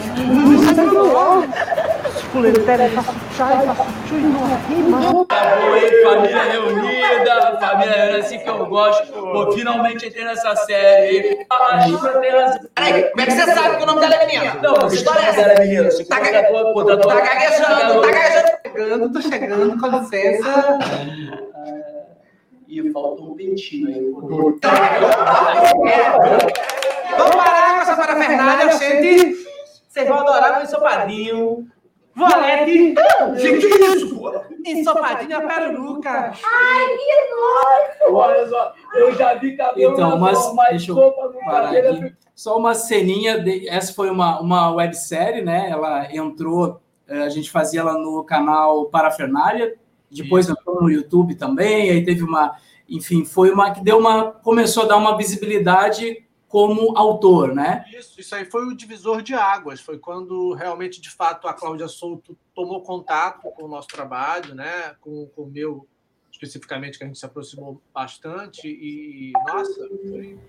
Puleiro, 2.32 2.62
pera, 2.64 2.90
faço 2.90 3.14
chá, 3.38 3.48
faço 3.66 3.84
Família 6.04 6.44
reunida, 6.44 7.58
família 7.60 7.94
reunida, 7.94 8.18
assim 8.20 8.40
que 8.40 8.50
eu 8.50 8.66
gosto. 8.66 9.14
Pô, 9.14 9.52
finalmente 9.54 10.08
entrei 10.08 10.26
nessa 10.26 10.56
série. 10.58 11.46
A 11.50 11.88
Chura 11.88 12.20
tem 12.20 12.32
as... 12.32 12.60
Peraí, 12.76 13.04
como 13.04 13.22
é 13.22 13.26
que 13.26 13.32
você 13.32 13.54
sabe 13.54 13.78
que 13.78 13.84
o 13.84 13.86
nome 13.86 14.02
dela 14.02 14.16
é 14.16 14.26
menina? 14.26 14.56
Não, 14.62 14.74
que 14.74 14.96
história 14.96 15.22
é 15.22 15.30
essa? 15.30 15.42
Ela 15.42 15.54
é 15.54 15.60
menina. 15.60 15.90
Tá, 15.90 16.16
tá 16.16 16.20
gaguejando, 16.20 18.02
tá 18.02 18.12
gaguejando. 18.12 18.56
Chegando, 18.66 19.14
tô 19.14 19.22
chegando, 19.22 19.80
com 19.80 19.88
licença. 19.88 20.80
E 22.76 22.92
falta 22.92 23.24
um 23.24 23.34
pentinho 23.36 23.88
aí. 23.88 24.12
Vamos 24.12 24.60
parar 27.34 27.76
com 27.76 27.82
essa 27.82 27.96
parafernália, 27.96 28.78
gente. 28.78 29.48
Vocês 29.88 30.06
vão 30.06 30.20
adorar 30.20 30.62
o 30.62 30.68
seu 30.68 30.82
padrinho. 30.82 31.66
Valete! 32.14 32.94
Que 33.40 33.58
que 33.60 33.66
é 33.66 33.96
isso? 33.96 34.22
Ensopadinha 34.66 35.40
peruca! 35.48 36.34
Ai, 36.44 36.98
que 36.98 37.14
nojo! 37.32 38.16
Olha 38.18 38.46
só, 38.50 38.74
eu 38.94 39.14
já 39.16 39.36
vi 39.36 39.56
cabelo 39.56 39.94
então, 39.94 40.18
mas, 40.18 40.54
mais 40.54 40.72
deixa 40.72 40.92
eu 40.92 41.14
parar 41.46 41.70
aqui. 41.70 42.14
Só 42.34 42.58
uma 42.58 42.74
ceninha, 42.74 43.40
de, 43.40 43.70
essa 43.70 43.94
foi 43.94 44.10
uma, 44.10 44.42
uma 44.42 44.70
websérie, 44.74 45.42
né? 45.42 45.70
Ela 45.70 46.14
entrou, 46.14 46.82
eh, 47.08 47.24
a 47.24 47.30
gente 47.30 47.50
fazia 47.50 47.80
ela 47.80 47.94
no 47.94 48.22
canal 48.26 48.88
Parafernália, 48.88 49.76
depois 50.12 50.50
entrou 50.50 50.82
no 50.82 50.90
YouTube 50.90 51.36
também, 51.36 51.92
aí 51.92 52.04
teve 52.04 52.24
uma, 52.24 52.56
enfim, 52.88 53.26
foi 53.26 53.52
uma 53.52 53.74
que 53.74 53.82
deu 53.82 53.98
uma, 53.98 54.32
começou 54.32 54.84
a 54.84 54.88
dar 54.88 54.98
uma 54.98 55.18
visibilidade 55.18 56.26
como 56.48 56.98
autor, 56.98 57.54
né? 57.54 57.84
Isso, 57.92 58.20
isso 58.20 58.36
aí 58.36 58.46
foi 58.46 58.66
o 58.66 58.76
divisor 58.76 59.22
de 59.22 59.34
águas, 59.34 59.82
foi 59.82 59.98
quando 59.98 60.54
realmente, 60.54 61.02
de 61.02 61.10
fato, 61.10 61.48
a 61.48 61.54
Cláudia 61.54 61.88
Souto 61.88 62.38
tomou 62.54 62.82
contato 62.82 63.50
com 63.52 63.66
o 63.66 63.68
nosso 63.68 63.88
trabalho, 63.90 64.56
né? 64.56 64.96
Com, 65.02 65.28
com 65.36 65.44
o 65.44 65.48
meu, 65.48 65.88
especificamente, 66.32 66.98
que 66.98 67.04
a 67.04 67.08
gente 67.08 67.20
se 67.20 67.26
aproximou 67.26 67.82
bastante, 67.94 68.68
e, 68.68 69.34
nossa, 69.48 69.88
foi... 70.08 70.40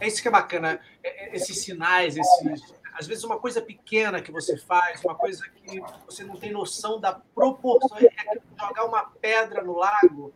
é 0.00 0.06
isso 0.06 0.20
que 0.20 0.28
é 0.28 0.30
bacana, 0.30 0.80
é, 1.02 1.30
é, 1.30 1.36
esses 1.36 1.62
sinais, 1.62 2.16
esses... 2.16 2.78
Às 2.92 3.06
vezes, 3.06 3.22
uma 3.22 3.38
coisa 3.38 3.62
pequena 3.62 4.20
que 4.20 4.32
você 4.32 4.56
faz, 4.56 5.04
uma 5.04 5.14
coisa 5.14 5.48
que 5.64 5.80
você 6.04 6.24
não 6.24 6.34
tem 6.34 6.50
noção 6.50 6.98
da 6.98 7.12
proporção, 7.12 7.96
é 7.96 8.40
jogar 8.60 8.84
uma 8.84 9.04
pedra 9.20 9.62
no 9.62 9.78
lago 9.78 10.32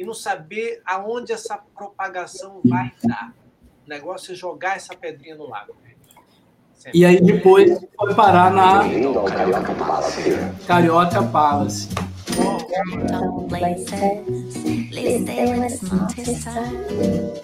e 0.00 0.04
não 0.04 0.14
saber 0.14 0.80
aonde 0.86 1.30
essa 1.30 1.58
propagação 1.76 2.62
vai 2.64 2.90
dar 3.04 3.34
negócio 3.86 4.32
é 4.32 4.34
jogar 4.34 4.76
essa 4.76 4.96
pedrinha 4.96 5.34
no 5.34 5.46
lago. 5.46 5.74
E 6.94 7.04
aí 7.04 7.20
depois 7.20 7.78
foi 7.98 8.14
parar 8.14 8.50
na 8.50 8.80
Carioca 10.66 11.22
Palace. 11.24 11.88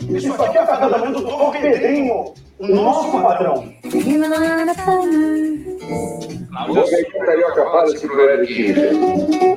Isso 0.09 0.33
aqui 0.43 0.57
é 0.57 0.63
a 0.63 0.67
casamento 0.67 1.21
do 1.21 1.51
Pedrinho, 1.51 2.33
o 2.59 2.67
nosso 2.69 3.21
patrão. 3.21 3.75
Coloca 6.67 6.97
aí 6.97 7.05
que 7.05 7.19
o 7.19 7.27
Carioca 7.27 7.65
Palace 7.65 8.09
pro 8.09 8.31
Eric 8.31 8.75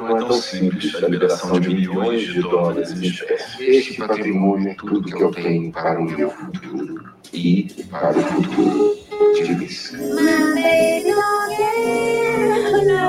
Não 0.10 0.18
é 0.18 0.22
tão 0.22 0.42
simples 0.42 0.96
a 0.96 1.08
liberação 1.08 1.60
de 1.60 1.70
milhões 1.70 2.22
de 2.22 2.42
dólares 2.42 2.92
em 2.92 3.06
espécie. 3.06 3.64
Este 3.64 3.94
patrimônio 3.94 4.70
é 4.70 4.74
tudo 4.74 5.04
que 5.04 5.22
eu 5.22 5.30
tenho 5.32 5.72
para 5.72 6.00
o 6.00 6.04
meu 6.04 6.32
futuro 6.32 7.14
e 7.32 7.86
para 7.92 8.18
o 8.18 8.22
futuro 8.24 8.98
de 9.36 9.54
Luiz. 9.54 9.94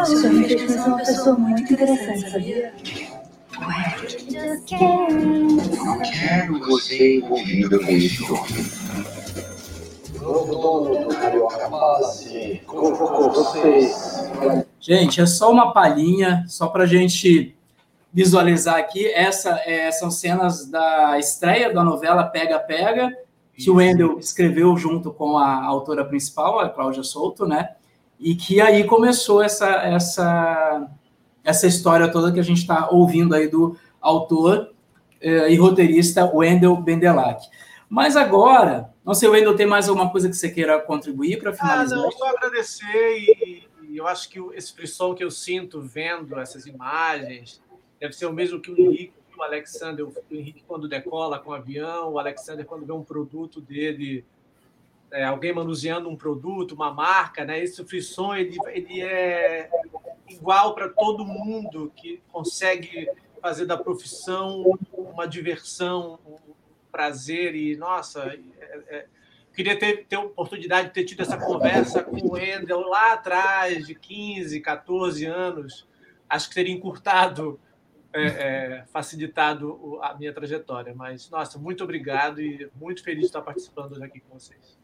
Sua 0.07 0.31
filha 0.31 0.61
é 0.61 0.81
uma 0.87 0.99
pessoa 0.99 1.39
muito 1.39 1.73
interessante, 1.73 2.31
sabia? 2.31 2.75
Não 5.85 6.01
quero 6.01 6.59
você 6.61 7.17
envolvida 7.17 7.79
com 7.79 7.91
esse 7.91 8.23
homem. 8.31 9.20
Gente, 14.81 15.21
é 15.21 15.27
só 15.27 15.51
uma 15.51 15.73
palhinha, 15.73 16.45
só 16.47 16.69
para 16.69 16.85
a 16.85 16.87
gente 16.87 17.55
visualizar 18.13 18.77
aqui. 18.77 19.07
Essa 19.07 19.61
é, 19.65 19.91
são 19.91 20.11
cenas 20.11 20.67
da 20.67 21.19
estreia 21.19 21.73
da 21.73 21.83
novela 21.83 22.25
Pega 22.25 22.59
Pega, 22.59 23.11
que 23.55 23.71
o 23.71 23.77
Wendel 23.77 24.19
escreveu 24.19 24.77
junto 24.77 25.13
com 25.13 25.37
a 25.37 25.65
autora 25.65 26.05
principal, 26.05 26.59
a 26.59 26.69
Cláudia 26.69 27.03
Souto, 27.03 27.47
né? 27.47 27.71
E 28.19 28.35
que 28.35 28.61
aí 28.61 28.85
começou 28.85 29.43
essa, 29.43 29.69
essa, 29.83 30.89
essa 31.45 31.67
história 31.67 32.11
toda 32.11 32.33
que 32.33 32.41
a 32.41 32.45
gente 32.45 32.59
está 32.59 32.89
ouvindo 32.91 33.35
aí 33.35 33.49
do 33.49 33.77
autor 34.01 34.71
eh, 35.21 35.53
e 35.53 35.57
roteirista 35.57 36.31
Wendel 36.35 36.77
Bendelac. 36.77 37.47
Mas 37.89 38.17
agora, 38.17 38.91
não 39.11 39.15
sei, 39.15 39.29
Wendel, 39.29 39.57
tem 39.57 39.67
mais 39.67 39.89
alguma 39.89 40.09
coisa 40.09 40.29
que 40.29 40.37
você 40.37 40.49
queira 40.49 40.81
contribuir 40.81 41.37
para 41.41 41.53
finalizar? 41.53 41.99
Ah, 41.99 42.03
não, 42.03 42.13
só 42.13 42.29
agradecer 42.29 43.19
e, 43.19 43.69
e, 43.83 43.97
eu 43.97 44.07
acho 44.07 44.29
que 44.29 44.39
esse 44.55 44.73
frisson 44.73 45.17
que 45.17 45.25
eu 45.25 45.33
sinto 45.33 45.81
vendo 45.81 46.39
essas 46.39 46.65
imagens 46.65 47.61
deve 47.99 48.13
ser 48.13 48.27
o 48.27 48.33
mesmo 48.33 48.61
que 48.61 48.71
o 48.71 48.81
Henrique, 48.81 49.13
o 49.37 49.43
Alexander, 49.43 50.07
o 50.07 50.15
Henrique 50.31 50.63
quando 50.65 50.89
decola 50.89 51.41
com 51.41 51.51
o 51.51 51.55
avião, 51.55 52.13
o 52.13 52.21
Alexander 52.21 52.65
quando 52.65 52.87
vê 52.87 52.93
um 52.93 53.03
produto 53.03 53.61
dele, 53.61 54.25
é, 55.11 55.25
alguém 55.25 55.53
manuseando 55.53 56.09
um 56.09 56.15
produto, 56.15 56.77
uma 56.77 56.95
marca, 56.95 57.45
né? 57.45 57.61
Esse 57.61 57.85
frisson 57.85 58.33
ele, 58.37 58.57
ele 58.69 59.03
é 59.03 59.69
igual 60.29 60.73
para 60.73 60.89
todo 60.89 61.25
mundo 61.25 61.93
que 61.97 62.23
consegue 62.31 63.09
fazer 63.43 63.67
da 63.67 63.77
profissão 63.77 64.79
uma 64.93 65.27
diversão, 65.27 66.17
prazer 66.91 67.55
e, 67.55 67.77
nossa, 67.77 68.23
é, 68.61 68.81
é, 68.89 69.07
queria 69.55 69.79
ter, 69.79 70.07
ter 70.07 70.17
a 70.17 70.21
oportunidade 70.21 70.89
de 70.89 70.95
ter 70.95 71.05
tido 71.05 71.23
essa 71.23 71.37
conversa 71.37 72.03
com 72.03 72.17
o 72.17 72.33
Wendel 72.33 72.81
lá 72.81 73.13
atrás, 73.13 73.87
de 73.87 73.95
15, 73.95 74.61
14 74.61 75.27
anos. 75.27 75.87
Acho 76.29 76.49
que 76.49 76.55
teria 76.55 76.75
encurtado, 76.75 77.59
é, 78.13 78.23
é, 78.23 78.85
facilitado 78.93 79.99
a 80.03 80.15
minha 80.15 80.33
trajetória. 80.33 80.95
Mas, 80.95 81.29
nossa, 81.31 81.59
muito 81.59 81.85
obrigado 81.85 82.41
e 82.41 82.69
muito 82.75 83.03
feliz 83.03 83.21
de 83.21 83.27
estar 83.27 83.43
participando 83.43 83.93
hoje 83.93 84.05
aqui 84.05 84.21
com 84.21 84.39
vocês. 84.39 84.79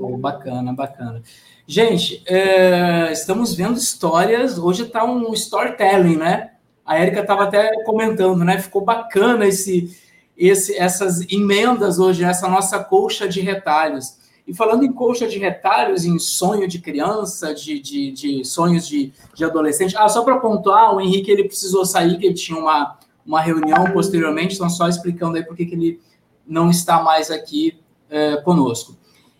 Oh, 0.00 0.16
bacana, 0.16 0.72
bacana. 0.72 1.22
Gente, 1.66 2.22
é, 2.26 3.12
estamos 3.12 3.54
vendo 3.54 3.78
histórias. 3.78 4.58
Hoje 4.58 4.82
está 4.82 5.04
um 5.04 5.32
storytelling, 5.32 6.16
né? 6.16 6.54
A 6.84 6.98
Érica 6.98 7.20
estava 7.20 7.44
até 7.44 7.84
comentando, 7.84 8.44
né? 8.44 8.58
Ficou 8.58 8.84
bacana 8.84 9.46
esse 9.46 9.96
esse, 10.40 10.74
essas 10.76 11.20
emendas 11.30 11.98
hoje, 11.98 12.24
essa 12.24 12.48
nossa 12.48 12.82
colcha 12.82 13.28
de 13.28 13.42
retalhos. 13.42 14.18
E 14.46 14.54
falando 14.54 14.84
em 14.84 14.92
colcha 14.92 15.28
de 15.28 15.38
retalhos, 15.38 16.04
em 16.04 16.18
sonho 16.18 16.66
de 16.66 16.80
criança, 16.80 17.54
de, 17.54 17.78
de, 17.78 18.10
de 18.10 18.44
sonhos 18.44 18.88
de, 18.88 19.12
de 19.34 19.44
adolescente. 19.44 19.94
Ah, 19.96 20.08
só 20.08 20.24
para 20.24 20.40
pontuar, 20.40 20.94
o 20.94 21.00
Henrique 21.00 21.30
ele 21.30 21.44
precisou 21.44 21.84
sair, 21.84 22.18
que 22.18 22.26
ele 22.26 22.34
tinha 22.34 22.58
uma, 22.58 22.98
uma 23.24 23.40
reunião 23.40 23.92
posteriormente, 23.92 24.54
então 24.54 24.70
só 24.70 24.88
explicando 24.88 25.36
aí 25.36 25.44
por 25.44 25.54
que 25.54 25.62
ele 25.62 26.00
não 26.46 26.70
está 26.70 27.02
mais 27.02 27.30
aqui 27.30 27.78
é, 28.08 28.38
conosco. 28.38 28.96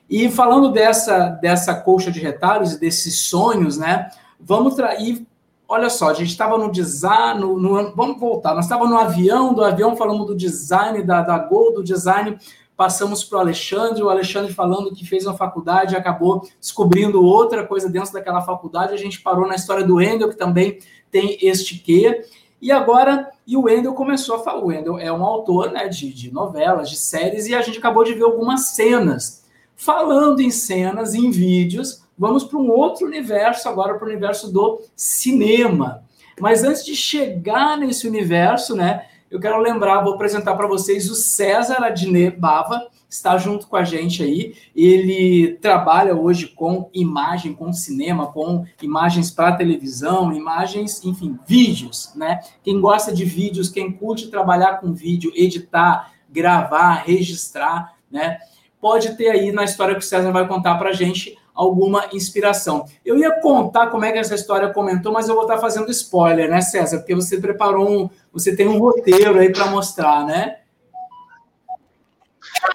E 0.08 0.28
falando 0.30 0.70
dessa, 0.70 1.30
dessa 1.30 1.74
colcha 1.74 2.10
de 2.10 2.20
retalhos 2.20 2.76
desses 2.76 3.20
sonhos, 3.20 3.78
né? 3.78 4.10
Vamos 4.38 4.74
trair. 4.74 5.26
Olha 5.72 5.88
só, 5.88 6.08
a 6.08 6.14
gente 6.14 6.30
estava 6.30 6.58
no 6.58 6.68
design, 6.68 7.38
no, 7.38 7.56
no, 7.56 7.94
vamos 7.94 8.18
voltar. 8.18 8.56
Nós 8.56 8.64
estávamos 8.64 8.90
no 8.90 8.98
avião, 8.98 9.54
do 9.54 9.62
avião 9.62 9.94
falamos 9.94 10.26
do 10.26 10.34
design, 10.34 11.00
da, 11.00 11.22
da 11.22 11.38
Gol, 11.38 11.72
do 11.72 11.84
design, 11.84 12.36
passamos 12.76 13.22
para 13.22 13.38
o 13.38 13.40
Alexandre, 13.40 14.02
o 14.02 14.10
Alexandre 14.10 14.52
falando 14.52 14.92
que 14.92 15.06
fez 15.06 15.24
uma 15.24 15.36
faculdade, 15.36 15.94
acabou 15.94 16.44
descobrindo 16.60 17.24
outra 17.24 17.64
coisa 17.64 17.88
dentro 17.88 18.12
daquela 18.12 18.40
faculdade, 18.40 18.94
a 18.94 18.96
gente 18.96 19.20
parou 19.20 19.46
na 19.46 19.54
história 19.54 19.86
do 19.86 20.02
Endel, 20.02 20.30
que 20.30 20.36
também 20.36 20.80
tem 21.08 21.38
este 21.40 21.78
quê. 21.78 22.24
E 22.60 22.72
agora, 22.72 23.30
e 23.46 23.56
o 23.56 23.62
Wendel 23.66 23.94
começou 23.94 24.34
a 24.34 24.38
falar. 24.40 24.64
O 24.64 24.66
Wendel 24.66 24.98
é 24.98 25.12
um 25.12 25.24
autor 25.24 25.70
né, 25.70 25.86
de, 25.86 26.12
de 26.12 26.32
novelas, 26.32 26.90
de 26.90 26.96
séries, 26.96 27.46
e 27.46 27.54
a 27.54 27.62
gente 27.62 27.78
acabou 27.78 28.02
de 28.02 28.14
ver 28.14 28.24
algumas 28.24 28.70
cenas. 28.70 29.44
Falando 29.76 30.40
em 30.40 30.50
cenas, 30.50 31.14
em 31.14 31.30
vídeos, 31.30 31.99
vamos 32.20 32.44
para 32.44 32.58
um 32.58 32.70
outro 32.70 33.06
universo, 33.06 33.66
agora 33.66 33.94
para 33.94 34.06
o 34.06 34.10
universo 34.10 34.52
do 34.52 34.82
cinema. 34.94 36.04
Mas 36.38 36.62
antes 36.62 36.84
de 36.84 36.94
chegar 36.94 37.78
nesse 37.78 38.06
universo, 38.06 38.76
né, 38.76 39.06
eu 39.30 39.40
quero 39.40 39.58
lembrar, 39.58 40.02
vou 40.02 40.12
apresentar 40.12 40.54
para 40.54 40.66
vocês 40.66 41.10
o 41.10 41.14
César 41.14 41.82
Adnet 41.82 42.36
Bava, 42.36 42.88
está 43.08 43.38
junto 43.38 43.66
com 43.66 43.76
a 43.76 43.84
gente 43.84 44.22
aí. 44.22 44.54
Ele 44.76 45.56
trabalha 45.62 46.14
hoje 46.14 46.48
com 46.48 46.90
imagem, 46.92 47.54
com 47.54 47.72
cinema, 47.72 48.26
com 48.26 48.66
imagens 48.82 49.30
para 49.30 49.56
televisão, 49.56 50.30
imagens, 50.30 51.02
enfim, 51.02 51.38
vídeos, 51.46 52.12
né? 52.14 52.40
Quem 52.62 52.82
gosta 52.82 53.14
de 53.14 53.24
vídeos, 53.24 53.70
quem 53.70 53.90
curte 53.90 54.28
trabalhar 54.28 54.78
com 54.78 54.92
vídeo, 54.92 55.32
editar, 55.34 56.12
gravar, 56.28 57.02
registrar, 57.06 57.94
né? 58.10 58.38
Pode 58.78 59.16
ter 59.16 59.30
aí 59.30 59.52
na 59.52 59.64
história 59.64 59.94
que 59.94 60.00
o 60.00 60.06
César 60.06 60.30
vai 60.30 60.46
contar 60.46 60.74
para 60.76 60.90
a 60.90 60.94
gente 60.94 61.39
alguma 61.54 62.08
inspiração. 62.12 62.84
Eu 63.04 63.18
ia 63.18 63.40
contar 63.40 63.88
como 63.88 64.04
é 64.04 64.12
que 64.12 64.18
essa 64.18 64.34
história 64.34 64.72
comentou, 64.72 65.12
mas 65.12 65.28
eu 65.28 65.34
vou 65.34 65.44
estar 65.44 65.58
fazendo 65.58 65.90
spoiler, 65.90 66.48
né, 66.48 66.60
César? 66.60 66.98
Porque 66.98 67.14
você 67.14 67.38
preparou 67.38 67.88
um, 67.88 68.10
você 68.32 68.54
tem 68.54 68.68
um 68.68 68.78
roteiro 68.78 69.38
aí 69.38 69.52
para 69.52 69.66
mostrar, 69.66 70.24
né? 70.24 70.56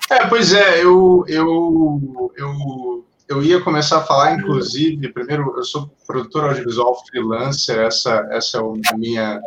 É, 0.09 0.25
pois 0.27 0.53
é, 0.53 0.83
eu, 0.83 1.25
eu, 1.27 2.31
eu, 2.35 3.05
eu 3.27 3.43
ia 3.43 3.61
começar 3.61 3.97
a 3.97 4.03
falar, 4.03 4.35
inclusive, 4.35 5.11
primeiro, 5.11 5.53
eu 5.57 5.63
sou 5.63 5.89
produtor 6.05 6.45
audiovisual 6.45 6.95
freelancer, 7.05 7.79
essa, 7.79 8.27
essa 8.31 8.57
é 8.57 8.61
a 8.61 8.97
minha 8.97 9.41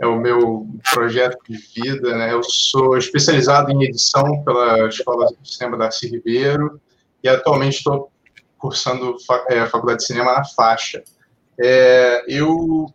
é 0.00 0.06
o 0.06 0.18
meu 0.18 0.66
projeto 0.90 1.36
de 1.46 1.58
vida, 1.58 2.16
né? 2.16 2.32
Eu 2.32 2.42
sou 2.42 2.96
especializado 2.96 3.70
em 3.70 3.84
edição 3.84 4.42
pela 4.44 4.88
Escola 4.88 5.26
de 5.26 5.54
Cinema 5.54 5.76
Darcy 5.76 6.08
Ribeiro 6.08 6.80
e 7.22 7.28
atualmente 7.28 7.76
estou 7.76 8.09
cursando 8.60 9.16
é, 9.48 9.66
Faculdade 9.66 10.00
de 10.00 10.06
Cinema 10.06 10.34
na 10.34 10.44
faixa. 10.44 11.02
É, 11.58 12.24
eu 12.28 12.86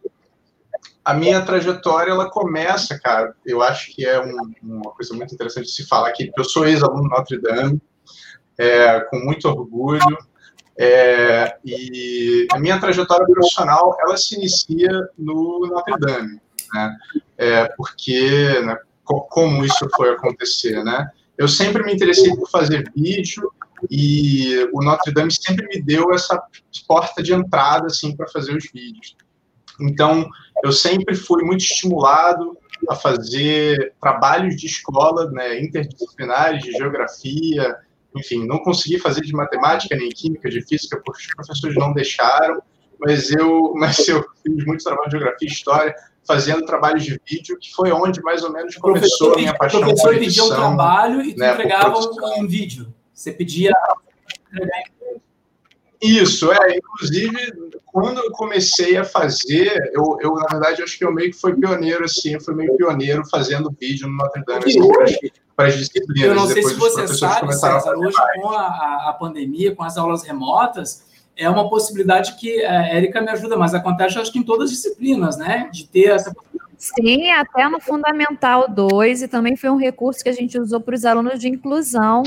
a 1.04 1.14
minha 1.14 1.40
trajetória 1.46 2.12
ela 2.12 2.30
começa, 2.30 3.00
cara. 3.00 3.36
Eu 3.46 3.62
acho 3.62 3.94
que 3.94 4.06
é 4.06 4.20
um, 4.20 4.54
uma 4.64 4.92
coisa 4.92 5.14
muito 5.14 5.36
interessante 5.36 5.66
de 5.66 5.72
se 5.72 5.88
falar 5.88 6.10
aqui. 6.10 6.32
Eu 6.36 6.44
sou 6.44 6.66
ex-aluno 6.66 7.08
Notre 7.10 7.40
Dame, 7.40 7.80
é, 8.58 9.00
com 9.02 9.20
muito 9.20 9.48
orgulho. 9.48 10.18
É, 10.78 11.58
e 11.64 12.48
a 12.52 12.60
minha 12.60 12.80
trajetória 12.80 13.26
profissional 13.26 13.96
ela 14.02 14.18
se 14.18 14.36
inicia 14.36 15.08
no 15.18 15.68
Notre 15.68 15.98
Dame, 16.00 16.42
né? 16.74 16.98
É, 17.38 17.66
porque 17.78 18.60
né, 18.62 18.78
como 19.04 19.64
isso 19.64 19.88
foi 19.96 20.10
acontecer, 20.10 20.84
né? 20.84 21.08
Eu 21.38 21.48
sempre 21.48 21.84
me 21.84 21.94
interessei 21.94 22.36
por 22.36 22.50
fazer 22.50 22.92
vídeo 22.96 23.52
e 23.90 24.70
o 24.74 24.84
Notre 24.84 25.14
Dame 25.14 25.32
sempre 25.32 25.68
me 25.68 25.82
deu 25.82 26.14
essa 26.14 26.42
porta 26.88 27.22
de 27.22 27.34
entrada 27.34 27.88
assim 27.88 28.16
para 28.16 28.28
fazer 28.28 28.56
os 28.56 28.70
vídeos. 28.72 29.16
Então, 29.80 30.28
eu 30.64 30.72
sempre 30.72 31.16
fui 31.16 31.44
muito 31.44 31.62
estimulado 31.62 32.58
a 32.90 32.96
fazer 32.96 33.94
trabalhos 34.02 34.56
de 34.56 34.68
escola, 34.68 35.30
né, 35.32 35.62
interdisciplinares, 35.62 36.64
de 36.64 36.72
geografia, 36.72 37.76
enfim, 38.16 38.46
não 38.46 38.60
consegui 38.60 39.00
fazer 39.00 39.22
de 39.22 39.34
matemática 39.34 39.96
nem 39.96 40.10
química, 40.10 40.50
de 40.50 40.62
física, 40.62 41.02
porque 41.04 41.22
os 41.22 41.36
professores 41.36 41.76
não 41.76 41.94
deixaram, 41.94 42.62
mas 43.00 43.32
eu, 43.32 43.74
mas 43.76 44.08
eu 44.08 44.24
fiz 44.44 44.66
muito 44.66 44.84
trabalho 44.84 45.10
de 45.10 45.18
geografia 45.18 45.48
e 45.48 45.52
história, 45.52 45.96
fazendo 46.28 46.66
trabalhos 46.66 47.04
de 47.04 47.20
vídeo, 47.30 47.58
que 47.60 47.72
foi 47.74 47.92
onde 47.92 48.22
mais 48.22 48.44
ou 48.44 48.52
menos 48.52 48.76
começou 48.76 49.34
a 49.34 49.38
minha 49.38 49.54
paixão. 49.54 49.82
O 49.82 49.84
professor 49.84 50.18
pedia 50.18 50.44
um 50.44 50.50
trabalho 50.50 51.22
e 51.22 51.36
né, 51.36 51.54
entregava 51.54 52.00
um 52.38 52.48
vídeo. 52.48 52.94
Você 53.16 53.32
pedia 53.32 53.72
isso, 56.02 56.52
é. 56.52 56.78
Inclusive, 56.78 57.72
quando 57.86 58.20
eu 58.20 58.32
comecei 58.32 58.98
a 58.98 59.04
fazer, 59.04 59.92
eu, 59.94 60.18
eu 60.22 60.36
na 60.36 60.48
verdade, 60.48 60.84
acho 60.84 60.98
que 60.98 61.06
eu 61.06 61.12
meio 61.12 61.32
que 61.32 61.38
fui 61.38 61.56
pioneiro, 61.56 62.04
assim, 62.04 62.34
eu 62.34 62.42
fui 62.42 62.54
meio 62.54 62.76
pioneiro 62.76 63.26
fazendo 63.28 63.76
vídeo 63.80 64.08
no 64.08 64.16
Notre 64.16 64.44
Dame, 64.46 64.66
assim, 64.66 64.88
para, 65.56 65.68
as, 65.68 65.78
disciplinas. 65.78 66.30
Eu 66.30 66.36
não 66.36 66.48
sei 66.48 66.62
se 66.62 66.76
você 66.76 67.08
sabe, 67.08 67.54
César, 67.54 67.96
hoje 67.98 68.18
com 68.36 68.50
a, 68.50 69.10
a, 69.10 69.16
pandemia, 69.18 69.74
com 69.74 69.84
as 69.84 69.98
aulas 69.98 70.24
remotas, 70.24 71.06
é 71.36 71.50
uma 71.50 71.70
possibilidade 71.70 72.36
que 72.36 72.64
a 72.64 72.88
Érica 72.88 73.22
me 73.22 73.32
ajuda, 73.32 73.58
mas 73.58 73.74
acontece, 73.74 74.20
acho 74.20 74.32
que 74.32 74.40
em 74.40 74.44
todas 74.44 74.70
as 74.70 74.76
disciplinas, 74.76 75.38
né? 75.38 75.70
De 75.72 75.88
ter 75.88 76.10
essa 76.10 76.32
Sim, 76.78 77.32
até 77.32 77.68
no 77.70 77.80
Fundamental 77.80 78.70
2, 78.70 79.24
e 79.24 79.28
também 79.30 79.56
foi 79.56 79.70
um 79.70 79.78
recurso 79.78 80.22
que 80.22 80.30
a 80.30 80.34
gente 80.34 80.60
usou 80.60 80.82
para 80.82 80.94
os 80.94 81.06
alunos 81.06 81.40
de 81.40 81.48
inclusão, 81.48 82.22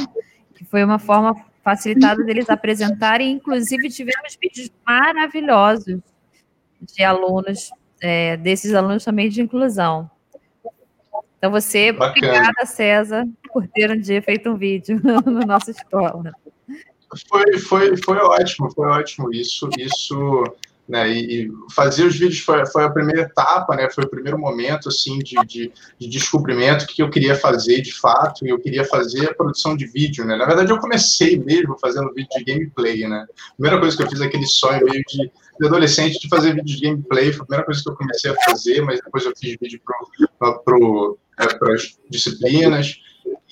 foi 0.71 0.85
uma 0.85 0.99
forma 0.99 1.35
facilitado 1.63 2.25
deles 2.25 2.49
apresentarem. 2.49 3.33
Inclusive, 3.33 3.89
tivemos 3.91 4.37
vídeos 4.41 4.71
maravilhosos 4.87 6.01
de 6.81 7.03
alunos, 7.03 7.71
é, 8.01 8.37
desses 8.37 8.75
alunos 8.75 9.05
também 9.05 9.29
de 9.29 9.43
inclusão. 9.43 10.11
Então, 11.39 11.51
você, 11.51 11.93
Bacana. 11.93 12.11
obrigada, 12.11 12.67
César, 12.67 13.27
por 13.53 13.67
ter 13.69 13.91
um 13.91 14.01
dia 14.01 14.21
feito 14.21 14.51
um 14.51 14.57
vídeo 14.57 15.01
na 15.27 15.47
nossa 15.47 15.71
escola. 15.71 16.33
Foi, 17.29 17.59
foi, 17.59 17.97
foi 17.97 18.17
ótimo, 18.19 18.71
foi 18.73 18.87
ótimo. 18.89 19.33
Isso, 19.33 19.69
isso 19.79 20.45
né? 20.89 21.11
E, 21.11 21.53
fazer 21.75 22.05
os 22.05 22.19
vídeos 22.19 22.41
foi, 22.41 22.65
foi 22.67 22.85
a 22.85 22.91
primeira 22.91 23.23
etapa, 23.23 23.77
né? 23.77 23.91
Foi 23.91 24.05
o 24.05 24.09
primeiro 24.09 24.39
momento 24.39 24.89
assim 24.89 25.19
de, 25.19 25.37
de, 25.47 25.73
de, 25.99 26.09
descobrimento 26.09 26.87
que 26.87 27.03
eu 27.03 27.11
queria 27.11 27.35
fazer 27.35 27.83
de 27.83 27.93
fato 27.93 28.47
e 28.47 28.49
eu 28.49 28.59
queria 28.59 28.85
fazer 28.85 29.29
a 29.29 29.35
produção 29.35 29.77
de 29.77 29.87
vídeo, 29.87 30.25
né? 30.25 30.37
Na 30.37 30.47
verdade 30.47 30.73
eu 30.73 30.79
comecei 30.79 31.39
mesmo 31.39 31.77
fazendo 31.79 32.13
vídeo 32.15 32.31
de 32.39 32.45
gameplay, 32.45 33.07
né? 33.07 33.27
A 33.51 33.55
primeira 33.55 33.79
coisa 33.79 33.97
que 33.97 34.03
eu 34.03 34.09
fiz 34.09 34.21
aquele 34.23 34.47
sonho 34.47 34.83
meio 34.87 35.03
de, 35.07 35.31
de 35.61 35.67
adolescente 35.67 36.19
de 36.19 36.29
fazer 36.29 36.55
vídeo 36.55 36.77
de 36.77 36.81
gameplay, 36.81 37.33
foi 37.33 37.43
a 37.43 37.45
primeira 37.45 37.67
coisa 37.67 37.83
que 37.83 37.91
eu 37.91 37.97
comecei 37.97 38.31
a 38.31 38.37
fazer, 38.49 38.81
mas 38.81 38.99
depois 39.05 39.27
eu 39.27 39.35
fiz 39.37 39.57
vídeo 39.61 39.81
para 40.39 40.53
pro, 40.61 41.19
é, 41.39 41.75
as 41.75 41.99
disciplinas 42.09 42.95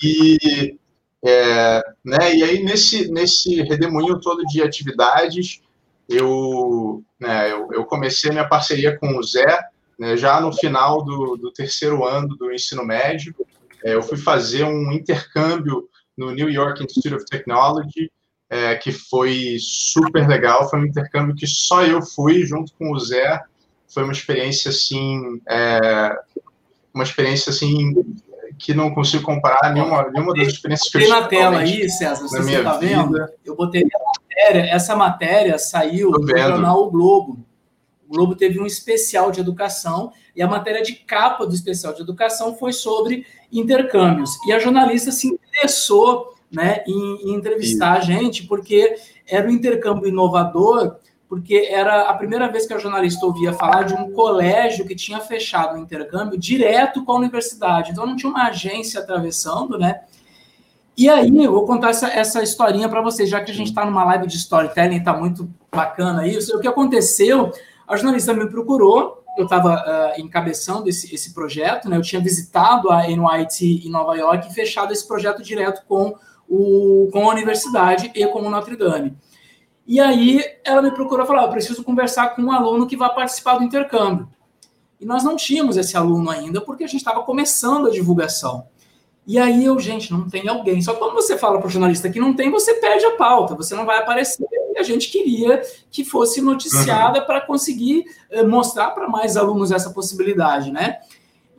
e 0.01 0.75
é, 1.23 1.83
né? 2.03 2.35
E 2.35 2.43
aí 2.43 2.63
nesse 2.63 3.11
nesse 3.11 3.61
redemoinho 3.61 4.19
todo 4.19 4.43
de 4.45 4.61
atividades 4.63 5.61
eu, 6.09 7.03
né, 7.19 7.51
eu, 7.51 7.69
eu, 7.73 7.85
comecei 7.85 8.31
minha 8.31 8.47
parceria 8.47 8.97
com 8.97 9.17
o 9.17 9.23
Zé 9.23 9.59
né, 9.99 10.15
já 10.15 10.39
no 10.39 10.53
final 10.53 11.03
do, 11.03 11.35
do, 11.35 11.51
terceiro 11.51 12.05
ano 12.05 12.35
do 12.35 12.51
ensino 12.51 12.85
médio. 12.85 13.35
É, 13.83 13.93
eu 13.93 14.01
fui 14.01 14.17
fazer 14.17 14.63
um 14.63 14.91
intercâmbio 14.91 15.89
no 16.17 16.31
New 16.31 16.49
York 16.49 16.83
Institute 16.83 17.15
of 17.15 17.25
Technology, 17.25 18.11
é, 18.49 18.75
que 18.75 18.91
foi 18.91 19.57
super 19.59 20.27
legal. 20.27 20.69
Foi 20.69 20.79
um 20.79 20.85
intercâmbio 20.85 21.35
que 21.35 21.45
só 21.45 21.83
eu 21.83 22.01
fui 22.01 22.45
junto 22.45 22.73
com 22.73 22.91
o 22.91 22.99
Zé. 22.99 23.41
Foi 23.93 24.03
uma 24.03 24.13
experiência 24.13 24.69
assim, 24.69 25.41
é, 25.49 26.15
uma 26.93 27.03
experiência 27.03 27.49
assim 27.49 27.93
que 28.57 28.73
não 28.73 28.93
consigo 28.93 29.23
comparar 29.23 29.71
nenhuma, 29.73 30.09
nenhuma 30.09 30.33
das 30.33 30.47
experiências 30.47 30.89
que 30.89 30.97
eu 30.97 31.01
tive. 31.01 31.13
na 31.13 31.27
tela 31.27 31.59
aí, 31.59 31.89
César, 31.89 32.27
você 32.27 32.39
está 32.39 32.77
vendo? 32.77 33.17
Eu 33.45 33.55
botei 33.55 33.83
matéria, 34.37 34.69
essa 34.71 34.95
matéria 34.95 35.57
saiu 35.57 36.11
no 36.11 36.27
jornal 36.27 36.83
O 36.83 36.91
Globo. 36.91 37.45
O 38.07 38.13
Globo 38.13 38.35
teve 38.35 38.59
um 38.59 38.65
especial 38.65 39.31
de 39.31 39.41
educação 39.41 40.13
e 40.35 40.41
a 40.41 40.47
matéria 40.47 40.81
de 40.81 40.93
capa 40.93 41.45
do 41.45 41.53
especial 41.53 41.93
de 41.93 42.01
educação 42.01 42.55
foi 42.55 42.71
sobre 42.71 43.25
intercâmbios. 43.51 44.37
E 44.47 44.53
a 44.53 44.59
jornalista 44.59 45.11
se 45.11 45.27
interessou 45.27 46.33
né, 46.49 46.83
em, 46.87 47.29
em 47.29 47.33
entrevistar 47.33 48.01
Sim. 48.01 48.13
a 48.13 48.19
gente, 48.19 48.47
porque 48.47 48.95
era 49.27 49.47
um 49.47 49.51
intercâmbio 49.51 50.07
inovador 50.07 50.95
porque 51.27 51.67
era 51.69 52.09
a 52.09 52.13
primeira 52.13 52.47
vez 52.47 52.65
que 52.65 52.73
a 52.73 52.77
jornalista 52.77 53.25
ouvia 53.25 53.51
falar 53.51 53.83
de 53.83 53.93
um 53.93 54.11
colégio 54.13 54.85
que 54.85 54.95
tinha 54.95 55.19
fechado 55.19 55.75
o 55.75 55.77
intercâmbio 55.77 56.39
direto 56.39 57.03
com 57.03 57.11
a 57.11 57.17
universidade. 57.17 57.91
Então 57.91 58.05
não 58.05 58.15
tinha 58.15 58.29
uma 58.29 58.47
agência 58.47 59.01
atravessando, 59.01 59.77
né? 59.77 60.03
E 60.97 61.07
aí, 61.07 61.43
eu 61.43 61.51
vou 61.51 61.63
contar 61.63 61.91
essa, 61.91 62.07
essa 62.07 62.41
historinha 62.41 62.89
para 62.89 63.01
vocês, 63.01 63.29
já 63.29 63.39
que 63.39 63.51
a 63.51 63.53
gente 63.53 63.67
está 63.67 63.85
numa 63.85 64.03
live 64.03 64.25
de 64.25 64.35
storytelling, 64.35 64.97
está 64.97 65.13
muito 65.13 65.47
bacana 65.71 66.27
isso. 66.27 66.57
O 66.57 66.59
que 66.59 66.67
aconteceu? 66.67 67.51
A 67.87 67.95
jornalista 67.95 68.33
me 68.33 68.49
procurou, 68.49 69.23
eu 69.37 69.43
estava 69.43 69.75
uh, 69.75 70.19
encabeçando 70.19 70.89
esse, 70.89 71.13
esse 71.13 71.35
projeto, 71.35 71.87
né? 71.87 71.97
Eu 71.97 72.01
tinha 72.01 72.19
visitado 72.19 72.89
a 72.89 73.03
NYT 73.03 73.85
em 73.85 73.91
Nova 73.91 74.15
York 74.15 74.49
e 74.49 74.53
fechado 74.55 74.91
esse 74.91 75.07
projeto 75.07 75.43
direto 75.43 75.85
com, 75.87 76.15
o, 76.49 77.07
com 77.13 77.29
a 77.29 77.33
universidade 77.33 78.11
e 78.15 78.25
com 78.25 78.39
o 78.39 78.49
Notre 78.49 78.75
Dame. 78.75 79.15
E 79.85 79.99
aí 79.99 80.43
ela 80.65 80.81
me 80.81 80.89
procurou 80.89 81.25
e 81.25 81.27
falou: 81.27 81.43
eu 81.43 81.49
preciso 81.49 81.83
conversar 81.83 82.35
com 82.35 82.41
um 82.41 82.51
aluno 82.51 82.87
que 82.87 82.97
vai 82.97 83.13
participar 83.13 83.59
do 83.59 83.63
intercâmbio. 83.63 84.27
E 84.99 85.05
nós 85.05 85.23
não 85.23 85.35
tínhamos 85.35 85.77
esse 85.77 85.95
aluno 85.95 86.31
ainda, 86.31 86.59
porque 86.59 86.83
a 86.83 86.87
gente 86.87 87.01
estava 87.01 87.21
começando 87.21 87.85
a 87.85 87.91
divulgação. 87.91 88.65
E 89.27 89.37
aí 89.37 89.65
eu, 89.65 89.77
gente, 89.77 90.09
não 90.09 90.29
tem 90.29 90.47
alguém. 90.47 90.81
Só 90.81 90.93
que 90.93 90.99
quando 90.99 91.13
você 91.13 91.37
fala 91.37 91.59
para 91.59 91.67
o 91.67 91.69
jornalista 91.69 92.09
que 92.09 92.17
não 92.17 92.33
tem, 92.33 92.49
você 92.49 92.75
perde 92.75 93.05
a 93.05 93.11
pauta, 93.17 93.55
você 93.55 93.75
não 93.75 93.85
vai 93.85 93.97
aparecer. 93.97 94.47
E 94.73 94.79
a 94.79 94.83
gente 94.83 95.09
queria 95.09 95.61
que 95.91 96.05
fosse 96.05 96.41
noticiada 96.41 97.19
uhum. 97.19 97.25
para 97.25 97.41
conseguir 97.41 98.05
eh, 98.31 98.43
mostrar 98.43 98.91
para 98.91 99.09
mais 99.09 99.35
alunos 99.35 99.69
essa 99.73 99.89
possibilidade, 99.89 100.71
né? 100.71 100.99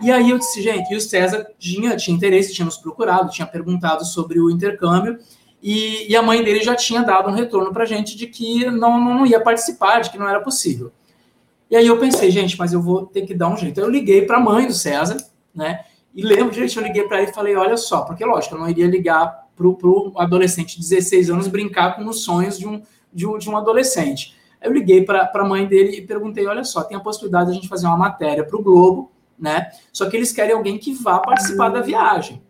E 0.00 0.10
aí 0.10 0.30
eu 0.30 0.38
disse, 0.38 0.62
gente, 0.62 0.90
e 0.90 0.96
o 0.96 1.00
César 1.00 1.46
tinha, 1.58 1.94
tinha 1.94 2.16
interesse, 2.16 2.54
tinha 2.54 2.64
nos 2.64 2.78
procurado, 2.78 3.30
tinha 3.30 3.46
perguntado 3.46 4.02
sobre 4.02 4.40
o 4.40 4.48
intercâmbio. 4.48 5.18
E, 5.62 6.10
e, 6.10 6.16
a 6.16 6.22
mãe 6.22 6.42
dele 6.42 6.62
já 6.62 6.74
tinha 6.74 7.02
dado 7.02 7.28
um 7.28 7.34
retorno 7.34 7.70
para 7.70 7.82
a 7.82 7.86
gente 7.86 8.16
de 8.16 8.28
que 8.28 8.64
não, 8.70 8.98
não 8.98 9.26
ia 9.26 9.40
participar, 9.40 10.00
de 10.00 10.08
que 10.08 10.16
não 10.16 10.28
era 10.28 10.40
possível. 10.40 10.90
E 11.70 11.76
aí 11.76 11.86
eu 11.86 11.98
pensei, 11.98 12.30
gente, 12.30 12.56
mas 12.56 12.72
eu 12.72 12.80
vou 12.80 13.04
ter 13.04 13.22
que 13.26 13.34
dar 13.34 13.48
um 13.48 13.56
jeito. 13.56 13.78
Eu 13.78 13.90
liguei 13.90 14.22
para 14.22 14.38
a 14.38 14.40
mãe 14.40 14.66
do 14.66 14.72
César, 14.72 15.18
né? 15.54 15.84
E 16.14 16.22
lembro, 16.22 16.52
gente, 16.52 16.76
eu 16.76 16.82
liguei 16.82 17.04
para 17.04 17.22
ele 17.22 17.30
e 17.30 17.34
falei, 17.34 17.54
olha 17.54 17.76
só, 17.76 18.02
porque 18.02 18.24
lógico, 18.24 18.54
eu 18.54 18.58
não 18.58 18.68
iria 18.68 18.86
ligar 18.86 19.46
para 19.54 19.66
o 19.66 20.12
adolescente 20.16 20.76
de 20.76 20.88
16 20.88 21.30
anos 21.30 21.48
brincar 21.48 21.96
com 21.96 22.06
os 22.06 22.22
sonhos 22.22 22.58
de 22.58 22.66
um, 22.66 22.82
de 23.12 23.26
um, 23.26 23.38
de 23.38 23.50
um 23.50 23.56
adolescente. 23.56 24.36
Eu 24.60 24.72
liguei 24.72 25.04
para 25.04 25.30
a 25.32 25.44
mãe 25.44 25.66
dele 25.66 25.96
e 25.96 26.02
perguntei, 26.02 26.46
olha 26.46 26.64
só, 26.64 26.82
tem 26.82 26.96
a 26.96 27.00
possibilidade 27.00 27.46
de 27.46 27.50
a 27.52 27.54
gente 27.54 27.68
fazer 27.68 27.86
uma 27.86 27.96
matéria 27.96 28.44
para 28.44 28.56
o 28.58 28.62
Globo, 28.62 29.12
né? 29.38 29.70
Só 29.92 30.08
que 30.08 30.16
eles 30.16 30.32
querem 30.32 30.54
alguém 30.54 30.78
que 30.78 30.92
vá 30.92 31.18
participar 31.20 31.68
da 31.68 31.80
viagem. 31.80 32.42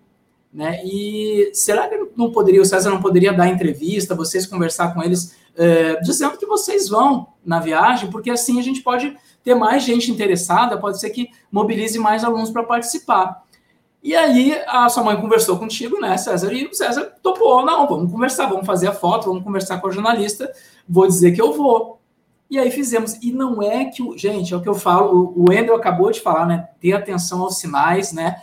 Né? 0.52 0.80
E 0.82 1.50
será 1.52 1.86
que 1.88 2.08
não 2.16 2.32
poderia, 2.32 2.62
o 2.62 2.64
César 2.64 2.90
não 2.90 3.02
poderia 3.02 3.32
dar 3.32 3.48
entrevista, 3.48 4.14
vocês 4.14 4.46
conversar 4.46 4.94
com 4.94 5.02
eles, 5.02 5.36
é, 5.54 6.00
dizendo 6.00 6.38
que 6.38 6.46
vocês 6.46 6.88
vão 6.88 7.28
na 7.44 7.60
viagem, 7.60 8.10
porque 8.10 8.30
assim 8.30 8.58
a 8.58 8.62
gente 8.62 8.80
pode 8.80 9.14
ter 9.44 9.54
mais 9.54 9.82
gente 9.82 10.10
interessada, 10.10 10.78
pode 10.78 10.98
ser 10.98 11.10
que 11.10 11.28
mobilize 11.52 11.98
mais 11.98 12.24
alunos 12.24 12.50
para 12.50 12.62
participar. 12.62 13.44
E 14.02 14.14
aí 14.14 14.56
a 14.66 14.88
sua 14.88 15.02
mãe 15.02 15.20
conversou 15.20 15.58
contigo, 15.58 16.00
né, 16.00 16.16
César? 16.16 16.52
E 16.52 16.66
o 16.66 16.74
César 16.74 17.12
topou, 17.22 17.64
não, 17.64 17.86
vamos 17.86 18.12
conversar, 18.12 18.46
vamos 18.46 18.66
fazer 18.66 18.88
a 18.88 18.92
foto, 18.92 19.26
vamos 19.26 19.42
conversar 19.42 19.80
com 19.80 19.88
a 19.88 19.90
jornalista, 19.90 20.52
vou 20.88 21.06
dizer 21.06 21.32
que 21.32 21.42
eu 21.42 21.52
vou. 21.52 21.98
E 22.50 22.58
aí 22.58 22.70
fizemos. 22.70 23.14
E 23.22 23.32
não 23.32 23.62
é 23.62 23.86
que 23.86 24.02
o. 24.02 24.16
Gente, 24.16 24.54
é 24.54 24.56
o 24.56 24.62
que 24.62 24.68
eu 24.68 24.74
falo, 24.74 25.34
o 25.36 25.50
Wendel 25.50 25.74
acabou 25.74 26.10
de 26.10 26.20
falar, 26.20 26.46
né? 26.46 26.68
Ter 26.80 26.92
atenção 26.92 27.42
aos 27.42 27.58
sinais, 27.58 28.12
né? 28.12 28.40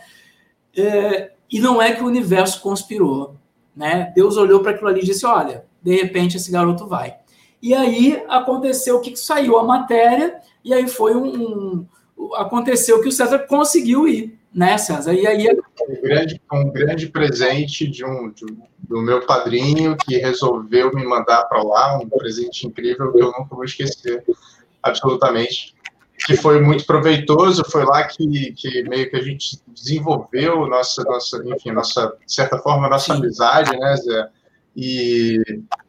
É, 0.76 1.32
e 1.50 1.58
não 1.60 1.80
é 1.80 1.92
que 1.92 2.02
o 2.02 2.06
universo 2.06 2.60
conspirou, 2.60 3.34
né? 3.74 4.12
Deus 4.14 4.36
olhou 4.36 4.60
para 4.60 4.72
aquilo 4.72 4.88
ali 4.88 5.00
e 5.00 5.04
disse: 5.04 5.26
olha, 5.26 5.64
de 5.82 5.94
repente 5.96 6.36
esse 6.36 6.50
garoto 6.52 6.86
vai. 6.86 7.16
E 7.60 7.74
aí 7.74 8.22
aconteceu 8.28 9.00
que 9.00 9.16
saiu 9.16 9.58
a 9.58 9.64
matéria, 9.64 10.40
e 10.64 10.72
aí 10.72 10.86
foi 10.86 11.16
um. 11.16 11.86
um 12.16 12.34
aconteceu 12.34 13.00
que 13.00 13.08
o 13.08 13.12
César 13.12 13.40
conseguiu 13.40 14.06
ir, 14.06 14.35
né, 14.56 14.78
César? 14.78 15.12
E 15.12 15.26
aí. 15.26 15.46
Um 15.88 16.00
grande, 16.00 16.40
um 16.50 16.70
grande 16.70 17.06
presente 17.08 17.86
de 17.86 18.04
um, 18.04 18.30
de 18.30 18.44
um, 18.46 18.56
do 18.78 19.02
meu 19.02 19.24
padrinho 19.26 19.96
que 19.96 20.16
resolveu 20.16 20.90
me 20.94 21.04
mandar 21.04 21.44
para 21.44 21.62
lá, 21.62 21.98
um 21.98 22.08
presente 22.08 22.66
incrível 22.66 23.12
que 23.12 23.20
eu 23.20 23.26
nunca 23.26 23.54
vou 23.54 23.64
esquecer, 23.64 24.24
absolutamente 24.82 25.76
que 26.24 26.36
foi 26.36 26.60
muito 26.60 26.86
proveitoso, 26.86 27.62
foi 27.70 27.84
lá 27.84 28.04
que, 28.04 28.52
que 28.52 28.82
meio 28.84 29.08
que 29.10 29.16
a 29.16 29.22
gente 29.22 29.60
desenvolveu 29.68 30.66
nossa, 30.66 31.04
nossa 31.04 31.42
enfim, 31.44 31.70
nossa, 31.72 32.16
de 32.26 32.32
certa 32.32 32.58
forma, 32.58 32.88
nossa 32.88 33.12
amizade, 33.12 33.76
né, 33.78 33.96
Zé? 33.96 34.28
E 34.74 35.40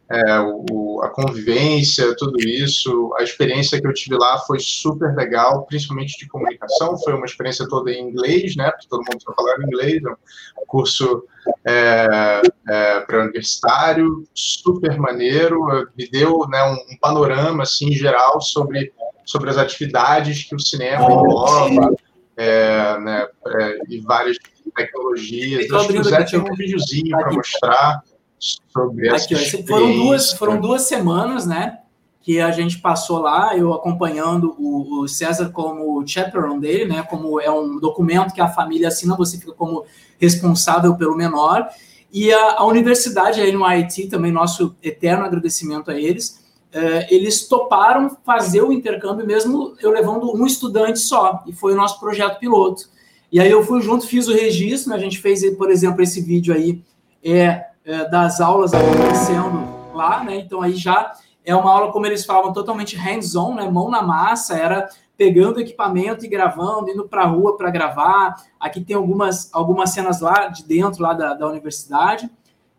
é, 0.09 0.39
o, 0.39 1.01
a 1.03 1.09
convivência, 1.09 2.15
tudo 2.15 2.39
isso, 2.39 3.13
a 3.19 3.23
experiência 3.23 3.79
que 3.79 3.85
eu 3.85 3.93
tive 3.93 4.15
lá 4.15 4.39
foi 4.39 4.59
super 4.59 5.13
legal, 5.15 5.65
principalmente 5.65 6.17
de 6.17 6.27
comunicação, 6.27 6.97
foi 6.97 7.13
uma 7.13 7.25
experiência 7.25 7.67
toda 7.67 7.91
em 7.91 8.09
inglês, 8.09 8.55
né, 8.55 8.71
porque 8.71 8.87
todo 8.87 8.99
mundo 8.99 9.21
só 9.21 9.33
falava 9.33 9.63
inglês, 9.63 10.01
é 10.03 10.09
um 10.09 10.65
curso 10.65 11.23
é, 11.65 12.41
é, 12.69 12.99
pré-universitário, 13.01 14.27
super 14.33 14.97
maneiro, 14.97 15.59
me 15.97 16.09
deu 16.09 16.47
né, 16.47 16.63
um, 16.63 16.93
um 16.93 16.97
panorama, 17.01 17.63
assim, 17.63 17.91
geral 17.91 18.39
sobre 18.41 18.93
sobre 19.27 19.49
as 19.49 19.57
atividades 19.57 20.43
que 20.43 20.55
o 20.55 20.59
cinema 20.59 21.03
engloba, 21.03 21.93
é, 22.37 22.97
né, 22.99 23.27
é, 23.45 23.77
e 23.89 23.99
várias 23.99 24.37
tecnologias. 24.73 25.69
Acho 25.69 25.87
que 25.89 25.99
o 25.99 26.03
Zé 26.03 26.23
tinha 26.23 26.41
um 26.41 26.55
videozinho 26.55 27.17
para 27.17 27.33
mostrar 27.33 28.03
sobre 28.39 29.07
essa 29.07 29.25
aqui, 29.25 29.67
foram 29.67 29.93
duas 29.93 30.33
Foram 30.33 30.61
duas 30.61 30.83
semanas, 30.83 31.45
né? 31.45 31.79
Que 32.21 32.41
a 32.41 32.51
gente 32.51 32.79
passou 32.79 33.19
lá, 33.19 33.55
eu 33.55 33.73
acompanhando 33.73 34.55
o, 34.59 35.01
o 35.01 35.07
César 35.07 35.49
como 35.49 36.05
chaperone 36.05 36.59
dele, 36.59 36.85
né? 36.85 37.03
Como 37.03 37.39
é 37.39 37.49
um 37.49 37.79
documento 37.79 38.33
que 38.33 38.41
a 38.41 38.49
família 38.49 38.89
assina, 38.89 39.15
você 39.15 39.37
fica 39.37 39.53
como 39.53 39.85
responsável 40.19 40.95
pelo 40.95 41.15
menor. 41.15 41.67
E 42.11 42.31
a, 42.31 42.57
a 42.57 42.65
universidade, 42.65 43.41
a 43.41 43.45
NYT, 43.45 44.07
também 44.07 44.31
nosso 44.31 44.75
eterno 44.81 45.25
agradecimento 45.25 45.91
a 45.91 45.99
eles, 45.99 46.45
é, 46.71 47.13
eles 47.13 47.47
toparam 47.47 48.17
fazer 48.25 48.61
o 48.61 48.71
intercâmbio 48.71 49.25
mesmo 49.25 49.75
eu 49.81 49.89
levando 49.89 50.35
um 50.35 50.45
estudante 50.45 50.99
só, 50.99 51.43
e 51.47 51.53
foi 51.53 51.73
o 51.73 51.75
nosso 51.75 51.99
projeto 51.99 52.39
piloto. 52.39 52.89
E 53.31 53.39
aí 53.39 53.49
eu 53.49 53.63
fui 53.63 53.81
junto, 53.81 54.07
fiz 54.07 54.27
o 54.27 54.33
registro, 54.33 54.91
né? 54.91 54.95
a 54.95 54.99
gente 54.99 55.19
fez, 55.19 55.43
por 55.55 55.69
exemplo, 55.69 56.01
esse 56.01 56.21
vídeo 56.21 56.53
aí 56.53 56.81
é, 57.23 57.65
é, 57.87 58.09
das 58.09 58.41
aulas 58.41 58.73
acontecendo 58.73 59.65
lá, 59.93 60.21
né? 60.21 60.35
Então 60.35 60.61
aí 60.61 60.75
já 60.75 61.13
é 61.45 61.55
uma 61.55 61.71
aula, 61.71 61.93
como 61.93 62.05
eles 62.05 62.25
falavam, 62.25 62.51
totalmente 62.51 62.97
hands-on, 62.97 63.55
né? 63.55 63.69
Mão 63.69 63.89
na 63.89 64.01
massa, 64.01 64.55
era 64.57 64.89
pegando 65.15 65.61
equipamento 65.61 66.25
e 66.25 66.27
gravando, 66.27 66.91
indo 66.91 67.07
para 67.07 67.23
a 67.23 67.25
rua 67.25 67.55
para 67.55 67.71
gravar. 67.71 68.35
Aqui 68.59 68.81
tem 68.81 68.93
algumas, 68.93 69.49
algumas 69.53 69.91
cenas 69.91 70.19
lá 70.19 70.47
de 70.47 70.65
dentro 70.65 71.01
lá 71.01 71.13
da, 71.13 71.33
da 71.33 71.47
universidade, 71.47 72.29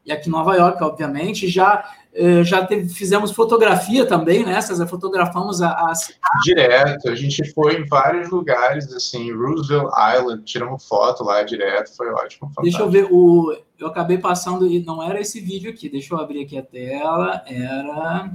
e 0.04 0.12
aqui 0.12 0.28
em 0.28 0.32
Nova 0.32 0.54
York, 0.54 0.82
obviamente, 0.84 1.48
já 1.48 1.84
já 2.44 2.66
teve, 2.66 2.88
fizemos 2.88 3.30
fotografia 3.30 4.04
também, 4.04 4.44
né, 4.44 4.60
César? 4.60 4.86
Fotografamos 4.86 5.62
a, 5.62 5.72
a, 5.72 5.94
cidade. 5.94 6.20
Direto, 6.44 7.08
a 7.08 7.14
gente 7.14 7.52
foi 7.52 7.80
em 7.80 7.86
vários 7.86 8.28
lugares, 8.30 8.92
assim, 8.92 9.32
Roosevelt 9.32 9.90
Island, 10.16 10.42
tiramos 10.44 10.86
foto 10.86 11.22
lá 11.22 11.42
direto, 11.42 11.94
foi 11.96 12.08
ótimo. 12.10 12.48
Fantástico. 12.48 12.62
Deixa 12.62 12.80
eu 12.80 12.90
ver, 12.90 13.06
o, 13.10 13.56
eu 13.78 13.86
acabei 13.86 14.18
passando, 14.18 14.66
e 14.66 14.84
não 14.84 15.02
era 15.02 15.20
esse 15.20 15.40
vídeo 15.40 15.70
aqui, 15.70 15.88
deixa 15.88 16.14
eu 16.14 16.18
abrir 16.18 16.42
aqui 16.42 16.58
a 16.58 16.62
tela, 16.62 17.42
era... 17.46 18.30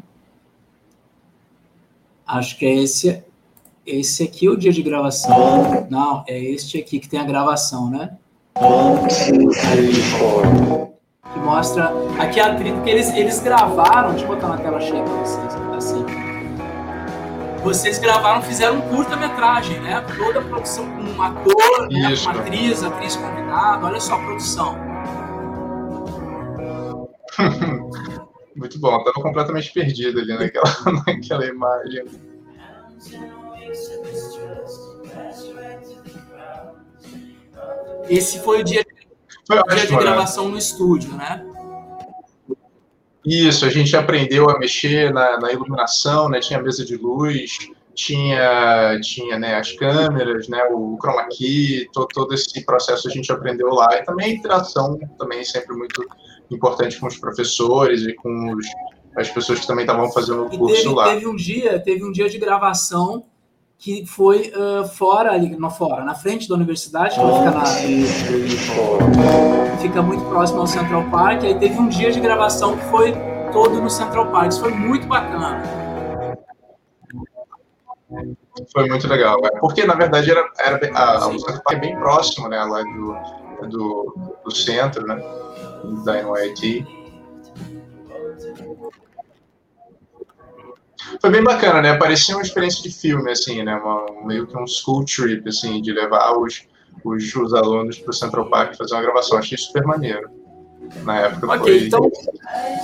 Acho 2.26 2.57
que 2.57 2.65
é 2.65 2.76
esse, 2.76 3.22
esse 3.85 4.23
aqui 4.23 4.47
o 4.47 4.55
dia 4.55 4.72
de 4.72 4.81
gravação. 4.81 5.88
Não, 5.89 6.23
é 6.26 6.39
este 6.39 6.80
aqui 6.80 6.99
que 6.99 7.10
tem 7.10 7.19
a 7.19 7.26
gravação, 7.26 7.89
né? 7.89 8.18
One, 8.55 9.10
two, 9.10 9.49
three, 9.49 9.93
four 9.93 10.93
que 11.34 11.39
mostra 11.39 11.91
aqui 12.19 12.39
a 12.39 12.53
atriz, 12.53 12.72
porque 12.73 12.89
eles, 12.89 13.14
eles 13.14 13.39
gravaram, 13.41 14.11
deixa 14.11 14.26
eu 14.26 14.30
botar 14.30 14.49
na 14.49 14.57
tela 14.57 14.80
cheia 14.80 15.03
para 15.03 15.14
vocês, 15.15 15.53
assim. 15.76 16.05
Vocês 17.64 17.97
gravaram, 17.97 18.41
fizeram 18.41 18.77
um 18.77 18.81
curta-metragem, 18.81 19.80
né? 19.80 20.03
Toda 20.18 20.39
a 20.39 20.43
produção 20.43 20.85
com 20.85 21.01
um 21.01 21.22
ator, 21.22 21.89
né? 21.89 22.14
uma 22.22 22.31
atriz, 22.31 22.84
atriz 22.84 23.15
convidada, 23.15 23.85
olha 23.85 23.99
só 23.99 24.15
a 24.15 24.19
produção. 24.19 24.77
Muito 28.55 28.80
bom, 28.80 28.97
estava 28.97 29.14
completamente 29.14 29.72
perdido 29.73 30.19
ali 30.19 30.38
naquela, 30.38 30.65
naquela 31.07 31.45
imagem. 31.45 32.05
Esse 38.10 38.39
foi 38.39 38.61
o 38.61 38.64
dia 38.64 38.85
foi 39.48 39.61
dia 39.76 39.86
de 39.88 39.91
né? 39.94 39.99
gravação 39.99 40.49
no 40.49 40.57
estúdio, 40.57 41.14
né? 41.14 41.45
Isso, 43.26 43.65
a 43.65 43.70
gente 43.70 43.95
aprendeu 43.95 44.49
a 44.49 44.60
mexer 44.60 45.14
na, 45.14 45.40
na 45.40 45.52
iluminação, 45.52 46.28
né? 46.30 46.40
Tinha 46.40 46.61
mesa 46.61 46.84
de 46.84 46.98
luz, 46.98 47.57
tinha, 47.95 48.99
tinha 49.02 49.40
né, 49.40 49.56
as 49.56 49.72
câmeras, 49.74 50.48
né, 50.48 50.64
o 50.72 50.98
chroma 50.98 51.28
key, 51.30 51.88
todo, 51.94 52.07
todo 52.07 52.34
esse 52.34 52.65
processo 52.65 53.07
a 53.07 53.11
gente 53.11 53.32
aprendeu 53.32 53.70
lá. 53.70 53.88
E 53.98 54.03
também 54.03 54.28
a 54.28 54.34
interação 54.34 54.99
também 55.18 55.40
é 55.40 55.44
sempre 55.44 55.76
muito 55.76 56.06
importante 56.52 56.99
com 56.99 57.07
os 57.07 57.18
professores 57.18 58.02
e 58.02 58.14
com 58.14 58.53
os, 58.53 58.65
as 59.15 59.30
pessoas 59.30 59.60
que 59.60 59.68
também 59.68 59.84
estavam 59.86 60.11
fazendo 60.11 60.45
o 60.45 60.57
curso 60.57 60.76
teve, 60.76 60.95
lá. 60.95 61.14
Teve 61.14 61.28
um 61.28 61.36
dia, 61.36 61.80
teve 61.80 62.03
um 62.03 62.11
dia 62.11 62.30
de 62.30 62.38
gravação 62.38 63.26
que 63.84 64.05
foi 64.05 64.53
uh, 64.55 64.88
fora 64.88 65.34
ali, 65.34 65.57
não 65.57 65.69
fora, 65.69 66.05
na 66.05 66.15
frente 66.15 66.47
da 66.47 66.55
universidade, 66.55 67.15
que 67.15 67.22
fica, 67.22 67.51
na, 67.51 67.65
fica 69.81 70.01
muito 70.01 70.23
próximo 70.30 70.61
ao 70.61 70.68
Central 70.68 71.03
Park. 71.11 71.43
Aí 71.43 71.60
teve 71.60 71.77
um 71.77 71.89
dia 71.89 72.10
de 72.10 72.22
gravação 72.22 72.77
que 72.77 72.85
foi 72.85 73.14
todo 73.51 73.81
no 73.81 73.89
Central 73.89 74.27
Park. 74.27 74.51
Isso 74.51 74.61
foi 74.61 74.72
muito 74.72 75.05
bacana. 75.05 75.61
Foi 78.72 78.88
muito 78.88 79.05
legal, 79.05 79.41
né? 79.41 79.49
porque 79.60 79.85
na 79.85 79.95
verdade 79.95 80.31
era, 80.31 80.49
era 80.60 80.80
a, 80.97 81.27
o 81.27 81.38
Central 81.38 81.61
Park 81.65 81.77
é 81.77 81.80
bem 81.81 81.95
próximo, 81.97 82.47
né, 82.47 82.64
lá 82.64 82.81
do, 82.84 83.68
do, 83.68 84.38
do 84.45 84.55
centro, 84.55 85.05
né, 85.05 85.22
da 86.05 86.23
NYT. 86.23 87.02
Foi 91.19 91.30
bem 91.30 91.43
bacana, 91.43 91.81
né? 91.81 91.97
Parecia 91.97 92.35
uma 92.35 92.41
experiência 92.41 92.84
de 92.84 92.91
filme, 92.95 93.31
assim, 93.31 93.63
né? 93.63 93.75
Uma, 93.75 94.05
meio 94.25 94.47
que 94.47 94.57
um 94.57 94.67
school 94.67 95.05
trip, 95.05 95.47
assim, 95.47 95.81
de 95.81 95.91
levar 95.91 96.38
os, 96.38 96.63
os, 97.03 97.35
os 97.35 97.53
alunos 97.53 97.97
para 97.99 98.11
o 98.11 98.13
Central 98.13 98.49
Park 98.49 98.75
fazer 98.75 98.95
uma 98.95 99.01
gravação. 99.01 99.38
Achei 99.38 99.57
super 99.57 99.84
maneiro. 99.84 100.30
Na 101.03 101.19
época 101.19 101.47
Ok, 101.55 101.80
foi... 101.80 101.88
então 101.88 102.11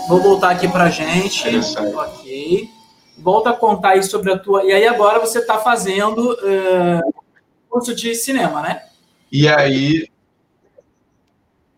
vou 0.07 0.21
voltar 0.21 0.51
aqui 0.51 0.67
pra 0.67 0.89
gente. 0.89 1.43
Ok. 1.95 2.69
Volta 3.17 3.49
a 3.49 3.53
contar 3.53 3.89
aí 3.89 4.03
sobre 4.03 4.31
a 4.31 4.37
tua. 4.37 4.63
E 4.63 4.71
aí 4.71 4.87
agora 4.87 5.19
você 5.19 5.39
está 5.39 5.57
fazendo 5.57 6.31
uh, 6.31 7.13
curso 7.69 7.93
de 7.93 8.15
cinema, 8.15 8.61
né? 8.61 8.83
E 9.31 9.47
aí. 9.47 10.07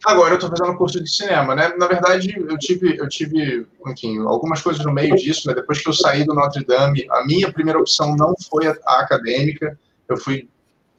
Agora 0.03 0.31
eu 0.31 0.35
estou 0.35 0.49
fazendo 0.49 0.77
curso 0.77 1.01
de 1.01 1.09
cinema, 1.09 1.53
né? 1.53 1.73
Na 1.77 1.87
verdade, 1.87 2.35
eu 2.35 2.57
tive, 2.57 2.97
eu 2.97 3.07
tive, 3.07 3.67
enfim, 3.87 4.19
algumas 4.19 4.61
coisas 4.61 4.83
no 4.83 4.91
meio 4.91 5.15
disso, 5.15 5.47
né? 5.47 5.53
Depois 5.53 5.81
que 5.81 5.87
eu 5.87 5.93
saí 5.93 6.23
do 6.23 6.33
Notre 6.33 6.65
Dame, 6.65 7.05
a 7.11 7.23
minha 7.23 7.51
primeira 7.51 7.79
opção 7.79 8.15
não 8.15 8.33
foi 8.49 8.67
a, 8.67 8.75
a 8.85 9.01
acadêmica. 9.01 9.77
Eu 10.09 10.17
fui 10.17 10.49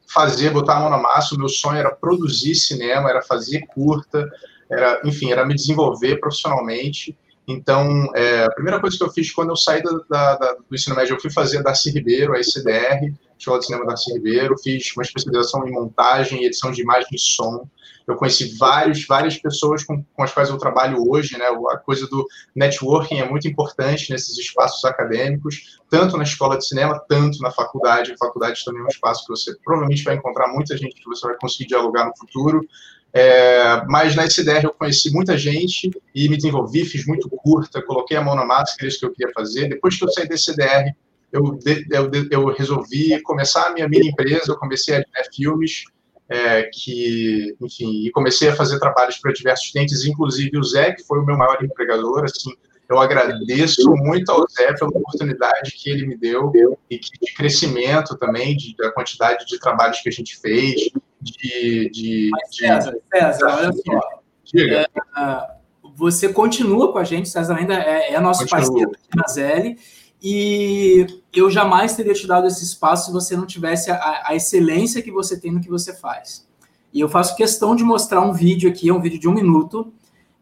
fazer, 0.07 0.51
botar 0.51 0.77
a 0.77 0.81
mão 0.81 0.91
na 0.91 0.99
massa. 0.99 1.35
O 1.35 1.39
meu 1.39 1.49
sonho 1.49 1.79
era 1.79 1.91
produzir 1.91 2.55
cinema, 2.55 3.11
era 3.11 3.23
fazer 3.23 3.67
curta, 3.75 4.31
era, 4.71 5.01
enfim, 5.05 5.33
era 5.33 5.45
me 5.45 5.55
desenvolver 5.55 6.21
profissionalmente. 6.21 7.17
Então, 7.47 8.09
é, 8.15 8.45
a 8.45 8.51
primeira 8.53 8.81
coisa 8.81 8.97
que 8.97 9.03
eu 9.03 9.11
fiz 9.11 9.33
quando 9.33 9.51
eu 9.51 9.57
saí 9.57 9.83
da, 9.83 9.91
da, 10.09 10.37
da, 10.37 10.53
do 10.53 10.75
ensino 10.75 10.95
médio, 10.95 11.17
eu 11.17 11.21
fui 11.21 11.31
fazer 11.31 11.63
Darcy 11.63 11.91
Ribeiro, 11.91 12.35
a 12.35 12.41
ICDR, 12.41 13.13
Escola 13.37 13.59
de 13.59 13.67
Cinema 13.67 13.85
Darcy 13.85 14.13
Ribeiro, 14.13 14.57
fiz 14.59 14.93
uma 14.95 15.03
especialização 15.03 15.67
em 15.67 15.73
montagem 15.73 16.43
e 16.43 16.47
edição 16.47 16.71
de 16.71 16.83
imagem 16.83 17.09
e 17.13 17.19
som. 17.19 17.67
Eu 18.07 18.17
conheci 18.17 18.57
vários, 18.59 19.07
várias 19.07 19.37
pessoas 19.39 19.85
com, 19.85 20.03
com 20.03 20.23
as 20.23 20.33
quais 20.33 20.49
eu 20.49 20.59
trabalho 20.59 21.09
hoje, 21.09 21.39
né? 21.39 21.47
A 21.71 21.77
coisa 21.77 22.07
do 22.07 22.27
networking 22.55 23.21
é 23.21 23.29
muito 23.29 23.47
importante 23.49 24.11
nesses 24.11 24.37
espaços 24.39 24.85
acadêmicos, 24.85 25.79
tanto 25.89 26.17
na 26.17 26.25
escola 26.25 26.59
de 26.59 26.67
cinema, 26.67 27.01
tanto 27.09 27.39
na 27.41 27.51
faculdade. 27.51 28.13
A 28.13 28.17
faculdade 28.17 28.65
também 28.65 28.83
é 28.83 28.85
um 28.85 28.89
espaço 28.89 29.25
que 29.25 29.31
você 29.31 29.55
provavelmente 29.65 30.05
vai 30.05 30.15
encontrar 30.17 30.49
muita 30.49 30.77
gente 30.77 30.95
que 30.95 31.09
você 31.09 31.27
vai 31.27 31.37
conseguir 31.41 31.67
dialogar 31.67 32.07
no 32.07 32.17
futuro. 32.17 32.67
É, 33.15 33.85
mas 33.89 34.17
na 34.17 34.25
SDR 34.25 34.65
eu 34.65 34.73
conheci 34.73 35.13
muita 35.13 35.37
gente 35.37 35.91
e 36.15 36.29
me 36.31 36.37
desenvolvi, 36.37 36.85
fiz 36.87 37.07
muito 37.07 37.29
curta, 37.29 37.83
coloquei 37.83 38.17
a 38.17 38.23
mão 38.23 38.35
na 38.35 38.45
massa, 38.45 38.75
que 38.79 38.87
é 38.87 38.89
isso 38.89 38.99
que 38.99 39.05
eu 39.05 39.13
queria 39.13 39.33
fazer. 39.35 39.69
Depois 39.69 39.99
que 39.99 40.05
eu 40.05 40.09
saí 40.09 40.27
da 40.27 40.35
SDR, 40.35 40.95
eu, 41.31 41.59
eu, 41.91 42.11
eu 42.31 42.47
resolvi 42.47 43.21
começar 43.23 43.67
a 43.67 43.73
minha 43.73 43.89
mini 43.89 44.09
empresa, 44.09 44.53
eu 44.53 44.57
comecei 44.57 44.97
a 44.97 45.05
filmes, 45.35 45.85
é, 46.29 46.63
que, 46.73 47.55
enfim, 47.61 48.07
e 48.07 48.11
comecei 48.11 48.49
a 48.49 48.57
fazer 48.57 48.79
trabalhos 48.79 49.19
para 49.19 49.33
diversos 49.33 49.71
clientes, 49.71 50.05
inclusive 50.05 50.59
o 50.59 50.65
Zé, 50.65 50.93
que 50.93 51.03
foi 51.05 51.19
o 51.19 51.25
meu 51.25 51.37
maior 51.37 51.63
empregador, 51.63 52.25
assim, 52.25 52.53
eu 52.89 52.99
agradeço 52.99 53.91
muito 53.97 54.31
ao 54.31 54.47
Zé 54.51 54.73
pela 54.75 54.91
oportunidade 54.91 55.73
que 55.73 55.91
ele 55.91 56.07
me 56.07 56.17
deu 56.17 56.53
e 56.91 56.99
que, 56.99 57.11
de 57.21 57.35
crescimento 57.35 58.17
também, 58.19 58.57
de, 58.57 58.77
da 58.77 58.91
quantidade 58.93 59.47
de 59.47 59.59
trabalhos 59.59 60.01
que 60.01 60.09
a 60.09 60.13
gente 60.13 60.39
fez, 60.39 60.91
de... 61.21 61.91
de, 61.91 62.31
Mas, 62.31 62.57
César, 62.57 62.97
César, 63.13 63.47
olha 63.47 63.73
só. 63.73 64.23
Diga. 64.45 64.89
É, 65.17 65.63
você 65.97 66.33
continua 66.33 66.93
com 66.93 66.99
a 66.99 67.05
gente, 67.05 67.29
César 67.29 67.57
ainda 67.57 67.75
é, 67.75 68.15
é 68.15 68.21
nosso 68.21 68.47
parceiro 68.47 68.91
aqui 68.91 69.17
na 69.17 69.27
Zeli, 69.29 69.79
e 70.23 71.07
eu 71.35 71.51
jamais 71.51 71.95
teria 71.95 72.13
te 72.13 72.27
dado 72.27 72.47
esse 72.47 72.63
espaço 72.63 73.07
se 73.07 73.13
você 73.13 73.37
não 73.37 73.47
tivesse 73.47 73.91
a, 73.91 74.23
a 74.27 74.35
excelência 74.35 75.03
que 75.03 75.11
você 75.11 75.39
tem 75.39 75.51
no 75.51 75.61
que 75.61 75.71
você 75.71 75.95
faz. 75.95 76.47
E 76.93 77.01
eu 77.01 77.09
faço 77.09 77.37
questão 77.37 77.75
de 77.75 77.83
mostrar 77.83 78.21
um 78.21 78.33
vídeo 78.33 78.69
aqui, 78.69 78.89
é 78.89 78.95
um 78.95 79.01
vídeo 79.01 79.19
de 79.19 79.29
um 79.29 79.33
minuto, 79.33 79.93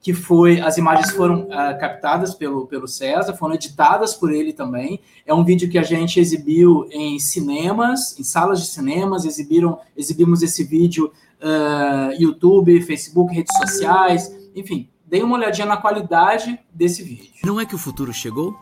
que 0.00 0.14
foi, 0.14 0.60
as 0.60 0.78
imagens 0.78 1.10
foram 1.12 1.42
uh, 1.42 1.78
captadas 1.78 2.34
pelo, 2.34 2.66
pelo 2.66 2.88
César, 2.88 3.34
foram 3.34 3.54
editadas 3.54 4.14
por 4.14 4.32
ele 4.32 4.52
também. 4.52 4.98
É 5.26 5.34
um 5.34 5.44
vídeo 5.44 5.68
que 5.68 5.78
a 5.78 5.82
gente 5.82 6.18
exibiu 6.18 6.88
em 6.90 7.18
cinemas, 7.18 8.18
em 8.18 8.24
salas 8.24 8.60
de 8.60 8.68
cinemas, 8.68 9.24
exibiram, 9.24 9.78
exibimos 9.96 10.42
esse 10.42 10.64
vídeo 10.64 11.12
uh, 11.40 12.20
YouTube, 12.20 12.80
Facebook, 12.82 13.32
redes 13.32 13.54
sociais, 13.58 14.34
enfim, 14.56 14.88
dei 15.06 15.22
uma 15.22 15.36
olhadinha 15.36 15.66
na 15.66 15.76
qualidade 15.76 16.58
desse 16.72 17.02
vídeo. 17.02 17.30
Não 17.44 17.60
é 17.60 17.66
que 17.66 17.74
o 17.74 17.78
futuro 17.78 18.12
chegou? 18.12 18.56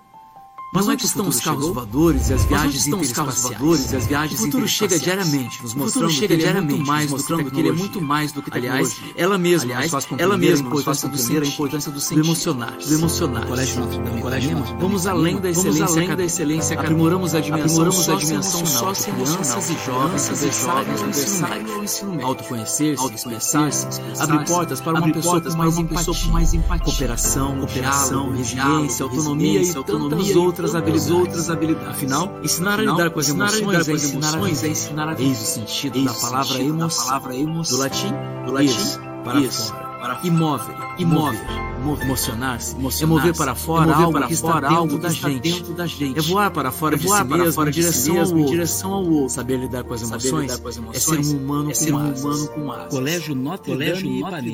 Mas 0.71 0.87
onde 0.87 1.05
estão 1.05 1.27
os 1.27 1.41
carros 1.41 1.69
voadores 1.69 2.29
e 2.29 2.35
as 2.35 2.45
viagens 2.45 2.87
interespaciais? 2.87 3.93
e 3.93 3.97
as 3.97 4.07
viagens 4.07 4.41
O 4.41 4.45
futuro 4.45 4.69
chega 4.69 4.99
diariamente, 4.99 5.63
nos 5.63 5.75
mostrando 5.75 6.11
chega 6.11 6.37
que 6.37 6.45
é 6.45 6.61
muito 6.61 6.87
mais 6.87 7.11
do 7.11 7.51
que 7.51 7.61
ele 7.61 7.69
é 7.69 7.73
muito 7.73 8.01
mais 8.03 8.33
do 8.33 8.43
que 8.43 8.51
Aliás, 8.53 9.01
ela 9.17 9.39
mesma 9.39 9.65
Aliás, 9.65 9.91
faz 9.91 10.07
ela 10.19 10.37
mesma 10.37 10.69
nos 10.71 10.85
faz 10.85 11.03
compreender 11.03 11.43
a 11.43 11.47
importância 11.47 11.91
do 11.91 12.01
sentir, 12.01 12.21
do 12.21 12.27
emocionar, 12.27 12.77
do 12.77 12.95
emocionar. 12.95 13.47
Colégio 13.47 13.81
Notre 13.81 13.99
Dame, 13.99 14.21
Colégio 14.21 14.51
Notre 14.53 14.69
Dame. 14.73 14.83
Vamos 14.83 15.07
além 15.07 15.41
da 15.41 15.51
excelência, 15.51 15.87
vamos 15.87 15.97
além 15.97 16.17
da 16.17 16.25
excelência 16.25 16.81
aprimoramos 16.81 17.35
a 17.35 17.41
dimensão, 17.41 17.65
aprimoramos 17.65 18.09
a 18.09 18.15
dimensão 18.15 18.67
socioemocional. 18.67 19.39
Crianças 19.39 19.71
e 19.71 19.87
jovens 19.87 20.29
adversários 20.29 22.03
médio. 22.03 22.27
Autoconhecer-se, 22.27 23.15
expressar-se, 23.15 23.87
abre 24.19 24.45
portas 24.45 24.81
para 24.81 24.99
uma 24.99 25.13
pessoa 25.13 25.41
com 25.41 25.57
mais 25.57 25.79
empatia, 25.79 26.33
mais 26.33 26.55
empatia, 26.55 26.85
cooperação, 26.85 27.59
cooperação, 27.59 28.31
resiliência, 28.33 29.05
autonomia 29.05 29.63
e 29.63 29.73
tantas 29.73 30.37
outras 30.37 30.58
outras 30.59 30.75
habilidades. 30.75 31.11
outras 31.11 31.51
habilidades. 31.51 31.89
Afinal, 31.89 32.39
ensinar 32.43 32.79
a 32.79 32.83
lidar 32.83 33.11
com 33.11 33.21
as 33.21 33.29
emoções 33.29 33.89
é 33.89 33.93
ensinar 33.93 34.35
a 34.35 34.41
viver. 34.41 34.67
É 34.67 34.71
ensinar 34.71 35.09
a. 35.09 35.21
Eis 35.21 35.41
o 35.41 35.45
sentido 35.45 36.05
da 36.05 36.13
palavra 36.13 36.63
emoção. 36.63 37.77
Do 37.77 37.77
latim, 37.77 38.13
do 38.45 38.53
latim, 38.53 39.25
para 39.25 39.43
fora. 39.51 39.89
Para 39.99 40.21
imóvel, 40.25 40.75
imóvel. 40.99 41.69
Emocionar-se, 42.03 42.77
é 43.03 43.07
mover 43.07 43.37
para 43.37 43.55
fora 43.55 43.95
algo 43.95 44.13
para 44.13 44.27
que 44.27 44.35
está 44.35 44.61
dentro 44.61 44.99
da 44.99 45.09
gente. 45.09 45.73
da 45.73 45.87
gente. 45.87 46.19
É 46.19 46.23
voar 46.23 46.51
para 46.51 46.71
fora 46.71 46.97
é 46.97 46.99
voar 46.99 47.23
de 47.23 47.25
si 47.25 47.29
para 47.29 47.39
mesmo, 47.39 47.53
fora 47.53 47.71
em 47.71 47.73
direção, 47.73 48.17
ao 48.17 48.27
outro. 48.27 48.47
direção 48.47 48.93
ao 48.93 49.05
outro. 49.05 49.29
Saber 49.31 49.57
lidar 49.59 49.85
com 49.85 49.95
as 49.95 50.03
emoções, 50.03 50.57
com 50.59 50.69
as 50.69 50.77
emoções 50.77 50.97
é 50.97 51.23
ser 51.23 51.35
um 51.35 51.39
humano, 51.39 51.71
é 51.71 51.75
ser 51.75 51.95
um 51.95 52.15
humano 52.15 52.49
com 52.49 52.73
asas. 52.73 52.91
Colégio 52.91 53.35
Notre 53.35 53.77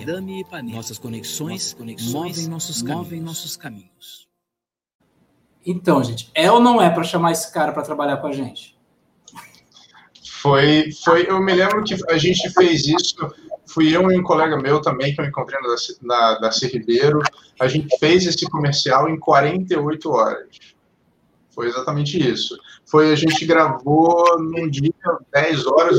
Dame 0.05 0.33
e 0.33 0.41
Ipanema. 0.41 0.77
Nossas 0.77 0.99
conexões, 0.99 1.51
Nossas 1.51 1.73
conexões 1.73 2.13
movem 2.13 2.47
nossos 2.47 2.83
caminhos. 2.83 3.05
Movem 3.05 3.21
nossos 3.21 3.57
caminhos. 3.57 4.24
Então, 5.66 6.03
gente, 6.03 6.31
é 6.35 6.51
ou 6.51 6.61
não 6.61 6.81
é 6.81 6.91
para 6.91 7.03
chamar 7.03 7.32
esse 7.32 7.53
cara 7.53 7.73
para 7.73 7.82
trabalhar 7.82 8.19
com 8.19 8.27
a 8.27 8.32
gente? 8.32 8.74
Foi, 10.43 10.91
foi, 11.03 11.27
eu 11.27 11.41
me 11.41 11.55
lembro 11.55 11.82
que 11.82 11.97
a 12.11 12.19
gente 12.19 12.51
fez 12.51 12.86
isso, 12.86 13.16
fui 13.66 13.97
eu 13.97 14.11
e 14.12 14.19
um 14.19 14.23
colega 14.23 14.59
meu 14.59 14.81
também, 14.82 15.15
que 15.15 15.20
eu 15.20 15.24
encontrei 15.24 15.59
na, 15.61 15.74
na 16.03 16.39
Darcy 16.39 16.66
Ribeiro, 16.66 17.23
a 17.59 17.66
gente 17.66 17.97
fez 17.99 18.27
esse 18.27 18.45
comercial 18.51 19.09
em 19.09 19.19
48 19.19 20.11
horas. 20.11 20.74
Foi 21.49 21.69
exatamente 21.69 22.19
isso. 22.19 22.59
Foi, 22.85 23.11
a 23.11 23.16
gente 23.16 23.47
gravou 23.47 24.39
num 24.39 24.69
dia 24.69 24.93
10 25.32 25.66
horas, 25.66 25.99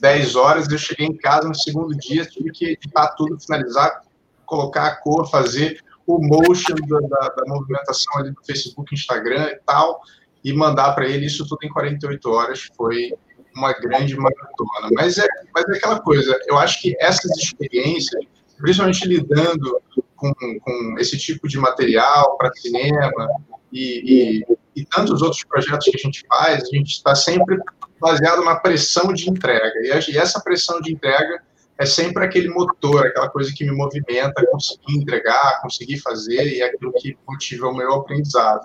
10 0.00 0.36
horas, 0.36 0.68
eu 0.70 0.78
cheguei 0.78 1.06
em 1.06 1.16
casa 1.16 1.46
no 1.46 1.54
segundo 1.54 1.94
dia, 1.96 2.24
tive 2.24 2.50
que 2.52 2.64
editar 2.64 3.08
tudo, 3.08 3.38
finalizar, 3.38 4.00
colocar 4.46 4.86
a 4.86 4.96
cor, 4.96 5.28
fazer 5.28 5.82
o 6.16 6.20
motion 6.20 6.74
da, 6.88 7.00
da, 7.00 7.28
da, 7.28 7.44
movimentação 7.46 8.18
ali 8.18 8.30
do 8.30 8.42
Facebook, 8.44 8.94
Instagram 8.94 9.50
e 9.50 9.60
tal, 9.66 10.00
e 10.44 10.52
mandar 10.52 10.92
para 10.92 11.06
ele 11.06 11.26
isso 11.26 11.46
tudo 11.46 11.60
em 11.64 11.68
48 11.68 12.30
horas. 12.30 12.68
Foi 12.76 13.12
uma 13.54 13.72
grande 13.72 14.16
maratona. 14.16 14.88
Mas 14.92 15.18
é, 15.18 15.26
mas 15.54 15.64
é 15.68 15.76
aquela 15.76 16.00
coisa, 16.00 16.38
eu 16.46 16.58
acho 16.58 16.80
que 16.80 16.96
essas 17.00 17.30
experiências, 17.36 18.24
principalmente 18.58 19.06
lidando 19.06 19.80
com, 20.16 20.32
com 20.34 20.94
esse 20.98 21.16
tipo 21.18 21.48
de 21.48 21.58
material 21.58 22.36
para 22.36 22.52
cinema 22.54 23.28
e, 23.72 24.42
e, 24.44 24.56
e 24.76 24.84
tantos 24.84 25.22
outros 25.22 25.44
projetos 25.44 25.86
que 25.86 25.96
a 25.96 26.00
gente 26.00 26.24
faz, 26.28 26.62
a 26.62 26.76
gente 26.76 26.90
está 26.90 27.14
sempre 27.14 27.58
baseado 28.00 28.42
na 28.44 28.56
pressão 28.56 29.12
de 29.12 29.28
entrega. 29.28 29.72
E 29.84 30.16
essa 30.16 30.40
pressão 30.40 30.80
de 30.80 30.92
entrega 30.92 31.42
é 31.80 31.86
sempre 31.86 32.22
aquele 32.22 32.50
motor, 32.50 33.06
aquela 33.06 33.30
coisa 33.30 33.50
que 33.54 33.64
me 33.64 33.72
movimenta, 33.72 34.46
conseguir 34.50 34.98
entregar, 34.98 35.62
conseguir 35.62 35.96
fazer, 35.96 36.46
e 36.46 36.60
é 36.60 36.66
aquilo 36.66 36.92
que 36.92 37.16
motiva 37.26 37.68
o 37.68 37.74
meu 37.74 37.94
aprendizado. 37.94 38.64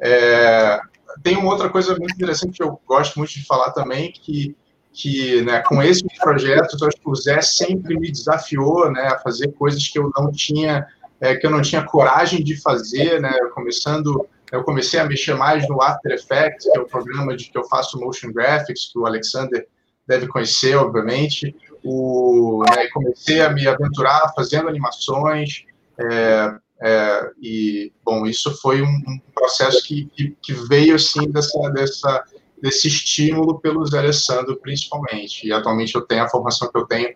É, 0.00 0.80
tem 1.22 1.36
uma 1.36 1.52
outra 1.52 1.70
coisa 1.70 1.96
muito 1.96 2.12
interessante 2.12 2.56
que 2.56 2.62
eu 2.64 2.80
gosto 2.84 3.16
muito 3.16 3.32
de 3.32 3.46
falar 3.46 3.70
também, 3.70 4.10
que, 4.10 4.56
que 4.92 5.40
né, 5.42 5.60
com 5.60 5.80
esses 5.80 6.02
projetos, 6.18 6.82
eu 6.82 6.88
acho 6.88 6.96
que 6.96 7.08
o 7.08 7.14
Zé 7.14 7.40
sempre 7.40 7.96
me 7.96 8.10
desafiou 8.10 8.90
né, 8.90 9.02
a 9.02 9.20
fazer 9.20 9.52
coisas 9.52 9.86
que 9.86 10.00
eu 10.00 10.10
não 10.18 10.32
tinha 10.32 10.84
é, 11.20 11.36
que 11.36 11.46
eu 11.46 11.50
não 11.52 11.62
tinha 11.62 11.84
coragem 11.84 12.42
de 12.42 12.60
fazer, 12.60 13.20
né? 13.20 13.32
Começando, 13.54 14.28
eu 14.50 14.64
comecei 14.64 14.98
a 14.98 15.04
mexer 15.04 15.34
mais 15.34 15.68
no 15.68 15.80
After 15.80 16.10
Effects, 16.10 16.64
que 16.64 16.76
é 16.76 16.80
o 16.80 16.86
programa 16.88 17.36
de 17.36 17.48
que 17.48 17.56
eu 17.56 17.62
faço 17.68 18.00
motion 18.00 18.32
graphics, 18.32 18.90
que 18.92 18.98
o 18.98 19.06
Alexander 19.06 19.64
deve 20.04 20.26
conhecer, 20.26 20.74
obviamente. 20.74 21.54
O, 21.84 22.64
né, 22.68 22.86
comecei 22.88 23.40
a 23.40 23.50
me 23.50 23.66
aventurar 23.66 24.32
fazendo 24.34 24.68
animações, 24.68 25.64
é, 25.98 26.54
é, 26.84 27.30
e, 27.40 27.92
bom, 28.04 28.26
isso 28.26 28.60
foi 28.60 28.82
um, 28.82 28.86
um 28.86 29.20
processo 29.34 29.82
que, 29.84 30.06
que, 30.06 30.36
que, 30.42 30.52
veio, 30.52 30.96
assim, 30.96 31.30
dessa, 31.30 31.58
dessa, 31.70 32.24
desse 32.60 32.88
estímulo 32.88 33.60
pelo 33.60 33.86
Zé 33.86 33.98
Alessandro, 33.98 34.56
principalmente. 34.56 35.46
E, 35.46 35.52
atualmente, 35.52 35.94
eu 35.94 36.02
tenho 36.02 36.24
a 36.24 36.28
formação 36.28 36.70
que 36.70 36.78
eu 36.78 36.86
tenho 36.86 37.14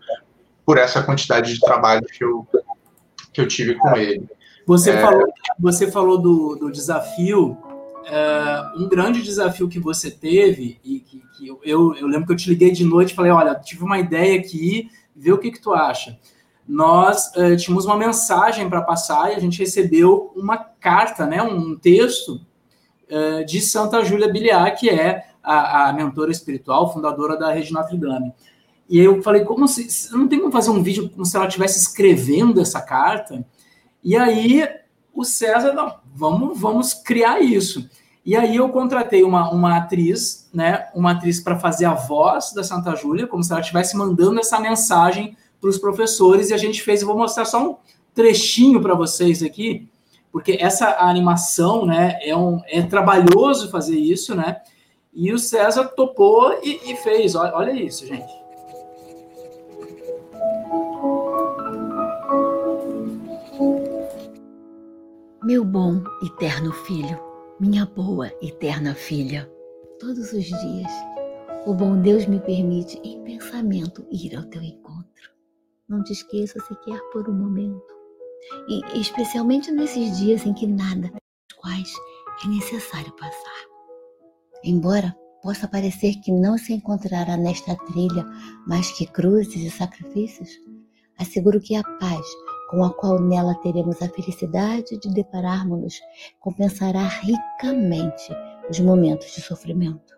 por 0.65 0.79
essa 0.79 1.03
quantidade 1.03 1.53
de 1.53 1.61
trabalho 1.61 2.05
que 2.05 2.25
eu, 2.25 2.47
que 3.33 3.41
eu 3.41 3.49
tive 3.49 3.75
com 3.75 3.97
ele. 3.97 4.29
Você 4.67 4.91
é... 4.91 5.01
falou, 5.01 5.27
você 5.59 5.91
falou 5.91 6.19
do, 6.19 6.57
do 6.57 6.71
desafio, 6.71 7.57
é, 8.05 8.63
um 8.77 8.89
grande 8.89 9.23
desafio 9.23 9.69
que 9.69 9.81
você 9.81 10.11
teve, 10.11 10.81
e 10.85 11.01
que, 11.01 11.23
que 11.37 11.47
eu, 11.47 11.61
eu, 11.65 11.95
eu, 11.95 12.07
lembro 12.07 12.27
que 12.27 12.33
eu 12.33 12.37
te 12.37 12.49
liguei 12.49 12.71
de 12.71 12.85
noite 12.85 13.13
e 13.13 13.15
falei, 13.15 13.33
olha, 13.33 13.55
tive 13.55 13.85
uma 13.85 13.99
ideia 13.99 14.39
aqui, 14.39 14.89
vê 15.15 15.33
o 15.33 15.39
que, 15.39 15.51
que 15.51 15.61
tu 15.61 15.73
acha. 15.73 16.19
Nós 16.67 17.35
é, 17.37 17.55
tínhamos 17.57 17.85
uma 17.85 17.97
mensagem 17.97 18.69
para 18.69 18.83
passar 18.83 19.33
e 19.33 19.37
a 19.37 19.39
gente 19.39 19.59
recebeu 19.59 20.33
uma 20.35 20.57
carta, 20.57 21.27
né, 21.27 21.43
um 21.43 21.77
texto 21.77 22.41
é, 23.09 23.45
de 23.45 23.61
Santa 23.61 24.05
Júlia 24.05 24.33
Biliar, 24.33 24.75
que 24.77 24.89
é 24.89 25.27
a, 25.43 25.89
a 25.89 25.93
mentora 25.93 26.31
espiritual, 26.31 26.93
fundadora 26.93 27.37
da 27.37 27.53
Rede 27.53 27.73
Notre 27.73 27.97
Dame. 27.97 28.33
E 28.89 28.99
eu 28.99 29.23
falei, 29.23 29.45
como 29.45 29.67
se. 29.67 30.13
Não 30.13 30.29
tem 30.29 30.39
como 30.39 30.53
fazer 30.53 30.71
um 30.71 30.83
vídeo 30.83 31.11
como 31.11 31.25
se 31.25 31.37
ela 31.37 31.47
estivesse 31.47 31.79
escrevendo 31.79 32.61
essa 32.61 32.81
carta? 32.81 33.45
E 34.03 34.17
aí 34.17 34.67
o 35.13 35.25
César, 35.25 35.73
não, 35.73 35.97
vamos, 36.15 36.61
vamos 36.61 36.95
criar 36.95 37.41
isso. 37.41 37.89
E 38.27 38.35
aí 38.35 38.57
eu 38.57 38.69
contratei 38.71 39.23
uma, 39.23 39.49
uma 39.53 39.77
atriz, 39.77 40.51
né? 40.53 40.89
Uma 40.93 41.13
atriz 41.13 41.39
para 41.39 41.61
fazer 41.61 41.85
a 41.85 41.95
voz 41.95 42.53
da 42.53 42.65
Santa 42.65 42.97
Júlia, 42.97 43.25
como 43.25 43.45
se 43.45 43.53
ela 43.53 43.61
estivesse 43.61 43.97
mandando 43.97 44.41
essa 44.41 44.59
mensagem 44.59 45.37
para 45.61 45.71
os 45.71 45.79
professores, 45.79 46.51
e 46.51 46.55
a 46.55 46.57
gente 46.57 46.83
fez, 46.83 47.01
eu 47.01 47.07
vou 47.07 47.17
mostrar 47.17 47.45
só 47.45 47.65
um 47.65 47.77
trechinho 48.13 48.83
para 48.83 48.97
vocês 48.97 49.45
aqui, 49.45 49.89
porque 50.33 50.59
essa 50.61 50.97
animação, 50.99 51.87
né, 51.87 52.19
é, 52.21 52.37
um, 52.37 52.61
é 52.67 52.83
trabalhoso 52.83 53.71
fazer 53.71 53.97
isso, 53.97 54.35
né? 54.35 54.61
E 55.15 55.33
o 55.33 55.39
César 55.39 55.85
topou 55.85 56.53
e, 56.65 56.81
e 56.91 56.97
fez. 56.97 57.37
Olha, 57.37 57.55
olha 57.55 57.71
isso, 57.71 58.05
gente. 58.05 58.35
Meu 65.45 65.65
bom 65.65 66.03
eterno 66.25 66.73
filho, 66.73 67.19
minha 67.59 67.87
boa 67.87 68.31
eterna 68.43 68.95
filha, 68.95 69.51
todos 69.99 70.31
os 70.33 70.45
dias 70.45 70.93
o 71.67 71.73
bom 71.73 72.01
Deus 72.01 72.27
me 72.27 72.39
permite 72.39 73.01
em 73.03 73.25
pensamento 73.25 74.07
ir 74.11 74.37
ao 74.37 74.45
teu 74.45 74.63
encontro. 74.63 75.31
Não 75.89 76.05
te 76.05 76.13
esqueça 76.13 76.61
sequer 76.61 77.01
por 77.13 77.29
um 77.31 77.33
momento, 77.33 77.83
e 78.69 79.01
especialmente 79.01 79.71
nesses 79.71 80.19
dias 80.19 80.45
em 80.45 80.53
que 80.53 80.67
nada 80.67 81.09
dos 81.09 81.57
quais 81.57 81.93
é 82.45 82.49
necessário 82.49 83.11
passar. 83.17 83.65
Embora 84.63 85.17
possa 85.43 85.67
parecer 85.67 86.15
que 86.17 86.31
não 86.31 86.59
se 86.59 86.75
encontrará 86.75 87.39
nesta 87.39 87.75
trilha 87.75 88.25
mais 88.67 88.91
que 88.93 89.07
cruzes 89.07 89.57
e 89.57 89.71
sacrifícios, 89.71 90.51
asseguro 91.19 91.59
que 91.61 91.75
a 91.75 91.83
paz 91.83 92.27
com 92.69 92.85
a 92.85 92.93
qual 92.93 93.21
nela 93.21 93.55
teremos 93.57 94.03
a 94.03 94.09
felicidade 94.09 94.99
de 94.99 95.09
depararmos-nos, 95.13 96.01
compensará 96.41 97.07
ricamente 97.07 98.33
os 98.69 98.81
momentos 98.81 99.35
de 99.35 99.41
sofrimento. 99.41 100.15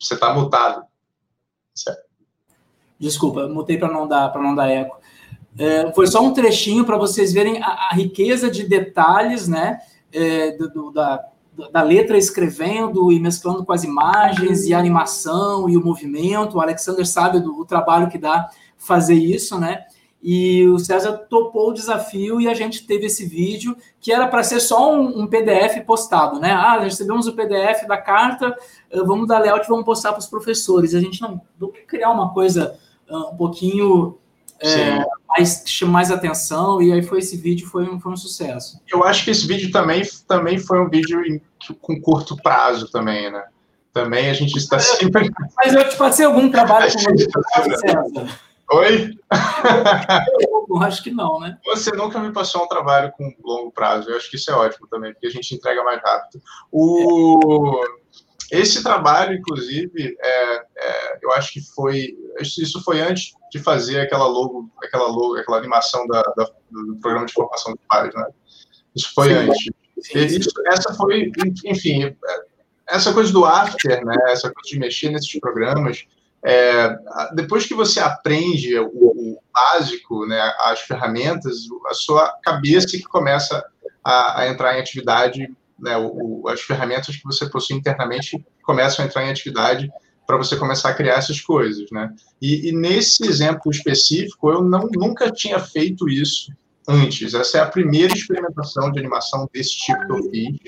Você 0.00 0.14
está 0.14 0.34
mutado. 0.34 0.84
Certo. 1.74 2.02
Desculpa, 2.98 3.48
mutei 3.48 3.78
para 3.78 3.92
não 3.92 4.06
dar 4.06 4.30
para 4.30 4.42
não 4.42 4.54
dar 4.54 4.68
eco. 4.68 5.00
É, 5.58 5.92
foi 5.92 6.06
só 6.06 6.20
um 6.22 6.32
trechinho 6.32 6.84
para 6.84 6.96
vocês 6.96 7.32
verem 7.32 7.62
a, 7.62 7.66
a, 7.66 7.94
riqueza 7.94 8.50
de 8.50 8.66
detalhes, 8.66 9.46
né, 9.46 9.80
é, 10.10 10.52
do, 10.56 10.70
do, 10.70 10.90
da, 10.90 11.22
da 11.70 11.82
letra 11.82 12.16
escrevendo 12.16 13.12
e 13.12 13.20
mesclando 13.20 13.64
com 13.64 13.72
as 13.72 13.84
imagens 13.84 14.66
e 14.66 14.72
a 14.72 14.78
animação 14.78 15.68
e 15.68 15.76
o 15.76 15.84
movimento. 15.84 16.56
O 16.56 16.60
Alexander 16.60 17.06
sabe 17.06 17.40
do, 17.40 17.64
trabalho 17.64 18.08
que 18.08 18.18
dá 18.18 18.48
fazer 18.76 19.14
isso, 19.14 19.58
né? 19.58 19.84
E 20.22 20.66
o 20.68 20.78
César 20.78 21.12
topou 21.28 21.70
o 21.70 21.74
desafio 21.74 22.40
e 22.40 22.48
a 22.48 22.54
gente 22.54 22.86
teve 22.86 23.06
esse 23.06 23.26
vídeo 23.26 23.76
que 24.00 24.12
era 24.12 24.28
para 24.28 24.44
ser 24.44 24.60
só 24.60 24.94
um, 24.94 25.22
um, 25.22 25.26
PDF 25.26 25.84
postado, 25.84 26.38
né? 26.38 26.52
Ah, 26.52 26.78
recebemos 26.78 27.26
o 27.26 27.34
PDF 27.34 27.86
da 27.88 27.96
carta, 27.96 28.56
eh, 28.90 29.02
vamos 29.02 29.26
dar 29.26 29.40
layout 29.40 29.66
e 29.66 29.68
vamos 29.68 29.84
postar 29.84 30.12
para 30.12 30.20
os 30.20 30.26
professores. 30.26 30.94
A 30.94 31.00
gente 31.00 31.20
não, 31.20 31.40
criar 31.88 32.10
uma 32.12 32.32
coisa 32.32 32.78
uh, 33.10 33.32
um 33.32 33.36
pouquinho 33.36 34.16
é, 34.62 35.04
mais, 35.28 35.64
mais 35.82 36.10
atenção, 36.10 36.80
e 36.80 36.92
aí 36.92 37.02
foi 37.02 37.18
esse 37.18 37.36
vídeo, 37.36 37.66
foi 37.66 37.88
um, 37.88 38.00
foi 38.00 38.12
um 38.12 38.16
sucesso. 38.16 38.80
Eu 38.90 39.04
acho 39.04 39.24
que 39.24 39.30
esse 39.30 39.46
vídeo 39.46 39.70
também, 39.70 40.02
também 40.26 40.58
foi 40.58 40.80
um 40.80 40.88
vídeo 40.88 41.20
em, 41.24 41.40
com 41.80 42.00
curto 42.00 42.36
prazo 42.36 42.90
também, 42.90 43.30
né? 43.30 43.44
Também 43.92 44.30
a 44.30 44.34
gente 44.34 44.56
está 44.56 44.78
sempre... 44.78 45.30
Mas 45.56 45.74
eu 45.74 45.88
te 45.88 45.96
passei 45.96 46.24
algum 46.24 46.50
trabalho 46.50 46.90
com 46.92 46.98
você, 47.70 48.32
Oi? 48.72 49.10
Eu 50.68 50.82
acho 50.82 51.02
que 51.02 51.10
não, 51.10 51.38
né? 51.40 51.58
Você 51.66 51.90
nunca 51.92 52.18
me 52.18 52.32
passou 52.32 52.64
um 52.64 52.68
trabalho 52.68 53.12
com 53.12 53.30
longo 53.44 53.70
prazo. 53.70 54.08
Eu 54.08 54.16
acho 54.16 54.30
que 54.30 54.36
isso 54.36 54.50
é 54.50 54.54
ótimo 54.54 54.86
também, 54.86 55.12
porque 55.12 55.26
a 55.26 55.30
gente 55.30 55.54
entrega 55.54 55.84
mais 55.84 56.00
rápido. 56.02 56.42
O... 56.70 57.84
Esse 58.52 58.82
trabalho, 58.82 59.34
inclusive, 59.34 60.14
é, 60.20 60.54
é, 60.76 61.18
eu 61.22 61.32
acho 61.32 61.54
que 61.54 61.60
foi. 61.74 62.14
Isso 62.38 62.84
foi 62.84 63.00
antes 63.00 63.32
de 63.50 63.58
fazer 63.58 64.00
aquela 64.00 64.26
logo, 64.26 64.70
aquela 64.84 65.06
logo, 65.06 65.38
aquela 65.38 65.56
animação 65.56 66.06
da, 66.06 66.20
da, 66.36 66.50
do 66.70 66.96
programa 67.00 67.24
de 67.24 67.32
formação 67.32 67.72
de 67.72 67.80
pais, 67.88 68.14
né? 68.14 68.26
Isso 68.94 69.10
foi 69.14 69.28
sim, 69.28 69.34
antes. 69.34 69.70
Sim. 70.02 70.18
Isso, 70.18 70.50
essa 70.66 70.92
foi, 70.92 71.32
enfim, 71.64 72.14
essa 72.86 73.14
coisa 73.14 73.32
do 73.32 73.46
after, 73.46 74.04
né? 74.04 74.16
Essa 74.26 74.52
coisa 74.52 74.68
de 74.68 74.78
mexer 74.78 75.08
nesses 75.08 75.40
programas. 75.40 76.04
É, 76.44 76.94
depois 77.34 77.64
que 77.64 77.72
você 77.72 78.00
aprende 78.00 78.78
o, 78.78 78.86
o, 78.86 79.38
básico, 79.54 80.26
né, 80.26 80.40
as 80.60 80.80
ferramentas, 80.80 81.56
a 81.86 81.94
sua 81.94 82.36
cabeça 82.42 82.88
que 82.88 83.02
começa 83.04 83.64
a, 84.04 84.40
a 84.40 84.48
entrar 84.48 84.76
em 84.76 84.80
atividade 84.80 85.48
né, 85.78 85.96
o, 85.96 86.48
as 86.48 86.60
ferramentas 86.60 87.16
que 87.16 87.24
você 87.24 87.48
possui 87.48 87.76
internamente 87.76 88.44
começam 88.62 89.04
a 89.04 89.08
entrar 89.08 89.24
em 89.24 89.30
atividade 89.30 89.90
para 90.26 90.36
você 90.36 90.56
começar 90.56 90.90
a 90.90 90.94
criar 90.94 91.14
essas 91.14 91.40
coisas, 91.40 91.90
né? 91.90 92.14
E, 92.40 92.68
e, 92.68 92.72
nesse 92.72 93.24
exemplo 93.24 93.70
específico, 93.70 94.50
eu 94.50 94.62
não, 94.62 94.88
nunca 94.94 95.30
tinha 95.30 95.58
feito 95.58 96.08
isso 96.08 96.52
antes. 96.88 97.34
Essa 97.34 97.58
é 97.58 97.60
a 97.60 97.66
primeira 97.66 98.12
experimentação 98.14 98.90
de 98.90 98.98
animação 98.98 99.48
desse 99.52 99.76
tipo 99.78 100.06
que 100.06 100.12
eu 100.12 100.30
fiz. 100.30 100.58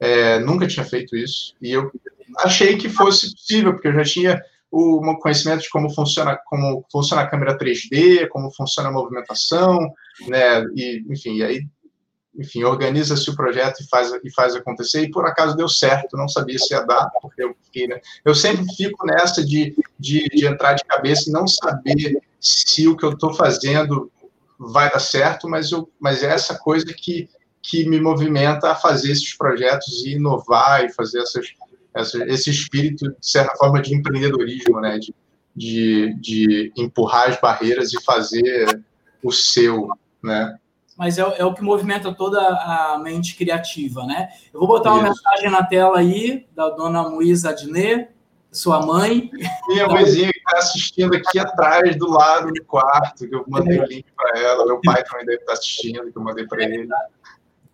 É, 0.00 0.38
nunca 0.40 0.66
tinha 0.66 0.84
feito 0.84 1.16
isso 1.16 1.54
e 1.60 1.72
eu 1.72 1.90
achei 2.38 2.76
que 2.76 2.88
fosse 2.88 3.32
possível 3.32 3.72
porque 3.72 3.88
eu 3.88 3.94
já 3.94 4.04
tinha 4.04 4.40
o 4.70 5.16
conhecimento 5.18 5.62
de 5.62 5.70
como 5.70 5.90
funciona 5.90 6.38
como 6.46 6.84
funciona 6.92 7.22
a 7.22 7.26
câmera 7.26 7.58
3D, 7.58 8.28
como 8.28 8.54
funciona 8.54 8.90
a 8.90 8.92
movimentação, 8.92 9.78
né? 10.28 10.62
E 10.76 11.04
enfim, 11.08 11.36
e 11.36 11.42
aí 11.42 11.66
enfim, 12.38 12.62
organiza-se 12.62 13.28
o 13.28 13.34
projeto 13.34 13.80
e 13.80 13.88
faz, 13.88 14.12
e 14.22 14.32
faz 14.32 14.54
acontecer, 14.54 15.02
e 15.02 15.10
por 15.10 15.26
acaso 15.26 15.56
deu 15.56 15.68
certo, 15.68 16.16
não 16.16 16.28
sabia 16.28 16.56
se 16.56 16.72
ia 16.72 16.82
dar, 16.82 17.10
porque 17.20 17.42
eu 17.42 17.54
fiquei, 17.64 17.88
né? 17.88 18.00
Eu 18.24 18.32
sempre 18.32 18.64
fico 18.76 19.04
nessa 19.04 19.44
de, 19.44 19.74
de, 19.98 20.24
de 20.28 20.46
entrar 20.46 20.74
de 20.74 20.84
cabeça 20.84 21.28
e 21.28 21.32
não 21.32 21.48
saber 21.48 22.20
se 22.40 22.86
o 22.86 22.96
que 22.96 23.04
eu 23.04 23.10
estou 23.10 23.34
fazendo 23.34 24.10
vai 24.56 24.88
dar 24.88 25.00
certo, 25.00 25.48
mas, 25.48 25.72
eu, 25.72 25.90
mas 25.98 26.22
é 26.22 26.32
essa 26.32 26.56
coisa 26.56 26.86
que, 26.86 27.28
que 27.60 27.84
me 27.88 28.00
movimenta 28.00 28.70
a 28.70 28.76
fazer 28.76 29.10
esses 29.10 29.36
projetos 29.36 30.04
e 30.06 30.12
inovar 30.12 30.84
e 30.84 30.92
fazer 30.92 31.20
essas, 31.20 31.46
essa, 31.92 32.24
esse 32.24 32.50
espírito, 32.50 33.04
de 33.18 33.30
certa 33.30 33.56
forma, 33.56 33.82
de 33.82 33.94
empreendedorismo, 33.94 34.80
né? 34.80 34.98
De, 34.98 35.12
de, 35.56 36.14
de 36.20 36.72
empurrar 36.76 37.30
as 37.30 37.40
barreiras 37.40 37.92
e 37.92 38.00
fazer 38.04 38.80
o 39.24 39.32
seu, 39.32 39.88
né? 40.22 40.56
Mas 40.98 41.16
é, 41.16 41.22
é, 41.38 41.44
o 41.44 41.54
que 41.54 41.62
movimenta 41.62 42.12
toda 42.12 42.40
a 42.40 42.98
mente 42.98 43.36
criativa, 43.36 44.04
né? 44.04 44.30
Eu 44.52 44.58
vou 44.58 44.66
botar 44.68 44.92
uma 44.92 45.08
Isso. 45.08 45.22
mensagem 45.22 45.48
na 45.48 45.62
tela 45.64 46.00
aí 46.00 46.44
da 46.56 46.70
dona 46.70 47.08
Muísa 47.08 47.50
Adnet, 47.50 48.08
sua 48.50 48.84
mãe. 48.84 49.30
Minha 49.68 49.86
mãezinha 49.86 50.32
que 50.32 50.38
está 50.38 50.58
assistindo 50.58 51.14
aqui 51.14 51.38
atrás, 51.38 51.96
do 51.96 52.10
lado 52.10 52.52
do 52.52 52.64
quarto, 52.64 53.28
que 53.28 53.34
eu 53.34 53.44
mandei 53.46 53.78
o 53.78 53.84
link 53.84 54.06
para 54.16 54.40
ela. 54.40 54.66
Meu 54.66 54.80
pai 54.84 55.04
também 55.04 55.24
deve 55.24 55.38
estar 55.38 55.52
tá 55.52 55.52
assistindo, 55.52 56.10
que 56.10 56.18
eu 56.18 56.22
mandei 56.22 56.44
para 56.48 56.64
ele. 56.64 56.88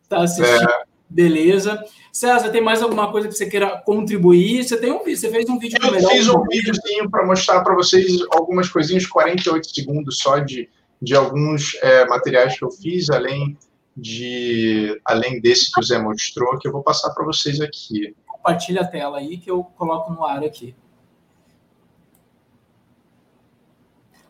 Está 0.03 0.19
assistindo. 0.19 0.71
É. 0.71 0.83
Beleza. 1.09 1.83
César, 2.13 2.51
tem 2.51 2.61
mais 2.61 2.83
alguma 2.83 3.11
coisa 3.11 3.29
que 3.29 3.35
você 3.35 3.47
queira 3.47 3.81
contribuir? 3.87 4.65
Você 4.65 4.77
tem 4.77 4.93
um 4.93 4.99
você 4.99 5.31
fez 5.31 5.49
um 5.49 5.59
vídeo 5.59 5.79
Eu 5.83 6.09
fiz 6.11 6.29
um 6.29 6.43
videozinho 6.43 7.09
para 7.09 7.25
mostrar 7.25 7.63
para 7.63 7.75
vocês 7.75 8.07
algumas 8.33 8.69
coisinhas, 8.69 9.07
48 9.07 9.75
segundos 9.75 10.19
só 10.19 10.39
de, 10.39 10.69
de 11.01 11.15
alguns 11.15 11.75
é, 11.83 12.07
materiais 12.07 12.59
que 12.59 12.65
eu 12.65 12.71
fiz, 12.71 13.11
além 13.11 13.57
de 13.97 15.01
além 15.05 15.41
desse 15.41 15.73
que 15.73 15.81
o 15.81 15.83
Zé 15.83 15.99
mostrou, 15.99 16.59
que 16.59 16.67
eu 16.67 16.73
vou 16.73 16.83
passar 16.83 17.11
para 17.11 17.25
vocês 17.25 17.61
aqui. 17.61 18.15
Compartilha 18.27 18.81
a 18.81 18.87
tela 18.87 19.19
aí 19.19 19.39
que 19.39 19.51
eu 19.51 19.63
coloco 19.63 20.13
no 20.13 20.25
ar 20.25 20.43
aqui. 20.43 20.75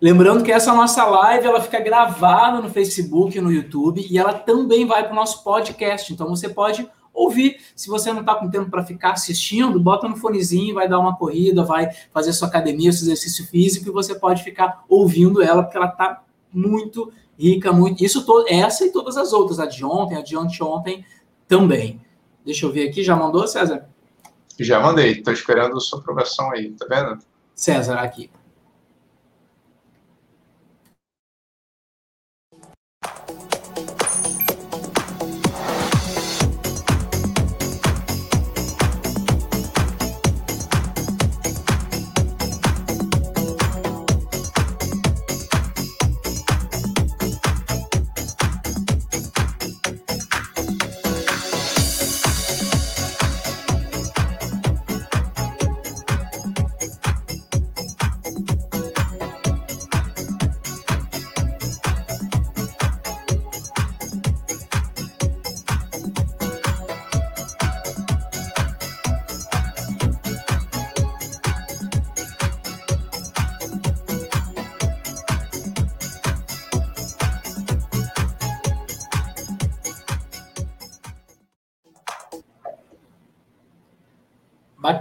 Lembrando 0.01 0.45
que 0.45 0.53
essa 0.53 0.75
nossa 0.75 1.03
live 1.07 1.47
ela 1.47 1.63
fica 1.63 1.81
gravada 1.81 2.61
no 2.61 2.69
Facebook 2.69 3.41
no 3.41 3.51
YouTube 3.51 4.07
e 4.07 4.19
ela 4.19 4.35
também 4.35 4.87
vai 4.87 5.03
para 5.03 5.13
o 5.13 5.17
nosso 5.17 5.43
podcast. 5.43 6.13
Então 6.13 6.29
você 6.29 6.49
pode 6.49 6.87
ouvir. 7.15 7.59
Se 7.75 7.89
você 7.89 8.13
não 8.13 8.21
está 8.21 8.35
com 8.35 8.51
tempo 8.51 8.71
para 8.71 8.85
ficar 8.85 9.13
assistindo, 9.13 9.81
bota 9.81 10.09
no 10.09 10.17
fonezinho, 10.17 10.75
vai 10.75 10.89
dar 10.89 10.99
uma 10.99 11.17
corrida, 11.17 11.65
vai 11.65 11.89
fazer 12.13 12.33
sua 12.33 12.49
academia, 12.49 12.93
seu 12.93 13.05
exercício 13.05 13.47
físico 13.47 13.89
e 13.89 13.93
você 13.93 14.15
pode 14.15 14.43
ficar 14.43 14.85
ouvindo 14.89 15.41
ela 15.41 15.63
porque 15.63 15.77
ela 15.77 15.87
está 15.87 16.24
muito 16.55 17.13
rica, 17.39 17.73
muito. 17.73 18.05
Isso 18.05 18.25
todo, 18.25 18.47
essa 18.49 18.85
e 18.87 18.93
todas 18.93 19.17
as 19.17 19.33
outras, 19.33 19.59
a 19.59 19.67
de 19.67 19.85
ontem, 19.85 20.17
a 20.17 20.23
de 20.23 20.37
anteontem 20.37 21.05
também. 21.49 22.01
Deixa 22.45 22.67
eu 22.67 22.73
ver 22.73 22.89
aqui, 22.89 23.03
já 23.03 23.17
mandou, 23.17 23.47
César? 23.47 23.89
Já 24.59 24.79
mandei, 24.81 25.13
estou 25.13 25.33
esperando 25.33 25.77
a 25.77 25.81
sua 25.81 25.99
aprovação 25.99 26.53
aí, 26.53 26.71
tá 26.71 26.87
vendo? 26.89 27.19
César, 27.55 27.99
aqui. 27.99 28.31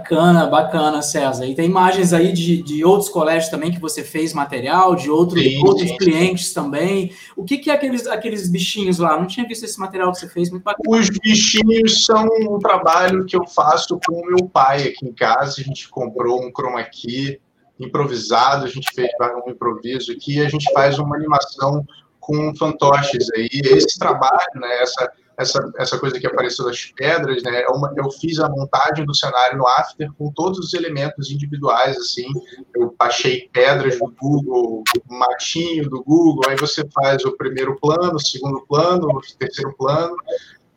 Bacana, 0.04 0.46
bacana, 0.46 1.00
César. 1.00 1.46
E 1.46 1.54
tem 1.54 1.64
imagens 1.64 2.12
aí 2.12 2.30
de, 2.30 2.62
de 2.62 2.84
outros 2.84 3.08
colégios 3.08 3.48
também 3.48 3.72
que 3.72 3.80
você 3.80 4.04
fez 4.04 4.34
material, 4.34 4.94
de 4.94 5.10
outro, 5.10 5.40
sim, 5.40 5.64
outros 5.64 5.88
sim. 5.88 5.96
clientes 5.96 6.52
também. 6.52 7.10
O 7.34 7.42
que, 7.42 7.56
que 7.56 7.70
é 7.70 7.74
aqueles, 7.74 8.06
aqueles 8.06 8.50
bichinhos 8.50 8.98
lá? 8.98 9.18
Não 9.18 9.26
tinha 9.26 9.48
visto 9.48 9.64
esse 9.64 9.80
material 9.80 10.12
que 10.12 10.18
você 10.18 10.28
fez, 10.28 10.50
muito 10.50 10.62
bacana. 10.62 10.84
Os 10.86 11.08
bichinhos 11.08 12.04
são 12.04 12.26
um 12.26 12.58
trabalho 12.58 13.24
que 13.24 13.34
eu 13.34 13.46
faço 13.46 13.98
com 14.06 14.20
o 14.20 14.26
meu 14.26 14.46
pai 14.46 14.88
aqui 14.88 15.06
em 15.06 15.12
casa. 15.12 15.62
A 15.62 15.64
gente 15.64 15.88
comprou 15.88 16.44
um 16.44 16.52
chroma 16.52 16.82
key 16.82 17.40
improvisado, 17.80 18.66
a 18.66 18.68
gente 18.68 18.88
fez 18.94 19.08
um 19.46 19.50
improviso 19.50 20.12
aqui, 20.12 20.42
a 20.42 20.48
gente 20.50 20.70
faz 20.74 20.98
uma 20.98 21.16
animação 21.16 21.82
com 22.20 22.54
fantoches 22.56 23.26
aí. 23.34 23.48
Esse 23.52 23.98
trabalho, 23.98 24.60
né, 24.60 24.82
essa 24.82 25.10
essa, 25.38 25.72
essa 25.78 25.98
coisa 25.98 26.18
que 26.18 26.26
apareceu 26.26 26.64
das 26.64 26.86
pedras, 26.96 27.42
né? 27.42 27.62
É 27.62 27.68
uma, 27.68 27.92
eu 27.96 28.10
fiz 28.10 28.38
a 28.38 28.48
montagem 28.48 29.04
do 29.04 29.14
cenário 29.14 29.58
no 29.58 29.66
After 29.66 30.10
com 30.14 30.30
todos 30.32 30.58
os 30.58 30.74
elementos 30.74 31.30
individuais, 31.30 31.96
assim. 31.96 32.26
Eu 32.74 32.94
baixei 32.98 33.48
pedras 33.52 33.98
do 33.98 34.12
Google, 34.20 34.82
matinho 35.08 35.88
do 35.88 36.02
Google, 36.02 36.42
aí 36.48 36.56
você 36.56 36.82
faz 36.94 37.24
o 37.24 37.36
primeiro 37.36 37.76
plano, 37.80 38.14
o 38.14 38.20
segundo 38.20 38.64
plano, 38.66 39.08
o 39.08 39.20
terceiro 39.38 39.74
plano. 39.76 40.16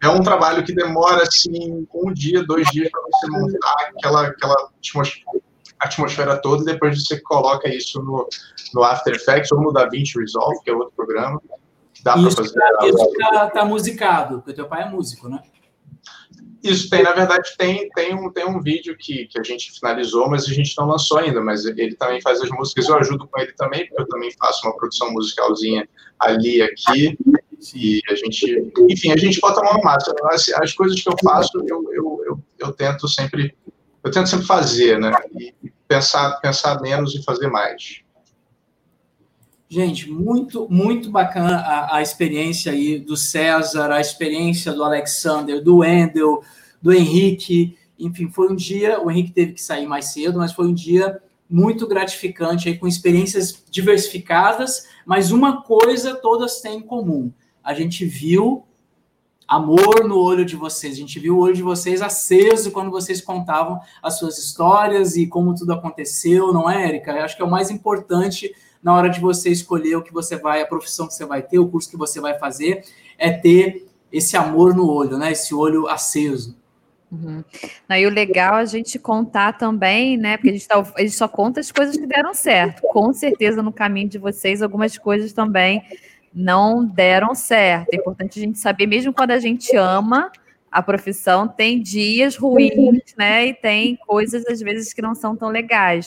É 0.02 0.10
um 0.10 0.22
trabalho 0.22 0.64
que 0.64 0.74
demora, 0.74 1.24
assim, 1.24 1.88
um 1.94 2.14
dia, 2.14 2.44
dois 2.44 2.68
dias 2.68 2.90
para 2.90 3.02
você 3.02 3.28
montar 3.32 3.76
aquela, 3.96 4.28
aquela 4.28 4.70
atmosfera 5.80 6.38
toda, 6.38 6.62
e 6.64 6.66
depois 6.66 7.04
você 7.04 7.20
coloca 7.22 7.68
isso 7.68 8.02
no, 8.02 8.28
no 8.74 8.84
After 8.84 9.16
Effects 9.16 9.52
ou 9.52 9.62
no 9.62 9.74
DaVinci 9.74 10.20
Resolve, 10.20 10.62
que 10.64 10.70
é 10.70 10.74
outro 10.74 10.94
programa 10.96 11.42
Dá 12.04 12.18
isso 12.18 12.38
fazer. 12.38 12.60
Isso 12.84 13.14
tá, 13.18 13.50
tá 13.50 13.66
musicado, 13.66 14.38
porque 14.40 14.54
teu 14.54 14.68
pai 14.68 14.84
é 14.84 14.90
músico, 14.90 15.28
né? 15.30 15.42
Isso 16.64 16.90
tem, 16.90 17.04
na 17.04 17.14
verdade, 17.14 17.50
tem, 17.58 17.90
tem, 17.90 18.16
um, 18.16 18.32
tem 18.32 18.46
um 18.46 18.62
vídeo 18.62 18.96
que, 18.98 19.28
que 19.28 19.40
a 19.40 19.44
gente 19.44 19.72
finalizou, 19.72 20.30
mas 20.30 20.46
a 20.46 20.54
gente 20.54 20.76
não 20.78 20.88
lançou 20.88 21.20
ainda. 21.20 21.40
Mas 21.42 21.66
ele 21.66 21.96
também 21.96 22.22
faz 22.22 22.42
as 22.42 22.50
músicas, 22.50 22.90
eu 22.90 22.98
ajudo 22.98 23.28
com 23.28 23.40
ele 23.40 23.54
também, 23.54 23.88
porque 23.88 24.02
eu 24.02 24.08
também 24.08 24.32
faço 24.32 24.68
uma 24.68 24.76
produção 24.76 25.12
musicalzinha 25.12 25.88
ali 26.20 26.62
aqui. 26.62 27.18
E 27.76 28.02
a 28.10 28.16
gente, 28.16 28.72
enfim, 28.90 29.12
a 29.12 29.18
gente 29.18 29.40
bota 29.40 29.62
a 29.62 29.64
mão 29.64 29.74
na 29.74 29.84
massa. 29.84 30.14
As, 30.26 30.50
as 30.50 30.74
coisas 30.74 31.02
que 31.02 31.10
eu 31.10 31.16
faço, 31.24 31.58
eu, 31.68 31.84
eu, 31.92 32.22
eu, 32.26 32.44
eu, 32.60 32.74
tento 32.74 33.08
sempre, 33.08 33.56
eu 34.04 34.12
tento 34.12 34.30
sempre 34.30 34.46
fazer, 34.46 35.00
né? 35.00 35.12
E 35.40 35.54
pensar, 35.88 36.40
pensar 36.40 36.80
menos 36.82 37.16
e 37.16 37.24
fazer 37.24 37.48
mais. 37.48 38.02
Gente, 39.70 40.10
muito, 40.10 40.66
muito 40.70 41.12
bacana 41.12 41.58
a, 41.58 41.98
a, 41.98 42.02
experiência 42.02 42.72
aí 42.72 42.98
do 42.98 43.18
César, 43.18 43.92
a 43.92 44.00
experiência 44.00 44.72
do 44.72 44.82
Alexander, 44.82 45.62
do 45.62 45.78
Wendel, 45.78 46.42
do 46.82 46.94
Henrique. 46.94 47.78
Enfim, 48.00 48.30
foi 48.30 48.50
um 48.50 48.56
dia. 48.56 49.02
O 49.02 49.12
Henrique 49.12 49.32
teve 49.32 49.54
que 49.54 49.62
sair 49.62 49.86
mais 49.86 50.06
cedo, 50.06 50.40
mas 50.40 50.54
foi 50.54 50.68
um 50.68 50.74
dia 50.74 51.22
muito 51.50 51.86
gratificante 51.86 52.70
aí, 52.70 52.78
com 52.78 52.88
experiências 52.88 53.64
diversificadas, 53.70 54.88
mas 55.06 55.32
uma 55.32 55.62
coisa 55.62 56.16
todas 56.16 56.62
têm 56.62 56.78
em 56.78 56.82
comum. 56.82 57.32
A 57.62 57.74
gente 57.74 58.06
viu 58.06 58.64
amor 59.46 60.06
no 60.06 60.18
olho 60.18 60.46
de 60.46 60.56
vocês, 60.56 60.94
a 60.94 60.98
gente 60.98 61.20
viu 61.20 61.38
o 61.38 61.40
olho 61.40 61.56
de 61.56 61.64
vocês 61.64 62.02
aceso 62.02 62.72
quando 62.72 62.92
vocês 62.92 63.22
contavam 63.22 63.80
as 64.04 64.18
suas 64.18 64.38
histórias 64.38 65.16
e 65.16 65.28
como 65.28 65.56
tudo 65.56 65.74
aconteceu, 65.74 66.54
não 66.54 66.70
é, 66.70 66.88
Érica? 66.88 67.12
Eu 67.12 67.24
acho 67.24 67.36
que 67.36 67.42
é 67.42 67.46
o 67.46 67.52
mais 67.52 67.70
importante 67.70 68.54
na 68.82 68.94
hora 68.96 69.10
de 69.10 69.20
você 69.20 69.50
escolher 69.50 69.96
o 69.96 70.02
que 70.02 70.14
você 70.14 70.36
vai, 70.36 70.62
a 70.62 70.68
profissão 70.68 71.08
que 71.08 71.14
você 71.14 71.26
vai 71.26 71.42
ter, 71.42 71.60
o 71.60 71.68
curso 71.68 71.90
que 71.90 71.98
você 71.98 72.20
vai 72.20 72.38
fazer, 72.38 72.84
é 73.18 73.32
ter 73.32 73.88
esse 74.12 74.38
amor 74.38 74.76
no 74.76 74.90
olho, 74.90 75.18
né? 75.18 75.32
Esse 75.32 75.54
olho 75.54 75.88
aceso. 75.88 76.56
Uhum. 77.10 77.42
e 77.90 78.06
o 78.06 78.10
legal 78.10 78.58
é 78.58 78.62
a 78.62 78.66
gente 78.66 79.00
contar 79.00 79.54
também, 79.54 80.18
né? 80.18 80.36
Porque 80.36 80.50
a 80.50 80.54
gente, 80.54 80.68
tá, 80.68 80.94
a 80.96 81.02
gente 81.02 81.16
só 81.16 81.28
conta 81.28 81.60
as 81.60 81.72
coisas 81.72 81.96
que 81.96 82.06
deram 82.06 82.34
certo. 82.34 82.82
Com 82.90 83.14
certeza, 83.14 83.64
no 83.64 83.72
caminho 83.72 84.10
de 84.10 84.18
vocês, 84.18 84.62
algumas 84.62 84.98
coisas 84.98 85.32
também 85.32 85.82
não 86.34 86.86
deram 86.86 87.34
certo. 87.34 87.94
É 87.94 87.96
importante 87.96 88.40
a 88.40 88.44
gente 88.44 88.60
saber, 88.60 88.88
mesmo 88.88 89.14
quando 89.14 89.32
a 89.32 89.40
gente 89.40 89.76
ama 89.76 90.32
a 90.70 90.84
profissão, 90.84 91.48
tem 91.48 91.82
dias 91.82 92.36
ruins, 92.36 93.16
né? 93.18 93.48
E 93.48 93.54
tem 93.54 93.96
coisas, 93.96 94.46
às 94.46 94.60
vezes, 94.60 94.94
que 94.94 95.02
não 95.02 95.16
são 95.16 95.36
tão 95.36 95.48
legais. 95.48 96.06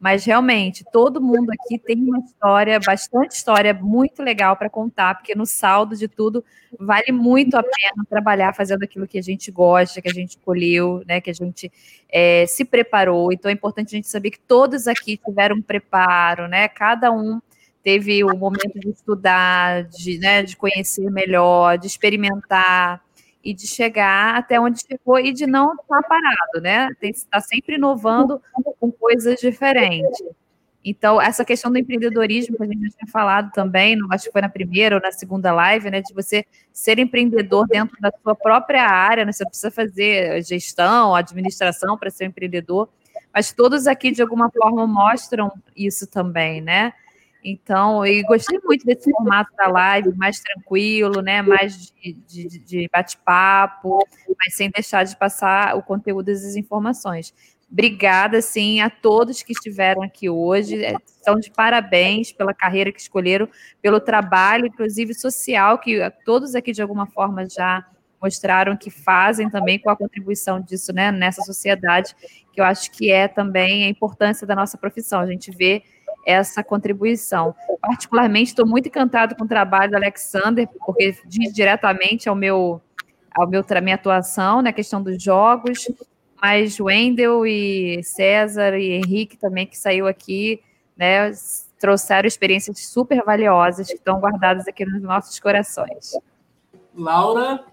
Mas 0.00 0.24
realmente, 0.24 0.82
todo 0.90 1.20
mundo 1.20 1.50
aqui 1.50 1.78
tem 1.78 2.02
uma 2.02 2.20
história, 2.20 2.80
bastante 2.80 3.32
história 3.32 3.74
muito 3.74 4.22
legal 4.22 4.56
para 4.56 4.70
contar, 4.70 5.14
porque 5.14 5.34
no 5.34 5.44
saldo 5.44 5.94
de 5.94 6.08
tudo 6.08 6.42
vale 6.78 7.12
muito 7.12 7.54
a 7.54 7.62
pena 7.62 8.06
trabalhar 8.08 8.54
fazendo 8.54 8.82
aquilo 8.82 9.06
que 9.06 9.18
a 9.18 9.22
gente 9.22 9.50
gosta, 9.50 10.00
que 10.00 10.08
a 10.08 10.12
gente 10.12 10.30
escolheu, 10.30 11.02
né, 11.06 11.20
que 11.20 11.28
a 11.28 11.34
gente 11.34 11.70
é, 12.08 12.46
se 12.46 12.64
preparou. 12.64 13.30
Então 13.30 13.50
é 13.50 13.52
importante 13.52 13.94
a 13.94 13.96
gente 13.96 14.08
saber 14.08 14.30
que 14.30 14.40
todos 14.40 14.88
aqui 14.88 15.18
tiveram 15.18 15.56
um 15.56 15.62
preparo, 15.62 16.48
né? 16.48 16.66
Cada 16.66 17.12
um 17.12 17.38
teve 17.82 18.24
o 18.24 18.34
momento 18.34 18.80
de 18.80 18.88
estudar, 18.88 19.84
de, 19.84 20.18
né, 20.18 20.42
de 20.42 20.56
conhecer 20.56 21.10
melhor, 21.10 21.76
de 21.76 21.86
experimentar 21.86 23.02
e 23.42 23.54
de 23.54 23.66
chegar 23.66 24.36
até 24.36 24.60
onde 24.60 24.80
chegou 24.80 25.18
e 25.18 25.32
de 25.32 25.46
não 25.46 25.74
estar 25.74 26.02
parado, 26.02 26.60
né? 26.62 26.90
Está 27.00 27.40
sempre 27.40 27.76
inovando 27.76 28.40
com 28.78 28.90
coisas 28.92 29.40
diferentes. 29.40 30.22
Então, 30.82 31.20
essa 31.20 31.44
questão 31.44 31.70
do 31.70 31.78
empreendedorismo 31.78 32.56
que 32.56 32.62
a 32.62 32.66
gente 32.66 32.82
já 32.82 32.88
tinha 32.90 33.10
falado 33.10 33.52
também, 33.52 33.98
acho 34.10 34.24
que 34.24 34.32
foi 34.32 34.40
na 34.40 34.48
primeira 34.48 34.96
ou 34.96 35.02
na 35.02 35.12
segunda 35.12 35.52
live, 35.52 35.90
né? 35.90 36.00
De 36.00 36.14
você 36.14 36.44
ser 36.72 36.98
empreendedor 36.98 37.66
dentro 37.66 37.96
da 38.00 38.10
sua 38.22 38.34
própria 38.34 38.84
área, 38.86 39.24
né? 39.24 39.32
Você 39.32 39.44
precisa 39.44 39.70
fazer 39.70 40.42
gestão, 40.42 41.14
administração 41.14 41.98
para 41.98 42.10
ser 42.10 42.24
um 42.24 42.28
empreendedor, 42.28 42.88
mas 43.32 43.52
todos 43.52 43.86
aqui, 43.86 44.10
de 44.10 44.22
alguma 44.22 44.50
forma, 44.50 44.86
mostram 44.86 45.52
isso 45.76 46.06
também, 46.06 46.62
né? 46.62 46.94
Então, 47.42 48.04
eu 48.04 48.22
gostei 48.24 48.58
muito 48.64 48.84
desse 48.84 49.10
formato 49.10 49.50
da 49.56 49.68
live, 49.68 50.14
mais 50.16 50.40
tranquilo, 50.40 51.22
né? 51.22 51.42
Mais 51.42 51.92
de, 51.92 52.12
de, 52.26 52.58
de 52.58 52.88
bate-papo, 52.92 54.06
mas 54.38 54.54
sem 54.54 54.70
deixar 54.70 55.04
de 55.04 55.16
passar 55.16 55.76
o 55.76 55.82
conteúdo 55.82 56.26
das 56.26 56.56
informações. 56.56 57.34
Obrigada, 57.70 58.42
sim, 58.42 58.80
a 58.80 58.90
todos 58.90 59.42
que 59.42 59.52
estiveram 59.52 60.02
aqui 60.02 60.28
hoje. 60.28 60.84
É, 60.84 60.96
Estão 61.06 61.36
de 61.36 61.50
parabéns 61.50 62.32
pela 62.32 62.52
carreira 62.52 62.90
que 62.90 63.00
escolheram, 63.00 63.48
pelo 63.80 64.00
trabalho, 64.00 64.66
inclusive 64.66 65.14
social, 65.14 65.78
que 65.78 65.98
todos 66.24 66.54
aqui, 66.54 66.72
de 66.72 66.82
alguma 66.82 67.06
forma, 67.06 67.48
já 67.48 67.86
mostraram 68.20 68.76
que 68.76 68.90
fazem 68.90 69.48
também 69.48 69.78
com 69.78 69.88
a 69.88 69.96
contribuição 69.96 70.60
disso 70.60 70.92
né, 70.92 71.10
nessa 71.10 71.42
sociedade, 71.42 72.14
que 72.52 72.60
eu 72.60 72.64
acho 72.64 72.90
que 72.90 73.10
é 73.10 73.26
também 73.26 73.84
a 73.84 73.88
importância 73.88 74.46
da 74.46 74.54
nossa 74.54 74.76
profissão. 74.76 75.20
A 75.20 75.26
gente 75.26 75.50
vê 75.50 75.82
essa 76.24 76.62
contribuição. 76.62 77.54
Particularmente, 77.80 78.50
estou 78.50 78.66
muito 78.66 78.88
encantado 78.88 79.34
com 79.34 79.44
o 79.44 79.48
trabalho 79.48 79.92
do 79.92 79.96
Alexander, 79.96 80.68
porque 80.68 81.16
diz 81.26 81.52
diretamente 81.52 82.28
ao 82.28 82.34
meu, 82.34 82.80
ao 83.34 83.48
meu 83.48 83.64
minha 83.82 83.94
atuação 83.94 84.56
na 84.56 84.64
né, 84.64 84.72
questão 84.72 85.02
dos 85.02 85.22
jogos, 85.22 85.90
mas 86.40 86.78
Wendel 86.80 87.46
e 87.46 88.02
César 88.02 88.78
e 88.78 88.92
Henrique 88.92 89.36
também, 89.36 89.66
que 89.66 89.76
saiu 89.76 90.06
aqui, 90.06 90.62
né, 90.96 91.32
trouxeram 91.78 92.26
experiências 92.26 92.86
super 92.86 93.24
valiosas 93.24 93.88
que 93.88 93.94
estão 93.94 94.20
guardadas 94.20 94.68
aqui 94.68 94.84
nos 94.84 95.00
nossos 95.00 95.40
corações. 95.40 96.12
Laura? 96.94 97.64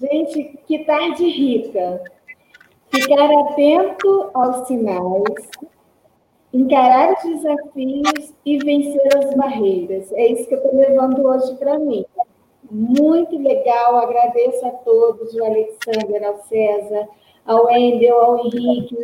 Gente, 0.00 0.58
que 0.66 0.84
tarde 0.84 1.24
rica. 1.28 2.02
Ficar 2.92 3.30
atento 3.30 4.30
aos 4.34 4.66
sinais, 4.66 5.48
encarar 6.52 7.14
os 7.14 7.22
desafios 7.22 8.34
e 8.44 8.58
vencer 8.58 9.16
as 9.16 9.34
barreiras. 9.34 10.10
É 10.12 10.26
isso 10.26 10.48
que 10.48 10.54
eu 10.54 10.58
estou 10.58 10.76
levando 10.76 11.24
hoje 11.24 11.54
para 11.56 11.78
mim. 11.78 12.04
Muito 12.70 13.36
legal, 13.38 13.96
agradeço 13.96 14.66
a 14.66 14.70
todos, 14.70 15.34
o 15.34 15.44
Alexander, 15.44 16.26
ao 16.26 16.38
César, 16.42 17.08
ao 17.46 17.66
Wendel, 17.66 18.18
ao 18.18 18.38
Henrique, 18.38 18.96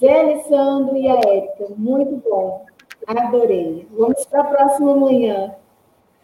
Zé 0.00 0.20
Alessandro 0.20 0.96
e 0.96 1.08
a 1.08 1.14
Érica. 1.14 1.66
Muito 1.76 2.16
bom, 2.28 2.64
adorei. 3.06 3.86
Vamos 3.92 4.24
para 4.26 4.40
a 4.40 4.44
próxima 4.44 4.94
manhã 4.96 5.54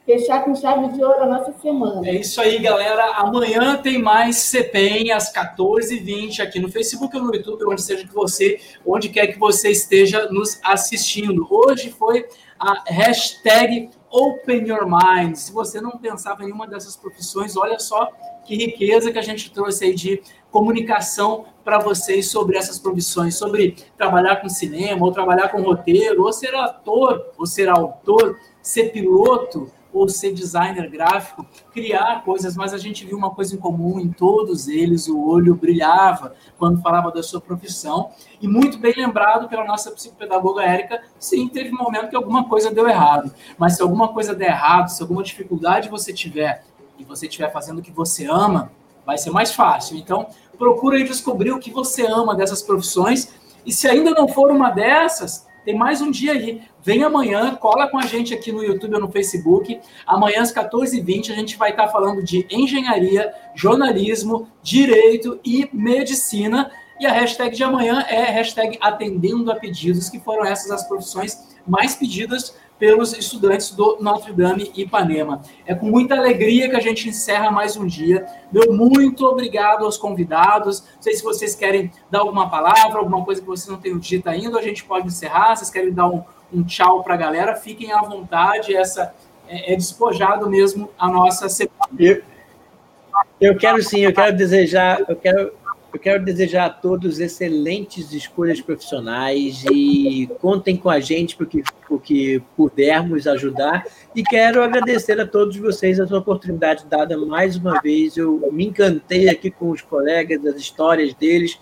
fechar 0.08 0.42
com 0.42 0.54
chave 0.54 0.88
de 0.88 1.04
ouro 1.04 1.22
a 1.22 1.26
nossa 1.26 1.52
semana. 1.60 2.08
É 2.08 2.14
isso 2.14 2.40
aí, 2.40 2.58
galera. 2.58 3.16
Amanhã 3.16 3.76
tem 3.76 4.00
mais 4.00 4.36
CPEM 4.36 5.12
às 5.12 5.30
14h20 5.30 6.40
aqui 6.40 6.58
no 6.58 6.70
Facebook 6.70 7.14
ou 7.14 7.24
no 7.24 7.34
YouTube, 7.34 7.66
onde 7.66 7.82
seja 7.82 8.06
que 8.06 8.14
você, 8.14 8.58
onde 8.86 9.10
quer 9.10 9.26
que 9.26 9.38
você 9.38 9.70
esteja 9.70 10.26
nos 10.30 10.58
assistindo. 10.64 11.46
Hoje 11.50 11.90
foi 11.90 12.26
a 12.58 12.84
hashtag 12.86 13.90
Open 14.10 14.66
Your 14.66 14.86
Mind. 14.86 15.36
Se 15.36 15.52
você 15.52 15.78
não 15.78 15.98
pensava 15.98 16.42
em 16.42 16.46
nenhuma 16.46 16.66
dessas 16.66 16.96
profissões, 16.96 17.54
olha 17.54 17.78
só 17.78 18.08
que 18.46 18.56
riqueza 18.56 19.12
que 19.12 19.18
a 19.18 19.22
gente 19.22 19.52
trouxe 19.52 19.84
aí 19.84 19.94
de 19.94 20.22
comunicação 20.50 21.44
para 21.62 21.78
vocês 21.78 22.30
sobre 22.30 22.56
essas 22.56 22.78
profissões, 22.78 23.36
sobre 23.36 23.76
trabalhar 23.98 24.36
com 24.36 24.48
cinema, 24.48 25.04
ou 25.04 25.12
trabalhar 25.12 25.48
com 25.48 25.60
roteiro, 25.60 26.22
ou 26.22 26.32
ser 26.32 26.54
ator, 26.54 27.26
ou 27.36 27.44
ser 27.44 27.68
autor, 27.68 28.38
ser 28.62 28.90
piloto, 28.90 29.70
ou 29.98 30.08
ser 30.08 30.32
designer 30.32 30.88
gráfico, 30.90 31.44
criar 31.72 32.22
coisas, 32.24 32.56
mas 32.56 32.72
a 32.72 32.78
gente 32.78 33.04
viu 33.04 33.16
uma 33.16 33.30
coisa 33.30 33.54
em 33.54 33.58
comum 33.58 33.98
em 33.98 34.10
todos 34.10 34.68
eles, 34.68 35.08
o 35.08 35.26
olho 35.26 35.54
brilhava 35.54 36.34
quando 36.58 36.80
falava 36.80 37.10
da 37.10 37.22
sua 37.22 37.40
profissão, 37.40 38.10
e 38.40 38.46
muito 38.46 38.78
bem 38.78 38.94
lembrado 38.96 39.48
pela 39.48 39.64
nossa 39.64 39.90
psicopedagoga 39.90 40.62
Érica, 40.62 41.02
sim, 41.18 41.48
teve 41.48 41.74
um 41.74 41.78
momento 41.78 42.08
que 42.08 42.16
alguma 42.16 42.48
coisa 42.48 42.70
deu 42.70 42.88
errado, 42.88 43.32
mas 43.56 43.76
se 43.76 43.82
alguma 43.82 44.08
coisa 44.08 44.34
der 44.34 44.50
errado, 44.50 44.88
se 44.88 45.02
alguma 45.02 45.22
dificuldade 45.22 45.88
você 45.88 46.12
tiver, 46.12 46.64
e 46.98 47.04
você 47.04 47.26
estiver 47.26 47.50
fazendo 47.52 47.78
o 47.78 47.82
que 47.82 47.92
você 47.92 48.26
ama, 48.26 48.72
vai 49.06 49.16
ser 49.16 49.30
mais 49.30 49.52
fácil. 49.52 49.96
Então, 49.96 50.26
procure 50.58 51.02
descobrir 51.04 51.52
o 51.52 51.58
que 51.58 51.70
você 51.70 52.04
ama 52.06 52.34
dessas 52.34 52.60
profissões, 52.60 53.32
e 53.64 53.72
se 53.72 53.88
ainda 53.88 54.10
não 54.10 54.28
for 54.28 54.50
uma 54.50 54.70
dessas, 54.70 55.46
tem 55.68 55.76
mais 55.76 56.00
um 56.00 56.10
dia 56.10 56.32
aí. 56.32 56.62
Vem 56.82 57.04
amanhã, 57.04 57.54
cola 57.54 57.88
com 57.88 57.98
a 57.98 58.06
gente 58.06 58.32
aqui 58.32 58.50
no 58.50 58.64
YouTube 58.64 58.94
ou 58.94 59.00
no 59.02 59.12
Facebook. 59.12 59.78
Amanhã 60.06 60.40
às 60.40 60.50
14h20 60.50 61.30
a 61.30 61.34
gente 61.34 61.58
vai 61.58 61.72
estar 61.72 61.88
falando 61.88 62.24
de 62.24 62.46
engenharia, 62.50 63.30
jornalismo, 63.54 64.48
direito 64.62 65.38
e 65.44 65.68
medicina. 65.70 66.70
E 66.98 67.04
a 67.04 67.12
hashtag 67.12 67.54
de 67.54 67.62
amanhã 67.62 68.00
é 68.08 68.22
hashtag 68.30 68.78
atendendo 68.80 69.52
a 69.52 69.56
pedidos, 69.56 70.08
que 70.08 70.18
foram 70.18 70.42
essas 70.42 70.70
as 70.70 70.88
profissões 70.88 71.54
mais 71.66 71.94
pedidas 71.94 72.56
pelos 72.78 73.12
estudantes 73.12 73.72
do 73.72 73.98
Notre 74.00 74.32
Dame 74.32 74.70
Ipanema. 74.76 75.42
É 75.66 75.74
com 75.74 75.86
muita 75.86 76.14
alegria 76.14 76.68
que 76.70 76.76
a 76.76 76.80
gente 76.80 77.08
encerra 77.08 77.50
mais 77.50 77.76
um 77.76 77.86
dia. 77.86 78.26
Meu 78.52 78.72
muito 78.72 79.26
obrigado 79.26 79.84
aos 79.84 79.96
convidados. 79.96 80.80
Não 80.94 81.02
sei 81.02 81.14
se 81.14 81.22
vocês 81.22 81.54
querem 81.54 81.90
dar 82.10 82.20
alguma 82.20 82.48
palavra, 82.48 82.98
alguma 82.98 83.24
coisa 83.24 83.40
que 83.40 83.46
vocês 83.46 83.68
não 83.68 83.80
tenham 83.80 83.98
dito 83.98 84.28
ainda, 84.28 84.58
a 84.58 84.62
gente 84.62 84.84
pode 84.84 85.08
encerrar. 85.08 85.56
Vocês 85.56 85.70
querem 85.70 85.92
dar 85.92 86.08
um, 86.08 86.22
um 86.52 86.62
tchau 86.62 87.02
para 87.02 87.14
a 87.14 87.16
galera? 87.16 87.56
Fiquem 87.56 87.92
à 87.92 88.00
vontade. 88.00 88.76
Essa 88.76 89.12
é, 89.48 89.72
é 89.72 89.76
despojado 89.76 90.48
mesmo 90.48 90.90
a 90.98 91.08
nossa 91.08 91.48
semana. 91.48 91.74
Eu, 91.98 92.22
eu 93.40 93.56
quero 93.56 93.82
sim, 93.82 94.00
eu 94.00 94.12
quero 94.12 94.36
desejar, 94.36 95.00
eu 95.08 95.16
quero 95.16 95.52
eu 95.92 95.98
quero 95.98 96.24
desejar 96.24 96.66
a 96.66 96.70
todos 96.70 97.18
excelentes 97.18 98.12
escolhas 98.12 98.60
profissionais 98.60 99.64
e 99.72 100.28
contem 100.40 100.76
com 100.76 100.90
a 100.90 101.00
gente 101.00 101.34
porque 101.34 101.62
o 101.88 101.98
que 101.98 102.42
pudermos 102.56 103.26
ajudar. 103.26 103.84
E 104.14 104.22
quero 104.22 104.62
agradecer 104.62 105.18
a 105.18 105.26
todos 105.26 105.56
vocês 105.56 105.98
a 105.98 106.06
sua 106.06 106.18
oportunidade 106.18 106.84
dada 106.86 107.16
mais 107.16 107.56
uma 107.56 107.80
vez. 107.80 108.16
Eu 108.16 108.48
me 108.52 108.66
encantei 108.66 109.28
aqui 109.28 109.50
com 109.50 109.70
os 109.70 109.80
colegas, 109.80 110.44
as 110.44 110.56
histórias 110.56 111.14
deles 111.14 111.58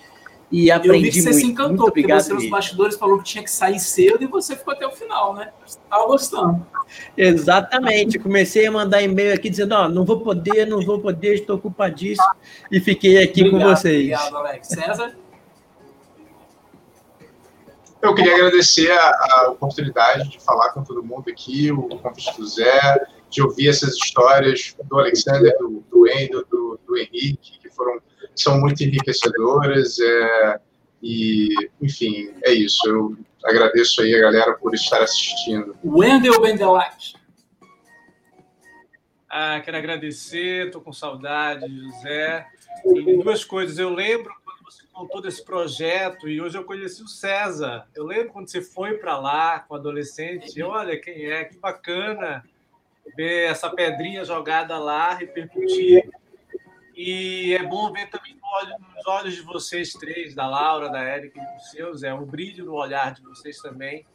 e 0.51 0.71
aprendi 0.71 0.97
Eu 0.97 1.03
vi 1.03 1.11
que 1.11 1.23
você 1.23 1.31
muito. 1.31 1.41
se 1.41 1.47
encantou, 1.47 1.69
muito 1.69 1.85
porque 1.87 2.01
obrigado 2.01 2.23
você 2.23 2.35
nos 2.35 2.49
bastidores 2.49 2.97
falou 2.97 3.19
que 3.19 3.25
tinha 3.25 3.43
que 3.43 3.51
sair 3.51 3.81
cedo 3.81 4.23
e 4.23 4.27
você 4.27 4.55
ficou 4.55 4.75
até 4.75 4.87
o 4.87 4.93
final, 4.93 5.35
né? 5.35 5.53
Você 5.65 5.79
estava 5.79 6.07
gostando. 6.07 6.67
Exatamente. 7.17 8.19
Comecei 8.19 8.67
a 8.67 8.71
mandar 8.71 9.03
e-mail 9.03 9.35
aqui 9.35 9.51
dizendo: 9.51 9.75
ó, 9.75 9.89
não 9.89 10.05
vou 10.05 10.21
poder, 10.21 10.67
não 10.67 10.81
vou 10.85 11.01
poder, 11.01 11.35
estou 11.35 11.57
ocupadíssimo. 11.57 12.31
E 12.71 12.81
fiquei 12.81 13.23
aqui 13.23 13.43
com 13.43 13.57
Obrigado, 13.57 13.77
vocês. 13.77 13.95
Obrigado, 13.97 14.37
Alex. 14.37 14.69
César? 14.69 15.17
Eu 18.01 18.15
queria 18.15 18.35
agradecer 18.35 18.91
a, 18.93 19.11
a 19.11 19.51
oportunidade 19.51 20.29
de 20.29 20.41
falar 20.41 20.71
com 20.71 20.85
todo 20.85 21.03
mundo 21.03 21.29
aqui, 21.29 21.73
o 21.73 21.89
convite 21.89 22.37
do 22.37 22.47
Zé, 22.47 23.05
de 23.29 23.43
ouvir 23.43 23.69
essas 23.69 23.95
histórias 23.95 24.77
do 24.85 24.99
Alexander, 24.99 25.57
do, 25.59 25.83
do 25.91 26.09
Endo, 26.09 26.47
do, 26.49 26.79
do 26.87 26.97
Henrique, 26.97 27.59
que 27.59 27.69
foram 27.71 27.99
são 28.43 28.61
muito 28.61 28.83
enriquecedoras. 28.83 29.99
É, 29.99 30.61
e, 31.03 31.49
enfim, 31.81 32.33
é 32.45 32.53
isso. 32.53 32.87
Eu 32.89 33.17
agradeço 33.45 34.03
aí 34.03 34.15
a 34.15 34.21
galera 34.21 34.55
por 34.55 34.75
estar 34.75 35.03
assistindo. 35.03 35.77
Wendel 35.85 36.41
Bendelac. 36.41 37.15
Ah, 39.29 39.61
quero 39.61 39.77
agradecer, 39.77 40.67
estou 40.67 40.81
com 40.81 40.93
saudade, 40.93 41.67
José. 41.69 42.47
E 42.85 43.23
duas 43.23 43.45
coisas. 43.45 43.79
Eu 43.79 43.91
lembro 43.91 44.33
quando 44.45 44.65
você 44.65 44.83
contou 44.93 45.21
desse 45.21 45.45
projeto 45.45 46.29
e 46.29 46.41
hoje 46.41 46.57
eu 46.57 46.65
conheci 46.65 47.03
o 47.03 47.09
César. 47.09 47.87
Eu 47.95 48.07
lembro 48.07 48.33
quando 48.33 48.49
você 48.49 48.63
foi 48.63 48.95
para 48.95 49.19
lá 49.19 49.61
com 49.61 49.75
adolescente. 49.75 50.63
Olha 50.63 50.99
quem 50.99 51.27
é, 51.27 51.45
que 51.45 51.59
bacana 51.59 52.45
ver 53.17 53.51
essa 53.51 53.69
pedrinha 53.69 54.25
jogada 54.25 54.79
lá, 54.79 55.15
repercutir. 55.15 56.09
E 56.97 57.53
é 57.55 57.63
bom 57.63 57.93
ver 57.93 58.09
também 58.09 58.35
nos 58.97 59.07
olhos 59.07 59.35
de 59.35 59.43
vocês 59.43 59.93
três, 59.93 60.35
da 60.35 60.49
Laura, 60.49 60.89
da 60.89 61.01
Érica 61.01 61.39
e 61.39 61.55
dos 61.55 61.71
seus, 61.71 62.03
é 62.03 62.15
o 62.15 62.25
brilho 62.25 62.65
no 62.65 62.73
olhar 62.73 63.13
de 63.13 63.23
vocês 63.23 63.59
também, 63.59 64.07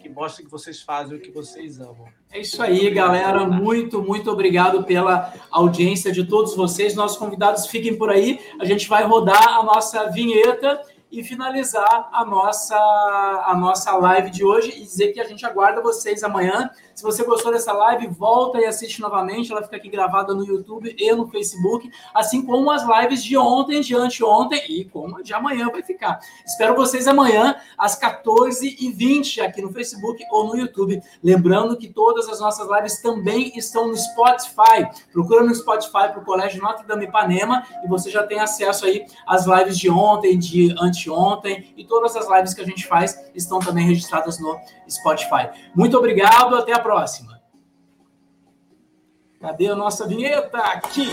que 0.00 0.08
mostra 0.10 0.44
que 0.44 0.50
vocês 0.50 0.82
fazem 0.82 1.16
o 1.16 1.20
que 1.20 1.30
vocês 1.30 1.80
amam. 1.80 2.06
É 2.30 2.40
isso 2.40 2.62
aí, 2.62 2.90
galera. 2.90 3.46
Muito, 3.46 4.02
muito 4.02 4.30
obrigado 4.30 4.84
pela 4.84 5.32
audiência 5.50 6.12
de 6.12 6.26
todos 6.26 6.54
vocês. 6.54 6.94
Nossos 6.94 7.16
convidados 7.16 7.66
fiquem 7.66 7.96
por 7.96 8.10
aí. 8.10 8.38
A 8.60 8.66
gente 8.66 8.86
vai 8.86 9.04
rodar 9.04 9.58
a 9.58 9.62
nossa 9.62 10.10
vinheta 10.10 10.82
e 11.10 11.24
finalizar 11.24 12.10
a 12.12 12.24
nossa, 12.24 12.76
a 12.76 13.56
nossa 13.56 13.96
live 13.96 14.30
de 14.30 14.44
hoje 14.44 14.70
e 14.76 14.82
dizer 14.82 15.12
que 15.12 15.20
a 15.20 15.24
gente 15.24 15.46
aguarda 15.46 15.80
vocês 15.80 16.22
amanhã. 16.22 16.68
Se 16.94 17.02
você 17.02 17.24
gostou 17.24 17.50
dessa 17.52 17.72
live, 17.72 18.06
volta 18.06 18.58
e 18.58 18.64
assiste 18.66 19.00
novamente. 19.00 19.50
Ela 19.50 19.62
fica 19.64 19.76
aqui 19.76 19.88
gravada 19.88 20.32
no 20.32 20.46
YouTube 20.46 20.94
e 20.96 21.12
no 21.12 21.26
Facebook, 21.26 21.90
assim 22.14 22.42
como 22.46 22.70
as 22.70 22.84
lives 22.86 23.24
de 23.24 23.36
ontem, 23.36 23.80
de 23.80 23.96
anteontem 23.96 24.62
e 24.68 24.84
como 24.84 25.18
a 25.18 25.22
de 25.22 25.34
amanhã 25.34 25.68
vai 25.70 25.82
ficar. 25.82 26.20
Espero 26.46 26.76
vocês 26.76 27.08
amanhã 27.08 27.56
às 27.76 27.98
14h20 27.98 29.42
aqui 29.42 29.60
no 29.60 29.72
Facebook 29.72 30.24
ou 30.30 30.46
no 30.46 30.56
YouTube. 30.56 31.02
Lembrando 31.22 31.76
que 31.76 31.88
todas 31.88 32.28
as 32.28 32.38
nossas 32.38 32.68
lives 32.70 33.00
também 33.02 33.52
estão 33.56 33.88
no 33.88 33.96
Spotify. 33.96 34.88
Procura 35.12 35.42
no 35.42 35.54
Spotify 35.54 35.90
para 36.12 36.20
o 36.20 36.24
Colégio 36.24 36.62
Notre 36.62 36.86
Dame 36.86 37.06
Ipanema 37.06 37.66
e 37.84 37.88
você 37.88 38.08
já 38.08 38.24
tem 38.24 38.38
acesso 38.38 38.86
aí 38.86 39.04
às 39.26 39.46
lives 39.46 39.76
de 39.76 39.90
ontem, 39.90 40.38
de 40.38 40.72
anteontem 40.78 41.74
e 41.76 41.84
todas 41.84 42.14
as 42.14 42.30
lives 42.30 42.54
que 42.54 42.60
a 42.60 42.66
gente 42.66 42.86
faz 42.86 43.18
estão 43.34 43.58
também 43.58 43.84
registradas 43.84 44.38
no 44.38 44.56
Spotify. 44.88 45.50
Muito 45.74 45.96
obrigado, 45.96 46.54
até 46.56 46.72
a 46.72 46.78
próxima. 46.78 47.40
Cadê 49.40 49.68
a 49.68 49.76
nossa 49.76 50.06
vinheta? 50.06 50.58
Aqui! 50.58 51.08